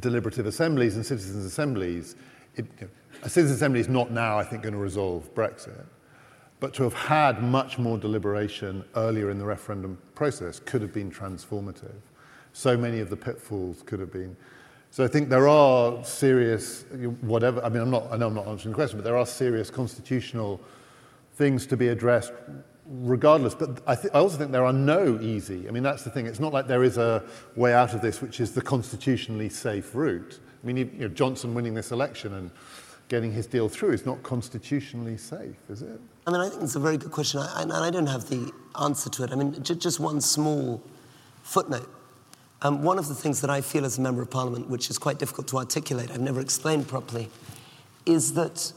deliberative 0.00 0.46
assemblies 0.46 0.96
and 0.96 1.04
citizens' 1.04 1.44
assemblies, 1.44 2.14
it, 2.54 2.66
a 3.22 3.28
citizens' 3.28 3.56
assembly 3.56 3.80
is 3.80 3.88
not 3.88 4.10
now, 4.10 4.38
I 4.38 4.44
think, 4.44 4.62
going 4.62 4.74
to 4.74 4.80
resolve 4.80 5.34
Brexit. 5.34 5.84
But 6.58 6.72
to 6.74 6.84
have 6.84 6.94
had 6.94 7.42
much 7.42 7.78
more 7.78 7.98
deliberation 7.98 8.84
earlier 8.94 9.30
in 9.30 9.38
the 9.38 9.44
referendum 9.44 9.98
process 10.14 10.58
could 10.58 10.80
have 10.82 10.92
been 10.92 11.10
transformative. 11.10 12.00
So 12.52 12.76
many 12.76 13.00
of 13.00 13.10
the 13.10 13.16
pitfalls 13.16 13.82
could 13.82 14.00
have 14.00 14.12
been. 14.12 14.36
So 14.90 15.04
I 15.04 15.08
think 15.08 15.28
there 15.28 15.46
are 15.46 16.02
serious, 16.04 16.86
whatever, 17.20 17.62
I 17.62 17.68
mean, 17.68 17.82
I'm 17.82 17.90
not, 17.90 18.10
I 18.10 18.16
know 18.16 18.28
I'm 18.28 18.34
not 18.34 18.46
answering 18.46 18.72
the 18.72 18.76
question, 18.76 18.98
but 18.98 19.04
there 19.04 19.18
are 19.18 19.26
serious 19.26 19.68
constitutional 19.68 20.60
things 21.34 21.66
to 21.66 21.76
be 21.76 21.88
addressed 21.88 22.32
regardless. 22.86 23.54
But 23.54 23.82
I, 23.86 23.94
th- 23.94 24.14
I 24.14 24.18
also 24.18 24.38
think 24.38 24.52
there 24.52 24.64
are 24.64 24.72
no 24.72 25.20
easy, 25.20 25.68
I 25.68 25.70
mean, 25.70 25.82
that's 25.82 26.02
the 26.02 26.10
thing. 26.10 26.24
It's 26.24 26.40
not 26.40 26.54
like 26.54 26.66
there 26.66 26.82
is 26.82 26.96
a 26.96 27.22
way 27.56 27.74
out 27.74 27.92
of 27.92 28.00
this 28.00 28.22
which 28.22 28.40
is 28.40 28.52
the 28.52 28.62
constitutionally 28.62 29.50
safe 29.50 29.94
route. 29.94 30.40
I 30.62 30.66
mean, 30.66 30.76
you 30.78 30.86
know, 30.86 31.08
Johnson 31.08 31.52
winning 31.52 31.74
this 31.74 31.90
election 31.90 32.32
and 32.34 32.50
getting 33.08 33.32
his 33.32 33.46
deal 33.46 33.68
through 33.68 33.92
is 33.92 34.04
not 34.04 34.22
constitutionally 34.22 35.16
safe, 35.16 35.56
is 35.68 35.82
it? 35.82 36.00
I 36.26 36.32
mean, 36.32 36.40
I 36.40 36.48
think 36.48 36.62
it's 36.62 36.74
a 36.74 36.80
very 36.80 36.96
good 36.96 37.12
question, 37.12 37.40
I, 37.40 37.62
and 37.62 37.72
I 37.72 37.90
don't 37.90 38.08
have 38.08 38.28
the 38.28 38.52
answer 38.80 39.08
to 39.10 39.24
it. 39.24 39.32
I 39.32 39.36
mean, 39.36 39.62
j- 39.62 39.74
just 39.74 40.00
one 40.00 40.20
small 40.20 40.82
footnote. 41.42 41.88
Um, 42.62 42.82
one 42.82 42.98
of 42.98 43.06
the 43.06 43.14
things 43.14 43.40
that 43.42 43.50
I 43.50 43.60
feel 43.60 43.84
as 43.84 43.98
a 43.98 44.00
member 44.00 44.22
of 44.22 44.30
parliament, 44.30 44.68
which 44.68 44.90
is 44.90 44.98
quite 44.98 45.18
difficult 45.18 45.46
to 45.48 45.58
articulate, 45.58 46.10
I've 46.10 46.20
never 46.20 46.40
explained 46.40 46.88
properly, 46.88 47.28
is 48.06 48.34
that 48.34 48.72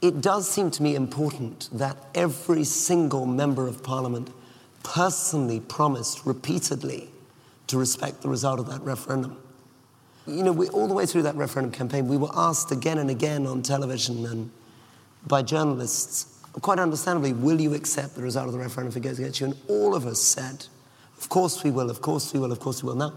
it 0.00 0.20
does 0.20 0.48
seem 0.48 0.70
to 0.70 0.82
me 0.82 0.94
important 0.94 1.68
that 1.72 1.96
every 2.14 2.64
single 2.64 3.26
member 3.26 3.66
of 3.66 3.82
parliament 3.82 4.30
personally 4.82 5.60
promised 5.60 6.24
repeatedly 6.24 7.10
to 7.66 7.76
respect 7.76 8.22
the 8.22 8.28
result 8.28 8.60
of 8.60 8.68
that 8.68 8.80
referendum. 8.82 9.36
You 10.26 10.42
know, 10.42 10.52
we, 10.52 10.68
all 10.68 10.88
the 10.88 10.94
way 10.94 11.06
through 11.06 11.22
that 11.22 11.36
referendum 11.36 11.72
campaign, 11.72 12.08
we 12.08 12.16
were 12.16 12.30
asked 12.34 12.72
again 12.72 12.98
and 12.98 13.10
again 13.10 13.46
on 13.46 13.62
television 13.62 14.26
and 14.26 14.50
by 15.26 15.42
journalists, 15.42 16.40
quite 16.62 16.78
understandably, 16.78 17.32
will 17.32 17.60
you 17.60 17.74
accept 17.74 18.14
the 18.14 18.22
result 18.22 18.46
of 18.46 18.52
the 18.52 18.58
referendum 18.58 18.90
if 18.90 18.96
it 18.96 19.00
goes 19.00 19.18
against 19.18 19.40
you? 19.40 19.46
And 19.46 19.56
all 19.68 19.94
of 19.94 20.06
us 20.06 20.20
said, 20.20 20.66
of 21.18 21.28
course 21.28 21.62
we 21.64 21.70
will, 21.70 21.90
of 21.90 22.00
course 22.00 22.32
we 22.32 22.40
will, 22.40 22.52
of 22.52 22.60
course 22.60 22.82
we 22.82 22.88
will. 22.88 22.96
Now, 22.96 23.12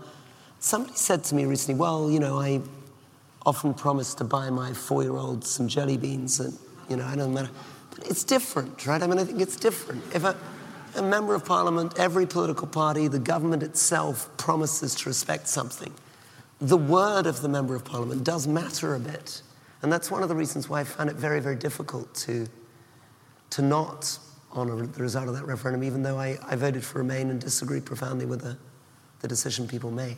somebody 0.59 0.95
said 0.95 1.23
to 1.25 1.35
me 1.35 1.45
recently, 1.45 1.79
well, 1.79 2.09
you 2.09 2.19
know, 2.19 2.39
I 2.39 2.61
often 3.45 3.73
promise 3.73 4.13
to 4.15 4.23
buy 4.23 4.49
my 4.49 4.73
four 4.73 5.03
year 5.03 5.15
old 5.15 5.45
some 5.45 5.67
jelly 5.67 5.97
beans, 5.97 6.39
and, 6.39 6.57
you 6.89 6.97
know, 6.97 7.05
I 7.05 7.15
don't 7.15 7.33
matter. 7.33 7.49
But 7.95 8.07
it's 8.07 8.23
different, 8.23 8.85
right? 8.85 9.01
I 9.01 9.07
mean, 9.07 9.19
I 9.19 9.23
think 9.23 9.41
it's 9.41 9.55
different. 9.55 10.03
If 10.13 10.23
a, 10.23 10.35
a 10.95 11.01
member 11.01 11.33
of 11.35 11.45
parliament, 11.45 11.93
every 11.97 12.25
political 12.25 12.67
party, 12.67 13.07
the 13.07 13.19
government 13.19 13.63
itself 13.63 14.29
promises 14.37 14.95
to 14.95 15.09
respect 15.09 15.47
something, 15.47 15.93
the 16.59 16.77
word 16.77 17.25
of 17.25 17.41
the 17.41 17.49
member 17.49 17.75
of 17.75 17.85
parliament 17.85 18.23
does 18.23 18.47
matter 18.47 18.95
a 18.95 18.99
bit. 18.99 19.41
And 19.81 19.91
that's 19.91 20.11
one 20.11 20.23
of 20.23 20.29
the 20.29 20.35
reasons 20.35 20.67
why 20.67 20.81
I 20.81 20.83
found 20.83 21.09
it 21.09 21.15
very, 21.15 21.39
very 21.39 21.55
difficult 21.55 22.13
to, 22.15 22.47
to 23.51 23.61
not 23.61 24.17
honour 24.53 24.85
the 24.87 25.01
result 25.01 25.27
of 25.29 25.35
that 25.35 25.45
referendum, 25.45 25.83
even 25.83 26.03
though 26.03 26.19
I, 26.19 26.37
I 26.45 26.55
voted 26.55 26.83
for 26.83 26.97
Remain 26.99 27.29
and 27.29 27.39
disagreed 27.39 27.85
profoundly 27.85 28.25
with 28.25 28.41
the, 28.41 28.57
the 29.21 29.27
decision 29.27 29.67
people 29.67 29.91
made. 29.91 30.17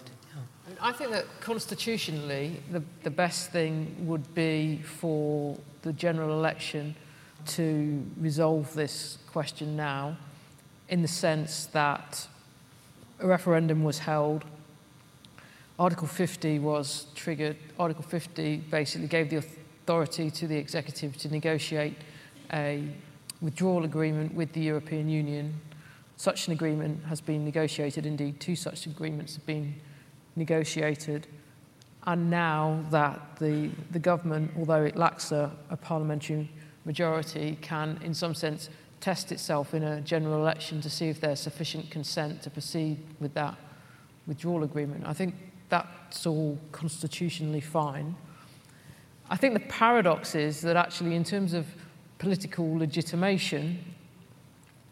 I 0.84 0.92
think 0.92 1.12
that 1.12 1.26
constitutionally, 1.42 2.60
the, 2.72 2.82
the 3.04 3.12
best 3.12 3.52
thing 3.52 3.96
would 4.08 4.34
be 4.34 4.82
for 4.84 5.56
the 5.84 5.94
general 5.94 6.32
election 6.32 6.96
to 7.48 8.04
resolve 8.18 8.74
this 8.74 9.20
question 9.32 9.76
now, 9.76 10.18
in 10.90 11.04
the 11.04 11.08
sense 11.08 11.68
that 11.68 12.28
a 13.20 13.28
referendum 13.28 13.84
was 13.84 14.00
held. 14.00 14.44
Article 15.82 16.08
50 16.08 16.60
was 16.60 17.08
triggered. 17.16 17.58
Article 17.80 18.04
50 18.04 18.58
basically 18.70 19.08
gave 19.08 19.32
the 19.32 19.38
authority 19.38 20.30
to 20.30 20.46
the 20.46 20.56
executive 20.56 21.18
to 21.18 21.28
negotiate 21.28 21.96
a 22.54 22.88
withdrawal 23.42 23.84
agreement 23.84 24.32
with 24.36 24.54
the 24.54 24.60
European 24.60 25.10
Union. 25.10 25.60
Such 26.18 26.46
an 26.46 26.54
agreement 26.54 27.04
has 27.06 27.20
been 27.20 27.44
negotiated, 27.44 28.06
indeed, 28.06 28.40
two 28.40 28.56
such 28.56 28.86
agreements 28.86 29.34
have 29.34 29.46
been 29.48 29.74
negotiated. 30.36 31.26
And 32.04 32.30
now 32.30 32.86
that 32.92 33.38
the, 33.40 33.72
the 33.90 33.98
government, 33.98 34.52
although 34.60 34.84
it 34.84 34.96
lacks 34.96 35.32
a, 35.32 35.52
a 35.72 35.78
parliamentary 35.78 36.52
majority, 36.86 37.58
can, 37.60 38.00
in 38.04 38.14
some 38.14 38.36
sense, 38.36 38.70
test 39.00 39.32
itself 39.32 39.74
in 39.74 39.82
a 39.82 40.00
general 40.02 40.38
election 40.42 40.80
to 40.82 40.92
see 40.92 41.10
if 41.10 41.20
there's 41.20 41.40
sufficient 41.40 41.90
consent 41.90 42.44
to 42.44 42.52
proceed 42.52 43.00
with 43.20 43.34
that 43.34 43.58
withdrawal 44.28 44.62
agreement. 44.62 45.08
I 45.08 45.14
think 45.14 45.34
that's 45.72 46.28
all 46.28 46.60
constitutionally 46.72 47.62
fine. 47.62 48.16
I 49.30 49.38
think 49.38 49.56
the 49.56 49.62
paradox 49.62 50.36
is 50.36 50.62
that 50.62 50.76
actually, 50.76 51.16
in 51.16 51.24
terms 51.24 51.54
of 51.54 51.66
political 52.20 52.78
legitimation 52.78 53.84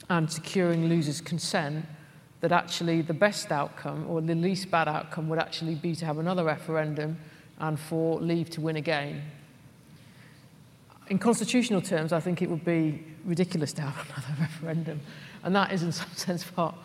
and 0.10 0.32
securing 0.32 0.90
losers' 0.90 1.22
consent, 1.22 1.86
that 2.42 2.52
actually 2.52 3.02
the 3.02 3.14
best 3.14 3.52
outcome 3.52 4.10
or 4.10 4.22
the 4.22 4.34
least 4.34 4.72
bad 4.72 4.88
outcome 4.88 5.28
would 5.30 5.40
actually 5.40 5.76
be 5.76 5.94
to 5.94 6.06
have 6.06 6.18
another 6.18 6.44
referendum 6.44 7.18
and 7.60 7.80
for 7.80 8.20
leave 8.20 8.50
to 8.52 8.62
win 8.62 8.78
again. 8.78 9.22
In 11.10 11.20
constitutional 11.20 11.82
terms, 11.82 12.14
I 12.14 12.20
think 12.20 12.42
it 12.42 12.50
would 12.50 12.64
be 12.64 13.04
ridiculous 13.26 13.74
to 13.74 13.82
have 13.82 14.08
another 14.16 14.42
referendum. 14.42 15.02
And 15.44 15.56
that 15.56 15.72
is, 15.72 15.84
in 15.84 15.92
some 15.92 16.12
sense, 16.14 16.44
part, 16.44 16.76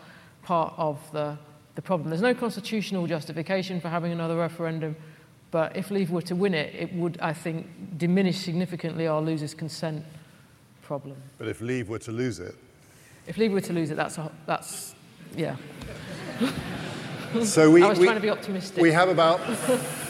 part 0.43 0.73
of 0.77 0.99
the, 1.11 1.37
the 1.75 1.81
problem. 1.81 2.09
There's 2.09 2.21
no 2.21 2.33
constitutional 2.33 3.05
justification 3.05 3.79
for 3.79 3.89
having 3.89 4.11
another 4.11 4.37
referendum, 4.37 4.95
but 5.51 5.75
if 5.75 5.91
Leave 5.91 6.09
were 6.09 6.21
to 6.23 6.35
win 6.35 6.53
it, 6.53 6.73
it 6.73 6.93
would, 6.93 7.19
I 7.21 7.33
think, 7.33 7.67
diminish 7.97 8.39
significantly 8.39 9.07
our 9.07 9.21
losers' 9.21 9.53
consent 9.53 10.03
problem. 10.81 11.17
But 11.37 11.47
if 11.47 11.61
Leave 11.61 11.89
were 11.89 11.99
to 11.99 12.11
lose 12.11 12.39
it? 12.39 12.55
If 13.27 13.37
Leave 13.37 13.51
were 13.51 13.61
to 13.61 13.73
lose 13.73 13.91
it, 13.91 13.95
that's, 13.95 14.17
a, 14.17 14.31
that's 14.45 14.95
yeah. 15.35 15.55
So 17.43 17.69
we, 17.69 17.83
I 17.83 17.89
was 17.89 17.99
we, 17.99 18.05
trying 18.05 18.17
to 18.17 18.21
be 18.21 18.29
optimistic. 18.29 18.81
We 18.81 18.91
have 18.91 19.09
about 19.09 19.39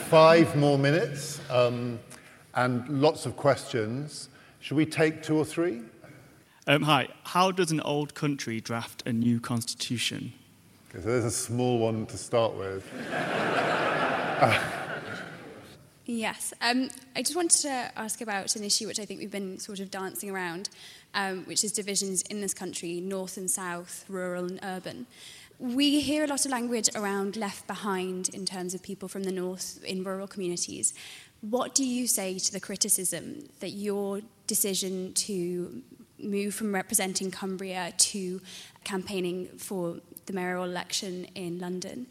five 0.08 0.54
more 0.54 0.78
minutes 0.78 1.40
um, 1.50 1.98
and 2.54 2.88
lots 2.88 3.26
of 3.26 3.36
questions. 3.36 4.28
Should 4.60 4.76
we 4.76 4.86
take 4.86 5.22
two 5.22 5.36
or 5.36 5.44
three? 5.44 5.82
Um, 6.66 6.82
hi. 6.82 7.08
How 7.24 7.50
does 7.50 7.70
an 7.70 7.80
old 7.80 8.14
country 8.14 8.60
draft 8.60 9.02
a 9.06 9.12
new 9.12 9.40
constitution? 9.40 10.32
Okay, 10.96 11.04
so 11.04 11.10
there's 11.10 11.24
a 11.26 11.30
small 11.30 11.78
one 11.78 12.06
to 12.06 12.16
start 12.16 12.54
with. 12.54 12.90
Yes. 16.08 16.54
Um, 16.62 16.88
I 17.16 17.22
just 17.22 17.34
wanted 17.34 17.60
to 17.62 17.90
ask 17.96 18.20
about 18.20 18.54
an 18.54 18.62
issue 18.62 18.86
which 18.86 19.00
I 19.00 19.04
think 19.04 19.18
we've 19.18 19.30
been 19.30 19.58
sort 19.58 19.80
of 19.80 19.90
dancing 19.90 20.30
around, 20.30 20.70
um, 21.14 21.44
which 21.46 21.64
is 21.64 21.72
divisions 21.72 22.22
in 22.22 22.40
this 22.40 22.54
country, 22.54 23.00
north 23.00 23.36
and 23.36 23.50
south, 23.50 24.04
rural 24.08 24.44
and 24.44 24.60
urban. 24.62 25.06
We 25.58 26.00
hear 26.00 26.22
a 26.22 26.28
lot 26.28 26.46
of 26.46 26.52
language 26.52 26.88
around 26.94 27.36
left 27.36 27.66
behind 27.66 28.28
in 28.28 28.46
terms 28.46 28.72
of 28.72 28.84
people 28.84 29.08
from 29.08 29.24
the 29.24 29.32
north 29.32 29.82
in 29.84 30.04
rural 30.04 30.28
communities. 30.28 30.94
What 31.40 31.74
do 31.74 31.84
you 31.84 32.06
say 32.06 32.38
to 32.38 32.52
the 32.52 32.60
criticism 32.60 33.48
that 33.58 33.70
your 33.70 34.20
decision 34.46 35.12
to 35.14 35.82
move 36.18 36.54
from 36.54 36.74
representing 36.74 37.30
Cumbria 37.30 37.92
to 37.96 38.40
campaigning 38.86 39.48
for 39.58 39.96
the 40.26 40.32
mayoral 40.32 40.64
election 40.64 41.26
in 41.34 41.58
London 41.58 42.06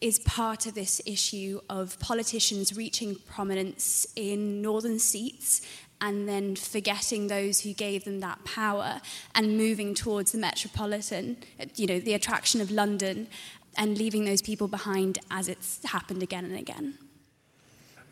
is 0.00 0.18
part 0.20 0.66
of 0.66 0.74
this 0.74 1.00
issue 1.06 1.60
of 1.68 1.98
politicians 2.00 2.76
reaching 2.76 3.14
prominence 3.26 4.06
in 4.16 4.60
northern 4.60 4.98
seats 4.98 5.60
and 6.00 6.26
then 6.26 6.56
forgetting 6.56 7.26
those 7.26 7.60
who 7.60 7.72
gave 7.74 8.04
them 8.04 8.20
that 8.20 8.42
power 8.44 9.00
and 9.34 9.56
moving 9.56 9.94
towards 9.94 10.32
the 10.32 10.38
metropolitan, 10.38 11.36
you 11.76 11.86
know, 11.86 12.00
the 12.00 12.14
attraction 12.14 12.60
of 12.60 12.70
London 12.70 13.28
and 13.76 13.98
leaving 13.98 14.24
those 14.24 14.42
people 14.42 14.66
behind 14.66 15.18
as 15.30 15.48
it's 15.48 15.84
happened 15.84 16.22
again 16.22 16.44
and 16.44 16.56
again. 16.56 16.98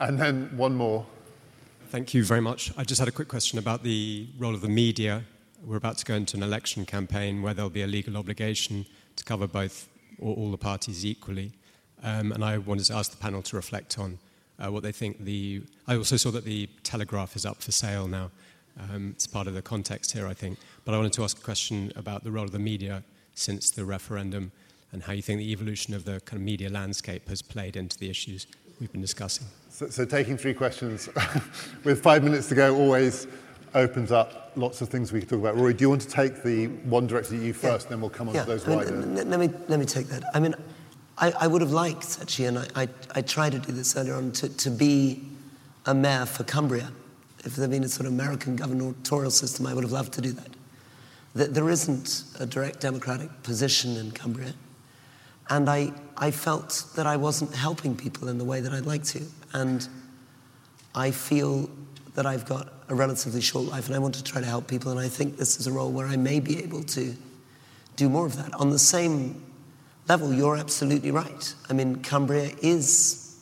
And 0.00 0.20
then 0.20 0.50
one 0.56 0.74
more. 0.74 1.06
Thank 1.88 2.12
you 2.12 2.22
very 2.22 2.42
much. 2.42 2.70
I 2.76 2.84
just 2.84 2.98
had 2.98 3.08
a 3.08 3.12
quick 3.12 3.28
question 3.28 3.58
about 3.58 3.82
the 3.82 4.28
role 4.38 4.54
of 4.54 4.60
the 4.60 4.68
media. 4.68 5.24
We're 5.62 5.76
about 5.76 5.98
to 5.98 6.04
go 6.04 6.14
into 6.14 6.36
an 6.36 6.42
election 6.42 6.86
campaign 6.86 7.42
where 7.42 7.52
there'll 7.52 7.70
be 7.70 7.82
a 7.82 7.86
legal 7.86 8.16
obligation 8.16 8.86
to 9.16 9.24
cover 9.24 9.48
both 9.48 9.88
or 10.20 10.36
all 10.36 10.50
the 10.50 10.58
parties 10.58 11.04
equally. 11.04 11.52
Um, 12.02 12.30
and 12.30 12.44
I 12.44 12.58
wanted 12.58 12.84
to 12.86 12.94
ask 12.94 13.10
the 13.10 13.16
panel 13.16 13.42
to 13.42 13.56
reflect 13.56 13.98
on 13.98 14.18
uh, 14.58 14.70
what 14.70 14.82
they 14.82 14.92
think 14.92 15.24
the. 15.24 15.62
I 15.86 15.96
also 15.96 16.16
saw 16.16 16.30
that 16.30 16.44
the 16.44 16.68
Telegraph 16.84 17.34
is 17.34 17.44
up 17.44 17.60
for 17.60 17.72
sale 17.72 18.06
now. 18.06 18.30
Um, 18.78 19.12
it's 19.16 19.26
part 19.26 19.48
of 19.48 19.54
the 19.54 19.62
context 19.62 20.12
here, 20.12 20.28
I 20.28 20.34
think. 20.34 20.58
But 20.84 20.94
I 20.94 20.96
wanted 20.96 21.12
to 21.14 21.24
ask 21.24 21.36
a 21.38 21.42
question 21.42 21.92
about 21.96 22.22
the 22.22 22.30
role 22.30 22.44
of 22.44 22.52
the 22.52 22.60
media 22.60 23.02
since 23.34 23.70
the 23.70 23.84
referendum 23.84 24.52
and 24.92 25.02
how 25.02 25.12
you 25.12 25.22
think 25.22 25.38
the 25.38 25.50
evolution 25.50 25.92
of 25.92 26.04
the 26.04 26.20
kind 26.20 26.40
of 26.40 26.44
media 26.44 26.70
landscape 26.70 27.28
has 27.28 27.42
played 27.42 27.76
into 27.76 27.98
the 27.98 28.08
issues 28.08 28.46
we've 28.80 28.92
been 28.92 29.00
discussing. 29.00 29.46
So, 29.70 29.88
so 29.88 30.04
taking 30.04 30.36
three 30.36 30.54
questions 30.54 31.08
with 31.84 32.02
five 32.02 32.22
minutes 32.22 32.48
to 32.48 32.54
go, 32.54 32.76
always 32.76 33.26
opens 33.74 34.12
up 34.12 34.52
lots 34.56 34.80
of 34.80 34.88
things 34.88 35.12
we 35.12 35.20
could 35.20 35.28
talk 35.28 35.38
about. 35.38 35.56
Rory, 35.56 35.74
do 35.74 35.82
you 35.82 35.88
want 35.88 36.02
to 36.02 36.08
take 36.08 36.42
the 36.42 36.66
one 36.66 37.06
director 37.06 37.36
you 37.36 37.52
first, 37.52 37.86
yeah. 37.86 37.90
then 37.90 38.00
we'll 38.00 38.10
come 38.10 38.28
on 38.28 38.34
yeah. 38.34 38.44
to 38.44 38.48
those 38.48 38.66
I 38.66 38.68
mean, 38.68 38.78
wider? 38.78 39.24
Let 39.24 39.40
me, 39.40 39.50
let 39.68 39.78
me 39.78 39.86
take 39.86 40.06
that. 40.08 40.24
I 40.34 40.40
mean, 40.40 40.54
I, 41.16 41.32
I 41.32 41.46
would 41.46 41.60
have 41.60 41.70
liked, 41.70 42.18
actually, 42.20 42.46
and 42.46 42.58
I, 42.58 42.66
I, 42.74 42.88
I, 43.14 43.22
tried 43.22 43.52
to 43.52 43.58
do 43.58 43.72
this 43.72 43.96
earlier 43.96 44.14
on, 44.14 44.32
to, 44.32 44.48
to 44.48 44.70
be 44.70 45.22
a 45.86 45.94
mayor 45.94 46.26
for 46.26 46.44
Cumbria. 46.44 46.90
If 47.44 47.56
there 47.56 47.64
had 47.64 47.70
been 47.70 47.84
a 47.84 47.88
sort 47.88 48.06
of 48.06 48.12
American 48.12 48.56
gubernatorial 48.56 49.30
system, 49.30 49.66
I 49.66 49.74
would 49.74 49.84
have 49.84 49.92
loved 49.92 50.12
to 50.14 50.20
do 50.20 50.32
that. 50.32 50.48
that. 51.34 51.54
There 51.54 51.70
isn't 51.70 52.24
a 52.38 52.46
direct 52.46 52.80
democratic 52.80 53.30
position 53.42 53.96
in 53.96 54.10
Cumbria. 54.10 54.54
And 55.50 55.68
I, 55.68 55.92
I 56.16 56.30
felt 56.30 56.84
that 56.94 57.06
I 57.06 57.16
wasn't 57.16 57.54
helping 57.54 57.96
people 57.96 58.28
in 58.28 58.38
the 58.38 58.44
way 58.44 58.60
that 58.60 58.72
I'd 58.72 58.86
like 58.86 59.04
to. 59.04 59.22
And 59.54 59.88
I 60.94 61.10
feel 61.10 61.70
that 62.14 62.26
I've 62.26 62.44
got 62.44 62.72
a 62.88 62.94
relatively 62.94 63.40
short 63.40 63.66
life 63.66 63.86
and 63.86 63.94
I 63.94 63.98
want 63.98 64.14
to 64.14 64.24
try 64.24 64.40
to 64.40 64.46
help 64.46 64.66
people. 64.66 64.90
And 64.90 65.00
I 65.00 65.08
think 65.08 65.36
this 65.36 65.60
is 65.60 65.66
a 65.66 65.72
role 65.72 65.90
where 65.90 66.06
I 66.06 66.16
may 66.16 66.40
be 66.40 66.62
able 66.62 66.82
to 66.84 67.14
do 67.96 68.08
more 68.08 68.26
of 68.26 68.36
that. 68.36 68.54
On 68.54 68.70
the 68.70 68.78
same 68.78 69.44
level, 70.08 70.32
you're 70.32 70.56
absolutely 70.56 71.10
right. 71.10 71.54
I 71.68 71.74
mean, 71.74 71.96
Cumbria 72.02 72.52
is 72.62 73.36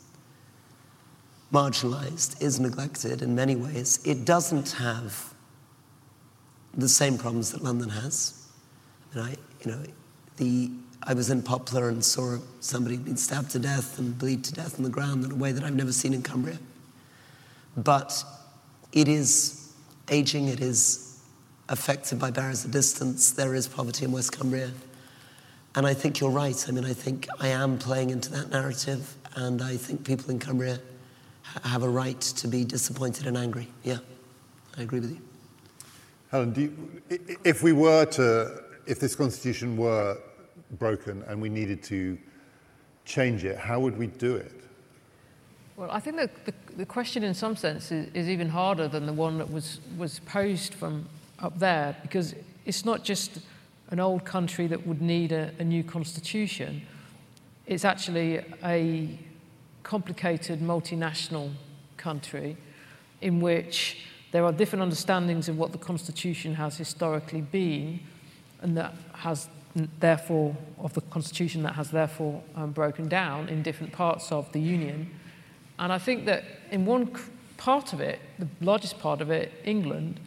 marginalized, 1.52 2.43
is 2.43 2.59
neglected 2.59 3.23
in 3.23 3.35
many 3.35 3.55
ways. 3.55 4.01
It 4.05 4.24
doesn't 4.24 4.73
have 4.73 5.32
the 6.74 6.89
same 6.89 7.16
problems 7.16 7.52
that 7.52 7.62
London 7.62 7.89
has. 7.89 8.47
And 9.12 9.23
I, 9.23 9.36
you 9.64 9.70
know, 9.70 9.82
the, 10.39 10.70
I 11.02 11.14
was 11.14 11.31
in 11.31 11.43
Poplar 11.43 11.89
and 11.89 12.05
saw 12.05 12.39
somebody 12.60 12.97
being 12.97 13.16
stabbed 13.16 13.51
to 13.52 13.59
death 13.59 13.98
and 13.98 14.18
bleed 14.18 14.44
to 14.44 14.52
death 14.52 14.77
on 14.78 14.82
the 14.82 14.90
ground 14.90 15.24
in 15.24 15.31
a 15.31 15.36
way 15.36 15.52
that 15.52 15.62
I've 15.62 15.74
never 15.74 15.93
seen 15.93 16.12
in 16.12 16.23
Cumbria. 16.23 16.59
But 17.77 18.24
it 18.92 19.08
is 19.08 19.72
aging, 20.10 20.48
it 20.48 20.60
is 20.60 21.20
affected 21.68 22.18
by 22.18 22.30
barriers 22.30 22.64
of 22.64 22.70
distance. 22.70 23.30
There 23.32 23.54
is 23.54 23.66
poverty 23.66 24.04
in 24.04 24.12
West 24.12 24.32
Cumbria. 24.32 24.70
And 25.74 25.86
I 25.86 25.92
think 25.92 26.20
you're 26.20 26.30
right. 26.30 26.64
I 26.68 26.72
mean, 26.72 26.84
I 26.84 26.92
think 26.92 27.28
I 27.38 27.48
am 27.48 27.78
playing 27.78 28.10
into 28.10 28.30
that 28.32 28.50
narrative, 28.50 29.14
and 29.34 29.60
I 29.60 29.76
think 29.76 30.04
people 30.04 30.30
in 30.30 30.38
Cumbria 30.38 30.80
have 31.64 31.82
a 31.82 31.88
right 31.88 32.20
to 32.20 32.48
be 32.48 32.64
disappointed 32.64 33.26
and 33.26 33.36
angry. 33.36 33.68
Yeah, 33.82 33.98
I 34.78 34.82
agree 34.82 35.00
with 35.00 35.10
you. 35.10 35.20
Helen, 36.30 36.54
you, 36.54 37.02
if 37.44 37.62
we 37.62 37.72
were 37.72 38.06
to, 38.06 38.62
if 38.86 38.98
this 39.00 39.14
constitution 39.14 39.76
were 39.76 40.18
broken 40.78 41.22
and 41.28 41.40
we 41.40 41.48
needed 41.48 41.82
to 41.84 42.18
change 43.04 43.44
it, 43.44 43.56
how 43.56 43.78
would 43.78 43.96
we 43.96 44.06
do 44.06 44.34
it? 44.34 44.52
Well, 45.76 45.90
I 45.90 46.00
think 46.00 46.16
that 46.16 46.44
the, 46.46 46.54
the 46.77 46.86
question, 46.86 47.23
in 47.23 47.35
some 47.35 47.57
sense, 47.57 47.90
is, 47.90 48.09
is, 48.12 48.28
even 48.28 48.51
harder 48.51 48.86
than 48.86 49.07
the 49.07 49.12
one 49.12 49.39
that 49.39 49.51
was, 49.51 49.81
was 49.97 50.20
posed 50.20 50.74
from 50.74 51.09
up 51.39 51.59
there, 51.59 51.97
because 52.03 52.35
it's 52.65 52.85
not 52.85 53.03
just 53.03 53.39
an 53.90 54.01
old 54.01 54.24
country 54.24 54.66
that 54.66 54.86
would 54.86 55.01
need 55.01 55.32
a, 55.32 55.53
a 55.59 55.65
new 55.65 55.82
constitution. 55.82 56.82
It's 57.66 57.85
actually 57.85 58.44
a 58.65 59.19
complicated 59.82 60.61
multinational 60.61 61.53
country 61.97 62.57
in 63.20 63.40
which 63.40 63.98
there 64.32 64.44
are 64.44 64.53
different 64.53 64.82
understandings 64.82 65.48
of 65.48 65.57
what 65.57 65.73
the 65.73 65.78
constitution 65.78 66.55
has 66.55 66.77
historically 66.77 67.40
been, 67.40 68.01
and 68.61 68.77
that 68.77 68.94
has 69.12 69.48
therefore 70.01 70.57
of 70.78 70.93
the 70.94 71.01
constitution 71.03 71.62
that 71.62 71.74
has 71.74 71.90
therefore 71.90 72.43
um, 72.55 72.73
broken 72.73 73.09
down 73.09 73.48
in 73.48 73.62
different 73.62 73.93
parts 73.93 74.32
of 74.32 74.51
the 74.53 74.61
union. 74.61 75.11
And 75.78 75.93
I 75.93 75.98
think 75.98 76.24
that 76.27 76.44
in 76.70 76.86
one 76.86 77.10
part 77.56 77.93
of 77.93 78.01
it, 78.01 78.20
the 78.38 78.48
largest 78.60 78.98
part 78.98 79.20
of 79.20 79.30
it, 79.30 79.52
England, 79.64 80.20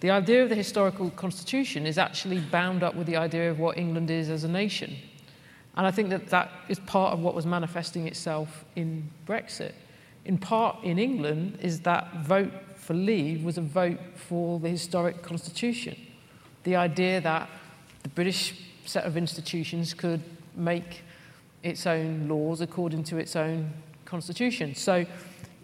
the 0.00 0.10
idea 0.10 0.42
of 0.42 0.48
the 0.48 0.54
historical 0.54 1.10
constitution 1.10 1.86
is 1.86 1.98
actually 1.98 2.40
bound 2.40 2.82
up 2.82 2.94
with 2.94 3.06
the 3.06 3.16
idea 3.16 3.50
of 3.50 3.58
what 3.58 3.78
England 3.78 4.10
is 4.10 4.28
as 4.28 4.44
a 4.44 4.48
nation. 4.48 4.96
And 5.76 5.86
I 5.86 5.90
think 5.90 6.10
that 6.10 6.28
that 6.28 6.50
is 6.68 6.78
part 6.80 7.12
of 7.12 7.20
what 7.20 7.34
was 7.34 7.46
manifesting 7.46 8.06
itself 8.06 8.64
in 8.76 9.10
Brexit. 9.26 9.72
In 10.24 10.38
part, 10.38 10.82
in 10.82 10.98
England, 10.98 11.58
is 11.62 11.80
that 11.80 12.14
vote 12.16 12.52
for 12.76 12.94
leave 12.94 13.44
was 13.44 13.58
a 13.58 13.62
vote 13.62 14.00
for 14.14 14.58
the 14.58 14.68
historic 14.68 15.22
constitution. 15.22 15.96
The 16.64 16.76
idea 16.76 17.20
that 17.20 17.48
the 18.02 18.08
British 18.10 18.54
set 18.84 19.04
of 19.04 19.16
institutions 19.16 19.94
could 19.94 20.22
make 20.54 21.02
its 21.62 21.86
own 21.86 22.28
laws 22.28 22.60
according 22.60 23.04
to 23.04 23.16
its 23.16 23.34
own 23.34 23.72
constitution. 24.04 24.74
So 24.74 25.04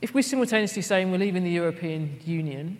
if 0.03 0.13
we're 0.15 0.23
simultaneously 0.23 0.83
saying 0.83 1.13
we're 1.13 1.19
leaving 1.19 1.45
the 1.45 1.51
European 1.51 2.21
Union, 2.25 2.77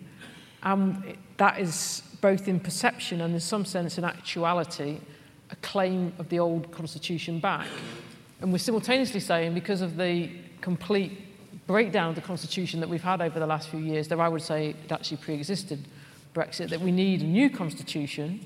um, 0.61 1.03
that 1.37 1.57
is 1.57 2.03
both 2.19 2.47
in 2.49 2.59
perception 2.59 3.21
and 3.21 3.33
in 3.33 3.39
some 3.39 3.65
sense 3.65 3.97
in 3.97 4.03
actuality 4.03 4.99
a 5.49 5.55
claim 5.57 6.13
of 6.19 6.27
the 6.29 6.39
old 6.39 6.69
constitution 6.71 7.39
back. 7.39 7.67
And 8.41 8.51
we're 8.51 8.57
simultaneously 8.57 9.21
saying 9.21 9.53
because 9.53 9.81
of 9.81 9.95
the 9.95 10.29
complete 10.59 11.65
breakdown 11.65 12.09
of 12.09 12.15
the 12.15 12.21
constitution 12.21 12.81
that 12.81 12.89
we've 12.89 13.01
had 13.01 13.21
over 13.21 13.39
the 13.39 13.47
last 13.47 13.69
few 13.69 13.79
years, 13.79 14.09
that 14.09 14.19
I 14.19 14.27
would 14.27 14.41
say 14.41 14.69
it 14.83 14.91
actually 14.91 15.17
pre-existed 15.17 15.79
Brexit, 16.35 16.69
that 16.69 16.81
we 16.81 16.91
need 16.91 17.21
a 17.21 17.25
new 17.25 17.49
constitution 17.49 18.45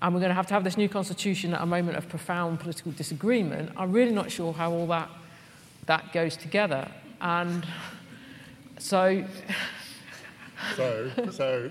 and 0.00 0.14
we're 0.14 0.20
going 0.20 0.30
to 0.30 0.34
have 0.34 0.46
to 0.46 0.54
have 0.54 0.64
this 0.64 0.76
new 0.76 0.88
constitution 0.88 1.54
at 1.54 1.60
a 1.60 1.66
moment 1.66 1.96
of 1.96 2.08
profound 2.08 2.60
political 2.60 2.92
disagreement. 2.92 3.70
I'm 3.76 3.92
really 3.92 4.12
not 4.12 4.30
sure 4.30 4.52
how 4.52 4.72
all 4.72 4.86
that 4.88 5.08
that 5.86 6.12
goes 6.12 6.36
together. 6.36 6.88
And 7.20 7.66
so. 8.78 9.24
so, 10.76 11.10
so. 11.30 11.70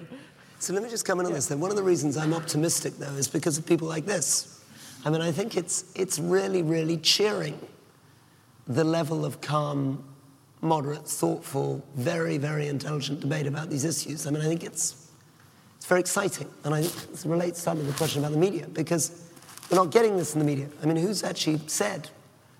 So 0.59 0.73
let 0.73 0.81
me 0.81 0.89
just 0.89 1.05
come 1.05 1.19
in 1.19 1.25
on 1.25 1.33
this 1.33 1.45
then. 1.47 1.59
One 1.59 1.69
of 1.69 1.77
the 1.77 1.83
reasons 1.83 2.17
I'm 2.17 2.33
optimistic, 2.33 2.97
though, 2.97 3.13
is 3.13 3.27
because 3.27 3.57
of 3.57 3.65
people 3.65 3.87
like 3.87 4.05
this. 4.05 4.63
I 5.05 5.09
mean, 5.09 5.21
I 5.21 5.31
think 5.31 5.55
it's, 5.55 5.85
it's 5.95 6.17
really, 6.17 6.63
really 6.63 6.97
cheering 6.97 7.59
the 8.67 8.83
level 8.83 9.23
of 9.23 9.39
calm, 9.39 10.03
moderate, 10.61 11.07
thoughtful, 11.07 11.85
very, 11.95 12.37
very 12.37 12.67
intelligent 12.67 13.19
debate 13.19 13.45
about 13.45 13.69
these 13.69 13.85
issues. 13.85 14.25
I 14.25 14.31
mean, 14.31 14.41
I 14.41 14.45
think 14.45 14.63
it's, 14.63 15.09
it's 15.77 15.85
very 15.85 16.01
exciting. 16.01 16.49
And 16.63 16.73
I 16.73 16.81
think 16.81 17.11
this 17.11 17.25
relates 17.25 17.63
to 17.63 17.75
the 17.75 17.93
question 17.93 18.21
about 18.21 18.31
the 18.31 18.39
media, 18.39 18.67
because 18.67 19.23
we're 19.69 19.77
not 19.77 19.91
getting 19.91 20.17
this 20.17 20.33
in 20.33 20.39
the 20.39 20.45
media. 20.45 20.69
I 20.81 20.87
mean, 20.87 20.97
who's 20.97 21.23
actually 21.23 21.59
said 21.67 22.09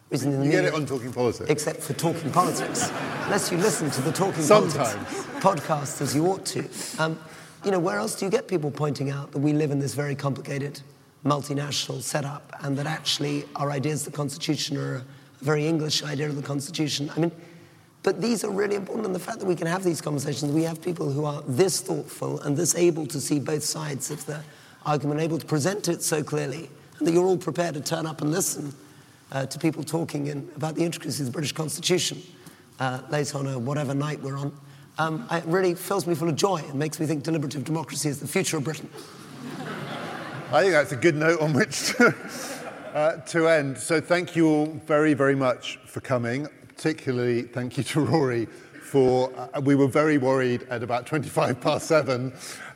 isn't 0.09 0.31
in 0.31 0.39
the 0.39 0.45
you 0.45 0.51
get 0.51 0.65
it 0.65 0.73
on 0.73 0.85
Talking 0.85 1.11
Politics. 1.11 1.49
Except 1.49 1.81
for 1.81 1.93
Talking 1.93 2.31
Politics. 2.31 2.89
Unless 3.25 3.51
you 3.51 3.57
listen 3.57 3.89
to 3.91 4.01
the 4.01 4.11
Talking 4.11 4.41
Sometimes. 4.41 4.93
Politics 4.93 5.27
podcast 5.39 6.01
as 6.01 6.15
you 6.15 6.25
ought 6.27 6.45
to. 6.45 6.67
Um, 6.97 7.19
you 7.63 7.71
know, 7.71 7.79
where 7.79 7.97
else 7.97 8.15
do 8.15 8.25
you 8.25 8.31
get 8.31 8.47
people 8.47 8.71
pointing 8.71 9.09
out 9.09 9.31
that 9.31 9.39
we 9.39 9.53
live 9.53 9.71
in 9.71 9.79
this 9.79 9.93
very 9.93 10.15
complicated 10.15 10.81
multinational 11.25 12.01
setup 12.01 12.53
and 12.61 12.77
that 12.77 12.85
actually 12.87 13.45
our 13.55 13.71
ideas 13.71 14.05
of 14.05 14.13
the 14.13 14.17
Constitution 14.17 14.77
are 14.77 14.95
a 14.95 15.03
very 15.41 15.67
English 15.67 16.03
idea 16.03 16.27
of 16.27 16.35
the 16.35 16.41
Constitution? 16.41 17.11
I 17.15 17.19
mean, 17.19 17.31
but 18.03 18.21
these 18.21 18.43
are 18.43 18.51
really 18.51 18.75
important, 18.75 19.05
and 19.05 19.13
the 19.13 19.19
fact 19.19 19.39
that 19.39 19.45
we 19.45 19.55
can 19.55 19.67
have 19.67 19.83
these 19.83 20.01
conversations, 20.01 20.51
we 20.51 20.63
have 20.63 20.81
people 20.81 21.11
who 21.11 21.25
are 21.25 21.41
this 21.47 21.81
thoughtful 21.81 22.39
and 22.41 22.55
this 22.55 22.75
able 22.75 23.05
to 23.07 23.19
see 23.19 23.39
both 23.39 23.63
sides 23.63 24.11
of 24.11 24.25
the 24.25 24.41
argument, 24.85 25.19
able 25.19 25.37
to 25.37 25.45
present 25.45 25.87
it 25.87 26.01
so 26.01 26.23
clearly, 26.23 26.69
and 26.99 27.07
that 27.07 27.11
you're 27.11 27.25
all 27.25 27.37
prepared 27.37 27.73
to 27.73 27.81
turn 27.81 28.05
up 28.05 28.21
and 28.21 28.31
listen 28.31 28.73
uh, 29.31 29.45
to 29.45 29.59
people 29.59 29.83
talking 29.83 30.27
in, 30.27 30.49
about 30.55 30.75
the 30.75 30.83
intricacies 30.83 31.21
of 31.21 31.27
the 31.27 31.31
British 31.31 31.51
Constitution 31.51 32.21
uh, 32.79 33.01
late 33.09 33.33
on 33.35 33.47
a 33.47 33.57
whatever 33.57 33.93
night 33.93 34.21
we're 34.21 34.37
on, 34.37 34.57
um, 34.99 35.27
it 35.31 35.43
really 35.45 35.75
fills 35.75 36.07
me 36.07 36.15
full 36.15 36.29
of 36.29 36.35
joy 36.35 36.57
and 36.57 36.75
makes 36.75 36.99
me 36.99 37.05
think 37.05 37.23
deliberative 37.23 37.63
democracy 37.63 38.09
is 38.09 38.19
the 38.19 38.27
future 38.27 38.57
of 38.57 38.63
Britain. 38.63 38.89
I 40.51 40.61
think 40.61 40.73
that's 40.73 40.91
a 40.91 40.97
good 40.97 41.15
note 41.15 41.41
on 41.41 41.53
which 41.53 41.87
to, 41.87 42.15
uh, 42.93 43.17
to 43.17 43.47
end. 43.47 43.77
So 43.77 43.99
thank 43.99 44.35
you 44.35 44.47
all 44.47 44.65
very, 44.85 45.13
very 45.13 45.35
much 45.35 45.77
for 45.85 45.99
coming. 45.99 46.47
Particularly 46.67 47.43
thank 47.43 47.77
you 47.77 47.83
to 47.83 48.01
Rory 48.01 48.45
for, 48.45 49.31
uh, 49.37 49.59
we 49.59 49.75
were 49.75 49.87
very 49.87 50.17
worried 50.17 50.63
at 50.69 50.83
about 50.83 51.05
25 51.05 51.59
past 51.59 51.87
seven 51.87 52.33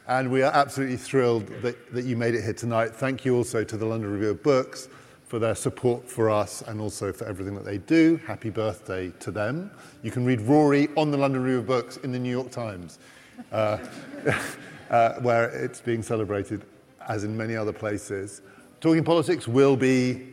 and 0.07 0.29
we 0.29 0.41
are 0.43 0.51
absolutely 0.53 0.97
thrilled 0.97 1.47
that, 1.61 1.93
that 1.93 2.03
you 2.03 2.17
made 2.17 2.35
it 2.35 2.43
here 2.43 2.53
tonight. 2.53 2.93
Thank 2.93 3.23
you 3.23 3.37
also 3.37 3.63
to 3.63 3.77
the 3.77 3.85
London 3.85 4.11
Review 4.11 4.31
of 4.31 4.43
Books 4.43 4.89
for 5.31 5.39
their 5.39 5.55
support 5.55 6.09
for 6.09 6.29
us 6.29 6.61
and 6.63 6.81
also 6.81 7.13
for 7.13 7.23
everything 7.23 7.55
that 7.55 7.63
they 7.63 7.77
do. 7.77 8.19
Happy 8.27 8.49
birthday 8.49 9.09
to 9.21 9.31
them. 9.31 9.71
You 10.03 10.11
can 10.11 10.25
read 10.25 10.41
Rory 10.41 10.89
on 10.97 11.09
the 11.09 11.15
London 11.15 11.41
Review 11.41 11.59
of 11.59 11.67
Books 11.67 11.95
in 11.95 12.11
the 12.11 12.19
New 12.19 12.29
York 12.29 12.51
Times, 12.51 12.99
uh, 13.53 13.77
uh, 14.89 15.13
where 15.21 15.49
it's 15.51 15.79
being 15.79 16.03
celebrated, 16.03 16.65
as 17.07 17.23
in 17.23 17.37
many 17.37 17.55
other 17.55 17.71
places. 17.71 18.41
Talking 18.81 19.05
Politics 19.05 19.47
will 19.47 19.77
be 19.77 20.27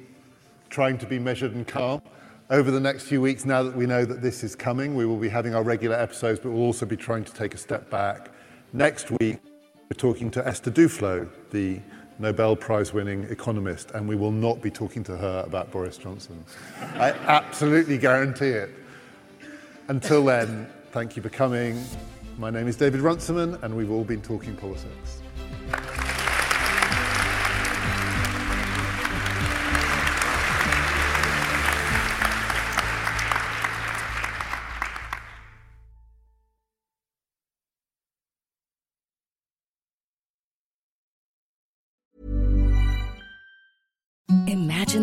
trying 0.69 0.99
to 0.99 1.07
be 1.07 1.21
measured 1.21 1.55
and 1.55 1.65
calm. 1.65 2.03
Over 2.51 2.73
the 2.73 2.81
next 2.81 3.05
few 3.05 3.21
weeks, 3.21 3.45
now 3.45 3.63
that 3.63 3.77
we 3.77 3.87
know 3.87 4.05
that 4.05 4.21
this 4.21 4.43
is 4.43 4.57
coming, 4.57 4.97
we 4.97 5.07
will 5.07 5.17
be 5.17 5.29
having 5.29 5.55
our 5.55 5.63
regular 5.63 5.95
episodes, 5.95 6.41
but 6.41 6.51
we'll 6.51 6.63
also 6.63 6.87
be 6.87 6.97
trying 6.97 7.23
to 7.23 7.33
take 7.33 7.55
a 7.55 7.59
step 7.59 7.89
back. 7.89 8.33
Next 8.73 9.13
week, 9.13 9.39
we're 9.45 9.97
talking 9.97 10.29
to 10.33 10.45
Esther 10.45 10.73
Duflo, 10.73 11.29
the 11.53 11.79
Nobel 12.19 12.57
Prize 12.57 12.93
winning 12.93 13.25
economist, 13.25 13.93
and 13.93 14.09
we 14.09 14.17
will 14.17 14.33
not 14.33 14.61
be 14.61 14.71
talking 14.71 15.05
to 15.05 15.17
her 15.17 15.45
about 15.47 15.71
Boris 15.71 15.97
Johnson. 15.97 16.45
I 16.95 17.13
absolutely 17.13 17.97
guarantee 17.97 18.49
it. 18.49 18.71
Until 19.87 20.25
then, 20.25 20.69
thank 20.91 21.17
you 21.17 21.23
for 21.23 21.29
coming. 21.29 21.83
My 22.37 22.51
name 22.51 22.67
is 22.67 22.77
David 22.77 23.01
Runciman, 23.01 23.59
and 23.63 23.77
we've 23.77 23.91
all 23.91 24.05
been 24.05 24.23
talking 24.23 24.57
politics. 24.57 25.23